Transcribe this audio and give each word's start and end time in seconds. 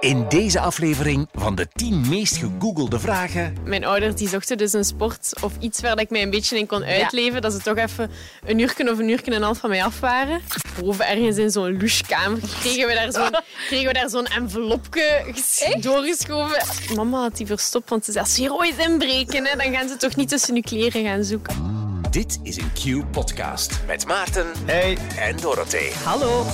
In 0.00 0.28
deze 0.28 0.60
aflevering 0.60 1.28
van 1.34 1.54
de 1.54 1.68
10 1.72 2.08
meest 2.08 2.36
gegoogelde 2.36 2.98
vragen. 3.00 3.56
Mijn 3.64 3.84
ouders 3.84 4.14
die 4.14 4.28
zochten 4.28 4.58
dus 4.58 4.72
een 4.72 4.84
sport 4.84 5.32
of 5.40 5.52
iets 5.60 5.80
waar 5.80 6.00
ik 6.00 6.10
mij 6.10 6.22
een 6.22 6.30
beetje 6.30 6.58
in 6.58 6.66
kon 6.66 6.84
uitleven. 6.84 7.42
Dat 7.42 7.52
ze 7.52 7.58
toch 7.58 7.76
even 7.76 8.10
een 8.44 8.58
uurtje 8.58 8.90
of 8.92 8.98
een 8.98 9.08
uurtje 9.08 9.30
en 9.30 9.36
een 9.36 9.42
half 9.42 9.58
van 9.58 9.70
mij 9.70 9.84
af 9.84 10.00
waren. 10.00 10.40
Boven 10.80 11.06
ergens 11.08 11.36
in 11.36 11.50
zo'n 11.50 11.76
louchekamer 11.78 12.38
kregen 12.60 12.86
we 12.88 12.94
daar 12.94 13.12
zo'n, 13.12 13.40
kregen 13.68 13.86
we 13.86 13.92
daar 13.92 14.08
zo'n 14.10 14.26
envelopje 14.26 15.24
ges- 15.34 15.76
doorgeschoven. 15.80 16.62
Mama 16.96 17.20
had 17.20 17.36
die 17.36 17.46
verstopt, 17.46 17.90
want 17.90 18.04
ze 18.04 18.12
zei, 18.12 18.24
als 18.24 18.36
hier 18.36 18.52
ooit 18.54 18.76
inbreken, 18.78 19.44
hè, 19.46 19.56
dan 19.56 19.72
gaan 19.74 19.88
ze 19.88 19.96
toch 19.96 20.16
niet 20.16 20.28
tussen 20.28 20.54
uw 20.54 20.60
kleren 20.62 21.04
gaan 21.04 21.24
zoeken. 21.24 21.74
Dit 22.10 22.38
is 22.42 22.56
een 22.56 22.72
Q-podcast 22.72 23.80
met 23.86 24.06
Maarten 24.06 24.46
Hey. 24.64 24.98
en 25.18 25.36
Dorothee. 25.36 25.92
Hallo. 26.04 26.44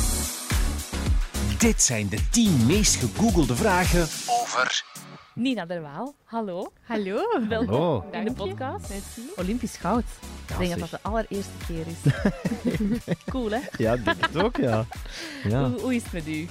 Dit 1.62 1.82
zijn 1.82 2.08
de 2.08 2.28
10 2.30 2.66
meest 2.66 2.94
gegoogelde 2.96 3.56
vragen 3.56 4.00
over 4.40 4.84
Nina 5.34 5.64
Derwaal, 5.66 6.14
hallo. 6.24 6.72
Hallo. 6.82 7.16
Welkom 7.48 7.74
Hallo. 7.74 8.04
in 8.12 8.24
de 8.24 8.32
podcast. 8.32 8.92
Olympisch 9.36 9.76
goud. 9.76 10.04
Ik 10.48 10.58
denk 10.58 10.70
dat 10.70 10.78
dat 10.78 10.90
de 10.90 10.98
allereerste 11.08 11.52
keer 11.66 11.84
is. 11.86 12.12
cool, 13.32 13.50
hè? 13.50 13.58
Ja, 13.76 13.92
ik 13.92 14.04
denk 14.04 14.26
het 14.26 14.36
ook, 14.42 14.56
ja. 14.56 14.84
ja. 15.48 15.68
Hoe, 15.70 15.80
hoe 15.80 15.94
is 15.94 16.02
het 16.02 16.12
met 16.12 16.26
u? 16.28 16.48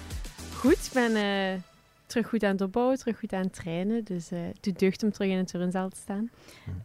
Goed, 0.53 0.71
ik 0.85 0.89
ben 0.93 1.15
eh, 1.15 1.59
terug 2.05 2.27
goed 2.29 2.43
aan 2.43 2.51
het 2.51 2.61
opbouwen, 2.61 2.97
terug 2.97 3.19
goed 3.19 3.33
aan 3.33 3.41
het 3.43 3.53
trainen. 3.53 4.03
Dus 4.03 4.31
eh, 4.31 4.39
het 4.41 4.57
doet 4.63 4.79
deugd 4.79 5.03
om 5.03 5.11
terug 5.11 5.29
in 5.29 5.37
het 5.37 5.47
turnzaal 5.47 5.89
te 5.89 5.97
staan. 6.01 6.29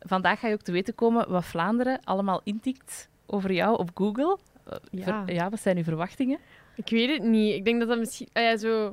Vandaag 0.01 0.41
ga 0.41 0.49
je 0.49 0.55
ook 0.55 0.63
te 0.63 0.73
weten 0.73 0.95
komen 0.95 1.31
wat 1.31 1.45
Vlaanderen 1.45 2.01
allemaal 2.05 2.41
intikt 2.45 3.09
over 3.27 3.53
jou 3.53 3.79
op 3.79 3.91
Google. 3.95 4.39
Eh, 4.65 4.77
Ja. 4.91 5.05
ver- 5.05 5.35
ja, 5.35 5.51
wat 5.51 5.61
zijn 5.61 5.77
uw 5.77 5.83
verwachtingen? 5.85 6.39
Ik 6.77 6.89
weet 6.89 7.11
het 7.11 7.23
niet. 7.23 7.55
Ik 7.55 7.65
denk 7.65 7.79
dat 7.79 7.89
dat 7.89 7.99
misschien... 7.99 8.29
ah 8.33 8.43
ja, 8.43 8.57
zo... 8.57 8.93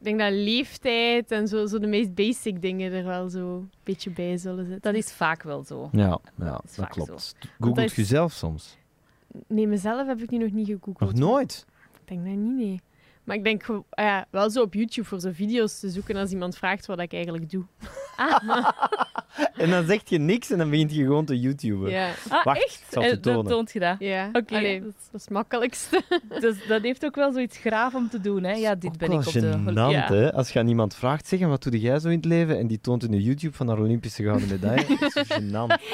Ik 0.00 0.04
denk 0.04 0.18
dat 0.18 0.32
leeftijd 0.32 1.30
en 1.30 1.48
zo, 1.48 1.66
zo 1.66 1.78
de 1.78 1.86
meest 1.86 2.14
basic 2.14 2.62
dingen 2.62 2.92
er 2.92 3.04
wel 3.04 3.28
zo 3.28 3.56
een 3.56 3.70
beetje 3.82 4.10
bij 4.10 4.36
zullen 4.36 4.64
zitten. 4.66 4.92
Dat 4.92 5.02
is 5.04 5.12
vaak 5.12 5.42
wel 5.42 5.62
zo. 5.64 5.88
Ja, 5.92 6.18
ja 6.38 6.60
dat 6.76 6.88
klopt. 6.88 7.34
Googelt 7.60 7.78
is- 7.90 7.94
je 7.94 8.04
zelf 8.04 8.32
soms? 8.32 8.76
Nee, 9.46 9.66
mezelf 9.66 10.06
heb 10.06 10.20
ik 10.20 10.30
nu 10.30 10.38
nog 10.38 10.50
niet 10.52 10.66
gegoogeld. 10.66 10.98
Nog 11.00 11.12
nooit? 11.14 11.66
Ik 11.92 12.00
denk 12.08 12.24
dat 12.24 12.34
niet, 12.34 12.56
nee. 12.56 12.80
Maar 13.28 13.36
ik 13.36 13.44
denk 13.44 13.68
ah 13.68 13.82
ja, 13.94 14.26
wel 14.30 14.50
zo 14.50 14.62
op 14.62 14.74
YouTube 14.74 15.08
voor 15.08 15.20
zo 15.20 15.30
video's 15.32 15.80
te 15.80 15.88
zoeken 15.88 16.16
als 16.16 16.30
iemand 16.30 16.56
vraagt 16.56 16.86
wat 16.86 17.00
ik 17.00 17.12
eigenlijk 17.12 17.50
doe. 17.50 17.64
En 19.54 19.70
dan 19.70 19.86
zeg 19.86 20.00
je 20.04 20.18
niks 20.18 20.50
en 20.50 20.58
dan 20.58 20.70
begint 20.70 20.94
je 20.94 21.02
gewoon 21.02 21.24
te 21.24 21.40
YouTuben. 21.40 21.90
Ja. 21.90 22.10
Ah, 22.28 22.44
Wacht, 22.44 22.64
echt? 22.64 22.74
ik 22.74 22.86
zal 22.90 23.02
Eh, 23.02 23.42
toont 23.42 23.72
je 23.72 23.78
dat. 23.78 23.96
Ja. 23.98 24.28
Oké. 24.32 24.60
Dat, 24.60 24.62
is, 24.62 24.80
dat 24.80 25.14
is 25.14 25.20
het 25.20 25.30
makkelijkste. 25.30 26.02
Dus 26.40 26.66
dat 26.66 26.82
heeft 26.82 27.04
ook 27.04 27.14
wel 27.14 27.32
zoiets 27.32 27.58
graaf 27.58 27.94
om 27.94 28.08
te 28.08 28.20
doen, 28.20 28.44
hè? 28.44 28.52
Ja, 28.52 28.74
dit 28.74 28.90
Ook 28.90 28.98
ben 28.98 29.10
ik 29.10 29.26
op 29.26 29.32
de... 29.32 29.72
ja. 29.74 30.06
hè? 30.12 30.32
Als 30.32 30.50
je 30.50 30.58
aan 30.58 30.68
iemand 30.68 30.94
vraagt, 30.94 31.26
zeg, 31.26 31.40
wat 31.40 31.62
doe 31.62 31.80
jij 31.80 31.98
zo 31.98 32.08
in 32.08 32.16
het 32.16 32.24
leven? 32.24 32.58
En 32.58 32.66
die 32.66 32.80
toont 32.80 33.04
in 33.04 33.10
de 33.10 33.22
YouTube 33.22 33.56
van 33.56 33.68
haar 33.68 33.78
Olympische 33.78 34.22
gouden 34.22 34.48
medaille. 34.48 34.96
Dat 35.00 35.16
is 35.16 35.26
zo 35.26 35.38
gênant. 35.40 35.74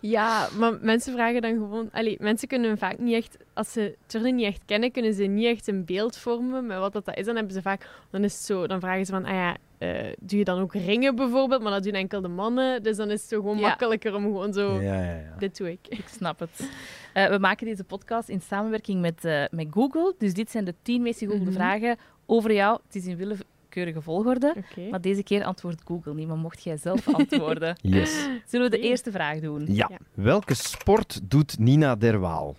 Ja, 0.00 0.48
maar 0.58 0.78
mensen 0.80 1.12
vragen 1.12 1.42
dan 1.42 1.52
gewoon... 1.52 1.88
Allee, 1.92 2.16
mensen 2.20 2.48
kunnen 2.48 2.78
vaak 2.78 2.98
niet 2.98 3.14
echt... 3.14 3.36
Als 3.54 3.72
ze 3.72 3.96
turnen 4.06 4.34
niet 4.34 4.46
echt 4.46 4.62
kennen, 4.64 4.92
kunnen 4.92 5.14
ze 5.14 5.22
niet 5.24 5.44
echt 5.46 5.68
een 5.68 5.84
beeld 5.84 6.16
vormen 6.16 6.66
met 6.66 6.78
wat 6.78 6.92
dat 6.92 7.16
is. 7.16 7.24
Dan 7.26 7.34
hebben 7.36 7.52
ze 7.54 7.62
vaak... 7.62 7.88
Dan 8.10 8.24
is 8.24 8.32
het 8.32 8.42
zo... 8.42 8.66
Dan 8.66 8.80
vragen 8.80 9.06
ze 9.06 9.12
van... 9.12 9.24
Ah 9.24 9.30
ja, 9.32 9.56
eh, 9.78 10.12
doe 10.20 10.38
je 10.38 10.44
dan 10.44 10.60
ook 10.60 10.74
ringen 10.74 11.14
bijvoorbeeld? 11.14 11.62
Maar 11.62 11.72
dat 11.72 11.82
doen 11.82 11.92
enkel 11.92 12.20
de 12.20 12.28
mannen. 12.28 12.82
Dus 12.82 12.96
dan 12.96 13.10
is 13.10 13.20
het 13.20 13.28
zo 13.30 13.40
gewoon 13.40 13.58
Ja. 13.58 13.68
makkelijker 13.68 14.14
om 14.14 14.22
gewoon 14.22 14.52
zo... 14.52 14.80
Ja, 14.80 14.94
ja, 15.02 15.14
ja. 15.14 15.34
Dit 15.38 15.56
doe 15.56 15.70
ik. 15.70 15.78
Ik 15.88 16.08
snap 16.08 16.38
het. 16.38 16.70
Eh, 17.12 17.28
we 17.28 17.38
maken 17.38 17.66
deze 17.66 17.84
podcast 17.84 18.28
in 18.28 18.40
samenwerking 18.40 19.00
met, 19.00 19.24
eh, 19.24 19.44
met 19.50 19.66
Google. 19.70 20.14
Dus 20.18 20.34
dit 20.34 20.50
zijn 20.50 20.64
de 20.64 20.74
tien 20.82 21.02
meest 21.02 21.18
gegoogelde 21.18 21.44
Mhm. 21.50 21.54
vragen 21.58 21.96
over 22.26 22.52
jou. 22.52 22.78
Het 22.86 22.94
is 22.94 23.06
in 23.06 23.16
willekeurige 23.16 24.00
volgorde. 24.02 24.54
Maar 24.90 25.00
deze 25.00 25.22
keer 25.22 25.44
antwoordt 25.44 25.82
Google 25.84 26.14
niet, 26.14 26.28
maar 26.28 26.36
mocht 26.36 26.62
jij 26.64 26.76
zelf 26.76 27.08
antwoorden. 27.14 27.76
Yes. 27.80 28.28
Zullen 28.46 28.70
we 28.70 28.76
de 28.76 28.82
eerste 28.82 29.10
vraag 29.10 29.40
doen? 29.40 29.66
Ja. 29.68 29.86
Ja. 29.90 29.96
Welke 30.14 30.54
sport 30.54 31.20
doet 31.22 31.58
Nina 31.58 31.96
Derwaal? 31.96 32.56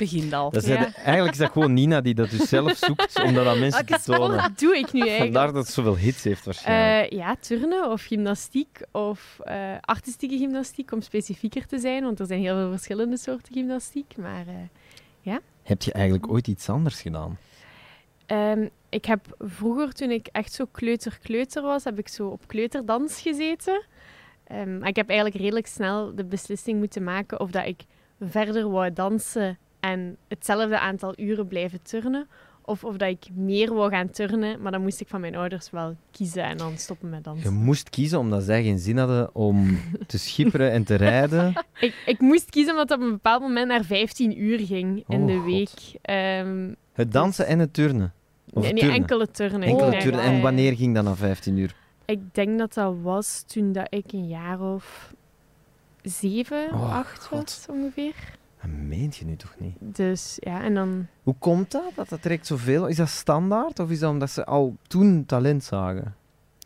Begin 0.00 0.34
al. 0.34 0.50
Dat 0.50 0.66
Ja. 0.66 0.76
de- 0.78 0.92
eigenlijk 0.94 1.32
is 1.32 1.38
dat 1.38 1.50
gewoon 1.52 1.72
Nina 1.72 2.00
die 2.00 2.14
dat 2.14 2.30
dus 2.30 2.48
zelf 2.48 2.76
zoekt 2.76 3.22
om 3.22 3.34
dat 3.34 3.44
mensen 3.58 3.86
Welke 3.86 4.02
te 4.04 4.12
tonen. 4.12 4.38
sport 4.38 4.58
doe 4.58 4.76
ik 4.78 4.92
nu 4.92 5.00
eigenlijk? 5.00 5.32
Vandaar 5.32 5.52
dat 5.52 5.64
het 5.64 5.74
zoveel 5.74 5.96
hits 5.96 6.24
heeft 6.24 6.44
waarschijnlijk. 6.44 7.10
Eh, 7.12 7.18
ja, 7.18 7.36
turnen 7.40 7.90
of 7.90 8.02
gymnastiek 8.02 8.80
of 8.92 9.38
eh, 9.44 9.74
artistieke 9.80 10.36
gymnastiek, 10.38 10.92
om 10.92 11.00
specifieker 11.00 11.66
te 11.66 11.78
zijn. 11.78 12.02
Want 12.04 12.20
er 12.20 12.26
zijn 12.26 12.40
heel 12.40 12.54
veel 12.56 12.70
verschillende 12.70 13.16
soorten 13.16 13.52
gymnastiek. 13.52 14.16
Maar 14.16 14.44
eh, 14.46 15.34
Heb 15.62 15.82
je 15.82 15.92
eigenlijk 15.92 16.30
ooit 16.30 16.46
iets 16.48 16.68
anders 16.68 17.00
gedaan? 17.00 17.38
ehm, 18.26 18.66
ik 18.88 19.04
heb 19.04 19.20
vroeger, 19.38 19.92
toen 19.92 20.10
ik 20.10 20.26
echt 20.32 20.52
zo 20.52 20.64
kleuter-kleuter 20.72 21.62
was, 21.62 21.84
heb 21.84 21.98
ik 21.98 22.08
zo 22.08 22.26
op 22.28 22.42
kleuterdans 22.46 23.20
gezeten. 23.20 23.84
Ehm, 24.46 24.78
maar 24.78 24.88
ik 24.88 24.96
heb 24.96 25.08
eigenlijk 25.08 25.40
redelijk 25.40 25.66
snel 25.66 26.14
de 26.14 26.24
beslissing 26.24 26.78
moeten 26.78 27.04
maken 27.04 27.40
of 27.40 27.50
dat 27.50 27.66
ik 27.66 27.82
verder 28.20 28.70
wou 28.70 28.92
dansen 28.92 29.58
en 29.80 30.16
hetzelfde 30.28 30.78
aantal 30.78 31.12
uren 31.16 31.46
blijven 31.46 31.82
turnen. 31.82 32.28
Of 32.64 32.84
of 32.84 32.96
dat 32.96 33.08
ik 33.08 33.26
meer 33.34 33.74
wou 33.74 33.90
gaan 33.90 34.10
turnen, 34.10 34.62
maar 34.62 34.72
dan 34.72 34.82
moest 34.82 35.00
ik 35.00 35.08
van 35.08 35.20
mijn 35.20 35.36
ouders 35.36 35.70
wel 35.70 35.96
kiezen 36.10 36.42
en 36.44 36.56
dan 36.56 36.76
stoppen 36.78 37.08
met 37.08 37.18
Je 37.18 37.24
dansen. 37.24 37.54
moest 37.54 37.90
kiezen 37.90 38.18
omdat 38.18 38.42
zij 38.42 38.62
geen 38.62 38.78
zin 38.78 38.98
hadden 38.98 39.34
om 39.34 39.78
te 40.06 40.18
schipperen 40.28 40.70
en 40.70 40.84
te 40.84 40.94
rijden. 40.94 41.52
Ik, 41.80 42.02
ik 42.06 42.20
moest 42.20 42.50
kiezen 42.50 42.72
omdat 42.72 42.88
dat 42.88 42.98
op 42.98 43.04
een 43.04 43.10
bepaald 43.10 43.40
moment 43.42 43.68
naar 43.68 43.84
15 43.84 44.42
uur 44.42 44.58
ging 44.58 45.04
in 45.08 45.20
Oh, 45.20 45.26
de 45.26 45.34
God. 45.36 45.44
week. 45.44 45.98
Ehm, 46.02 46.72
Het 46.92 47.12
dansen 47.12 47.46
en 47.46 47.58
het 47.58 47.74
turnen. 47.74 48.12
Of 48.52 48.62
nee, 48.62 48.74
turnen. 48.74 48.94
enkele 48.94 49.30
turnen. 49.30 49.62
Enkele 49.62 49.96
turnen. 49.96 50.20
En 50.20 50.40
wanneer 50.40 50.76
ging 50.76 50.94
dat 50.94 51.04
na 51.04 51.14
15 51.16 51.56
uur? 51.56 51.74
Ik 52.04 52.20
denk 52.34 52.58
dat 52.58 52.74
dat 52.74 52.94
was 53.02 53.42
toen 53.46 53.72
dat 53.72 53.86
ik 53.90 54.12
een 54.12 54.28
jaar 54.28 54.60
of 54.60 55.12
zeven, 56.02 56.68
Oh, 56.72 56.94
acht 56.94 57.24
God. 57.26 57.38
was 57.38 57.66
ongeveer. 57.70 58.14
Dat 58.60 58.70
meent 58.70 59.16
je 59.16 59.24
nu 59.24 59.36
toch 59.36 59.54
niet? 59.58 59.74
Dus 59.78 60.36
ja, 60.40 60.62
en 60.62 60.74
dan... 60.74 61.06
Hoe 61.22 61.34
komt 61.38 61.70
dat, 61.70 61.92
dat 61.94 62.08
dat 62.08 62.22
direct 62.22 62.46
zoveel... 62.46 62.86
Is 62.86 62.96
dat 62.96 63.08
standaard 63.08 63.78
of 63.78 63.90
is 63.90 63.98
dat 63.98 64.10
omdat 64.10 64.30
ze 64.30 64.44
al 64.44 64.76
toen 64.86 65.24
talent 65.26 65.64
zagen? 65.64 66.14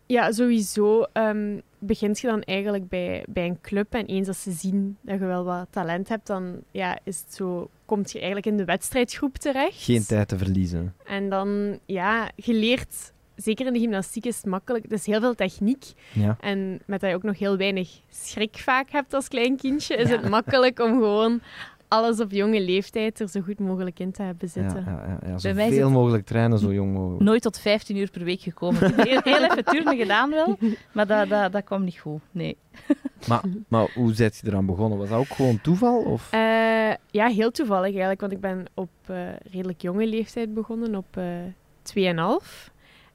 Ja, 0.06 0.32
sowieso 0.32 1.02
ehm, 1.12 1.58
begint 1.78 2.20
je 2.20 2.26
dan 2.26 2.42
eigenlijk 2.42 2.88
bij, 2.88 3.24
bij 3.28 3.46
een 3.46 3.60
club. 3.60 3.94
En 3.94 4.06
eens 4.06 4.28
als 4.28 4.42
ze 4.42 4.52
zien 4.52 4.96
dat 5.00 5.18
je 5.18 5.24
wel 5.26 5.44
wat 5.44 5.66
talent 5.70 6.08
hebt, 6.08 6.26
dan 6.26 6.56
ja, 6.70 6.98
is 7.04 7.20
het 7.26 7.34
zo, 7.34 7.70
komt 7.84 8.10
je 8.12 8.16
eigenlijk 8.16 8.46
in 8.46 8.56
de 8.56 8.64
wedstrijdgroep 8.64 9.36
terecht. 9.36 9.82
Geen 9.82 10.06
tijd 10.06 10.28
te 10.28 10.38
verliezen. 10.38 10.94
En 11.04 11.28
dan, 11.28 11.78
ja, 11.86 12.30
je 12.36 12.54
leert... 12.54 13.12
Zeker 13.36 13.66
in 13.66 13.72
de 13.72 13.78
gymnastiek 13.78 14.24
is 14.26 14.36
het 14.36 14.46
makkelijk. 14.46 14.82
Het 14.84 14.92
is 14.92 15.06
heel 15.06 15.20
veel 15.20 15.34
techniek. 15.34 15.84
Ja. 16.12 16.36
En 16.40 16.80
met 16.86 17.00
dat 17.00 17.10
je 17.10 17.16
ook 17.16 17.22
nog 17.22 17.38
heel 17.38 17.56
weinig 17.56 18.00
schrik 18.10 18.56
vaak 18.58 18.90
hebt 18.90 19.14
als 19.14 19.28
klein 19.28 19.56
kindje, 19.56 19.96
is 19.96 20.08
Ja. 20.08 20.16
het 20.16 20.28
makkelijk 20.28 20.78
om 20.80 20.90
gewoon 20.92 21.40
alles 21.94 22.20
op 22.20 22.30
jonge 22.30 22.60
leeftijd 22.60 23.20
er 23.20 23.28
zo 23.28 23.40
goed 23.40 23.58
mogelijk 23.58 23.98
in 23.98 24.12
te 24.12 24.22
hebben 24.22 24.48
zitten. 24.48 24.84
ja, 24.86 25.18
ja, 25.26 25.38
zit- 25.38 25.88
mogelijk 25.88 26.26
trainen, 26.26 26.58
zo 26.58 26.72
jong 26.72 26.92
mogelijk. 26.92 27.22
Nooit 27.22 27.42
tot 27.42 27.58
15 27.58 27.96
uur 27.96 28.10
per 28.10 28.24
week 28.24 28.40
gekomen. 28.40 28.82
Ik 28.82 28.94
heb 28.96 29.06
heel, 29.06 29.20
heel 29.24 29.44
even 29.50 29.64
turnen 29.64 29.96
gedaan 29.96 30.30
wel, 30.30 30.58
maar 30.92 31.06
dat, 31.06 31.28
dat, 31.28 31.52
dat 31.52 31.64
kwam 31.64 31.84
niet 31.84 31.98
goed. 31.98 32.20
Nee. 32.30 32.56
Maar, 33.28 33.42
maar 33.68 33.90
hoe 33.94 34.14
zet 34.14 34.36
je 34.42 34.46
eraan 34.48 34.66
begonnen? 34.66 34.98
Was 34.98 35.08
dat 35.08 35.18
ook 35.18 35.26
gewoon 35.34 35.60
toeval? 35.60 36.02
Of? 36.02 36.28
Eh, 36.32 36.40
ja, 37.10 37.26
heel 37.28 37.50
toevallig 37.50 37.84
eigenlijk, 37.90 38.20
want 38.20 38.32
ik 38.32 38.40
ben 38.40 38.64
op 38.74 38.90
eh, 39.06 39.16
redelijk 39.52 39.82
jonge 39.82 40.06
leeftijd 40.06 40.54
begonnen, 40.54 40.94
op 40.94 41.16
eh 41.16 41.24
2,5. 42.42 42.72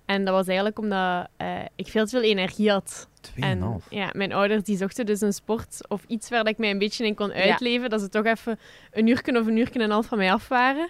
En 0.09 0.25
dat 0.25 0.33
was 0.33 0.47
eigenlijk 0.47 0.79
omdat 0.79 1.27
eh, 1.37 1.59
ik 1.75 1.87
veel 1.87 2.03
te 2.03 2.09
veel 2.09 2.21
energie 2.21 2.71
had. 2.71 3.07
En 3.35 3.81
2,5. 3.81 3.89
ja, 3.89 4.09
mijn 4.13 4.33
ouders 4.33 4.63
die 4.63 4.77
zochten 4.77 5.05
dus 5.05 5.21
een 5.21 5.33
sport 5.33 5.87
of 5.87 6.03
iets 6.07 6.29
waar 6.29 6.43
dat 6.43 6.53
ik 6.53 6.57
mij 6.57 6.69
een 6.69 6.77
beetje 6.77 7.05
in 7.05 7.15
kon 7.15 7.33
uitleven. 7.33 7.89
Dat 7.89 8.01
ze 8.01 8.09
toch 8.09 8.25
even 8.25 8.59
een 8.91 9.07
uurtje 9.07 9.39
of 9.39 9.47
een 9.47 9.57
uurtje 9.57 9.79
en 9.79 9.85
een 9.85 9.91
half 9.91 10.05
van 10.05 10.17
mij 10.17 10.31
af 10.31 10.47
waren. 10.47 10.89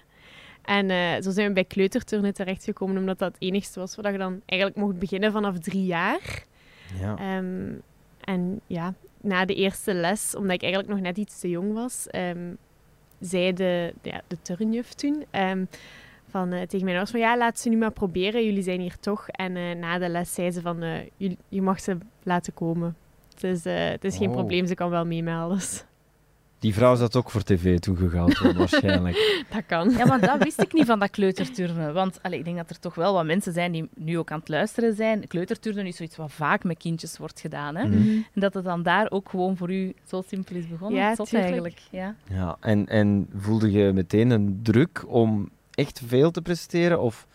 En 0.61 0.89
eh, 0.89 1.21
zo 1.21 1.31
zijn 1.31 1.47
we 1.47 1.53
bij 1.53 1.63
kleuterturnen 1.63 2.33
terechtgekomen, 2.33 2.97
omdat 2.97 3.19
dat 3.19 3.33
het 3.33 3.41
enigste 3.41 3.79
was 3.79 3.95
waar 3.95 4.11
je 4.11 4.17
dan 4.17 4.41
eigenlijk 4.45 4.79
mocht 4.79 4.99
beginnen 4.99 5.31
vanaf 5.31 5.59
drie 5.59 5.85
jaar. 5.85 6.43
Ja. 6.99 7.15
Ehm, 7.17 7.71
en 8.21 8.61
ja, 8.67 8.93
na 9.21 9.45
de 9.45 9.55
eerste 9.55 9.93
les, 9.93 10.35
omdat 10.35 10.53
ik 10.53 10.61
eigenlijk 10.61 10.93
nog 10.93 11.01
net 11.01 11.17
iets 11.17 11.39
te 11.39 11.49
jong 11.49 11.73
was, 11.73 12.07
ehm, 12.07 12.53
zei 13.19 13.53
de, 13.53 13.93
ja, 14.01 14.21
de 14.27 14.37
turnjuf 14.41 14.93
toen 14.93 15.25
ehm, 15.31 15.65
van, 16.29 16.51
eh, 16.53 16.61
tegen 16.61 16.85
mijn 16.85 16.97
ouders 16.97 17.11
van 17.11 17.19
ja, 17.19 17.37
laat 17.37 17.59
ze 17.59 17.69
nu 17.69 17.77
maar 17.77 17.91
proberen, 17.91 18.45
jullie 18.45 18.63
zijn 18.63 18.79
hier 18.81 18.99
toch. 18.99 19.27
En 19.27 19.55
eh, 19.55 19.75
na 19.75 19.97
de 19.97 20.09
les 20.09 20.33
zei 20.33 20.51
ze 20.51 20.61
van, 20.61 20.81
eh, 20.81 20.91
jullie- 21.17 21.37
je 21.49 21.61
mag 21.61 21.79
ze 21.79 21.97
laten 22.23 22.53
komen. 22.53 22.95
Dus 23.39 23.65
eh, 23.65 23.89
het 23.89 24.03
is 24.03 24.17
geen 24.17 24.27
Oh. 24.29 24.33
probleem, 24.33 24.65
ze 24.67 24.73
kan 24.73 24.89
wel 24.89 25.05
mee 25.05 25.23
met 25.23 25.33
alles. 25.35 25.83
Die 26.59 26.73
vrouw 26.73 26.95
zat 26.95 27.15
ook 27.15 27.29
voor 27.29 27.43
tv 27.43 27.79
wordt, 27.79 28.39
waarschijnlijk. 28.57 29.43
Dat 29.53 29.63
kan. 29.67 29.89
Ja, 29.89 30.05
maar 30.05 30.19
dat 30.19 30.43
wist 30.43 30.61
ik 30.61 30.73
niet 30.73 30.85
van 30.85 30.99
dat 30.99 31.09
kleuterturnen. 31.09 31.93
Want 31.93 32.19
allee, 32.21 32.39
ik 32.39 32.45
denk 32.45 32.57
dat 32.57 32.69
er 32.69 32.79
toch 32.79 32.95
wel 32.95 33.13
wat 33.13 33.25
mensen 33.25 33.53
zijn 33.53 33.71
die 33.71 33.89
nu 33.95 34.17
ook 34.17 34.31
aan 34.31 34.39
het 34.39 34.49
luisteren 34.49 34.95
zijn. 34.95 35.27
Kleuterturnen 35.27 35.85
is 35.85 35.95
zoiets 35.95 36.15
wat 36.17 36.31
vaak 36.31 36.63
met 36.63 36.77
kindjes 36.77 37.17
wordt 37.17 37.39
gedaan. 37.39 37.75
Hè? 37.75 37.87
Mhm. 37.87 37.97
En 38.09 38.25
dat 38.41 38.53
het 38.53 38.63
dan 38.63 38.83
daar 38.83 39.11
ook 39.11 39.29
gewoon 39.29 39.57
voor 39.57 39.71
u 39.73 39.93
zo 40.07 40.21
simpel 40.27 40.55
is 40.55 40.67
begonnen. 40.67 40.99
Ja, 40.99 41.15
Zot 41.15 41.29
tuurlijk. 41.29 41.51
eigenlijk. 41.51 41.81
Ja. 41.91 42.15
Ja, 42.29 42.57
en, 42.59 42.87
en 42.87 43.27
voelde 43.37 43.71
je 43.71 43.91
meteen 43.93 44.29
een 44.29 44.59
druk 44.63 45.03
om 45.07 45.49
echt 45.79 46.01
veel 46.05 46.31
te 46.31 46.41
presteren? 46.41 47.01
Of 47.01 47.27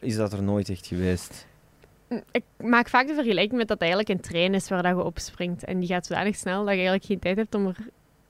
is 0.00 0.16
dat 0.16 0.32
er 0.32 0.42
nooit 0.42 0.68
echt 0.68 0.86
geweest? 0.86 1.46
Ik 2.30 2.44
maak 2.56 2.88
vaak 2.88 3.06
de 3.06 3.14
vergelijking 3.14 3.58
met 3.58 3.68
dat 3.68 3.80
het 3.80 3.88
eigenlijk 3.88 4.08
een 4.08 4.30
trein 4.30 4.54
is 4.54 4.68
waar 4.68 4.82
dat 4.82 4.96
je 4.96 5.02
opspringt. 5.02 5.64
En 5.64 5.78
die 5.78 5.88
gaat 5.88 6.06
zodanig 6.06 6.36
snel 6.36 6.58
dat 6.58 6.68
je 6.68 6.74
eigenlijk 6.74 7.04
geen 7.04 7.18
tijd 7.18 7.36
hebt 7.36 7.54
om 7.54 7.74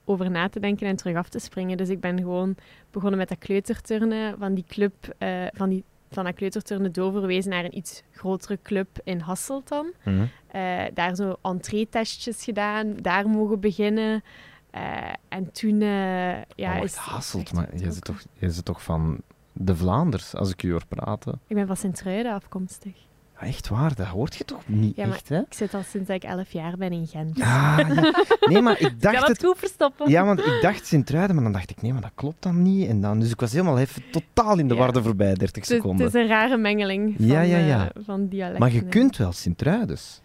erover 0.05 0.31
na 0.31 0.49
te 0.49 0.59
denken 0.59 0.87
en 0.87 0.95
terug 0.95 1.15
af 1.15 1.29
te 1.29 1.39
springen. 1.39 1.77
Dus 1.77 1.89
ik 1.89 1.99
ben 1.99 2.17
gewoon 2.17 2.55
begonnen 2.91 3.19
met 3.19 3.29
dat 3.29 3.37
kleuterturnen 3.37 4.37
van 4.37 4.53
die 4.53 4.65
club, 4.67 4.93
eh, 5.17 5.45
van, 5.53 5.69
die, 5.69 5.83
van 6.11 6.23
dat 6.23 6.33
kleuterturnen 6.33 6.91
doorverwezen 6.91 7.51
naar 7.51 7.63
een 7.63 7.77
iets 7.77 8.03
grotere 8.11 8.59
club 8.63 8.87
in 9.03 9.19
Hasselt 9.19 9.67
dan. 9.67 9.93
Mhm. 10.03 10.25
Eh, 10.47 10.83
daar 10.93 11.15
zo 11.15 11.35
entree-testjes 11.41 12.43
gedaan, 12.43 12.95
daar 12.95 13.29
mogen 13.29 13.59
beginnen. 13.59 14.23
Eh, 14.71 15.13
en 15.27 15.51
toen 15.51 15.79
ja, 15.79 16.77
oh, 16.77 16.83
is 16.83 16.95
Hasselt, 16.95 17.53
maar 17.53 17.75
jij 17.75 17.91
zit, 17.91 18.03
toch, 18.03 18.23
jij 18.33 18.49
zit 18.49 18.65
toch 18.65 18.83
van 18.83 19.21
de 19.57 19.75
Vlaanders, 19.75 20.35
als 20.35 20.49
ik 20.51 20.63
u 20.63 20.71
hoor 20.71 20.85
praten? 20.87 21.39
Ik 21.47 21.55
ben 21.55 21.67
van 21.67 21.77
Sint-Truiden 21.77 22.33
afkomstig. 22.33 22.93
Ja, 23.39 23.47
echt 23.47 23.67
waar, 23.69 23.95
dat 23.95 24.05
hoort 24.07 24.35
je 24.35 24.45
toch 24.45 24.67
niet 24.67 24.95
Ja, 24.95 25.05
maar 25.05 25.15
echt, 25.15 25.29
hè? 25.29 25.39
Ik 25.39 25.53
zit 25.53 25.73
al 25.73 25.83
sinds 25.83 26.09
ik 26.09 26.23
11 26.23 26.51
jaar 26.51 26.77
ben 26.77 26.91
in 26.91 27.07
Gent. 27.07 27.37
Ja, 27.37 27.79
ja. 27.79 28.13
Nee, 28.49 28.61
maar 28.61 28.79
ik 28.81 29.01
dacht 29.01 29.27
het... 29.27 29.43
goed 29.45 29.57
verstoppen? 29.57 30.09
Ja, 30.09 30.25
want 30.25 30.39
ik 30.39 30.59
dacht 30.61 30.85
Sint-Truiden, 30.87 31.35
maar 31.35 31.43
dan 31.43 31.53
dacht 31.53 31.69
ik, 31.69 31.81
nee, 31.81 31.93
maar 31.93 32.01
dat 32.01 32.11
klopt 32.15 32.43
dan 32.43 32.61
niet. 32.61 32.87
En 32.87 33.01
dan, 33.01 33.19
dus 33.19 33.31
ik 33.31 33.39
was 33.39 33.51
helemaal 33.51 33.79
even 33.79 34.03
totaal 34.11 34.59
in 34.59 34.67
de 34.67 34.73
Ja. 34.73 34.79
war 34.79 34.95
er 34.95 35.03
voorbij, 35.03 35.33
30 35.33 35.47
Het 35.47 35.57
is, 35.57 35.67
het 35.69 35.77
seconden. 35.77 36.07
is 36.07 36.13
een 36.13 36.27
rare 36.27 36.57
mengeling 36.57 37.13
van, 37.17 37.25
Ja, 37.25 37.41
ja, 37.41 37.57
ja. 37.57 37.91
eh, 37.93 38.03
van 38.05 38.27
dialecten. 38.27 38.59
Maar 38.59 38.71
je 38.73 38.83
kunt 38.85 39.17
wel 39.17 39.31
Sint-Truidens. 39.31 40.21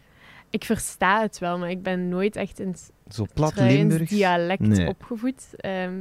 Ik 0.51 0.65
versta 0.65 1.21
het 1.21 1.39
wel, 1.39 1.59
maar 1.59 1.71
ik 1.71 1.83
ben 1.83 2.09
nooit 2.09 2.37
echt 2.37 2.61
in 2.61 2.69
het 2.69 2.91
Zo 3.09 3.27
plat 3.35 3.55
Limburgs. 3.57 4.11
dialect 4.11 4.61
Nee. 4.61 4.89
opgevoed. 4.89 5.45
Ehm, 5.57 5.95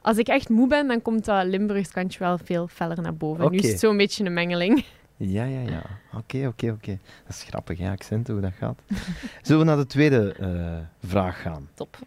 als 0.00 0.16
ik 0.18 0.28
echt 0.28 0.48
moe 0.48 0.66
ben, 0.68 0.88
dan 0.88 1.02
komt 1.02 1.24
dat 1.24 1.46
Limburgs 1.46 1.90
kantje 1.90 2.18
wel 2.18 2.38
veel 2.38 2.68
feller 2.68 3.02
naar 3.02 3.14
boven. 3.14 3.50
Nu 3.50 3.58
is 3.58 3.68
het 3.70 3.78
zo'n 3.80 3.96
beetje 3.96 4.24
een 4.24 4.32
mengeling. 4.32 4.84
Ja, 5.16 5.44
ja, 5.44 5.60
ja. 5.60 5.82
Oké, 6.14 6.46
oké, 6.46 6.70
oké. 6.70 6.98
Dat 7.26 7.34
is 7.36 7.42
grappig, 7.42 7.78
hè, 7.78 7.90
accenten, 7.90 8.32
hoe 8.34 8.42
dat 8.42 8.52
gaat. 8.58 8.78
Zullen 9.42 9.60
we 9.60 9.66
naar 9.66 9.76
de 9.76 9.86
tweede 9.86 10.32
eh, 10.32 11.08
vraag 11.08 11.42
gaan? 11.42 11.68
Top. 11.74 11.98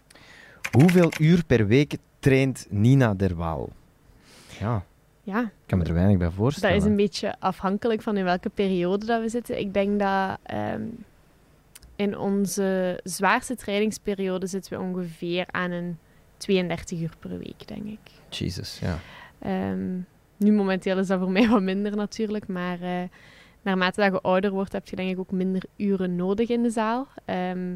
Hoeveel 0.72 1.12
uur 1.19 1.45
per 1.45 1.68
week 1.68 1.95
traint 2.19 2.68
Nina 2.69 3.13
Derwaal? 3.13 3.69
Ja, 4.60 4.84
Ja, 5.24 5.42
ik 5.42 5.50
kan 5.66 5.78
me 5.78 5.84
er 5.86 5.94
weinig 5.94 6.18
bij 6.18 6.28
dat 6.28 6.36
voorstellen. 6.36 6.75
is 6.75 6.84
een 6.84 6.96
beetje 6.96 7.36
afhankelijk 7.39 8.01
van 8.01 8.18
in 8.18 8.24
welke 8.24 8.50
periode 8.50 9.06
dat 9.06 9.22
we 9.22 9.30
zitten. 9.30 9.60
Ik 9.60 9.74
denk 9.74 10.00
dat 10.00 10.38
ehm, 10.44 10.81
in 11.96 12.18
onze 12.18 13.00
zwaarste 13.04 13.56
trainingsperiode 13.56 14.48
zitten 14.48 14.74
we 14.74 14.86
ongeveer 14.86 15.46
aan 15.51 15.72
een 15.72 15.98
32 16.44 17.00
uur 17.01 17.12
per 17.19 17.38
week, 17.38 17.68
denk 17.68 17.86
ik. 17.86 18.00
Jezus, 18.30 18.80
ja. 18.80 18.98
Ehm, 19.40 19.95
nu 20.38 20.51
momenteel 20.51 20.98
is 21.00 21.07
dat 21.07 21.19
voor 21.19 21.31
mij 21.38 21.48
wat 21.50 21.62
minder 21.62 21.95
natuurlijk, 21.95 22.48
maar 22.48 22.81
eh, 22.81 23.01
naarmate 23.62 24.01
dat 24.01 24.12
je 24.13 24.22
ouder 24.22 24.51
wordt, 24.51 24.72
heb 24.72 24.88
je 24.88 24.95
denk 24.95 25.12
ik 25.12 25.19
ook 25.19 25.31
minder 25.31 25.63
uren 25.75 26.16
nodig 26.16 26.50
in 26.50 26.63
de 26.63 26.69
zaal. 26.69 27.07
Ehm, 27.25 27.75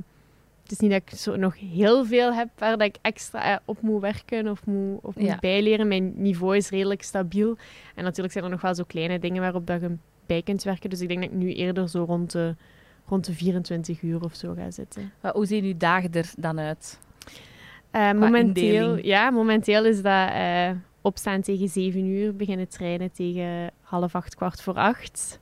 het 0.64 0.72
is 0.72 0.80
niet 0.80 0.92
dat 0.92 1.02
ik 1.02 1.10
zo 1.18 1.36
nog 1.36 1.60
heel 1.60 2.06
veel 2.06 2.34
heb 2.34 2.48
waar 2.58 2.78
dat 2.78 2.88
ik 2.88 2.98
extra 3.02 3.44
eh, 3.52 3.58
op 3.66 3.82
moet 3.82 4.02
werken 4.02 4.48
of 4.48 4.66
moet, 4.66 5.00
of 5.02 5.16
moet 5.16 5.26
Ja. 5.28 5.38
bijleren. 5.40 5.88
Mijn 5.88 6.14
niveau 6.16 6.56
is 6.56 6.70
redelijk 6.70 7.04
stabiel. 7.04 7.58
En 7.96 8.04
natuurlijk 8.04 8.34
zijn 8.34 8.44
er 8.46 8.50
nog 8.52 8.62
wel 8.62 8.76
zo 8.76 8.84
kleine 8.88 9.20
dingen 9.20 9.42
waarop 9.42 9.68
dat 9.68 9.82
je 9.82 9.96
bij 10.26 10.42
kunt 10.42 10.64
werken. 10.64 10.90
Dus 10.90 11.02
ik 11.02 11.08
denk 11.08 11.22
dat 11.22 11.30
ik 11.32 11.36
nu 11.38 11.54
eerder 11.54 11.90
zo 11.90 12.04
rond 12.04 12.32
de, 12.32 12.56
rond 13.06 13.26
de 13.26 13.34
24 13.34 14.02
uur 14.02 14.22
of 14.24 14.36
zo 14.36 14.54
ga 14.54 14.72
zitten. 14.72 15.12
Maar 15.22 15.34
hoe 15.34 15.46
zien 15.46 15.64
uw 15.64 15.78
dagen 15.78 16.12
er 16.14 16.32
dan 16.38 16.60
uit? 16.60 17.00
Eh, 17.92 18.12
momenteel, 18.12 18.84
indeling. 18.84 19.06
ja, 19.06 19.30
momenteel 19.30 19.86
is 19.86 20.02
dat 20.02 20.30
eh, 20.30 20.70
opstaan 21.02 21.42
tegen 21.42 21.68
7 21.68 22.06
uur, 22.06 22.36
beginnen 22.36 22.68
trainen 22.68 23.12
tegen 23.12 23.72
half 23.82 24.16
acht, 24.16 24.36
kwart 24.36 24.62
voor 24.62 24.76
acht. 24.76 25.40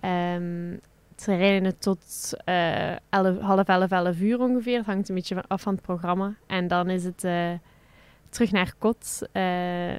Ehm 0.00 0.76
trainen 1.14 1.78
tot 1.78 2.32
eh, 2.44 2.90
elf, 2.92 3.38
half 3.40 3.68
elf, 3.68 3.90
elf 3.90 4.20
uur 4.20 4.40
ongeveer. 4.40 4.76
Het 4.76 4.86
hangt 4.86 5.08
een 5.08 5.14
beetje 5.14 5.44
af 5.48 5.62
van 5.62 5.72
het 5.72 5.82
programma. 5.82 6.34
En 6.46 6.68
dan 6.68 6.90
is 6.90 7.04
het 7.04 7.20
terug 8.28 8.52
naar 8.52 8.72
kot. 8.78 9.28
een 9.32 9.98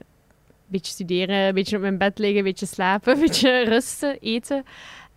beetje 0.65 0.91
studeren, 0.91 1.35
een 1.35 1.53
beetje 1.53 1.75
op 1.75 1.81
mijn 1.81 1.97
bed 1.97 2.17
liggen, 2.19 2.37
een 2.37 2.43
beetje 2.43 2.65
slapen, 2.65 3.13
een 3.13 3.19
beetje 3.19 3.63
rusten, 3.63 4.19
eten. 4.19 4.63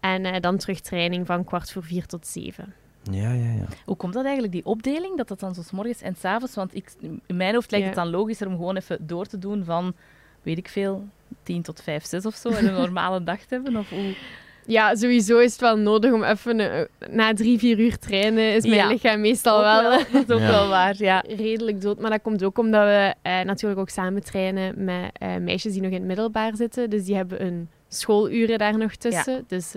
En 0.00 0.40
dan 0.40 0.56
terug 0.56 0.80
training 0.80 1.26
van 1.26 1.44
kwart 1.44 1.72
voor 1.72 1.82
vier 1.82 2.06
tot 2.06 2.26
zeven. 2.26 2.74
Ja, 3.10 3.32
ja, 3.32 3.50
ja. 3.52 3.64
Hoe 3.84 3.96
komt 3.96 4.12
dat 4.14 4.22
eigenlijk, 4.24 4.52
die 4.52 4.64
opdeling, 4.64 5.16
dat 5.16 5.28
dat 5.28 5.40
dan 5.40 5.54
zo 5.54 5.62
's 5.62 5.70
morgens 5.70 6.02
en 6.02 6.16
's 6.16 6.24
avonds? 6.24 6.54
Want 6.54 6.74
ik, 6.74 6.92
in 7.00 7.36
mijn 7.36 7.54
hoofd 7.54 7.70
lijkt 7.70 7.86
Ja. 7.86 7.92
het 7.92 8.02
dan 8.02 8.10
logischer 8.20 8.46
om 8.46 8.56
gewoon 8.56 8.76
even 8.76 9.06
door 9.06 9.26
te 9.26 9.38
doen 9.38 9.64
van, 9.64 9.94
weet 10.42 10.58
ik 10.58 10.68
veel, 10.68 11.04
10 11.42 11.62
tot 11.62 11.80
5, 11.82 12.04
6 12.04 12.26
of 12.26 12.34
zo, 12.34 12.48
en 12.48 12.66
een 12.66 12.72
normale 12.74 13.22
dag 13.30 13.38
te 13.40 13.54
hebben? 13.54 13.76
Of 13.76 13.88
hoe? 13.88 14.14
Ja, 14.66 14.94
sowieso 14.94 15.38
is 15.38 15.52
het 15.52 15.60
wel 15.60 15.76
nodig 15.76 16.12
om 16.12 16.22
even 16.24 16.60
eh, 16.60 16.84
na 17.10 17.32
drie, 17.34 17.58
vier 17.58 17.78
uur 17.78 17.98
trainen 17.98 18.54
is 18.54 18.62
mijn 18.62 18.74
Ja. 18.76 18.86
lichaam 18.88 19.20
meestal 19.20 19.56
Ook 19.58 19.62
wel, 19.82 19.90
Dat 20.12 20.28
is 20.28 20.34
ook 20.34 20.40
Ja. 20.40 20.50
wel 20.50 20.68
waar, 20.68 20.94
ja. 20.98 21.24
redelijk 21.28 21.80
dood. 21.80 21.98
Maar 22.00 22.10
dat 22.10 22.22
komt 22.22 22.44
ook 22.44 22.58
omdat 22.58 22.82
we 22.84 23.14
eh, 23.22 23.40
natuurlijk 23.40 23.80
ook 23.80 23.88
samen 23.88 24.24
trainen 24.24 24.84
met 24.84 25.10
eh, 25.18 25.36
meisjes 25.36 25.72
die 25.72 25.82
nog 25.82 25.90
in 25.90 25.96
het 25.96 26.06
middelbaar 26.06 26.56
zitten. 26.56 26.90
Dus 26.90 27.04
die 27.04 27.14
hebben 27.16 27.44
een 27.46 27.68
schooluren 27.88 28.58
daar 28.58 28.78
nog 28.78 28.94
tussen. 28.94 29.44
Dus 29.46 29.74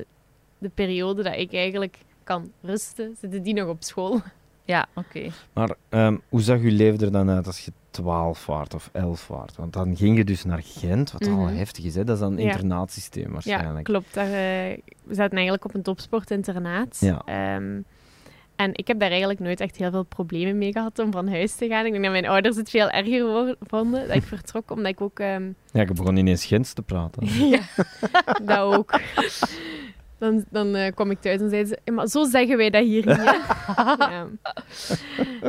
de 0.57 0.69
periode 0.73 1.23
dat 1.23 1.35
ik 1.35 1.53
eigenlijk 1.53 1.97
kan 2.27 2.51
rusten, 2.62 3.15
zitten 3.21 3.44
die 3.44 3.53
nog 3.53 3.68
op 3.68 3.83
school. 3.83 4.21
Ja, 4.68 4.85
oké. 4.95 5.29
Maar 5.53 5.75
ehm, 5.89 6.18
hoe 6.29 6.41
zag 6.41 6.62
je 6.62 6.71
leven 6.71 7.00
er 7.00 7.12
dan 7.12 7.29
uit 7.29 7.45
als 7.47 7.65
je 7.65 7.71
12 7.89 8.45
waard 8.45 8.74
of 8.74 8.89
11 8.94 9.27
waard? 9.27 9.56
Want 9.56 9.74
dan 9.74 9.95
ging 9.97 10.18
je 10.18 10.24
dus 10.24 10.44
naar 10.45 10.62
Gent, 10.63 11.12
wat 11.12 11.27
al 11.27 11.33
Mhm. 11.33 11.56
heftig 11.56 11.83
is. 11.85 11.95
Hè? 11.95 12.03
Dat 12.03 12.15
is 12.15 12.21
dan 12.21 12.31
een 12.33 12.39
Ja. 12.44 12.51
internaatsysteem 12.51 13.25
Ja, 13.25 13.31
waarschijnlijk. 13.31 13.83
klopt. 13.83 14.13
Daar, 14.13 14.25
eh, 14.25 14.77
we 15.03 15.13
zaten 15.13 15.31
eigenlijk 15.35 15.65
op 15.65 15.74
een 15.74 15.81
topsportinternaat. 15.81 16.97
Ja. 17.00 17.21
Ehm, 17.25 17.81
en 18.56 18.69
ik 18.73 18.88
heb 18.88 19.00
daar 19.00 19.09
eigenlijk 19.09 19.39
nooit 19.39 19.59
echt 19.59 19.75
heel 19.75 19.91
veel 19.91 20.03
problemen 20.03 20.57
mee 20.57 20.71
gehad 20.71 21.00
om 21.00 21.12
van 21.12 21.27
huis 21.30 21.56
te 21.56 21.68
gaan. 21.68 21.85
Ik 21.85 21.91
denk 21.91 22.03
dat 22.03 22.12
mijn 22.13 22.27
ouders 22.27 22.56
het 22.56 22.69
veel 22.69 22.89
erger 22.89 23.56
vonden 23.62 24.07
dat 24.07 24.15
ik 24.15 24.23
vertrok, 24.35 24.71
omdat 24.71 24.91
ik 24.91 25.01
ook... 25.01 25.19
ehm, 25.19 25.51
Ja, 25.71 25.81
ik 25.81 25.94
begon 25.94 26.18
ineens 26.18 26.45
Gens 26.45 26.73
te 26.73 26.81
praten. 26.81 27.25
ja, 27.56 27.62
dat 28.44 28.57
ook. 28.59 29.00
Dan, 30.19 30.45
dan 30.49 30.75
eh, 30.75 30.93
kwam 30.93 31.11
ik 31.11 31.21
thuis 31.21 31.41
en 31.41 31.49
zeiden 31.49 31.69
ze, 31.69 31.79
"Ja, 31.83 31.93
maar 31.93 32.07
zo 32.07 32.23
zeggen 32.23 32.57
wij 32.57 32.69
dat 32.69 32.83
hier 32.83 33.05
niet. 33.07 33.17
hè." 33.17 33.23
ja. 34.13 34.27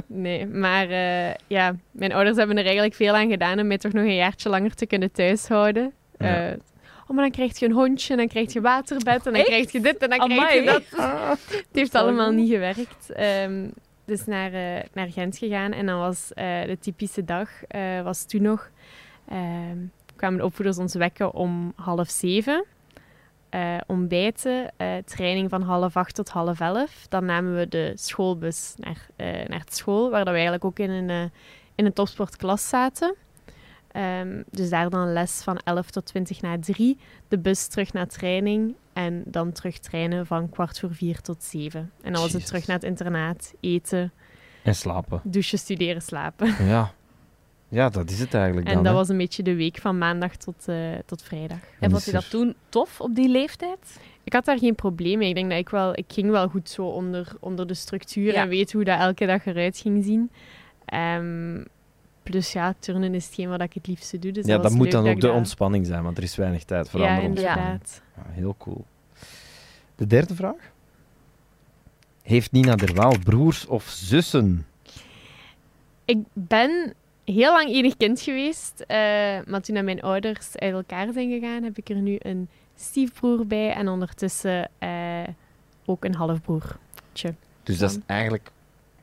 Nee, 0.07 0.47
maar 0.47 0.89
eh, 0.91 1.35
ja, 1.47 1.77
mijn 1.91 2.13
ouders 2.13 2.37
hebben 2.37 2.57
er 2.57 2.65
eigenlijk 2.65 2.95
veel 2.95 3.15
aan 3.15 3.31
gedaan 3.31 3.59
om 3.61 3.67
mij 3.67 3.79
toch 3.79 3.93
nog 3.93 4.05
een 4.05 4.15
jaartje 4.15 4.49
langer 4.49 4.75
te 4.75 4.87
kunnen 4.87 5.13
thuishouden. 5.13 5.93
Ja. 6.19 6.49
Eh, 6.49 6.57
oh, 7.07 7.15
maar 7.15 7.23
dan 7.23 7.31
krijg 7.31 7.59
je 7.59 7.67
een 7.67 7.73
hondje, 7.73 8.11
en 8.13 8.19
dan 8.19 8.29
krijg 8.29 8.53
je 8.53 8.61
waterbed, 8.61 9.27
en 9.27 9.33
dan 9.33 9.35
Echt? 9.35 9.47
krijg 9.47 9.73
je 9.73 9.81
dit, 9.81 9.97
en 9.97 10.09
dan 10.11 10.19
krijg 10.19 10.53
je 10.53 10.61
Amai. 10.61 10.65
dat. 10.65 10.83
Het 11.57 11.67
heeft 11.73 11.95
allemaal 11.95 12.31
niet 12.31 12.51
gewerkt. 12.51 13.13
Ehm, 13.13 13.69
dus 14.05 14.25
naar, 14.27 14.53
eh, 14.53 14.85
naar 14.93 15.09
Gent 15.09 15.39
gegaan. 15.39 15.73
En 15.73 15.87
dan 15.87 15.99
was 15.99 16.33
eh, 16.35 16.63
de 16.65 16.79
typische 16.81 17.25
dag, 17.25 17.65
eh, 17.65 18.03
was 18.03 18.25
toen 18.25 18.43
nog... 18.43 18.71
ehm, 19.29 19.77
kwamen 20.17 20.39
de 20.39 20.45
opvoeders 20.45 20.79
ons 20.79 20.95
wekken 20.95 21.35
om 21.35 21.73
half 21.77 22.09
zeven. 22.09 22.65
Eh, 23.51 23.77
ontbijten, 23.87 24.73
eh, 24.77 24.97
training 25.05 25.51
van 25.51 25.63
half 25.63 25.97
acht 25.97 26.15
tot 26.15 26.29
half 26.29 26.61
elf. 26.61 27.07
Dan 27.09 27.25
namen 27.25 27.57
we 27.57 27.69
de 27.69 27.93
schoolbus 27.95 28.75
naar, 28.77 29.07
eh, 29.17 29.27
naar 29.49 29.61
het 29.61 29.75
school, 29.77 30.11
waar 30.11 30.25
we 30.25 30.31
eigenlijk 30.31 30.65
ook 30.65 30.79
in 30.79 30.91
een, 30.91 31.31
in 31.75 31.87
een 31.87 31.93
topsportklas 31.93 32.69
zaten. 32.69 33.15
Ehm, 33.89 34.43
dus 34.51 34.71
daar 34.71 34.91
dan 34.91 35.13
les 35.13 35.43
van 35.43 35.59
11 35.65 35.91
tot 35.91 36.05
20 36.07 36.41
na 36.43 36.59
3. 36.59 36.99
De 37.29 37.39
bus 37.39 37.67
terug 37.67 37.93
naar 37.93 38.07
training. 38.07 38.75
En 38.93 39.23
dan 39.27 39.53
terug 39.53 39.79
trainen 39.79 40.27
van 40.27 40.49
kwart 40.51 40.79
voor 40.79 40.95
vier 40.95 41.21
tot 41.21 41.43
zeven. 41.43 41.91
En 42.03 42.13
dan 42.13 42.23
was 42.23 42.33
het 42.33 42.47
terug 42.47 42.67
naar 42.67 42.77
het 42.77 42.85
internaat. 42.85 43.55
Eten, 43.61 44.13
En 44.63 44.75
slapen. 44.75 45.21
douchen, 45.25 45.59
studeren, 45.59 46.03
slapen. 46.03 46.65
Ja. 46.65 46.91
ja, 47.69 47.89
dat 47.89 48.11
is 48.11 48.19
het 48.21 48.35
eigenlijk 48.35 48.67
En 48.69 48.75
dan. 48.75 48.83
dat 48.83 48.93
hè. 48.93 48.99
was 48.99 49.09
een 49.09 49.17
beetje 49.17 49.43
de 49.43 49.55
week 49.55 49.79
van 49.79 49.99
maandag 49.99 50.37
tot, 50.37 50.69
eh, 50.69 50.77
tot 51.07 51.23
vrijdag. 51.23 51.59
En 51.81 51.91
vond 51.91 52.05
je 52.05 52.13
dat 52.13 52.31
toen 52.31 52.55
tof 52.69 53.01
op 53.01 53.15
die 53.15 53.29
leeftijd? 53.29 54.01
Ik 54.25 54.33
had 54.33 54.45
daar 54.45 54.59
geen 54.59 54.75
probleem 54.75 55.19
mee. 55.19 55.29
Ik 55.29 55.35
denk 55.35 55.51
dat 55.51 55.59
ik 55.59 55.69
wel... 55.69 55.99
Ik 55.99 56.05
ging 56.09 56.31
wel 56.31 56.49
goed 56.49 56.71
zo 56.71 56.85
onder, 56.87 57.33
onder 57.41 57.67
de 57.67 57.75
structuur 57.75 58.33
Ja. 58.33 58.43
en 58.43 58.49
weet 58.49 58.73
hoe 58.73 58.85
dat 58.85 58.99
elke 59.01 59.27
dag 59.27 59.47
eruit 59.47 59.79
ging 59.79 60.05
zien. 60.05 60.31
Ehm, 60.85 61.65
plus 62.23 62.53
ja, 62.53 62.75
turnen 62.79 63.15
is 63.15 63.25
hetgeen 63.27 63.49
wat 63.49 63.61
ik 63.63 63.73
het 63.73 63.87
liefste 63.87 64.19
doe. 64.19 64.33
Dus 64.33 64.47
Ja, 64.47 64.53
dat, 64.55 64.63
dat 64.63 64.73
moet 64.73 64.91
dan 64.91 65.09
ook 65.09 65.21
de 65.21 65.27
dat- 65.27 65.37
ontspanning 65.37 65.87
zijn, 65.87 66.03
want 66.03 66.17
er 66.17 66.23
is 66.23 66.37
weinig 66.37 66.65
tijd 66.65 66.91
voor 66.91 67.01
Ja, 67.01 67.09
andere 67.09 67.27
ontspanning. 67.29 67.65
inderdaad. 67.67 68.03
Ja, 68.17 68.23
heel 68.33 68.55
cool. 68.59 68.85
De 69.97 70.07
derde 70.07 70.35
vraag. 70.35 70.71
Heeft 72.23 72.53
Nina 72.53 72.77
Derwaal 72.77 73.15
broers 73.25 73.67
of 73.67 73.85
zussen? 73.89 74.67
Ik 76.05 76.19
ben 76.33 76.95
heel 77.35 77.53
lang 77.53 77.69
enig 77.69 77.97
kind 77.97 78.21
geweest. 78.21 78.81
eh, 78.87 78.97
maar 79.47 79.61
toen 79.61 79.85
mijn 79.85 80.01
ouders 80.03 80.57
uit 80.57 80.73
elkaar 80.73 81.13
zijn 81.13 81.31
gegaan, 81.31 81.63
heb 81.63 81.79
ik 81.79 81.89
er 81.89 81.97
nu 81.97 82.17
een 82.19 82.49
stiefbroer 82.77 83.47
bij. 83.47 83.73
En 83.73 83.89
ondertussen 83.89 84.71
eh, 84.79 85.23
ook 85.87 86.05
een 86.05 86.15
halfbroer. 86.15 86.77
Dus 87.63 87.79
dat 87.79 87.91
is 87.91 87.99
eigenlijk 88.07 88.51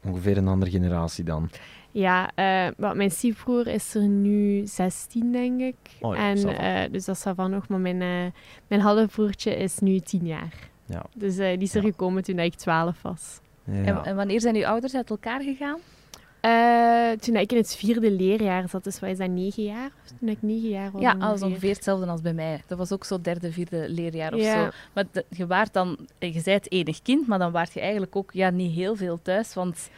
ongeveer 0.03 0.37
een 0.37 0.47
andere 0.47 0.71
generatie 0.71 1.23
dan. 1.23 1.49
Ja, 1.91 2.31
eh, 2.35 2.67
maar 2.77 2.95
mijn 2.95 3.11
stiefbroer 3.11 3.67
is 3.67 3.95
er 3.95 4.01
nu 4.07 4.61
16, 4.67 5.31
denk 5.31 5.61
ik. 5.61 5.75
Oh 6.01 6.15
ja, 6.15 6.29
en, 6.29 6.57
eh, 6.57 6.91
dus 6.91 7.05
dat 7.05 7.15
is 7.15 7.23
van 7.35 7.51
nog. 7.51 7.67
Maar 7.67 7.79
mijn, 7.79 8.33
mijn 8.67 8.81
halfbroertje 8.81 9.55
is 9.55 9.79
nu 9.79 9.99
10 9.99 10.25
jaar. 10.25 10.53
Ja. 10.85 11.05
Dus 11.15 11.37
eh, 11.37 11.49
die 11.49 11.61
is 11.67 11.75
er 11.75 11.83
Ja. 11.83 11.89
gekomen 11.89 12.23
toen 12.23 12.39
ik 12.39 12.53
12 12.55 13.01
was. 13.01 13.39
Ja. 13.63 13.73
En, 13.73 14.03
en 14.03 14.15
wanneer 14.15 14.41
zijn 14.41 14.55
uw 14.55 14.65
ouders 14.65 14.95
uit 14.95 15.09
elkaar 15.09 15.41
gegaan? 15.41 15.79
Eh, 16.49 17.11
toen 17.19 17.35
ik 17.35 17.51
in 17.51 17.57
het 17.57 17.75
vierde 17.75 18.11
leerjaar 18.11 18.69
zat, 18.69 18.83
dus 18.83 18.99
wat 18.99 19.09
is 19.09 19.17
dat, 19.17 19.29
negen 19.29 19.63
jaar? 19.63 19.89
Toen 20.19 20.29
ik 20.29 20.37
negen 20.41 20.69
jaar 20.69 20.91
was 20.91 21.01
Ja, 21.01 21.13
dat 21.13 21.21
is 21.21 21.27
ongeveer. 21.29 21.47
ongeveer 21.47 21.73
hetzelfde 21.73 22.05
als 22.05 22.21
bij 22.21 22.33
mij. 22.33 22.61
Dat 22.67 22.77
was 22.77 22.91
ook 22.91 23.03
zo 23.05 23.21
derde, 23.21 23.51
vierde 23.51 23.85
leerjaar 23.89 24.33
of 24.33 24.41
Ja. 24.41 24.63
zo. 24.65 24.69
Maar 24.93 25.03
de- 25.11 25.25
je 25.29 25.47
waart 25.47 25.73
dan, 25.73 25.97
je 26.19 26.39
zei 26.39 26.55
het 26.55 26.71
enig 26.71 27.01
kind, 27.01 27.27
maar 27.27 27.39
dan 27.39 27.51
waart 27.51 27.73
je 27.73 27.79
eigenlijk 27.79 28.15
ook 28.15 28.29
ja, 28.33 28.49
niet 28.49 28.75
heel 28.75 28.95
veel 28.95 29.19
thuis. 29.21 29.53
Want 29.53 29.89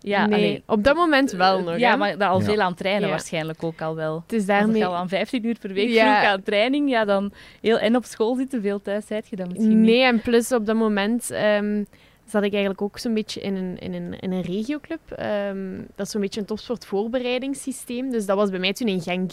ja, 0.00 0.26
nee, 0.26 0.34
allee, 0.34 0.62
op 0.66 0.84
dat 0.84 0.96
moment 0.96 1.30
wel 1.30 1.62
nog. 1.62 1.78
Ja, 1.78 1.90
hè. 1.90 1.96
maar 1.96 2.24
al 2.24 2.38
Ja. 2.38 2.44
veel 2.44 2.60
aan 2.60 2.74
trainen 2.74 3.02
Ja. 3.04 3.08
waarschijnlijk 3.08 3.62
ook 3.64 3.80
al 3.82 3.94
wel. 3.94 4.14
Het 4.22 4.32
is 4.32 4.38
Als 4.38 4.46
daarmee... 4.46 4.78
je 4.78 4.86
al 4.86 4.96
aan 4.96 5.08
15 5.08 5.46
uur 5.46 5.58
per 5.60 5.72
week 5.72 5.88
Ja. 5.88 6.16
vroeg 6.18 6.30
aan 6.30 6.42
training, 6.42 6.90
ja, 6.90 7.04
dan 7.04 7.32
heel, 7.60 7.78
en 7.78 7.96
op 7.96 8.04
school 8.04 8.34
zitten, 8.36 8.62
veel 8.62 8.82
thuis 8.82 9.06
zijt 9.06 9.28
je 9.28 9.36
dan 9.36 9.48
misschien 9.52 9.80
Nee, 9.80 9.94
niet. 9.94 10.02
en 10.04 10.20
plus 10.20 10.52
op 10.52 10.66
dat 10.66 10.76
moment 10.76 11.30
ehm, 11.30 11.82
zat 12.26 12.42
ik 12.42 12.50
eigenlijk 12.52 12.82
ook 12.82 12.98
zo'n 12.98 13.14
beetje 13.14 13.40
in 13.40 13.54
een, 13.56 13.78
in 13.78 13.94
een, 13.94 14.18
in 14.20 14.32
een 14.32 14.40
regioclub. 14.42 15.10
Ehm, 15.10 15.76
dat 15.94 16.06
is 16.06 16.12
zo'n 16.12 16.20
beetje 16.20 16.40
een 16.40 16.46
topsportvoorbereidingssysteem. 16.46 18.10
Dus 18.10 18.26
dat 18.26 18.36
was 18.36 18.50
bij 18.50 18.58
mij 18.58 18.72
toen 18.72 18.88
in 18.88 19.00
Genk. 19.00 19.30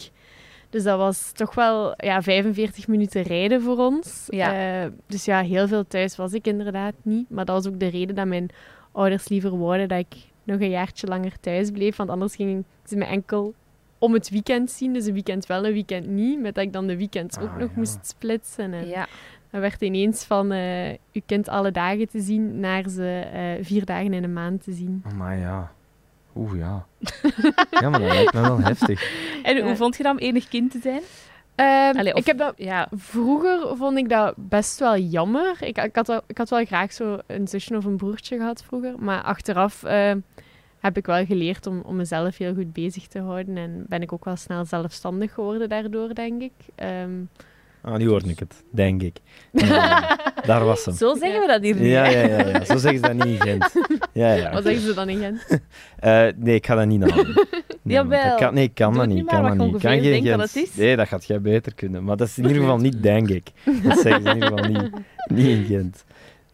Dus 0.69 0.83
dat 0.83 0.97
was 0.97 1.31
toch 1.31 1.53
wel 1.55 1.93
ja, 1.97 2.21
45 2.21 2.87
minuten 2.87 3.21
rijden 3.21 3.61
voor 3.61 3.77
ons. 3.77 4.23
Ja. 4.27 4.83
Eh, 4.83 4.91
dus 5.07 5.25
ja, 5.25 5.41
heel 5.41 5.67
veel 5.67 5.87
thuis 5.87 6.15
was 6.15 6.33
ik 6.33 6.47
inderdaad 6.47 6.93
niet. 7.01 7.29
Maar 7.29 7.45
dat 7.45 7.63
was 7.63 7.73
ook 7.73 7.79
de 7.79 7.87
reden 7.87 8.15
dat 8.15 8.25
mijn 8.27 8.49
ouders 8.91 9.27
liever 9.27 9.57
wouden 9.59 9.87
dat 9.87 9.99
ik 9.99 10.15
nog 10.43 10.59
een 10.59 10.69
jaartje 10.69 11.07
langer 11.07 11.39
thuis 11.39 11.71
bleef. 11.71 11.95
Want 11.95 12.09
anders 12.09 12.35
gingen 12.35 12.65
ze 12.85 12.95
me 12.95 13.05
enkel 13.05 13.53
om 13.97 14.13
het 14.13 14.29
weekend 14.29 14.71
zien. 14.71 14.93
Dus 14.93 15.05
een 15.05 15.13
weekend 15.13 15.45
wel, 15.45 15.65
een 15.65 15.73
weekend 15.73 16.07
niet. 16.07 16.39
Met 16.39 16.55
dat 16.55 16.63
ik 16.63 16.73
dan 16.73 16.87
de 16.87 16.97
weekends 16.97 17.37
ook 17.39 17.49
Ah, 17.49 17.57
nog 17.57 17.69
ja. 17.69 17.75
moest 17.75 17.97
splitsen. 18.07 18.73
En 18.73 18.87
Ja. 18.87 19.07
Dan 19.53 19.61
werd 19.61 19.81
ineens 19.81 20.23
van 20.23 20.51
uh, 20.51 20.89
uw 20.89 21.21
kind 21.25 21.49
alle 21.49 21.71
dagen 21.71 22.09
te 22.09 22.19
zien 22.19 22.59
naar 22.59 22.89
ze 22.89 23.23
uh, 23.33 23.65
vier 23.65 23.85
dagen 23.85 24.13
in 24.13 24.23
een 24.23 24.33
maand 24.33 24.63
te 24.63 24.71
zien. 24.71 25.03
Maar 25.15 25.37
ja. 25.37 25.71
Oeh, 26.35 26.57
ja. 26.57 26.85
ja, 27.81 27.89
maar 27.89 27.99
dat 27.99 28.11
lijkt 28.13 28.33
me 28.33 28.41
wel 28.41 28.59
heftig. 28.59 29.11
En 29.43 29.63
hoe 29.63 29.75
vond 29.75 29.97
je 29.97 30.03
dat 30.03 30.11
om 30.11 30.17
enig 30.17 30.47
kind 30.47 30.71
te 30.71 30.79
zijn? 30.81 31.01
Allee, 31.97 32.13
of- 32.13 32.19
ik 32.19 32.25
heb 32.25 32.37
dat, 32.37 32.53
Ja, 32.57 32.87
vroeger 32.91 33.77
vond 33.77 33.97
ik 33.97 34.09
dat 34.09 34.33
best 34.37 34.79
wel 34.79 34.97
jammer. 34.97 35.55
Ik, 35.59 35.77
ik, 35.77 35.95
had, 35.95 36.07
wel, 36.07 36.21
ik 36.27 36.37
had 36.37 36.49
wel 36.49 36.65
graag 36.65 36.93
zo 36.93 37.19
een 37.27 37.47
zusje 37.47 37.77
of 37.77 37.85
een 37.85 37.97
broertje 37.97 38.37
gehad 38.37 38.63
vroeger. 38.63 38.93
Maar 38.99 39.21
achteraf 39.21 39.83
uh, 39.83 40.11
heb 40.79 40.97
ik 40.97 41.05
wel 41.05 41.25
geleerd 41.25 41.67
om, 41.67 41.81
om 41.85 41.95
mezelf 41.95 42.37
heel 42.37 42.53
goed 42.53 42.73
bezig 42.73 43.07
te 43.07 43.19
houden. 43.19 43.57
En 43.57 43.85
ben 43.87 44.01
ik 44.01 44.13
ook 44.13 44.25
wel 44.25 44.35
snel 44.35 44.65
zelfstandig 44.65 45.33
geworden 45.33 45.69
daardoor, 45.69 46.13
denk 46.13 46.41
ik. 46.41 46.53
Um, 47.03 47.29
Ah, 47.85 47.95
nu 47.97 48.07
hoorde 48.07 48.29
ik 48.29 48.39
het, 48.39 48.63
denk 48.71 49.01
ik. 49.01 49.17
Ja, 49.51 50.17
daar 50.45 50.65
was 50.65 50.85
hem. 50.85 50.95
zo 50.95 51.15
zeggen 51.15 51.39
we 51.41 51.47
dat 51.47 51.61
hier 51.61 51.75
niet. 51.75 51.83
Ja, 51.91 52.05
ja, 52.05 52.27
ja, 52.27 52.47
ja. 52.47 52.65
Zo 52.65 52.77
zeggen 52.77 52.99
ze 52.99 53.01
dat 53.01 53.13
niet 53.13 53.25
in 53.25 53.41
Gent. 53.41 53.73
Ja, 54.13 54.33
ja. 54.33 54.51
Wat 54.53 54.63
zeggen 54.63 54.81
ze 54.81 54.93
dan 54.93 55.09
in 55.09 55.17
Gent? 55.19 55.61
Uh, 56.03 56.27
nee, 56.45 56.55
ik 56.55 56.65
ga 56.65 56.75
dat 56.75 56.85
niet 56.87 56.99
nadoen. 56.99 57.33
Nee, 57.81 57.95
Jawel. 57.97 58.35
kan, 58.37 58.53
nee, 58.53 58.63
ik 58.63 58.73
kan 58.75 58.93
Doe 58.93 58.99
dat 59.05 59.13
niet. 59.15 59.25
kan 59.25 59.43
dat 59.43 59.57
niet. 59.57 59.81
je 59.81 59.87
kan 59.87 60.01
denkt 60.01 60.37
dat 60.37 60.55
is. 60.55 60.75
Nee, 60.75 60.95
dat 60.95 61.07
gaat 61.07 61.25
jij 61.25 61.41
beter 61.41 61.73
kunnen. 61.73 62.03
Maar 62.03 62.17
dat 62.17 62.27
is 62.27 62.37
in 62.37 62.43
ieder 62.43 62.61
geval 62.61 62.77
niet 62.77 63.03
denk 63.03 63.29
ik. 63.29 63.51
Dat 63.83 63.99
zeggen 63.99 64.21
ze 64.23 64.29
in 64.29 64.33
ieder 64.35 64.49
geval 64.57 64.71
niet, 64.71 64.91
niet 65.27 65.47
in 65.47 65.65
Gent. 65.65 66.03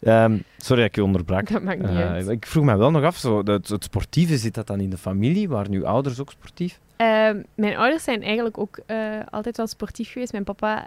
Um, 0.01 0.43
sorry 0.57 0.81
dat 0.81 0.89
ik 0.89 0.95
je 0.95 1.03
onderbrak. 1.03 1.51
Dat 1.51 1.63
maakt 1.63 1.79
niet 1.81 1.89
Uh, 1.89 2.09
uit. 2.11 2.27
ik 2.29 2.45
vroeg 2.45 2.63
me 2.65 2.77
wel 2.77 2.91
nog 2.91 3.03
af, 3.03 3.17
zo, 3.17 3.43
het, 3.45 3.67
het 3.67 3.83
sportieve, 3.83 4.37
zit 4.37 4.53
dat 4.55 4.67
dan 4.67 4.79
in 4.79 4.89
de 4.89 4.97
familie? 4.97 5.49
Waren 5.49 5.71
uw 5.73 5.85
ouders 5.85 6.19
ook 6.21 6.31
sportief? 6.31 6.79
Uh, 7.01 7.29
mijn 7.55 7.75
ouders 7.77 8.03
zijn 8.03 8.23
eigenlijk 8.23 8.57
ook 8.57 8.79
uh, 8.87 9.19
altijd 9.29 9.57
wel 9.57 9.67
sportief 9.67 10.11
geweest. 10.11 10.31
Mijn 10.31 10.43
papa 10.43 10.85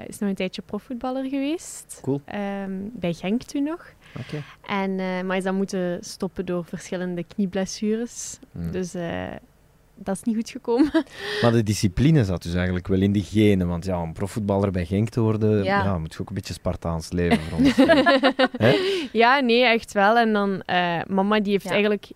uh, 0.00 0.08
is 0.08 0.18
nog 0.18 0.28
een 0.28 0.34
tijdje 0.34 0.62
profvoetballer 0.62 1.28
geweest. 1.28 1.98
Cool. 2.02 2.20
Um, 2.34 2.90
bij 2.94 3.12
Genk 3.12 3.42
toen 3.42 3.62
nog. 3.62 3.92
Okay. 4.18 4.42
En, 4.82 4.90
uh, 4.90 5.22
maar 5.22 5.36
is 5.36 5.44
dan 5.44 5.54
moeten 5.54 5.98
stoppen 6.00 6.46
door 6.46 6.64
verschillende 6.64 7.24
knieblessures. 7.24 8.38
Hmm. 8.52 8.70
Dus 8.70 8.94
uh, 8.94 9.26
dat 9.94 10.16
is 10.16 10.22
niet 10.22 10.36
goed 10.36 10.50
gekomen. 10.50 10.90
Maar 11.42 11.52
de 11.52 11.62
discipline 11.62 12.24
zat 12.24 12.42
dus 12.42 12.54
eigenlijk 12.54 12.88
wel 12.88 13.00
in 13.00 13.12
de 13.12 13.22
genen. 13.22 13.68
Want 13.68 13.84
ja, 13.84 14.02
om 14.02 14.12
profvoetballer 14.12 14.70
bij 14.70 14.86
Genk 14.86 15.08
te 15.08 15.20
worden, 15.20 15.64
ja. 15.64 15.84
Ja, 15.84 15.98
moet 15.98 16.12
je 16.14 16.20
ook 16.20 16.28
een 16.28 16.34
beetje 16.34 16.54
Spartaans 16.54 17.12
leven. 17.12 17.40
ja, 19.12 19.40
nee, 19.40 19.64
echt 19.64 19.92
wel. 19.92 20.18
En 20.18 20.32
dan, 20.32 20.62
uh, 20.66 21.00
mama 21.06 21.40
die 21.40 21.52
heeft 21.52 21.64
ja. 21.64 21.70
eigenlijk 21.70 22.10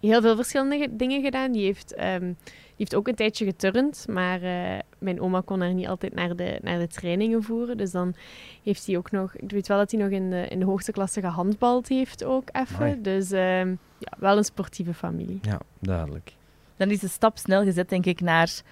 heel 0.00 0.20
veel 0.20 0.36
verschillende 0.36 0.88
dingen 0.90 1.22
gedaan. 1.22 1.52
Die 1.52 1.64
heeft, 1.64 1.94
um, 2.00 2.20
die 2.20 2.63
heeft 2.76 2.94
ook 2.94 3.08
een 3.08 3.14
tijdje 3.14 3.44
geturnd, 3.44 4.06
maar 4.08 4.42
uh, 4.42 4.78
mijn 4.98 5.20
oma 5.20 5.40
kon 5.44 5.60
haar 5.60 5.74
niet 5.74 5.88
altijd 5.88 6.14
naar 6.14 6.36
de, 6.36 6.58
naar 6.62 6.78
de 6.78 6.86
trainingen 6.86 7.42
voeren. 7.42 7.76
Dus 7.76 7.90
dan 7.90 8.14
heeft 8.62 8.86
hij 8.86 8.96
ook 8.96 9.10
nog... 9.10 9.36
Ik 9.36 9.50
weet 9.50 9.68
wel 9.68 9.78
dat 9.78 9.90
hij 9.90 10.00
nog 10.00 10.10
in 10.10 10.30
de, 10.30 10.46
in 10.48 10.58
de 10.58 10.64
hoogste 10.64 10.92
klasse 10.92 11.20
gehandbald 11.20 11.88
heeft 11.88 12.24
ook 12.24 12.48
even. 12.52 13.02
Dus 13.02 13.30
um, 13.30 13.78
ja, 13.98 14.12
wel 14.18 14.36
een 14.36 14.44
sportieve 14.44 14.94
familie. 14.94 15.38
Ja, 15.42 15.60
duidelijk. 15.78 16.32
Dan 16.76 16.90
is 16.90 16.98
de 16.98 17.08
stap 17.08 17.38
snel 17.38 17.64
gezet, 17.64 17.88
denk 17.88 18.06
ik, 18.06 18.20
naar... 18.20 18.62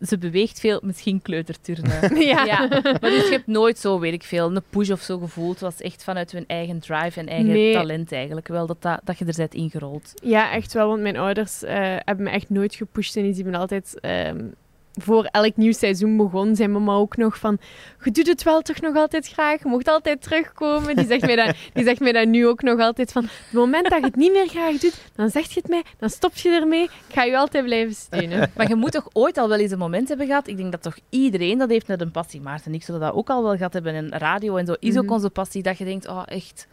Ze 0.00 0.18
beweegt 0.18 0.60
veel, 0.60 0.80
misschien 0.82 1.22
kleuterturnen. 1.22 2.16
ja. 2.26 2.44
ja. 2.44 2.68
Maar 2.82 3.00
dus 3.00 3.24
je 3.24 3.30
hebt 3.30 3.46
nooit 3.46 3.78
zo, 3.78 3.98
weet 3.98 4.12
ik 4.12 4.22
veel, 4.22 4.56
een 4.56 4.62
push 4.70 4.90
of 4.90 5.00
zo 5.00 5.18
gevoeld. 5.18 5.52
Het 5.52 5.60
was 5.60 5.80
echt 5.80 6.04
vanuit 6.04 6.32
hun 6.32 6.44
eigen 6.46 6.78
drive 6.80 7.20
en 7.20 7.28
eigen 7.28 7.52
Nee. 7.52 7.72
talent 7.72 8.12
eigenlijk 8.12 8.48
wel, 8.48 8.66
dat, 8.66 8.82
dat, 8.82 9.00
dat 9.04 9.18
je 9.18 9.24
er 9.24 9.34
bent 9.36 9.54
ingerold. 9.54 10.12
Ja, 10.22 10.52
echt 10.52 10.72
wel. 10.72 10.88
Want 10.88 11.00
mijn 11.02 11.16
ouders 11.16 11.62
uh, 11.62 11.70
hebben 11.98 12.24
me 12.24 12.30
echt 12.30 12.50
nooit 12.50 12.74
gepusht. 12.74 13.16
En 13.16 13.22
die 13.22 13.34
hebben 13.34 13.54
altijd... 13.54 13.98
Um, 14.02 14.54
voor 15.00 15.24
elk 15.24 15.56
nieuw 15.56 15.72
seizoen 15.72 16.16
begon, 16.16 16.56
zei 16.56 16.68
mama 16.68 16.94
ook 16.94 17.16
nog 17.16 17.38
van... 17.38 17.58
Je 18.04 18.10
doet 18.10 18.26
het 18.26 18.42
wel 18.42 18.60
toch 18.62 18.80
nog 18.80 18.96
altijd 18.96 19.28
graag? 19.28 19.62
Je 19.62 19.68
mocht 19.68 19.88
altijd 19.88 20.22
terugkomen. 20.22 20.96
Die 20.96 21.06
zegt, 21.06 21.22
mij 21.22 21.36
dat, 21.36 21.54
die 21.74 21.84
zegt 21.84 22.00
mij 22.00 22.12
dat 22.12 22.26
nu 22.26 22.46
ook 22.46 22.62
nog 22.62 22.80
altijd 22.80 23.12
van... 23.12 23.22
Het 23.22 23.52
moment 23.52 23.90
dat 23.90 23.98
je 23.98 24.04
het 24.04 24.16
niet 24.16 24.32
meer 24.32 24.48
graag 24.48 24.76
doet, 24.78 25.10
dan 25.14 25.30
zeg 25.30 25.46
je 25.48 25.60
het 25.60 25.68
mij. 25.68 25.82
Dan 25.98 26.10
stop 26.10 26.36
je 26.36 26.48
ermee. 26.48 26.82
Ik 26.82 26.90
ga 27.08 27.22
je 27.22 27.36
altijd 27.36 27.64
blijven 27.64 27.94
steunen. 27.94 28.50
Maar 28.56 28.68
je 28.68 28.74
moet 28.74 28.92
toch 28.92 29.08
ooit 29.12 29.38
al 29.38 29.48
wel 29.48 29.58
eens 29.58 29.70
een 29.70 29.78
moment 29.78 30.08
hebben 30.08 30.26
gehad? 30.26 30.46
Ik 30.46 30.56
denk 30.56 30.72
dat 30.72 30.82
toch 30.82 30.96
iedereen 31.08 31.58
dat 31.58 31.68
heeft 31.70 31.88
met 31.88 32.00
een 32.00 32.10
passie. 32.10 32.40
Maarten 32.40 32.66
en 32.66 32.74
ik 32.74 32.82
zullen 32.82 33.00
dat 33.00 33.12
ook 33.14 33.30
al 33.30 33.42
wel 33.42 33.56
gehad 33.56 33.72
hebben. 33.72 33.94
En 33.94 34.08
radio 34.18 34.56
en 34.56 34.66
zo 34.66 34.74
is 34.78 34.96
ook 34.96 35.04
Mhm. 35.04 35.12
onze 35.12 35.30
passie. 35.30 35.62
Dat 35.62 35.78
je 35.78 35.84
denkt, 35.84 36.08
oh 36.08 36.22
echt... 36.26 36.66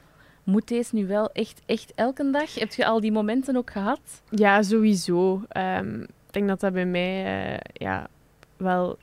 Moet 0.44 0.68
deze 0.68 0.96
nu 0.96 1.08
wel 1.08 1.30
echt, 1.32 1.62
echt 1.66 1.92
elke 1.96 2.30
dag? 2.32 2.56
Heb 2.56 2.74
je 2.74 2.86
al 2.86 3.00
die 3.00 3.12
momenten 3.12 3.56
ook 3.58 3.72
gehad? 3.72 4.00
Ja, 4.30 4.62
sowieso. 4.64 5.42
Um, 5.58 6.06
ik 6.30 6.36
denk 6.36 6.48
dat 6.48 6.60
dat 6.60 6.74
bij 6.74 6.86
mij 6.86 7.52
uh, 7.54 7.58
ja, 7.74 8.08
wel 8.58 8.98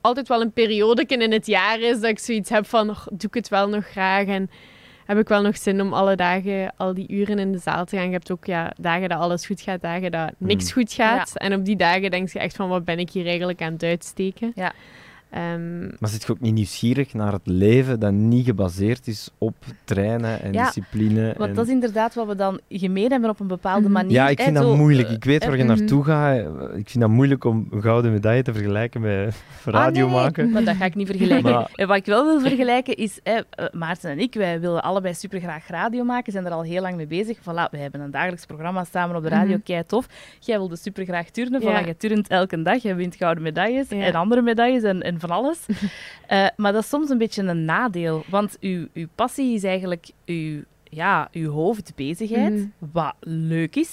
altijd 0.00 0.28
wel 0.28 0.40
een 0.40 0.52
periode 0.52 1.04
in 1.06 1.32
het 1.32 1.46
jaar 1.46 1.80
is 1.80 2.00
dat 2.00 2.10
ik 2.10 2.18
zoiets 2.18 2.50
heb 2.50 2.66
van, 2.66 2.90
oh, 2.90 3.06
doe 3.06 3.28
ik 3.28 3.34
het 3.34 3.48
wel 3.48 3.68
nog 3.68 3.86
graag 3.86 4.26
en 4.26 4.50
heb 5.04 5.18
ik 5.18 5.28
wel 5.28 5.42
nog 5.42 5.56
zin 5.56 5.80
om 5.80 5.92
alle 5.92 6.16
dagen, 6.16 6.72
al 6.76 6.94
die 6.94 7.08
uren 7.08 7.38
in 7.38 7.52
de 7.52 7.58
zaal 7.58 7.84
te 7.84 7.96
gaan. 7.96 8.06
Je 8.06 8.12
hebt 8.12 8.30
ook 8.30 8.44
ja, 8.44 8.72
dagen 8.76 9.08
dat 9.08 9.18
alles 9.18 9.46
goed 9.46 9.60
gaat, 9.60 9.80
dagen 9.80 10.10
dat 10.10 10.32
niks 10.38 10.72
goed 10.72 10.92
gaat. 10.92 11.30
Ja. 11.34 11.46
En 11.46 11.54
op 11.54 11.64
die 11.64 11.76
dagen 11.76 12.10
denk 12.10 12.28
je 12.28 12.38
echt 12.38 12.56
van, 12.56 12.68
wat 12.68 12.84
ben 12.84 12.98
ik 12.98 13.10
hier 13.10 13.26
eigenlijk 13.26 13.62
aan 13.62 13.72
het 13.72 13.82
uitsteken? 13.82 14.52
Ja. 14.54 14.72
Um, 15.36 15.90
maar 15.98 16.10
zit 16.10 16.22
je 16.22 16.32
ook 16.32 16.40
niet 16.40 16.54
nieuwsgierig 16.54 17.14
naar 17.14 17.32
het 17.32 17.46
leven 17.46 18.00
dat 18.00 18.12
niet 18.12 18.44
gebaseerd 18.44 19.06
is 19.06 19.30
op 19.38 19.54
trainen 19.84 20.42
en 20.42 20.52
ja, 20.52 20.64
discipline? 20.64 21.34
Want 21.36 21.50
en... 21.50 21.56
dat 21.56 21.66
is 21.66 21.72
inderdaad 21.72 22.14
wat 22.14 22.26
we 22.26 22.34
dan 22.34 22.60
gemeen 22.68 23.10
hebben 23.10 23.30
op 23.30 23.40
een 23.40 23.46
bepaalde 23.46 23.88
manier. 23.88 24.12
Ja, 24.12 24.28
ik 24.28 24.40
vind 24.40 24.54
dat 24.54 24.64
zo, 24.64 24.76
moeilijk. 24.76 25.08
Ik 25.08 25.24
weet 25.24 25.42
uh, 25.42 25.48
waar 25.48 25.56
je 25.56 25.64
naartoe 25.64 26.04
gaat. 26.04 26.38
Ik 26.76 26.88
vind 26.90 27.00
dat 27.00 27.08
moeilijk 27.08 27.44
om 27.44 27.68
een 27.70 27.82
gouden 27.82 28.12
medaille 28.12 28.42
te 28.42 28.52
vergelijken 28.52 29.00
met 29.00 29.42
radio 29.64 30.06
ah, 30.06 30.12
nee, 30.12 30.22
maken. 30.22 30.50
Maar 30.50 30.64
dat 30.64 30.76
ga 30.76 30.84
ik 30.84 30.94
niet 30.94 31.06
vergelijken. 31.06 31.52
Maar... 31.52 31.70
En 31.74 31.88
wat 31.88 31.96
ik 31.96 32.06
wel 32.06 32.24
wil 32.24 32.40
vergelijken 32.40 32.96
is, 32.96 33.20
hè, 33.22 33.40
Maarten 33.72 34.10
en 34.10 34.18
ik, 34.18 34.34
wij 34.34 34.60
willen 34.60 34.82
allebei 34.82 35.14
super 35.14 35.40
graag 35.40 35.68
radio 35.68 36.04
maken, 36.04 36.32
zijn 36.32 36.46
er 36.46 36.52
al 36.52 36.62
heel 36.62 36.82
lang 36.82 36.96
mee 36.96 37.06
bezig. 37.06 37.38
Voilà, 37.38 37.70
we 37.70 37.78
hebben 37.78 38.00
een 38.00 38.10
dagelijks 38.10 38.46
programma 38.46 38.84
samen 38.84 39.16
op 39.16 39.22
de 39.22 39.28
radio, 39.28 39.46
mm 39.46 39.52
-hmm. 39.52 39.62
kei 39.62 39.84
tof. 39.86 40.06
Jij 40.40 40.58
wilde 40.58 40.76
super 40.76 41.04
graag 41.04 41.30
turnen, 41.30 41.60
voilà, 41.60 41.64
ja. 41.64 41.78
je 41.78 41.96
turnt 41.96 42.28
elke 42.28 42.62
dag, 42.62 42.82
je 42.82 42.94
wint 42.94 43.16
gouden 43.16 43.42
medailles 43.42 43.88
ja. 43.88 43.96
en 43.96 44.14
andere 44.14 44.42
medailles 44.42 44.82
en, 44.82 45.02
en 45.02 45.18
van 45.26 45.36
alles. 45.36 45.58
Uh, 45.68 46.46
maar 46.62 46.72
dat 46.72 46.82
is 46.82 46.88
soms 46.88 47.10
een 47.10 47.18
beetje 47.18 47.42
een 47.42 47.64
nadeel, 47.64 48.24
want 48.28 48.56
uw, 48.60 48.86
uw 48.92 49.06
passie 49.14 49.54
is 49.54 49.64
eigenlijk 49.64 50.10
uw, 50.26 50.62
ja, 50.84 51.28
uw 51.32 51.50
hoofdbezigheid, 51.50 52.52
mm. 52.52 52.72
wat 52.92 53.14
leuk 53.20 53.76
is, 53.76 53.88
90% 53.88 53.92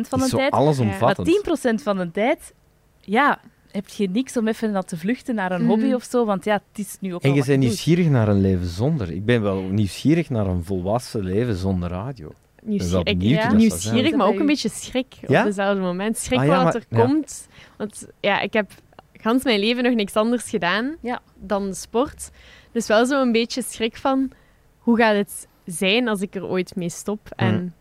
van 0.00 0.18
de 0.18 0.28
zo 0.28 0.36
tijd. 0.36 0.52
allesomvattend. 0.52 1.46
Maar 1.46 1.74
10% 1.80 1.82
van 1.82 1.96
de 1.96 2.10
tijd, 2.10 2.54
ja, 3.00 3.40
heb 3.70 3.88
je 3.88 4.08
niks 4.08 4.36
om 4.36 4.48
even 4.48 4.70
naar 4.70 4.84
te 4.84 4.96
vluchten 4.96 5.34
naar 5.34 5.52
een 5.52 5.62
mm. 5.62 5.68
hobby 5.68 5.92
of 5.92 6.02
zo, 6.04 6.24
want 6.24 6.44
ja, 6.44 6.62
het 6.72 6.86
is 6.86 6.96
nu 7.00 7.14
ook 7.14 7.22
En 7.22 7.34
je 7.34 7.44
bent 7.44 7.60
nieuwsgierig 7.60 8.04
doet. 8.04 8.12
naar 8.12 8.28
een 8.28 8.40
leven 8.40 8.66
zonder. 8.66 9.10
Ik 9.12 9.24
ben 9.24 9.42
wel 9.42 9.62
nieuwsgierig 9.62 10.30
naar 10.30 10.46
een 10.46 10.64
volwassen 10.64 11.24
leven 11.24 11.56
zonder 11.56 11.90
radio. 11.90 12.32
Nieuwsgierig, 12.62 13.22
ja. 13.22 13.52
nieuwsgierig 13.52 14.14
maar 14.14 14.26
ook 14.26 14.38
een 14.38 14.46
beetje 14.46 14.68
schrik 14.68 15.14
ja? 15.28 15.40
op 15.40 15.46
dezelfde 15.46 15.80
moment. 15.80 16.18
Schrik 16.18 16.38
ah, 16.38 16.46
ja, 16.46 16.64
wat 16.64 16.64
maar, 16.64 16.74
er 16.74 17.06
komt. 17.06 17.48
Want 17.76 18.06
ja, 18.20 18.40
ik 18.40 18.52
heb 18.52 18.70
gans 19.26 19.44
mijn 19.44 19.60
leven 19.60 19.82
nog 19.82 19.94
niks 19.94 20.14
anders 20.14 20.48
gedaan 20.50 20.96
ja. 21.00 21.20
dan 21.34 21.74
sport. 21.74 22.30
Dus 22.72 22.86
wel 22.86 23.06
zo'n 23.06 23.32
beetje 23.32 23.62
schrik 23.62 23.96
van 23.96 24.30
hoe 24.78 24.96
gaat 24.96 25.14
het 25.14 25.46
zijn 25.64 26.08
als 26.08 26.20
ik 26.20 26.34
er 26.34 26.46
ooit 26.46 26.76
mee 26.76 26.88
stop? 26.90 27.20
En 27.36 27.54
Mm. 27.54 27.72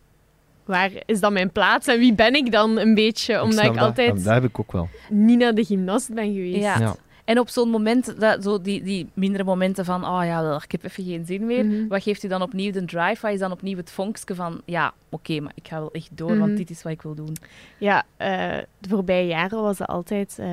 waar 0.65 0.91
is 1.05 1.19
dan 1.19 1.33
mijn 1.33 1.51
plaats? 1.51 1.87
En 1.87 1.99
wie 1.99 2.13
ben 2.13 2.33
ik 2.35 2.51
dan 2.51 2.77
een 2.77 2.93
beetje? 2.95 3.41
Omdat 3.41 3.65
ik, 3.65 3.71
ik 3.71 3.77
altijd 3.77 4.15
dat. 4.15 4.23
dat 4.23 4.33
heb 4.33 4.43
ik 4.43 4.59
ook 4.59 4.71
wel. 4.71 4.89
niet 5.09 5.37
naar 5.39 5.53
de 5.55 5.63
gymnast 5.65 6.13
ben 6.13 6.33
geweest. 6.33 6.57
Ja. 6.57 6.79
Ja. 6.79 6.95
En 7.25 7.39
op 7.39 7.49
zo'n 7.49 7.69
moment, 7.69 8.19
dat, 8.19 8.43
zo 8.43 8.61
die, 8.61 8.83
die 8.83 9.07
mindere 9.13 9.43
momenten 9.43 9.85
van, 9.85 10.05
oh 10.05 10.21
ja, 10.23 10.59
ik 10.63 10.71
heb 10.71 10.83
even 10.83 11.03
geen 11.03 11.25
zin 11.25 11.45
meer. 11.45 11.65
Mhm. 11.65 11.87
Wat 11.87 12.03
geeft 12.03 12.23
u 12.23 12.27
dan 12.27 12.41
opnieuw 12.41 12.71
de 12.71 12.85
drive? 12.85 13.21
Wat 13.21 13.31
is 13.33 13.39
dan 13.39 13.51
opnieuw 13.51 13.77
het 13.77 13.91
vonkje 13.91 14.35
van, 14.35 14.61
ja, 14.65 14.93
oké, 15.09 15.39
maar 15.39 15.51
ik 15.55 15.67
ga 15.67 15.79
wel 15.79 15.91
echt 15.91 16.09
door, 16.11 16.29
Mhm. 16.31 16.39
want 16.39 16.57
dit 16.57 16.69
is 16.69 16.83
wat 16.83 16.91
ik 16.91 17.01
wil 17.01 17.15
doen. 17.15 17.35
Ja, 17.77 18.03
eh, 18.17 18.57
de 18.79 18.89
voorbije 18.89 19.27
jaren 19.27 19.61
was 19.61 19.79
het 19.79 19.87
altijd 19.87 20.35
eh, 20.39 20.47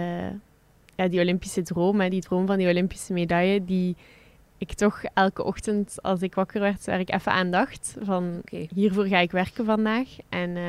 ja, 1.03 1.09
die 1.09 1.21
Olympische 1.21 1.63
droom, 1.63 2.01
hè, 2.01 2.09
die 2.09 2.21
droom 2.21 2.47
van 2.47 2.59
die 2.59 2.69
Olympische 2.69 3.13
medaille, 3.13 3.65
die 3.65 3.97
ik 4.59 4.73
toch 4.73 5.03
elke 5.15 5.45
ochtend 5.45 6.03
als 6.03 6.23
ik 6.23 6.35
wakker 6.35 6.61
werd, 6.61 6.87
waar 6.87 7.01
ik 7.01 7.13
even 7.13 7.33
aan 7.33 7.51
dacht 7.51 7.97
van 8.03 8.43
hiervoor 8.75 9.07
ga 9.07 9.19
ik 9.19 9.31
werken 9.31 9.65
vandaag. 9.65 10.09
En 10.29 10.57
eh, 10.57 10.63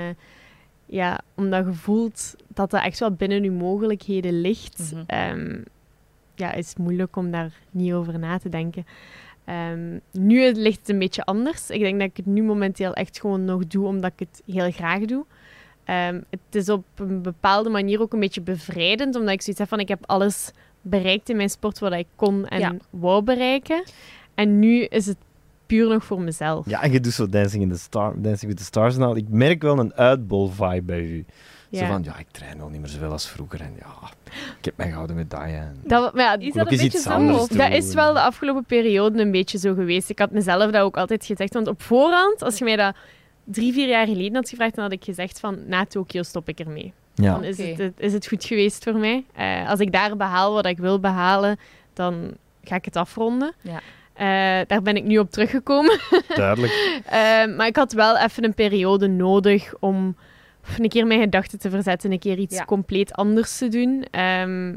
ja, 0.86 1.20
omdat 1.36 1.66
je 1.66 1.74
voelt 1.74 2.36
dat 2.48 2.72
dat 2.72 2.84
echt 2.84 3.00
wel 3.00 3.12
binnen 3.12 3.44
je 3.44 3.52
mogelijkheden 3.52 4.42
ligt, 4.42 4.92
Mhm. 4.94 5.04
ehm, 5.08 5.62
ja, 6.36 6.54
is 6.54 6.70
het 6.70 6.78
moeilijk 6.78 7.16
om 7.16 7.32
daar 7.32 7.52
niet 7.72 7.94
over 7.94 8.20
na 8.20 8.38
te 8.38 8.50
denken. 8.50 8.86
Ehm, 9.46 10.00
nu 10.12 10.52
ligt 10.52 10.80
het 10.80 10.90
een 10.90 11.00
beetje 11.00 11.26
anders. 11.26 11.70
Ik 11.70 11.80
denk 11.80 12.00
dat 12.00 12.10
ik 12.10 12.18
het 12.18 12.26
nu 12.26 12.44
momenteel 12.44 12.94
echt 12.94 13.20
gewoon 13.20 13.46
nog 13.46 13.68
doe 13.68 13.88
omdat 13.88 14.12
ik 14.16 14.20
het 14.20 14.42
heel 14.46 14.72
graag 14.72 15.00
doe. 15.06 15.26
Ehm, 15.86 16.22
het 16.30 16.40
is 16.56 16.70
op 16.70 16.84
een 16.96 17.22
bepaalde 17.22 17.70
manier 17.70 18.02
ook 18.02 18.14
een 18.14 18.20
beetje 18.20 18.42
bevrijdend, 18.42 19.16
omdat 19.16 19.34
ik 19.34 19.42
zoiets 19.42 19.60
heb 19.62 19.70
van 19.70 19.80
ik 19.80 19.88
heb 19.88 20.00
alles 20.06 20.52
bereikt 20.82 21.30
in 21.30 21.36
mijn 21.36 21.50
sport 21.50 21.80
wat 21.80 21.94
ik 21.94 22.08
kon 22.16 22.48
en 22.48 22.60
Ja. 22.60 22.76
wou 22.90 23.22
bereiken. 23.22 23.84
En 24.36 24.60
nu 24.60 24.84
is 24.84 25.06
het 25.06 25.18
puur 25.66 25.90
nog 25.90 26.04
voor 26.06 26.22
mezelf. 26.22 26.70
Ja, 26.70 26.82
en 26.82 26.92
je 26.92 27.00
doet 27.00 27.14
zo 27.14 27.30
Dancing, 27.30 27.64
in 27.64 27.70
the 27.70 27.78
Star, 27.78 28.14
Dancing 28.16 28.52
with 28.52 28.58
the 28.60 28.66
Stars 28.66 28.96
en 28.96 29.02
al. 29.02 29.16
Ik 29.16 29.30
merk 29.30 29.62
wel 29.62 29.80
een 29.80 29.94
uitbol-vibe 29.94 30.82
bij 30.82 31.02
u. 31.02 31.26
Zo 31.72 31.86
van, 31.86 32.04
ja, 32.04 32.18
ik 32.18 32.28
train 32.32 32.62
al 32.62 32.70
niet 32.70 32.80
meer 32.80 32.90
zoveel 32.90 33.12
als 33.12 33.30
vroeger. 33.30 33.62
En 33.62 33.74
ja, 33.80 34.10
ik 34.60 34.66
heb 34.66 34.78
mijn 34.78 34.92
gouden 34.92 35.16
medaille. 35.16 35.58
En... 35.58 35.76
Dat, 35.84 36.14
maar 36.14 36.24
ja, 36.24 36.46
Is 36.48 36.54
dat 36.54 36.72
een 36.72 36.78
beetje 36.78 37.00
zo? 37.00 37.48
Dat 37.58 37.72
is 37.72 37.94
wel 37.94 38.14
de 38.14 38.20
afgelopen 38.22 38.66
periode 38.66 39.22
een 39.22 39.32
beetje 39.32 39.58
zo 39.58 39.74
geweest. 39.74 40.10
Ik 40.10 40.20
had 40.20 40.32
mezelf 40.32 40.72
dat 40.72 40.82
ook 40.82 40.98
altijd 40.98 41.26
gezegd. 41.26 41.54
Want 41.54 41.68
op 41.68 41.82
voorhand, 41.82 42.42
als 42.42 42.58
je 42.58 42.64
mij 42.64 42.76
dat 42.76 42.96
drie, 43.44 43.74
vier 43.74 43.88
jaar 43.88 44.08
geleden 44.08 44.36
had 44.36 44.50
gevraagd, 44.50 44.76
dan 44.76 44.84
had 44.84 44.94
ik 44.94 45.04
gezegd 45.04 45.40
van 45.40 45.58
na 45.68 45.86
Tokio 45.86 46.24
stop 46.24 46.48
ik 46.50 46.60
ermee. 46.60 46.94
Ja. 47.16 47.32
Dan 47.34 47.44
is, 47.44 47.58
het, 47.58 47.94
is 47.98 48.14
het 48.14 48.28
goed 48.28 48.44
geweest 48.46 48.84
voor 48.84 48.96
mij. 48.96 49.24
Eh, 49.34 49.70
als 49.70 49.80
ik 49.80 49.92
daar 49.92 50.18
behaal 50.18 50.54
wat 50.54 50.66
ik 50.66 50.78
wil 50.78 51.00
behalen, 51.00 51.58
dan 51.94 52.32
ga 52.64 52.76
ik 52.76 52.86
het 52.86 52.96
afronden. 52.96 53.54
Ja. 53.62 53.80
Eh, 54.14 54.68
daar 54.68 54.82
ben 54.82 54.96
ik 54.96 55.04
nu 55.04 55.18
op 55.18 55.32
teruggekomen. 55.32 56.00
Duidelijk. 56.36 57.02
Eh, 57.06 57.12
maar 57.58 57.68
ik 57.68 57.76
had 57.76 57.92
wel 57.94 58.18
even 58.18 58.44
een 58.44 58.54
periode 58.54 59.08
nodig 59.08 59.74
om 59.80 60.16
een 60.78 60.90
keer 60.90 61.08
mijn 61.08 61.20
gedachten 61.20 61.60
te 61.60 61.70
verzetten, 61.70 62.12
een 62.12 62.20
keer 62.20 62.38
iets 62.38 62.56
Ja. 62.58 62.66
compleet 62.66 63.14
anders 63.14 63.58
te 63.58 63.68
doen. 63.68 64.06
Ehm, 64.12 64.76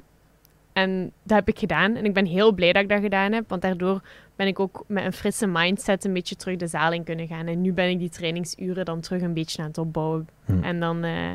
en 0.76 1.12
dat 1.22 1.38
heb 1.38 1.48
ik 1.48 1.58
gedaan. 1.58 1.96
En 1.96 2.04
ik 2.04 2.14
ben 2.14 2.26
heel 2.26 2.52
blij 2.52 2.72
dat 2.72 2.82
ik 2.82 2.88
dat 2.88 3.00
gedaan 3.00 3.32
heb, 3.32 3.48
want 3.48 3.62
daardoor 3.62 4.00
ben 4.36 4.46
ik 4.46 4.60
ook 4.60 4.84
met 4.86 5.04
een 5.04 5.12
frisse 5.12 5.46
mindset 5.46 6.04
een 6.04 6.12
beetje 6.12 6.36
terug 6.36 6.56
de 6.56 6.66
zaal 6.66 6.92
in 6.92 7.04
kunnen 7.04 7.26
gaan. 7.26 7.46
En 7.46 7.60
nu 7.60 7.72
ben 7.72 7.90
ik 7.90 7.98
die 7.98 8.08
trainingsuren 8.08 8.84
dan 8.84 9.00
terug 9.00 9.22
een 9.22 9.32
beetje 9.32 9.62
aan 9.62 9.68
het 9.68 9.78
opbouwen. 9.78 10.28
Hm. 10.44 10.62
En 10.62 10.80
dan 10.80 11.04
eh, 11.04 11.32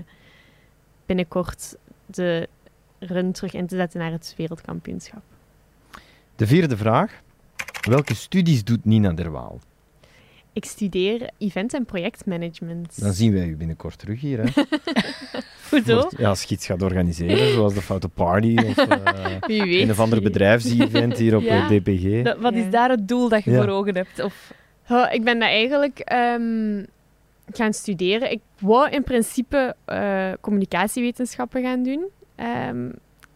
binnenkort 1.05 1.75
de 2.05 2.49
run 2.99 3.31
terug 3.31 3.53
in 3.53 3.67
te 3.67 3.75
zetten 3.75 3.99
naar 3.99 4.11
het 4.11 4.33
wereldkampioenschap. 4.37 5.21
De 6.35 6.47
vierde 6.47 6.77
vraag. 6.77 7.21
Welke 7.89 8.15
studies 8.15 8.63
doet 8.63 8.85
Nina 8.85 9.11
Derwaal? 9.11 9.59
Ik 10.53 10.65
studeer 10.65 11.29
event- 11.37 11.73
en 11.73 11.85
projectmanagement. 11.85 13.01
Dan 13.01 13.13
zien 13.13 13.33
wij 13.33 13.47
u 13.47 13.55
binnenkort 13.55 13.97
terug 13.97 14.21
hier. 14.21 14.39
Hè? 14.43 14.63
Hoezo? 15.69 16.09
Ja, 16.17 16.29
als 16.29 16.43
je 16.43 16.55
iets 16.55 16.65
gaat 16.65 16.81
organiseren, 16.81 17.53
zoals 17.53 17.73
de 17.73 17.81
Foute 17.81 18.07
Party 18.09 18.57
of 18.67 18.77
eh, 18.87 19.25
Wie 19.39 19.63
weet. 19.63 19.83
een 19.83 19.89
of 19.91 19.99
ander 19.99 20.21
bedrijfsevent 20.21 21.17
hier 21.17 21.35
op 21.35 21.41
Ja. 21.43 21.69
eh, 21.69 21.77
DPG. 21.77 22.23
Dat- 22.23 22.37
wat 22.39 22.53
Ja. 22.53 22.59
is 22.59 22.69
daar 22.71 22.89
het 22.89 23.07
doel 23.07 23.29
dat 23.29 23.43
je 23.43 23.51
Ja. 23.51 23.61
voor 23.63 23.71
ogen 23.71 23.95
hebt? 23.95 24.23
Of, 24.23 24.53
Oh, 24.89 25.07
ik 25.11 25.23
ben 25.23 25.39
dat 25.39 25.49
eigenlijk 25.49 25.99
ehm, 25.99 26.83
gaan 27.51 27.73
studeren. 27.73 28.31
Ik 28.31 28.39
wou 28.59 28.89
in 28.89 29.03
principe 29.03 29.75
eh, 29.85 30.31
communicatiewetenschappen 30.41 31.61
gaan 31.63 31.83
doen. 31.83 32.05
Ehm, 32.35 32.89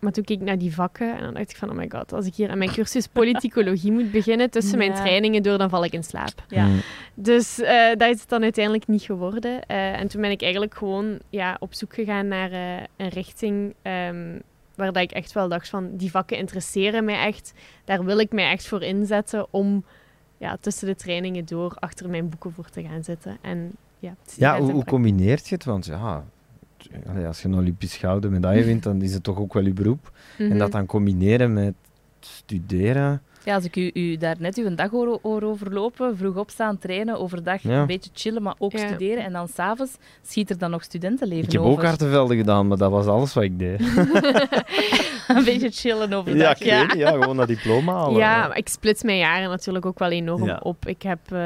maar 0.06 0.13
toen 0.13 0.24
keek 0.24 0.39
ik 0.39 0.46
naar 0.46 0.58
die 0.58 0.74
vakken 0.74 1.15
en 1.15 1.24
dan 1.24 1.34
dacht 1.34 1.50
ik 1.50 1.58
van, 1.58 1.70
oh 1.70 1.76
my 1.76 1.89
god, 1.89 2.13
als 2.13 2.26
ik 2.26 2.36
hier 2.36 2.50
aan 2.50 2.58
mijn 2.58 2.72
cursus 2.72 3.08
politicologie 3.08 3.91
moet 3.91 4.12
beginnen 4.12 4.50
tussen 4.50 4.78
mijn 4.78 4.94
trainingen 4.94 5.44
door, 5.44 5.58
dan 5.58 5.70
val 5.70 5.84
ik 5.84 5.94
in 5.94 6.04
slaap. 6.04 6.46
ja. 6.48 6.65
Hm. 6.65 6.72
Dus 7.13 7.62
eh, 7.62 7.88
dat 7.98 8.10
is 8.10 8.20
het 8.20 8.30
dan 8.30 8.44
uiteindelijk 8.44 8.88
niet 8.88 9.02
geworden. 9.02 9.65
Eh, 9.65 10.00
en 10.00 10.08
toen 10.08 10.22
ben 10.22 10.32
ik 10.32 10.41
eigenlijk 10.41 10.76
gewoon 10.76 11.20
ja, 11.30 11.58
op 11.60 11.74
zoek 11.74 11.94
gegaan 11.94 12.28
naar 12.28 12.52
eh, 12.52 12.84
een 12.96 13.10
richting 13.10 13.74
ehm, 13.82 14.39
waar 14.76 14.94
dat 14.94 15.04
ik 15.04 15.12
echt 15.12 15.32
wel 15.32 15.50
dacht 15.50 15.70
van, 15.70 15.89
die 15.96 16.12
vakken 16.12 16.38
interesseren 16.38 17.06
mij 17.06 17.26
echt. 17.26 17.54
Daar 17.86 18.06
wil 18.06 18.20
ik 18.20 18.32
mij 18.32 18.52
echt 18.52 18.68
voor 18.68 18.84
inzetten 18.84 19.48
om 19.50 19.86
ja, 20.38 20.58
tussen 20.60 20.88
de 20.88 20.96
trainingen 20.96 21.46
door 21.46 21.76
achter 21.80 22.10
mijn 22.10 22.30
boeken 22.30 22.54
voor 22.54 22.70
te 22.70 22.84
gaan 22.84 23.04
zitten. 23.04 23.38
En, 23.41 23.72
ja, 24.00 24.15
Ja, 24.36 24.60
hoe, 24.60 24.72
hoe 24.72 24.84
combineert 24.84 25.48
je 25.48 25.56
het? 25.56 25.65
Want 25.65 25.86
ja, 25.86 26.24
allee, 27.10 27.26
als 27.26 27.41
je 27.41 27.48
een 27.48 27.56
Olympisch 27.56 27.95
gouden 27.98 28.32
medaille 28.32 28.63
wint, 28.63 28.84
dan 28.84 29.02
is 29.02 29.13
het 29.13 29.24
toch 29.24 29.38
ook 29.38 29.54
wel 29.54 29.63
je 29.63 29.74
beroep. 29.74 30.12
En 30.38 30.48
Mhm. 30.48 30.58
dat 30.58 30.71
dan 30.71 30.86
combineren 30.86 31.54
met 31.54 31.74
studeren. 32.19 33.21
ja, 33.43 33.56
als 33.56 33.63
ik 33.63 33.76
u, 33.76 33.91
u 33.93 34.17
daar 34.17 34.36
net 34.39 34.58
uw 34.58 34.76
dag 34.76 34.89
hoor, 34.89 35.19
hoor 35.21 35.41
overlopen, 35.41 36.17
vroeg 36.17 36.36
opstaan, 36.36 36.78
trainen, 36.78 37.19
overdag 37.19 37.62
Ja. 37.62 37.80
een 37.82 37.88
beetje 37.88 38.10
chillen, 38.13 38.41
maar 38.41 38.56
ook 38.58 38.71
Ja. 38.71 38.88
studeren. 38.88 39.24
En 39.24 39.32
dan 39.34 39.48
s'avonds 39.48 39.98
schiet 40.28 40.50
er 40.50 40.58
dan 40.58 40.71
nog 40.71 40.84
studentenleven 40.84 41.43
Ik 41.45 41.52
heb 41.52 41.62
over. 41.62 41.74
ook 41.74 41.84
hartenvelden 41.84 42.38
gedaan, 42.38 42.67
maar 42.67 42.78
dat 42.78 42.91
was 42.91 43.06
alles 43.06 43.34
wat 43.34 43.43
ik 43.43 43.60
deed. 43.60 43.80
een 45.28 45.43
beetje 45.43 45.69
chillen 45.71 46.10
Ja, 46.10 46.15
overdag. 46.15 46.60
weet 46.60 46.88
niet, 46.88 46.98
ja, 46.98 47.12
gewoon 47.12 47.38
dat 47.38 47.48
diploma 47.48 47.93
halen. 47.93 48.17
Ja, 48.19 48.48
maar 48.48 48.58
ik 48.58 48.67
splits 48.67 49.04
mijn 49.04 49.17
jaren 49.17 49.50
natuurlijk 49.50 49.86
ook 49.86 50.00
wel 50.00 50.12
enorm 50.12 50.45
Ja. 50.45 50.60
op. 50.63 50.88
Ik 50.88 51.02
heb... 51.02 51.19
eh, 51.32 51.39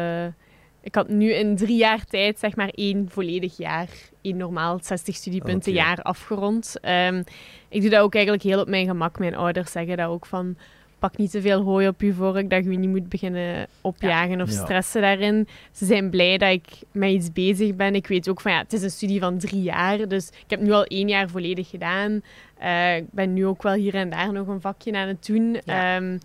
ik 0.82 0.96
had 0.96 1.10
nu 1.10 1.34
in 1.34 1.56
drie 1.56 1.78
jaar 1.78 2.06
tijd 2.06 2.39
zeg 2.39 2.56
maar 2.56 2.70
één 2.70 3.10
volledig 3.10 3.58
jaar, 3.58 3.88
één 4.22 4.38
normaal 4.38 4.80
60 4.82 5.15
studiepunten 5.15 5.72
Oké. 5.72 5.82
jaar 5.82 6.02
afgerond. 6.02 6.76
Ehm, 6.82 7.24
ik 7.70 7.82
doe 7.82 7.89
dat 7.89 8.02
ook 8.02 8.13
eigenlijk 8.13 8.44
heel 8.44 8.60
op 8.62 8.68
mijn 8.68 8.86
gemak. 8.88 9.20
Mijn 9.20 9.36
ouders 9.36 9.72
zeggen 9.72 9.98
dat 9.98 10.08
ook 10.08 10.26
van, 10.26 10.58
pak 11.00 11.18
niet 11.18 11.32
te 11.32 11.42
veel 11.42 11.62
hooi 11.62 11.88
op 11.88 12.02
je 12.02 12.13
vork, 12.13 12.50
dat 12.50 12.63
je 12.63 12.70
niet 12.70 12.89
moet 12.89 13.10
beginnen 13.10 13.68
opjagen 13.82 14.42
of 14.42 14.52
Ja. 14.52 14.63
stressen 14.63 15.02
daarin. 15.02 15.48
Ze 15.72 15.86
zijn 15.86 16.10
blij 16.10 16.38
dat 16.38 16.52
ik 16.52 16.65
met 16.92 17.10
iets 17.12 17.32
bezig 17.32 17.76
ben. 17.76 17.96
Ik 17.96 18.08
weet 18.08 18.30
ook 18.30 18.42
van, 18.42 18.52
ja, 18.52 18.58
het 18.58 18.74
is 18.74 18.82
een 18.84 18.89
studie 18.92 19.20
van 19.20 19.38
drie 19.38 19.62
jaar, 19.62 20.08
dus 20.08 20.28
ik 20.28 20.50
heb 20.50 20.60
nu 20.62 20.72
al 20.72 20.84
één 20.84 21.08
jaar 21.08 21.30
volledig 21.30 21.70
gedaan. 21.70 22.22
Eh, 22.58 22.96
ik 22.96 23.06
ben 23.12 23.34
nu 23.34 23.46
ook 23.46 23.63
wel 23.63 23.74
hier 23.74 23.96
en 23.96 24.10
daar 24.10 24.32
nog 24.34 24.48
een 24.48 24.62
vakje 24.62 24.94
aan 24.94 25.08
het 25.08 25.26
doen. 25.26 25.58
Ja. 25.65 25.96
Ehm, 25.96 26.18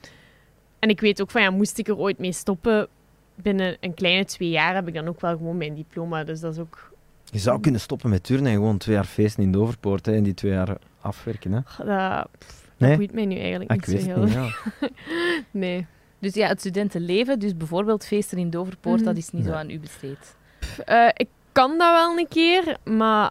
en 0.79 0.89
ik 0.89 1.01
weet 1.01 1.23
ook 1.23 1.31
van, 1.31 1.43
ja, 1.43 1.51
moest 1.51 1.79
ik 1.79 1.89
er 1.89 1.99
ooit 1.99 2.19
mee 2.19 2.33
stoppen, 2.33 2.89
binnen 3.35 3.77
een 3.81 3.95
kleine 3.95 4.25
twee 4.25 4.49
jaar 4.51 4.75
heb 4.75 4.89
ik 4.89 4.95
dan 4.95 5.09
ook 5.09 5.21
wel 5.21 5.37
gewoon 5.37 5.57
mijn 5.57 5.75
diploma. 5.75 6.25
Dus 6.25 6.41
dat 6.41 6.53
is 6.53 6.59
ook... 6.59 6.93
Je 7.25 7.39
zou 7.39 7.61
kunnen 7.61 7.81
stoppen 7.81 8.11
met 8.11 8.23
turnen 8.25 8.47
en 8.47 8.53
gewoon 8.57 8.79
twee 8.79 8.95
jaar 8.95 9.05
feesten 9.05 9.43
in 9.43 9.53
Doverpoort 9.53 10.07
hè, 10.07 10.13
en 10.15 10.23
die 10.23 10.35
twee 10.35 10.53
jaar 10.53 10.77
afwerken. 11.01 11.53
Hè? 11.53 11.61
Dat, 11.85 12.29
pff, 12.39 12.63
dat 12.79 12.89
Nee? 12.89 12.97
boeit 12.97 13.13
mij 13.13 13.25
nu 13.27 13.39
eigenlijk 13.39 13.71
Ah, 13.71 13.77
niet 13.77 13.87
ik 13.89 13.93
weet 13.95 14.03
zo 14.03 14.21
het 14.21 14.31
heel. 14.31 14.43
niet, 14.43 14.53
ja. 14.81 14.89
Nee. 15.51 15.87
Dus 16.19 16.35
ja, 16.35 16.49
het 16.49 16.61
studentenleven, 16.61 17.39
dus 17.39 17.57
bijvoorbeeld 17.57 18.07
feesten 18.07 18.39
in 18.39 18.51
Doverpoort, 18.51 18.97
Mhm. 18.97 19.05
dat 19.05 19.17
is 19.17 19.31
niet 19.31 19.45
zo 19.45 19.53
aan 19.53 19.71
u 19.71 19.79
besteed. 19.81 20.37
Pff, 20.61 20.79
eh, 20.79 21.09
ik 21.15 21.29
kan 21.53 21.79
dat 21.79 21.93
wel 21.93 22.19
een 22.19 22.29
keer, 22.29 22.77
maar 22.85 23.31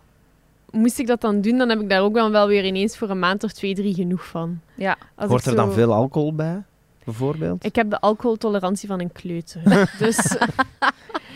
moest 0.71 0.99
ik 0.99 1.07
dat 1.07 1.21
dan 1.21 1.41
doen, 1.41 1.57
dan 1.57 1.69
heb 1.69 1.79
ik 1.79 1.89
daar 1.89 2.01
ook 2.01 2.13
dan 2.13 2.31
wel 2.31 2.47
weer 2.47 2.65
ineens 2.65 2.97
voor 2.97 3.09
een 3.09 3.19
maand 3.19 3.43
of 3.43 3.51
twee, 3.51 3.73
drie 3.75 3.93
genoeg 3.93 4.25
van. 4.27 4.59
Ja, 4.75 4.97
Als 5.15 5.29
Hoort 5.29 5.45
er 5.45 5.55
dan 5.55 5.71
veel 5.73 5.93
alcohol 5.93 6.35
bij, 6.35 6.63
bijvoorbeeld? 7.05 7.65
Ik 7.65 7.75
heb 7.75 7.89
de 7.89 7.99
alcoholtolerantie 7.99 8.87
van 8.87 8.99
een 8.99 9.11
kleuter. 9.11 9.61
dus 9.99 10.17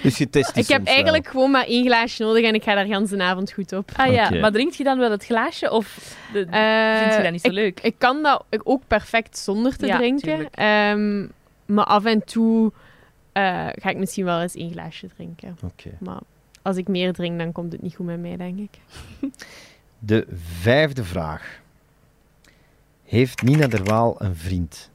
Dus 0.04 0.18
je 0.18 0.30
test 0.30 0.58
ik 0.58 0.68
heb 0.68 0.84
wel. 0.86 0.94
eigenlijk 0.94 1.28
gewoon 1.28 1.52
maar 1.52 1.66
één 1.66 1.86
glaasje 1.86 2.24
nodig 2.24 2.44
en 2.46 2.54
ik 2.54 2.64
ga 2.64 2.76
daar 2.76 2.86
gans 2.86 3.10
de 3.10 3.24
avond 3.24 3.52
goed 3.52 3.74
op. 3.74 3.92
Ah 3.96 4.12
ja, 4.12 4.30
maar 4.30 4.52
drinkt 4.52 4.76
je 4.76 4.84
dan 4.84 4.98
wel 5.00 5.12
het 5.12 5.26
glaasje 5.26 5.72
of 5.72 6.16
de, 6.34 6.40
Eh, 6.40 7.00
vind 7.00 7.16
je 7.16 7.22
dat 7.24 7.32
niet 7.32 7.42
zo 7.42 7.48
ik, 7.48 7.54
leuk? 7.54 7.80
Ik 7.80 7.96
kan 7.98 8.24
dat 8.24 8.46
ook 8.64 8.82
perfect 8.88 9.38
zonder 9.38 9.78
te 9.78 9.86
Ja, 9.86 9.98
drinken. 9.98 10.50
Ehm, 10.52 11.28
maar 11.66 11.86
af 11.86 12.06
en 12.06 12.24
toe 12.26 12.72
eh, 13.32 13.68
ga 13.72 13.90
ik 13.90 13.98
misschien 13.98 14.26
wel 14.26 14.42
eens 14.42 14.56
één 14.56 14.72
glaasje 14.72 15.08
drinken. 15.16 15.58
Oké. 15.64 15.90
Maar 16.00 16.20
als 16.62 16.78
ik 16.78 16.88
meer 16.88 17.14
drink, 17.14 17.40
dan 17.40 17.52
komt 17.52 17.72
het 17.72 17.82
niet 17.82 17.96
goed 17.96 18.06
met 18.06 18.20
mij, 18.20 18.38
denk 18.38 18.60
ik. 18.60 18.80
De 20.00 20.28
vijfde 20.62 21.04
vraag. 21.04 21.60
Heeft 23.06 23.42
Nina 23.42 23.68
Derwaal 23.68 24.16
een 24.22 24.36
vriend? 24.36 24.90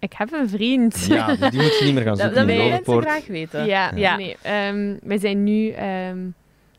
Ik 0.00 0.12
heb 0.16 0.32
een 0.32 0.48
vriend. 0.48 1.06
Ja, 1.06 1.26
dus 1.36 1.50
die 1.50 1.60
moet 1.62 1.78
je 1.78 1.84
niet 1.84 1.94
meer 1.94 2.02
gaan 2.02 2.16
zoeken 2.20 2.34
dat 2.34 2.48
in 2.48 2.56
willen 2.56 2.70
mensen 2.70 3.00
graag 3.02 3.26
weten. 3.26 3.64
Ja, 3.66 3.92
Ja. 3.94 4.16
nee. 4.16 4.36
ehm, 4.42 4.96
wij 5.02 5.18
zijn 5.18 5.44
nu 5.44 5.68
ehm, 5.70 6.18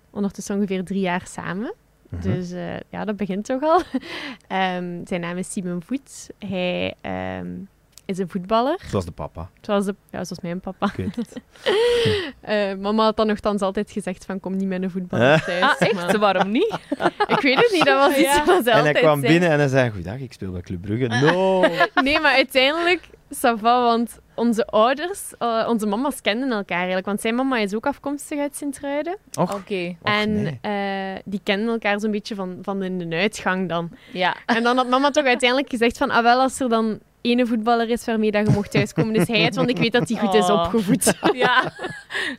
ondertussen 0.10 0.56
ongeveer 0.56 0.84
drie 0.84 1.00
jaar 1.02 1.24
samen. 1.28 1.74
Mhm. 2.10 2.22
Dus 2.22 2.52
eh, 2.52 2.80
ja, 2.90 3.06
dat 3.06 3.18
begint 3.18 3.46
toch 3.46 3.62
al. 3.62 3.82
Ehm, 4.48 5.06
zijn 5.06 5.22
naam 5.22 5.38
is 5.38 5.52
Simon 5.52 5.82
Voet. 5.86 6.30
Hij 6.40 6.94
ehm, 7.02 7.48
is 8.12 8.18
een 8.18 8.30
voetballer, 8.30 8.80
Zoals 8.90 9.06
de 9.06 9.12
papa. 9.12 9.50
zoals, 9.62 9.86
de, 9.86 9.96
ja, 10.12 10.24
zoals 10.24 10.40
mijn 10.42 10.60
papa. 10.60 10.86
Ik 10.86 10.94
weet 10.96 11.16
het. 11.16 11.34
Eh, 12.42 12.74
mama 12.80 13.04
had 13.04 13.18
dan 13.18 13.28
nogthans 13.28 13.62
altijd 13.62 13.92
gezegd 13.92 14.26
van 14.26 14.40
kom 14.40 14.56
niet 14.56 14.68
met 14.68 14.84
een 14.84 14.92
voetballer 14.92 15.44
thuis. 15.44 15.62
Ah, 15.64 15.76
echt? 15.80 15.94
maar- 15.94 16.20
Waarom 16.20 16.52
niet? 16.52 16.78
ik 17.36 17.40
weet 17.42 17.56
het 17.56 17.70
niet, 17.74 17.86
dat 17.86 17.98
was 18.08 18.18
iets 18.24 18.36
Ja. 18.36 18.46
wat 18.46 18.64
ze 18.64 18.72
En 18.72 18.84
hij 18.84 18.94
kwam 18.94 19.20
zei. 19.20 19.32
binnen 19.32 19.50
en 19.50 19.60
hij 19.60 19.68
zei, 19.68 19.90
goeiedag, 19.90 20.18
ik 20.20 20.34
speel 20.34 20.52
bij 20.52 20.62
Club 20.62 20.82
Brugge. 20.82 21.08
No! 21.08 21.62
Nee, 22.04 22.20
maar 22.20 22.34
uiteindelijk, 22.34 23.02
ça 23.36 23.54
va, 23.60 23.84
want 23.84 24.20
onze 24.36 24.66
ouders, 24.66 25.20
eh, 25.38 25.66
onze 25.70 25.86
mama's 25.86 26.22
kenden 26.22 26.52
elkaar 26.52 26.78
eigenlijk. 26.78 27.06
Want 27.06 27.22
zijn 27.22 27.36
mama 27.36 27.58
is 27.58 27.76
ook 27.76 27.86
afkomstig 27.86 28.40
uit 28.40 28.56
Sint-Truiden. 28.56 29.18
Oké, 29.40 29.96
en 30.04 30.42
nee. 30.42 30.60
eh, 30.62 31.22
die 31.26 31.42
kenden 31.44 31.68
elkaar 31.70 32.00
zo'n 32.00 32.12
beetje 32.12 32.36
van, 32.36 32.58
van 32.62 32.84
in 32.84 33.10
de 33.10 33.16
uitgang 33.16 33.70
dan. 33.70 33.90
ja. 34.12 34.36
En 34.46 34.64
dan 34.64 34.78
had 34.78 34.88
mama 34.90 35.12
toch 35.12 35.26
uiteindelijk 35.26 35.70
gezegd 35.70 35.98
van, 35.98 36.10
ah 36.10 36.24
wel, 36.24 36.40
als 36.40 36.60
er 36.60 36.70
dan 36.70 37.00
ene 37.22 37.46
voetballer 37.46 37.90
is 37.90 38.06
waarmee 38.06 38.32
dat 38.32 38.48
je 38.48 38.54
mocht 38.54 38.72
thuiskomen, 38.72 39.16
is 39.16 39.28
hij 39.28 39.40
het, 39.42 39.56
want 39.56 39.70
ik 39.70 39.78
weet 39.78 39.92
dat 39.92 40.10
hij 40.10 40.18
goed 40.20 40.34
is 40.34 40.50
Oh. 40.50 40.62
opgevoed. 40.64 41.14
Ja, 41.34 41.74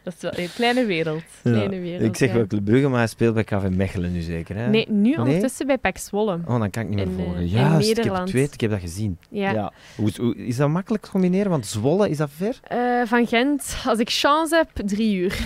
dat 0.02 0.14
is 0.14 0.20
wel 0.20 0.32
een 0.36 0.48
kleine 0.54 0.84
wereld. 0.84 1.22
kleine 1.42 1.74
Ja. 1.74 1.80
wereld, 1.80 2.02
Ik 2.02 2.16
zeg 2.16 2.28
ja. 2.28 2.34
wel 2.34 2.46
Club 2.46 2.64
Brugge, 2.64 2.88
maar 2.88 2.98
hij 2.98 3.06
speelt 3.06 3.34
bij 3.34 3.44
KV 3.44 3.68
Mechelen 3.70 4.12
nu 4.12 4.20
zeker. 4.20 4.56
Hè? 4.56 4.68
Nee, 4.68 4.86
nu 4.90 5.00
Nee? 5.10 5.18
ondertussen 5.18 5.66
bij 5.66 5.78
PEC 5.78 5.98
Zwolle. 5.98 6.38
Oh, 6.46 6.58
dan 6.58 6.70
kan 6.70 6.82
ik 6.82 6.88
niet 6.88 6.96
meer 6.98 7.06
In, 7.06 7.18
eh, 7.18 7.24
volgen. 7.24 7.40
in 7.42 7.48
Juist, 7.48 7.90
ik 7.98 8.04
heb 8.04 8.14
het 8.14 8.30
weet, 8.30 8.54
ik 8.54 8.60
heb 8.60 8.70
dat 8.70 8.80
gezien. 8.80 9.18
Ja. 9.30 9.72
Hoe, 9.96 10.08
is- 10.08 10.16
hoe- 10.16 10.36
is 10.36 10.56
dat 10.56 10.68
makkelijk 10.68 11.04
te 11.04 11.10
combineren? 11.10 11.50
Want 11.50 11.66
Zwolle, 11.66 12.08
is 12.10 12.16
dat 12.16 12.30
ver? 12.36 12.58
Eh, 12.62 12.78
van 13.04 13.26
Gent, 13.26 13.76
als 13.86 13.98
ik 13.98 14.10
chance 14.10 14.56
heb, 14.56 14.70
drie 14.86 15.16
uur. 15.16 15.38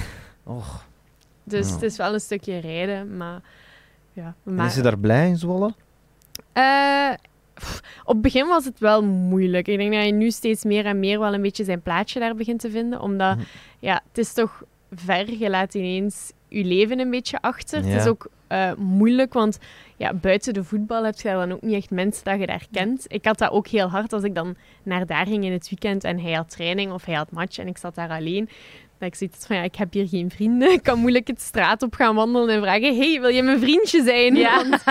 Och. 0.44 0.84
Dus 1.44 1.66
Ja. 1.68 1.72
het 1.74 1.82
is 1.82 1.96
wel 1.96 2.14
een 2.14 2.20
stukje 2.20 2.58
rijden, 2.58 3.16
maar... 3.16 3.40
Ja, 4.12 4.34
En 4.46 4.58
is 4.58 4.74
ze 4.74 4.82
daar 4.82 4.98
blij 4.98 5.28
in 5.28 5.36
Zwolle? 5.36 5.72
Eh, 6.52 7.10
pff, 7.10 7.35
op 8.04 8.12
het 8.12 8.20
begin 8.20 8.46
was 8.46 8.64
het 8.64 8.78
wel 8.78 9.04
moeilijk. 9.04 9.68
Ik 9.68 9.78
denk 9.78 9.92
dat 9.92 10.04
je 10.04 10.12
nu 10.12 10.30
steeds 10.30 10.64
meer 10.64 10.86
en 10.86 10.98
meer 10.98 11.18
wel 11.18 11.34
een 11.34 11.42
beetje 11.42 11.64
zijn 11.64 11.82
plaatje 11.82 12.20
daar 12.20 12.34
begint 12.34 12.60
te 12.60 12.70
vinden. 12.70 13.00
Omdat, 13.00 13.36
Mhm. 13.36 13.44
ja, 13.78 14.00
het 14.08 14.18
is 14.18 14.32
toch 14.32 14.62
ver. 14.92 15.30
Je 15.38 15.50
laat 15.50 15.74
ineens 15.74 16.32
je 16.48 16.64
leven 16.64 16.98
een 16.98 17.10
beetje 17.10 17.40
achter. 17.40 17.84
Het 17.84 18.00
is 18.00 18.06
ook 18.06 18.28
eh, 18.46 18.72
moeilijk, 18.74 19.32
want 19.32 19.58
ja, 19.96 20.14
buiten 20.14 20.54
de 20.54 20.64
voetbal 20.64 21.04
heb 21.04 21.20
je 21.20 21.28
dan 21.28 21.52
ook 21.52 21.62
niet 21.62 21.74
echt 21.74 21.90
mensen 21.90 22.24
dat 22.24 22.40
je 22.40 22.46
daar 22.46 22.66
kent. 22.72 23.04
Ik 23.08 23.24
had 23.24 23.38
dat 23.38 23.50
ook 23.50 23.66
heel 23.66 23.88
hard 23.88 24.12
als 24.12 24.22
ik 24.22 24.34
dan 24.34 24.56
naar 24.82 25.06
daar 25.06 25.26
ging 25.26 25.44
in 25.44 25.52
het 25.52 25.68
weekend 25.68 26.04
en 26.04 26.20
hij 26.20 26.32
had 26.32 26.50
training 26.50 26.92
of 26.92 27.04
hij 27.04 27.14
had 27.14 27.30
match 27.30 27.58
en 27.58 27.66
ik 27.66 27.78
zat 27.78 27.94
daar 27.94 28.10
alleen. 28.10 28.48
Dat 28.98 29.08
ik 29.08 29.14
zoiets 29.14 29.46
van, 29.46 29.56
ja, 29.56 29.62
ik 29.62 29.74
heb 29.76 29.92
hier 29.92 30.08
geen 30.08 30.30
vrienden. 30.30 30.72
Ik 30.78 30.82
kan 30.82 30.98
moeilijk 30.98 31.26
het 31.26 31.40
straat 31.40 31.82
op 31.82 31.94
gaan 31.94 32.14
wandelen 32.14 32.48
en 32.54 32.62
vragen, 32.62 32.96
hey, 32.96 33.20
wil 33.20 33.28
je 33.30 33.42
mijn 33.42 33.58
vriendje 33.60 34.02
zijn? 34.02 34.34
Ja. 34.34 34.68
Want 34.68 34.82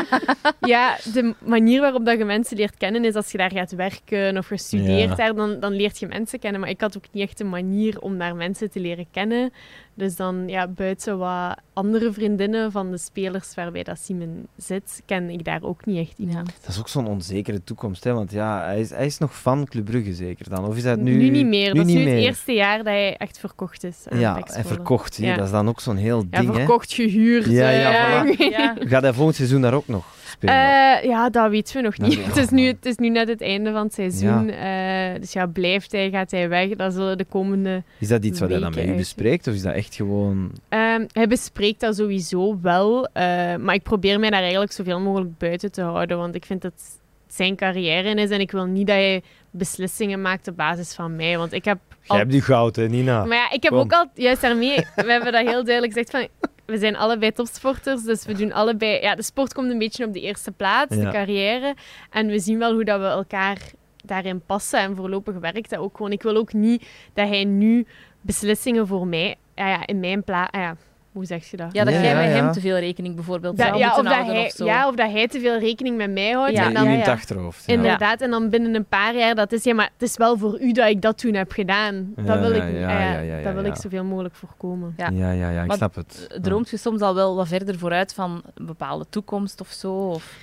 ja, 0.60 0.98
de 1.14 1.34
manier 1.40 1.82
waarop 1.82 2.06
dat 2.06 2.18
je 2.18 2.26
mensen 2.26 2.58
leert 2.58 2.78
kennen 2.78 3.06
is 3.06 3.16
als 3.16 3.32
je 3.32 3.38
daar 3.38 3.52
gaat 3.52 3.72
werken 3.72 4.38
of 4.38 4.50
je 4.50 4.58
studeert 4.58 5.10
Ja. 5.10 5.16
daar, 5.16 5.36
dan, 5.36 5.60
dan 5.60 5.74
leert 5.74 6.00
je 6.00 6.08
mensen 6.08 6.40
kennen. 6.40 6.62
Maar 6.62 6.70
ik 6.70 6.82
had 6.82 6.98
ook 6.98 7.06
niet 7.12 7.28
echt 7.30 7.40
een 7.40 7.50
manier 7.50 8.00
om 8.02 8.18
daar 8.18 8.36
mensen 8.36 8.72
te 8.72 8.80
leren 8.80 9.08
kennen. 9.12 9.54
Dus 9.94 10.16
dan, 10.16 10.48
ja, 10.48 10.68
buiten 10.68 11.18
wat 11.18 11.58
andere 11.76 12.14
vriendinnen 12.14 12.72
van 12.72 12.92
de 12.92 12.98
spelers 12.98 13.56
waarbij 13.56 13.84
dat 13.84 14.00
Simon 14.00 14.48
zit, 14.58 15.02
ken 15.06 15.30
ik 15.30 15.44
daar 15.44 15.64
ook 15.64 15.86
niet 15.86 16.08
echt 16.08 16.18
iemand. 16.18 16.46
Dat 16.62 16.70
is 16.70 16.80
ook 16.80 16.88
zo'n 16.90 17.08
onzekere 17.08 17.64
toekomst, 17.64 18.04
hè? 18.04 18.14
want 18.14 18.32
ja, 18.32 18.64
hij 18.66 18.80
is, 18.80 18.90
hij 18.90 19.06
is 19.06 19.18
nog 19.18 19.36
van 19.42 19.66
Club 19.66 19.86
Brugge 19.86 20.14
zeker 20.14 20.50
dan? 20.50 20.66
Of 20.68 20.76
is 20.78 20.84
dat 20.84 21.00
nu... 21.00 21.16
Nu, 21.16 21.30
niet 21.30 21.46
meer. 21.46 21.74
dat 21.74 21.86
is 21.88 21.94
nu 21.94 22.00
het 22.00 22.10
meer. 22.10 22.18
eerste 22.18 22.52
jaar 22.52 22.78
dat 22.78 22.86
hij 22.86 23.18
echt 23.18 23.40
verkocht 23.40 23.84
is. 23.84 23.98
aan 24.10 24.20
Ja, 24.20 24.40
en 24.44 24.66
verkocht. 24.66 25.16
Ja. 25.18 25.36
Dat 25.36 25.46
is 25.46 25.52
dan 25.52 25.68
ook 25.70 25.80
zo'n 25.80 25.96
heel 25.98 26.24
Ja, 26.30 26.40
ding. 26.40 26.52
hè. 26.52 26.58
verkocht, 26.60 26.94
gehuurd. 26.94 27.46
Ja, 27.46 27.70
eh, 27.72 27.80
ja, 27.82 28.24
voilà. 28.26 28.38
Ja. 28.58 28.76
Gaat 28.80 29.02
hij 29.02 29.14
volgend 29.14 29.36
seizoen 29.36 29.62
daar 29.62 29.74
ook 29.74 29.88
nog 29.88 30.06
Eh, 30.40 31.04
ja, 31.04 31.30
dat 31.30 31.50
weten 31.50 31.76
we 31.76 31.82
nog 31.82 31.98
niet. 31.98 32.26
Het 32.26 32.38
is, 32.38 32.50
nu, 32.50 32.68
het 32.68 32.86
is 32.86 32.96
nu 32.96 33.10
net 33.10 33.28
het 33.28 33.42
einde 33.42 33.72
van 33.72 33.84
het 33.84 33.94
seizoen. 33.94 34.50
Eh, 34.50 35.20
dus 35.20 35.34
ja, 35.34 35.46
blijft 35.46 35.92
hij, 35.92 36.10
gaat 36.10 36.32
hij 36.32 36.50
weg? 36.50 36.70
Dat 36.70 36.94
zullen 36.94 37.18
de 37.18 37.26
komende... 37.26 37.84
is 38.00 38.08
dat 38.08 38.24
iets 38.24 38.40
wat 38.40 38.50
hij 38.50 38.60
dan 38.60 38.74
met 38.76 38.86
u 38.86 38.96
bespreekt? 38.96 39.48
Of 39.48 39.54
is 39.54 39.62
dat 39.62 39.74
echt 39.74 39.96
gewoon... 39.96 40.52
Ehm, 40.70 41.06
hij 41.12 41.28
bespreekt 41.28 41.80
dat 41.80 41.96
sowieso 41.96 42.60
wel. 42.62 43.08
eh, 43.14 43.56
maar 43.56 43.76
ik 43.76 43.84
probeer 43.84 44.20
mij 44.20 44.30
daar 44.30 44.42
eigenlijk 44.42 44.72
zoveel 44.72 45.00
mogelijk 45.00 45.38
buiten 45.38 45.72
te 45.72 45.82
houden. 45.82 46.18
Want 46.18 46.36
ik 46.36 46.46
vind 46.46 46.62
dat 46.62 46.72
het 46.72 47.00
zijn 47.28 47.56
carrière 47.56 48.14
is. 48.14 48.30
En 48.30 48.40
ik 48.40 48.52
wil 48.52 48.66
niet 48.66 48.88
dat 48.88 48.96
hij 48.96 49.22
beslissingen 49.52 50.22
maakt 50.22 50.48
op 50.48 50.58
basis 50.58 50.94
van 50.94 51.16
mij. 51.16 51.38
Want 51.38 51.54
ik 51.54 51.66
heb... 51.66 51.78
Jij 52.02 52.18
hebt 52.18 52.32
die 52.32 52.42
goud, 52.42 52.76
hè, 52.76 52.88
Nina? 52.88 53.26
Maar 53.26 53.38
ja, 53.38 53.52
ik 53.52 53.64
heb 53.64 53.72
Kom. 53.72 53.82
ook 53.82 53.94
al... 53.94 54.06
Juist 54.14 54.42
daarmee... 54.42 54.76
we 54.96 55.12
hebben 55.12 55.32
dat 55.32 55.46
heel 55.48 55.64
duidelijk 55.64 55.94
gezegd 55.94 56.12
van... 56.12 56.45
We 56.66 56.78
zijn 56.78 56.96
allebei 56.96 57.32
topsporters, 57.32 58.04
dus 58.04 58.26
we 58.26 58.34
doen 58.34 58.52
allebei... 58.54 59.02
Ja, 59.02 59.16
de 59.16 59.24
sport 59.24 59.54
komt 59.54 59.72
een 59.72 59.78
beetje 59.78 60.06
op 60.06 60.14
de 60.14 60.22
eerste 60.22 60.52
plaats, 60.52 60.96
Ja. 60.96 61.04
de 61.04 61.12
carrière. 61.12 61.76
En 62.10 62.28
we 62.28 62.40
zien 62.40 62.60
wel 62.60 62.74
hoe 62.74 62.84
dat 62.84 63.00
we 63.00 63.06
elkaar 63.06 63.58
daarin 64.06 64.42
passen. 64.46 64.80
En 64.80 64.96
voorlopig 64.96 65.36
werkt 65.36 65.70
dat 65.70 65.80
ook 65.80 65.98
gewoon. 65.98 66.12
Ik 66.12 66.24
wil 66.24 66.36
ook 66.36 66.54
niet 66.54 66.88
dat 67.14 67.28
hij 67.28 67.44
nu 67.44 67.86
beslissingen 68.22 68.88
voor 68.88 69.08
mij... 69.08 69.36
Ja, 69.56 69.68
ja 69.68 69.88
in 69.88 70.00
mijn 70.00 70.24
plaats... 70.24 70.58
Ja, 70.58 70.76
hoe 71.16 71.26
zeg 71.26 71.52
je 71.52 71.58
dat? 71.58 71.68
Ja, 71.74 71.84
dat 71.84 71.94
Ja, 71.94 72.02
jij 72.02 72.10
ja, 72.10 72.16
met 72.20 72.30
ja. 72.30 72.36
hem 72.44 72.52
te 72.52 72.60
veel 72.60 72.78
rekening 72.78 73.16
bijvoorbeeld 73.16 73.58
Dat- 73.58 73.68
zou 73.68 73.78
ja, 73.78 73.90
of 73.90 73.96
dat 74.04 74.14
hij, 74.26 74.46
of 74.46 74.52
zo. 74.52 74.66
ja, 74.66 74.88
of 74.88 74.96
dat 74.96 75.12
hij 75.12 75.28
te 75.28 75.40
veel 75.40 75.58
rekening 75.60 75.98
met 75.98 76.12
mij 76.12 76.32
houdt. 76.32 76.52
Ja, 76.52 76.66
en 76.66 76.74
dan, 76.74 76.86
in 76.86 76.92
ja, 76.92 76.98
het 76.98 77.08
achterhoofd. 77.08 77.66
Ja. 77.66 77.74
Inderdaad, 77.74 78.22
en 78.22 78.30
dan 78.30 78.50
binnen 78.50 78.76
een 78.76 78.86
paar 78.86 79.16
jaar 79.16 79.36
dat 79.36 79.52
is, 79.52 79.64
ja, 79.64 79.74
maar 79.74 79.90
het 79.94 80.02
is 80.10 80.18
wel 80.18 80.38
voor 80.38 80.60
u 80.62 80.72
dat 80.72 80.88
ik 80.90 81.02
dat 81.02 81.18
toen 81.18 81.34
heb 81.34 81.52
gedaan. 81.52 82.14
Dat 82.16 82.40
wil, 82.40 82.52
ik, 82.52 82.58
ja, 82.58 82.66
niet. 82.66 82.80
ja, 82.80 82.90
ja, 83.00 83.20
ja, 83.20 83.38
ja, 83.38 83.44
dat 83.44 83.54
wil 83.54 83.64
ja. 83.64 83.70
ik 83.70 83.76
zoveel 83.76 84.04
mogelijk 84.04 84.36
voorkomen. 84.36 84.94
Ja. 84.98 85.10
Ja, 85.14 85.32
ja, 85.32 85.50
ja, 85.50 85.62
ik 85.62 85.68
Maar 85.68 85.78
snap 85.78 85.96
het. 85.96 86.38
Droomt 86.42 86.70
je 86.70 86.78
soms 86.78 87.02
al 87.02 87.16
wel 87.16 87.36
wat 87.36 87.48
verder 87.48 87.78
vooruit 87.78 88.14
van 88.14 88.42
een 88.54 88.66
bepaalde 88.66 89.06
toekomst 89.10 89.62
of 89.62 89.68
zo? 89.68 89.94
Of... 89.94 90.38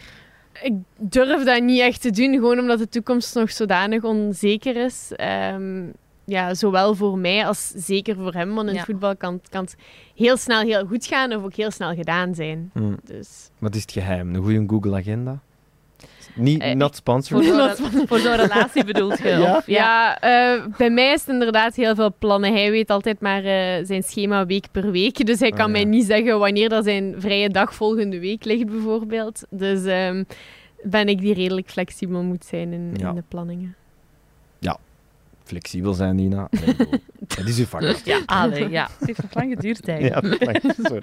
Ik 0.62 0.72
durf 0.96 1.44
dat 1.44 1.62
niet 1.62 1.80
echt 1.80 2.00
te 2.00 2.10
doen, 2.10 2.32
gewoon 2.32 2.58
omdat 2.58 2.78
de 2.78 2.88
toekomst 2.88 3.34
nog 3.34 3.50
zodanig 3.50 4.02
onzeker 4.02 4.76
is. 4.76 5.12
Ehm, 5.16 5.82
ja, 6.24 6.54
zowel 6.54 6.94
voor 6.94 7.18
mij 7.18 7.46
als 7.46 7.68
zeker 7.76 8.16
voor 8.16 8.32
hem. 8.32 8.54
Want 8.54 8.66
in 8.68 8.74
Ja. 8.74 8.80
het 8.80 8.88
voetbal 8.90 9.16
kan, 9.16 9.40
kan 9.50 9.62
het 9.64 9.76
heel 10.16 10.36
snel 10.36 10.60
heel 10.60 10.86
goed 10.86 11.06
gaan 11.06 11.32
of 11.32 11.42
ook 11.44 11.54
heel 11.54 11.70
snel 11.70 11.94
gedaan 11.94 12.34
zijn. 12.34 12.70
Ja. 12.74 12.80
Hm. 12.80 12.94
Dus 13.04 13.50
Wat 13.58 13.74
is 13.74 13.82
het 13.82 13.92
geheim? 13.92 14.34
Een 14.34 14.42
goede 14.42 14.64
Google-agenda? 14.66 15.40
Niet, 16.34 16.60
Eh, 16.62 16.74
not 16.74 16.88
Voor 16.88 16.96
sponsored. 16.96 17.76
zo'n 17.76 18.06
voor 18.08 18.18
zo'n 18.18 18.36
relatie 18.36 18.84
bedoelt 18.84 19.18
je? 19.18 19.28
Ja? 19.46 19.62
Ja, 19.66 20.18
eh, 20.20 20.64
bij 20.76 20.90
mij 20.90 21.12
is 21.12 21.20
het 21.20 21.28
inderdaad 21.28 21.74
heel 21.74 21.94
veel 21.94 22.14
plannen. 22.18 22.52
Hij 22.52 22.70
weet 22.70 22.90
altijd 22.90 23.20
maar 23.20 23.44
eh, 23.44 23.84
zijn 23.84 24.02
schema 24.02 24.46
week 24.46 24.64
per 24.70 24.90
week. 24.90 25.26
Dus 25.26 25.40
hij 25.40 25.50
kan 25.50 25.58
Ah, 25.60 25.66
ja. 25.66 25.72
mij 25.72 25.84
niet 25.84 26.04
zeggen 26.04 26.38
wanneer 26.38 26.68
dat 26.68 26.84
zijn 26.84 27.14
vrije 27.18 27.48
dag 27.48 27.74
volgende 27.74 28.18
week 28.20 28.44
ligt, 28.44 28.66
bijvoorbeeld. 28.66 29.42
Dus 29.50 29.84
ehm, 29.84 30.24
ben 30.82 31.08
ik 31.08 31.20
die 31.20 31.34
redelijk 31.34 31.70
flexibel 31.70 32.22
moet 32.22 32.44
zijn 32.44 32.72
in, 32.72 32.94
Ja. 32.96 33.08
in 33.08 33.14
de 33.14 33.24
planningen. 33.28 33.74
Flexibel 35.52 35.92
zijn, 35.92 36.16
Nina. 36.16 36.48
Het 37.36 37.48
is 37.48 37.58
uw 37.58 37.64
vak. 37.64 37.82
Ja, 38.04 38.20
allee, 38.26 38.68
ja. 38.68 38.88
Het 38.98 39.06
heeft 39.06 39.22
nog 39.22 39.34
lang 39.34 39.52
geduurd 39.54 39.88
eigenlijk. 39.88 40.62
Ja, 40.62 40.72
sorry. 40.82 41.02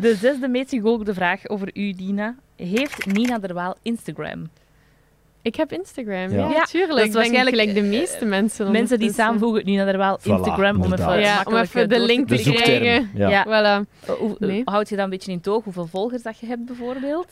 De 0.00 0.14
zesde 0.20 0.48
meest 0.48 0.76
vraag 1.04 1.48
over 1.48 1.70
u, 1.74 1.92
Dina. 1.92 2.34
Heeft 2.56 3.06
Nina 3.06 3.38
der 3.38 3.54
Waal 3.54 3.76
Instagram? 3.82 4.48
Ik 5.42 5.56
heb 5.56 5.72
Instagram, 5.72 6.30
Ja. 6.30 6.48
ja, 6.50 6.64
tuurlijk. 6.64 6.98
dat 6.98 7.06
is 7.08 7.14
waarschijnlijk, 7.14 7.56
gelijk 7.56 7.74
de 7.74 7.80
eh, 7.80 7.88
meeste 7.88 8.24
mensen. 8.24 8.70
Mensen 8.70 8.98
die 8.98 9.12
samenvoegen 9.12 9.64
Nina 9.64 9.84
der 9.84 9.96
Waal, 9.98 10.18
Voilà, 10.20 10.22
Instagram, 10.24 10.82
om 10.82 10.92
even. 10.92 11.20
Ja, 11.20 11.42
om 11.44 11.56
even 11.56 11.82
eh, 11.82 11.88
de 11.88 12.00
link 12.00 12.28
te 12.28 12.52
krijgen. 12.52 13.10
Ja. 13.14 13.28
Ja. 13.28 13.44
Voilà. 13.46 13.88
Eh, 14.06 14.12
hoe- 14.14 14.36
Nee. 14.38 14.62
Houd 14.64 14.88
je 14.88 14.94
dat 14.96 15.04
een 15.04 15.10
beetje 15.10 15.30
in 15.30 15.36
het 15.36 15.48
oog, 15.48 15.64
hoeveel 15.64 15.86
volgers 15.86 16.22
dat 16.22 16.38
je 16.38 16.46
hebt 16.46 16.64
bijvoorbeeld? 16.64 17.26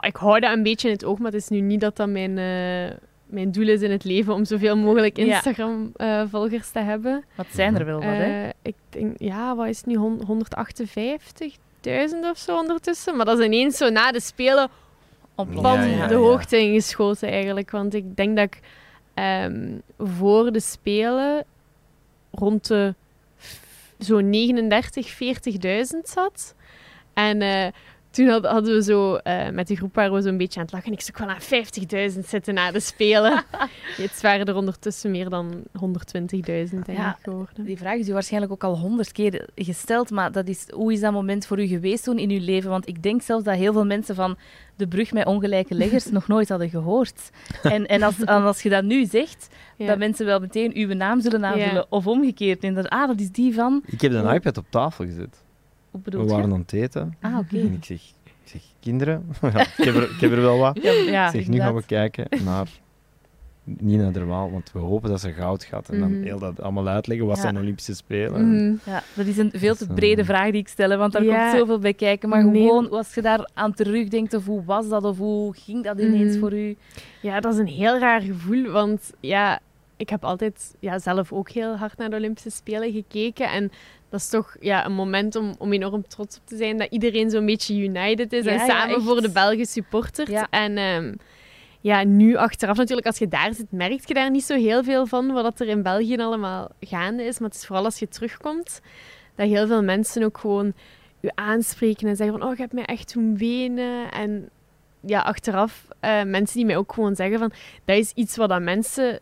Ik 0.00 0.16
hou 0.16 0.40
dat 0.40 0.52
een 0.56 0.62
beetje 0.62 0.88
in 0.88 0.94
het 0.94 1.04
oog, 1.04 1.18
maar 1.18 1.32
het 1.32 1.40
is 1.40 1.48
nu 1.48 1.60
niet 1.60 1.80
dat 1.80 1.96
dat 1.96 2.08
mijn, 2.08 2.38
eh, 2.38 2.96
mijn 3.26 3.52
doel 3.52 3.68
is 3.68 3.82
in 3.82 3.90
het 3.90 4.04
leven 4.04 4.34
om 4.34 4.44
zoveel 4.44 4.76
mogelijk 4.76 5.16
Ja. 5.16 5.24
Instagram-volgers 5.24 6.70
te 6.70 6.78
hebben. 6.78 7.24
Wat 7.34 7.46
zijn 7.52 7.78
er 7.78 7.84
wel 7.84 7.94
wat, 7.94 8.04
hè? 8.04 8.44
Eh, 8.44 8.48
ik 8.62 8.74
denk, 8.88 9.14
ja, 9.18 9.56
wat 9.56 9.66
is 9.66 9.76
het 9.76 9.86
nu? 9.86 9.96
Hon- 9.96 10.22
158.000 10.26 12.30
of 12.30 12.38
zo 12.38 12.56
ondertussen. 12.58 13.16
Maar 13.16 13.26
dat 13.26 13.38
is 13.38 13.44
ineens 13.44 13.76
zo 13.76 13.88
na 13.90 14.12
de 14.12 14.20
Spelen 14.20 14.68
Ontploft. 15.34 15.68
van 15.68 15.80
de 15.80 15.88
ja. 15.90 16.12
hoogte 16.14 16.58
ingeschoten 16.58 17.28
eigenlijk. 17.30 17.70
Want 17.70 17.94
ik 17.94 18.16
denk 18.16 18.36
dat 18.36 18.44
ik 18.44 18.60
ehm, 19.14 19.68
voor 19.98 20.52
de 20.52 20.60
Spelen 20.60 21.44
rond 22.30 22.66
de 22.66 22.94
zo'n 23.98 24.30
39, 24.30 25.14
40.000 25.14 25.18
zat. 26.02 26.54
En 27.14 27.42
eh, 27.42 27.66
toen 28.16 28.28
had- 28.28 28.44
hadden 28.46 28.74
we 28.74 28.82
zo, 28.82 29.14
eh, 29.14 29.48
met 29.50 29.66
de 29.68 29.76
groep 29.76 29.94
waren 29.94 30.12
we 30.12 30.20
zo'n 30.22 30.36
beetje 30.36 30.58
aan 30.60 30.64
het 30.66 30.74
lachen. 30.74 30.92
Ik 30.92 31.00
zou 31.00 31.18
wel 31.18 31.28
aan 31.34 31.40
50.000 31.40 32.26
zitten 32.28 32.54
na 32.54 32.70
de 32.70 32.80
Spelen. 32.80 33.44
Het 33.96 34.20
waren 34.22 34.46
er 34.46 34.54
ondertussen 34.56 35.10
meer 35.10 35.28
dan 35.28 35.62
120.000 35.72 36.84
denk 36.86 36.98
Ja, 36.98 37.10
ik 37.10 37.16
geworden. 37.22 37.64
Die 37.64 37.76
vraag 37.76 37.96
is 37.98 38.08
u 38.08 38.12
waarschijnlijk 38.12 38.52
ook 38.52 38.64
al 38.64 38.78
honderd 38.78 39.12
keer 39.12 39.48
gesteld, 39.54 40.10
maar 40.10 40.32
dat 40.32 40.48
is, 40.48 40.66
hoe 40.70 40.92
is 40.92 41.00
dat 41.00 41.12
moment 41.12 41.46
voor 41.46 41.60
u 41.62 41.66
geweest 41.66 42.04
toen 42.04 42.18
in 42.18 42.30
uw 42.30 42.40
leven? 42.44 42.70
Want 42.70 42.88
ik 42.88 43.02
denk 43.02 43.22
zelfs 43.22 43.44
dat 43.44 43.54
heel 43.54 43.72
veel 43.72 43.86
mensen 43.86 44.14
van 44.14 44.36
de 44.76 44.88
brug 44.88 45.12
met 45.12 45.26
ongelijke 45.26 45.74
leggers 45.74 46.10
nog 46.18 46.28
nooit 46.28 46.48
hadden 46.48 46.68
gehoord. 46.70 47.30
En, 47.62 47.86
en 47.86 48.02
als, 48.02 48.18
en 48.24 48.42
als 48.42 48.62
je 48.62 48.68
dat 48.68 48.84
nu 48.84 49.04
zegt, 49.04 49.48
Ja. 49.76 49.86
dat 49.86 49.98
mensen 49.98 50.26
wel 50.26 50.40
meteen 50.40 50.70
uw 50.74 50.94
naam 50.94 51.20
zullen 51.20 51.44
aanvullen. 51.44 51.74
Ja. 51.74 51.86
Of 51.88 52.06
omgekeerd. 52.06 52.62
En 52.64 52.74
dat, 52.74 52.88
ah, 52.88 53.06
dat 53.06 53.20
is 53.20 53.30
die 53.30 53.54
van... 53.54 53.82
Ik 53.86 54.00
heb 54.00 54.12
een 54.12 54.34
iPad 54.34 54.56
op 54.58 54.66
tafel 54.70 55.04
gezet. 55.04 55.44
Hoe 55.96 56.04
We 56.04 56.10
bedoel 56.10 56.26
je? 56.26 56.32
waren 56.34 56.52
aan 56.52 56.60
het 56.60 56.72
eten. 56.72 57.14
Ah, 57.20 57.38
oké. 57.38 57.58
En 57.58 57.72
ik 57.72 57.84
zeg, 57.84 58.00
ik 58.24 58.32
zeg 58.44 58.62
kinderen, 58.80 59.26
ja, 59.42 59.60
ik, 59.60 59.72
heb 59.84 59.94
er, 59.94 60.02
ik 60.02 60.20
heb 60.20 60.30
er 60.32 60.40
wel 60.40 60.58
wat. 60.58 60.78
Ja, 60.82 60.92
ja, 60.92 61.26
ik 61.26 61.32
zeg, 61.32 61.48
nu 61.48 61.58
gaan 61.58 61.74
we 61.74 61.82
kijken 61.86 62.26
naar 62.44 62.68
Nina 63.64 64.10
Derwaal, 64.10 64.50
want 64.50 64.72
we 64.72 64.78
hopen 64.78 65.10
dat 65.10 65.20
ze 65.20 65.32
goud 65.32 65.64
gaat. 65.64 65.88
En 65.88 65.98
dan 65.98 66.12
Mhm. 66.12 66.22
heel 66.22 66.38
dat 66.38 66.60
allemaal 66.60 66.88
uitleggen. 66.88 67.26
Wat 67.26 67.36
Ja. 67.36 67.42
zijn 67.42 67.58
Olympische 67.58 67.94
Spelen? 67.94 68.48
Mhm. 68.48 68.90
Ja, 68.90 69.02
dat 69.14 69.26
is 69.26 69.38
een 69.38 69.50
veel 69.54 69.74
te 69.74 69.86
Dat 69.86 69.88
is, 69.88 69.94
brede 69.94 70.20
eh, 70.20 70.26
vraag 70.26 70.50
die 70.50 70.60
ik 70.60 70.68
stel, 70.68 70.96
want 70.96 71.12
daar 71.12 71.24
Ja. 71.24 71.48
komt 71.48 71.58
zoveel 71.60 71.78
bij 71.78 71.94
kijken. 71.94 72.28
Maar 72.28 72.44
Nee. 72.44 72.66
gewoon, 72.66 72.90
als 72.90 73.14
je 73.14 73.22
daar 73.22 73.50
aan 73.54 73.74
terugdenkt, 73.74 74.34
of 74.34 74.44
hoe 74.46 74.64
was 74.64 74.88
dat, 74.88 75.04
of 75.04 75.18
hoe 75.18 75.54
ging 75.54 75.84
dat 75.84 76.00
ineens 76.00 76.30
Mhm. 76.32 76.38
voor 76.40 76.52
u? 76.52 76.76
Ja, 77.20 77.40
dat 77.40 77.52
is 77.52 77.58
een 77.58 77.66
heel 77.66 77.98
raar 77.98 78.20
gevoel, 78.20 78.70
want 78.70 79.12
ja, 79.20 79.60
ik 79.96 80.08
heb 80.08 80.24
altijd 80.24 80.74
ja, 80.80 80.98
zelf 80.98 81.32
ook 81.32 81.50
heel 81.50 81.76
hard 81.76 81.98
naar 81.98 82.10
de 82.10 82.16
Olympische 82.16 82.50
Spelen 82.50 82.92
gekeken. 82.92 83.50
En 83.50 83.70
dat 84.08 84.20
is 84.20 84.28
toch 84.28 84.56
ja, 84.60 84.84
een 84.84 84.92
moment 84.92 85.36
om, 85.36 85.54
om 85.58 85.72
enorm 85.72 86.08
trots 86.08 86.36
op 86.36 86.46
te 86.46 86.56
zijn 86.56 86.78
dat 86.78 86.90
iedereen 86.90 87.30
zo'n 87.30 87.46
beetje 87.46 87.74
united 87.74 88.32
is 88.32 88.44
Ja, 88.44 88.50
en 88.50 88.66
samen 88.66 89.02
voor 89.02 89.22
de 89.22 89.30
Belgen 89.30 89.66
supportert. 89.66 90.28
Ja. 90.28 90.46
En 90.50 90.76
ehm, 90.76 91.14
ja, 91.80 92.04
nu 92.04 92.36
achteraf 92.36 92.76
natuurlijk, 92.76 93.06
als 93.06 93.18
je 93.18 93.28
daar 93.28 93.54
zit, 93.54 93.72
merk 93.72 94.06
je 94.06 94.14
daar 94.14 94.30
niet 94.30 94.44
zo 94.44 94.54
heel 94.54 94.84
veel 94.84 95.06
van 95.06 95.32
wat 95.32 95.60
er 95.60 95.68
in 95.68 95.82
België 95.82 96.16
allemaal 96.16 96.68
gaande 96.80 97.24
is. 97.24 97.38
Maar 97.38 97.48
het 97.48 97.58
is 97.58 97.66
vooral 97.66 97.84
als 97.84 97.98
je 97.98 98.08
terugkomt, 98.08 98.80
dat 99.34 99.48
heel 99.48 99.66
veel 99.66 99.82
mensen 99.82 100.22
ook 100.22 100.38
gewoon 100.38 100.72
je 101.20 101.32
aanspreken 101.34 102.08
en 102.08 102.16
zeggen 102.16 102.38
van, 102.38 102.48
oh, 102.48 102.54
je 102.54 102.60
hebt 102.60 102.72
mij 102.72 102.84
echt 102.84 103.12
doen 103.12 103.36
wenen. 103.36 104.10
En 104.10 104.48
ja, 105.00 105.20
achteraf 105.20 105.88
eh, 106.00 106.22
mensen 106.22 106.56
die 106.56 106.66
mij 106.66 106.76
ook 106.76 106.92
gewoon 106.92 107.14
zeggen 107.14 107.38
van, 107.38 107.52
dat 107.84 107.96
is 107.96 108.12
iets 108.14 108.36
wat 108.36 108.48
dat 108.48 108.62
mensen 108.62 109.20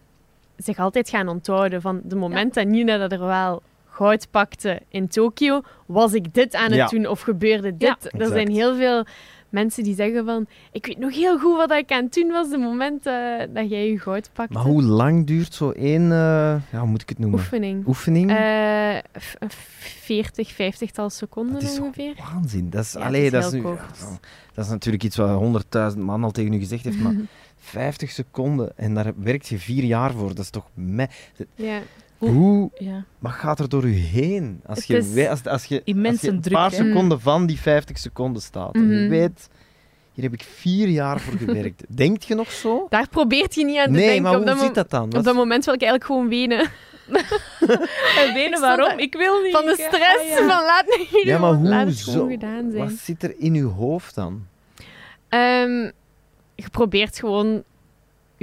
zich 0.57 0.79
altijd 0.79 1.09
gaan 1.09 1.29
onthouden. 1.29 1.81
Van 1.81 2.01
de 2.05 2.17
moment 2.17 2.55
dat 2.55 2.67
Nina 2.67 2.97
dat 2.97 3.13
er 3.13 3.27
wel 3.27 3.63
goud 3.95 4.31
pakte 4.31 4.81
in 4.89 5.09
Tokio, 5.09 5.61
was 5.87 6.13
ik 6.13 6.35
dit 6.35 6.55
aan 6.55 6.65
het 6.71 6.75
Ja. 6.75 6.87
doen 6.87 7.07
of 7.07 7.21
gebeurde 7.21 7.77
dit. 7.77 7.81
Ja. 7.89 7.97
er 8.01 8.11
Exact. 8.13 8.33
zijn 8.33 8.51
heel 8.51 8.77
veel 8.77 9.05
mensen 9.49 9.85
die 9.85 9.95
zeggen 9.95 10.25
van, 10.25 10.47
ik 10.73 10.87
weet 10.87 10.99
nog 10.99 11.15
heel 11.15 11.39
goed 11.39 11.57
wat 11.57 11.71
ik 11.73 11.93
aan 11.93 12.05
het 12.05 12.15
doen 12.15 12.29
was, 12.31 12.51
de 12.51 12.59
moment 12.59 13.07
eh, 13.07 13.15
dat 13.53 13.71
jij 13.71 13.91
je 13.91 13.99
goud 13.99 14.31
pakte. 14.33 14.53
Maar 14.53 14.63
hoe 14.63 14.83
lang 14.83 15.27
duurt 15.27 15.55
zo 15.55 15.71
één, 15.71 16.03
eh, 16.03 16.19
ja, 16.73 16.79
hoe 16.79 16.89
moet 16.89 17.03
ik 17.03 17.09
het 17.09 17.19
noemen? 17.19 17.39
Oefening. 17.39 17.87
Oefening? 17.87 18.31
Eh, 18.31 18.97
f- 19.21 19.37
40, 19.79 20.53
50-tal 20.53 21.11
seconden 21.11 21.53
dat 21.55 21.63
is 21.63 21.75
toch 21.75 21.85
ongeveer. 21.85 22.15
waanzin. 22.33 22.71
Dat 22.71 22.85
is, 22.85 22.93
Ja, 22.93 23.01
allee, 23.01 23.25
het 23.25 23.35
is 23.35 23.43
dat, 23.43 23.53
is 23.53 23.61
nu, 23.61 23.63
dat 24.55 24.65
is 24.65 24.71
natuurlijk 24.71 25.05
iets 25.05 25.17
wat 25.17 25.31
honderdduizend 25.31 26.03
man 26.05 26.25
al 26.25 26.31
tegen 26.31 26.53
u 26.53 26.59
gezegd 26.59 26.85
heeft, 26.85 26.99
maar 26.99 27.15
50 27.57 28.11
seconden 28.11 28.73
en 28.77 28.95
daar 28.95 29.13
werkt 29.17 29.49
je 29.49 29.59
vier 29.59 29.85
jaar 29.85 30.13
voor. 30.13 30.29
Dat 30.29 30.39
is 30.39 30.51
toch 30.51 30.69
me. 30.75 31.09
Ja. 31.55 31.79
Hoe- 32.19 32.31
Hoe, 32.31 32.71
Ja. 32.79 33.05
wat 33.19 33.33
gaat 33.33 33.59
er 33.59 33.69
door 33.69 33.85
u 33.85 33.95
heen? 33.95 34.61
Als 34.67 34.79
Het 34.87 34.87
je, 35.15 35.29
als, 35.31 35.45
als 35.47 35.65
je, 35.65 35.81
immense 35.85 36.11
als 36.13 36.21
je 36.21 36.29
een 36.31 36.41
druk, 36.41 36.55
paar 36.57 36.71
hè? 36.71 36.77
seconden 36.77 37.21
van 37.21 37.47
die 37.47 37.59
50 37.61 37.99
seconden 37.99 38.43
staat 38.43 38.75
en 38.75 38.89
je 38.89 39.01
Mhm. 39.01 39.09
weet, 39.09 39.49
hier 40.13 40.25
heb 40.25 40.33
ik 40.33 40.43
vier 40.43 40.89
jaar 40.89 41.21
voor 41.21 41.39
gewerkt. 41.39 41.83
Denkt 41.97 42.25
je 42.25 42.35
nog 42.35 42.51
zo? 42.53 42.87
Daar 42.89 43.09
probeert 43.09 43.55
je 43.55 43.65
niet 43.65 43.79
aan 43.79 43.85
te 43.85 43.91
Nee, 43.91 44.05
denken. 44.07 44.23
maar 44.23 44.33
op 44.33 44.37
hoe 44.37 44.47
dat 44.47 44.59
zit 44.61 44.75
dat 44.75 44.91
dan? 44.91 45.05
Op 45.05 45.25
dat 45.25 45.35
moment 45.35 45.65
wil 45.65 45.75
ik 45.75 45.83
eigenlijk 45.83 46.11
gewoon 46.13 46.29
wenen. 46.29 46.69
En 48.19 48.35
wenen 48.35 48.61
waarom? 48.61 48.99
Ik 48.99 49.15
wil 49.15 49.43
niet. 49.43 49.53
Van 49.53 49.65
de 49.65 49.71
Ik- 49.71 49.85
stress. 49.93 50.19
ah, 50.23 50.29
ja. 50.29 50.37
Van 50.37 50.47
laat, 50.65 50.85
me 50.87 51.07
hier 51.11 51.27
ja, 51.27 51.39
maar 51.39 51.53
laat 51.53 51.81
hoe 51.83 51.91
het 51.91 52.01
gewoon 52.03 52.19
zo? 52.19 52.27
gedaan 52.35 52.71
zijn. 52.71 52.85
Wat 52.89 52.99
zit 52.99 53.23
er 53.23 53.35
in 53.39 53.55
uw 53.55 53.69
hoofd 53.71 54.15
dan? 54.15 54.47
Ehm, 55.29 55.91
je 56.55 56.69
probeert 56.71 57.19
gewoon 57.19 57.63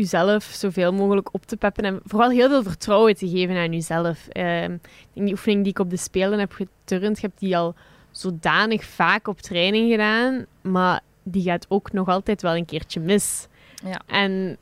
jezelf 0.02 0.44
zoveel 0.44 0.94
mogelijk 0.94 1.34
op 1.34 1.46
te 1.46 1.58
peppen 1.58 1.84
en 1.84 2.00
vooral 2.04 2.30
heel 2.30 2.50
veel 2.50 2.64
vertrouwen 2.64 3.16
te 3.16 3.30
geven 3.30 3.58
aan 3.58 3.72
jezelf. 3.72 4.28
Denk 4.34 4.80
die 5.14 5.32
oefening 5.32 5.64
die 5.64 5.72
ik 5.72 5.80
op 5.80 5.90
de 5.90 5.98
Spelen 5.98 6.40
heb 6.40 6.52
geturnd, 6.52 7.18
ik 7.18 7.22
heb 7.22 7.32
die 7.38 7.58
al 7.58 7.76
zodanig 8.12 8.84
vaak 8.84 9.28
op 9.28 9.42
training 9.42 9.92
gedaan, 9.92 10.46
maar 10.62 11.02
die 11.24 11.44
gaat 11.44 11.66
ook 11.70 11.92
nog 11.92 12.08
altijd 12.08 12.42
wel 12.42 12.56
een 12.56 12.66
keertje 12.66 13.00
mis. 13.00 13.48
Ja. 13.84 14.02
En 14.06 14.58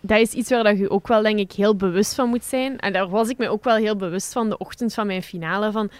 dat 0.00 0.18
is 0.18 0.32
iets 0.32 0.50
waar 0.50 0.64
dat 0.64 0.78
je 0.78 0.90
ook 0.90 1.08
wel, 1.08 1.22
denk 1.22 1.38
ik, 1.38 1.52
heel 1.52 1.76
bewust 1.76 2.14
van 2.14 2.28
moet 2.28 2.44
zijn. 2.44 2.78
En 2.78 2.92
daar 2.92 3.08
was 3.08 3.28
ik 3.28 3.38
me 3.38 3.48
ook 3.48 3.64
wel 3.64 3.76
heel 3.76 3.96
bewust 3.96 4.32
van 4.32 4.48
de 4.48 4.58
ochtend 4.58 4.94
van 4.94 5.06
mijn 5.06 5.22
finale, 5.22 5.72
van 5.72 5.90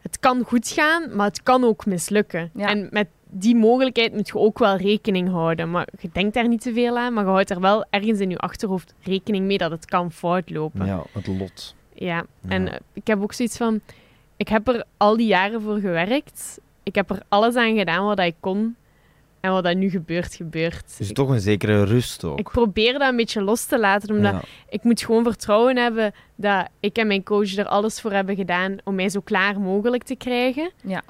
het 0.00 0.18
kan 0.18 0.44
goed 0.44 0.68
gaan, 0.68 1.16
maar 1.16 1.26
het 1.26 1.42
kan 1.42 1.64
ook 1.64 1.86
mislukken. 1.86 2.50
Ja. 2.54 2.68
En 2.68 2.88
met 2.90 3.08
die 3.32 3.56
mogelijkheid 3.56 4.12
moet 4.12 4.26
je 4.26 4.34
ook 4.34 4.58
wel 4.58 4.76
rekening 4.76 5.28
houden. 5.30 5.70
Maar 5.70 5.88
je 6.00 6.08
denkt 6.12 6.34
daar 6.34 6.48
niet 6.48 6.60
te 6.60 6.72
veel 6.72 6.98
aan, 6.98 7.12
maar 7.12 7.24
je 7.24 7.30
houdt 7.30 7.50
er 7.50 7.60
wel 7.60 7.84
ergens 7.90 8.20
in 8.20 8.30
je 8.30 8.38
achterhoofd 8.38 8.94
rekening 9.02 9.46
mee 9.46 9.58
dat 9.58 9.70
het 9.70 9.84
kan 9.84 10.12
fout 10.12 10.50
lopen. 10.50 10.86
Ja, 10.86 11.02
het 11.12 11.26
lot. 11.26 11.74
Ja, 11.94 12.06
Ja. 12.16 12.24
en 12.48 12.68
eh, 12.72 12.78
ik 12.92 13.06
heb 13.06 13.22
ook 13.22 13.32
zoiets 13.32 13.56
van... 13.56 13.80
Ik 14.36 14.48
heb 14.48 14.68
er 14.68 14.84
al 14.96 15.16
die 15.16 15.26
jaren 15.26 15.62
voor 15.62 15.78
gewerkt. 15.78 16.58
Ik 16.82 16.94
heb 16.94 17.10
er 17.10 17.22
alles 17.28 17.54
aan 17.56 17.76
gedaan 17.76 18.04
wat 18.04 18.18
ik 18.18 18.34
kon. 18.40 18.76
En 19.40 19.52
wat 19.52 19.64
dat 19.64 19.76
nu 19.76 19.90
gebeurt, 19.90 20.34
gebeurt. 20.34 20.98
Dus 20.98 21.08
ik, 21.08 21.14
toch 21.14 21.28
een 21.28 21.40
zekere 21.40 21.84
rust 21.84 22.24
ook. 22.24 22.38
ik 22.38 22.48
probeer 22.48 22.92
dat 22.98 23.08
een 23.10 23.16
beetje 23.16 23.42
los 23.42 23.64
te 23.64 23.78
laten, 23.78 24.14
omdat 24.16 24.32
Ja. 24.32 24.40
ik 24.68 24.82
moet 24.84 25.02
gewoon 25.02 25.22
vertrouwen 25.24 25.76
hebben 25.76 26.12
dat 26.34 26.68
ik 26.80 26.96
en 26.96 27.06
mijn 27.06 27.22
coach 27.22 27.56
er 27.56 27.66
alles 27.66 28.00
voor 28.00 28.12
hebben 28.12 28.36
gedaan 28.36 28.76
om 28.84 28.94
mij 28.94 29.08
zo 29.08 29.20
klaar 29.20 29.60
mogelijk 29.60 30.02
te 30.02 30.14
krijgen. 30.16 30.70
Ja. 30.84 31.02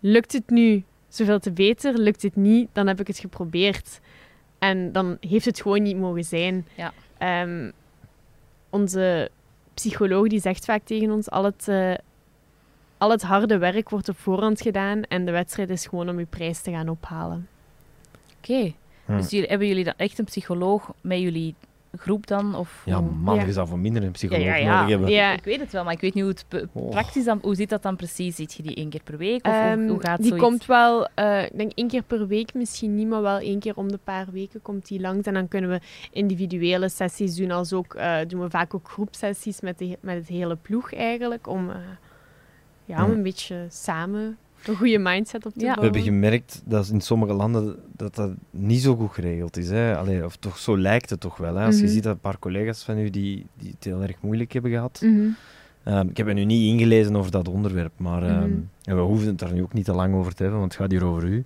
Lukt 0.00 0.32
het 0.32 0.50
nu 0.50 0.84
zoveel 1.14 1.38
te 1.38 1.52
beter? 1.52 1.98
Lukt 1.98 2.22
het 2.22 2.36
niet, 2.36 2.68
dan 2.72 2.86
heb 2.86 3.00
ik 3.00 3.06
het 3.06 3.18
geprobeerd. 3.18 4.00
En 4.58 4.92
dan 4.92 5.16
heeft 5.20 5.44
het 5.44 5.60
gewoon 5.60 5.82
niet 5.82 5.96
mogen 5.96 6.24
zijn. 6.24 6.66
Ja. 6.76 6.92
Ehm, 7.18 7.70
onze 8.70 9.30
psycholoog 9.74 10.28
die 10.28 10.40
zegt 10.40 10.64
vaak 10.64 10.82
tegen 10.84 11.10
ons, 11.10 11.30
al 11.30 11.44
het, 11.44 11.68
eh, 11.68 11.94
al 12.98 13.10
het 13.10 13.22
harde 13.22 13.58
werk 13.58 13.90
wordt 13.90 14.08
op 14.08 14.18
voorhand 14.18 14.60
gedaan 14.60 15.02
en 15.02 15.24
de 15.24 15.30
wedstrijd 15.30 15.70
is 15.70 15.86
gewoon 15.86 16.08
om 16.08 16.18
je 16.18 16.26
prijs 16.26 16.60
te 16.60 16.70
gaan 16.70 16.88
ophalen. 16.88 17.48
Oké. 18.38 18.72
Hm. 19.04 19.16
Dus 19.16 19.30
jullie, 19.30 19.48
hebben 19.48 19.68
jullie 19.68 19.84
dan 19.84 19.94
echt 19.96 20.18
een 20.18 20.24
psycholoog 20.24 20.92
met 21.00 21.18
jullie 21.18 21.54
groep 21.96 22.26
dan? 22.26 22.54
Of 22.54 22.82
Ja, 22.84 22.98
hoe- 23.00 23.10
man, 23.10 23.34
Ja. 23.36 23.50
zou 23.52 23.68
voor 23.68 23.78
minder 23.78 24.02
een 24.02 24.10
psycholoog 24.10 24.44
Ja, 24.44 24.54
ja, 24.54 24.62
ja. 24.64 24.74
nodig 24.74 24.88
hebben. 24.90 25.10
Ja. 25.10 25.32
Ik 25.32 25.44
weet 25.44 25.60
het 25.60 25.72
wel, 25.72 25.84
maar 25.84 25.92
ik 25.92 26.00
weet 26.00 26.14
niet 26.14 26.22
hoe 26.24 26.32
het 26.32 26.68
Oh. 26.72 26.90
praktisch 26.90 27.24
dan... 27.24 27.38
Hoe 27.42 27.54
zit 27.54 27.68
dat 27.68 27.82
dan 27.82 27.96
precies? 27.96 28.36
Ziet 28.36 28.52
je 28.54 28.62
die 28.62 28.74
één 28.74 28.88
keer 28.88 29.02
per 29.04 29.16
week? 29.16 29.46
Of 29.46 29.52
hoe, 29.52 29.60
Ehm, 29.62 29.88
hoe 29.88 30.00
gaat 30.00 30.18
die 30.18 30.26
zoiets? 30.26 30.44
komt 30.46 30.66
wel, 30.66 31.08
eh, 31.14 31.42
ik 31.44 31.56
denk 31.58 31.72
één 31.74 31.88
keer 31.88 32.02
per 32.02 32.26
week 32.26 32.54
misschien 32.54 32.94
niet, 32.94 33.08
maar 33.08 33.22
wel 33.22 33.38
één 33.38 33.58
keer 33.58 33.76
om 33.76 33.90
de 33.90 33.98
paar 34.04 34.26
weken 34.32 34.62
komt 34.62 34.86
die 34.88 35.00
langs. 35.00 35.26
En 35.26 35.34
dan 35.34 35.48
kunnen 35.48 35.70
we 35.70 35.80
individuele 36.12 36.88
sessies 36.88 37.34
doen, 37.36 37.50
als 37.50 37.72
ook 37.72 37.94
eh, 37.94 38.16
doen 38.28 38.40
we 38.40 38.50
vaak 38.50 38.74
ook 38.74 38.88
groepsessies 38.88 39.60
met, 39.60 39.78
de, 39.78 39.98
met 40.00 40.16
het 40.16 40.28
hele 40.28 40.56
ploeg 40.56 40.94
eigenlijk, 40.94 41.46
om, 41.46 41.70
eh, 41.70 41.76
ja, 42.84 43.04
om 43.04 43.10
een 43.10 43.22
beetje 43.22 43.66
samen 43.68 44.36
een 44.68 44.76
goede 44.76 44.98
mindset 44.98 45.46
op 45.46 45.52
te 45.52 45.64
Ja. 45.64 45.74
We 45.74 45.80
hebben 45.80 46.02
gemerkt 46.02 46.62
dat 46.64 46.88
in 46.88 47.00
sommige 47.00 47.32
landen 47.32 47.76
dat 47.96 48.14
dat 48.14 48.30
niet 48.50 48.80
zo 48.80 48.96
goed 48.96 49.12
geregeld 49.12 49.56
is. 49.56 49.68
Hè? 49.70 49.96
Allee, 49.96 50.24
of 50.24 50.36
toch 50.36 50.58
zo 50.58 50.78
lijkt 50.78 51.10
het 51.10 51.20
toch 51.20 51.36
wel. 51.36 51.54
Hè? 51.54 51.64
Als 51.66 51.76
je 51.76 51.82
Mhm. 51.84 51.92
ziet 51.92 52.02
dat 52.02 52.12
een 52.14 52.20
paar 52.20 52.38
collega's 52.38 52.84
van 52.84 52.98
u 52.98 53.10
die, 53.10 53.46
die 53.58 53.70
het 53.70 53.84
heel 53.84 54.02
erg 54.02 54.16
moeilijk 54.20 54.52
hebben 54.52 54.70
gehad. 54.70 55.00
Mhm. 55.04 55.20
Ehm, 55.84 56.08
ik 56.08 56.16
heb 56.16 56.26
me 56.26 56.32
nu 56.32 56.44
niet 56.44 56.72
ingelezen 56.72 57.16
over 57.16 57.30
dat 57.30 57.48
onderwerp, 57.48 57.92
maar 57.96 58.22
ehm, 58.22 58.38
Mhm. 58.48 58.58
en 58.84 58.96
we 58.96 59.00
hoeven 59.02 59.26
het 59.26 59.38
daar 59.38 59.52
nu 59.52 59.62
ook 59.62 59.72
niet 59.72 59.84
te 59.84 59.92
lang 59.92 60.14
over 60.14 60.34
te 60.34 60.42
hebben, 60.42 60.60
want 60.60 60.72
het 60.72 60.80
gaat 60.82 60.90
hier 60.90 61.04
over 61.04 61.24
u. 61.24 61.44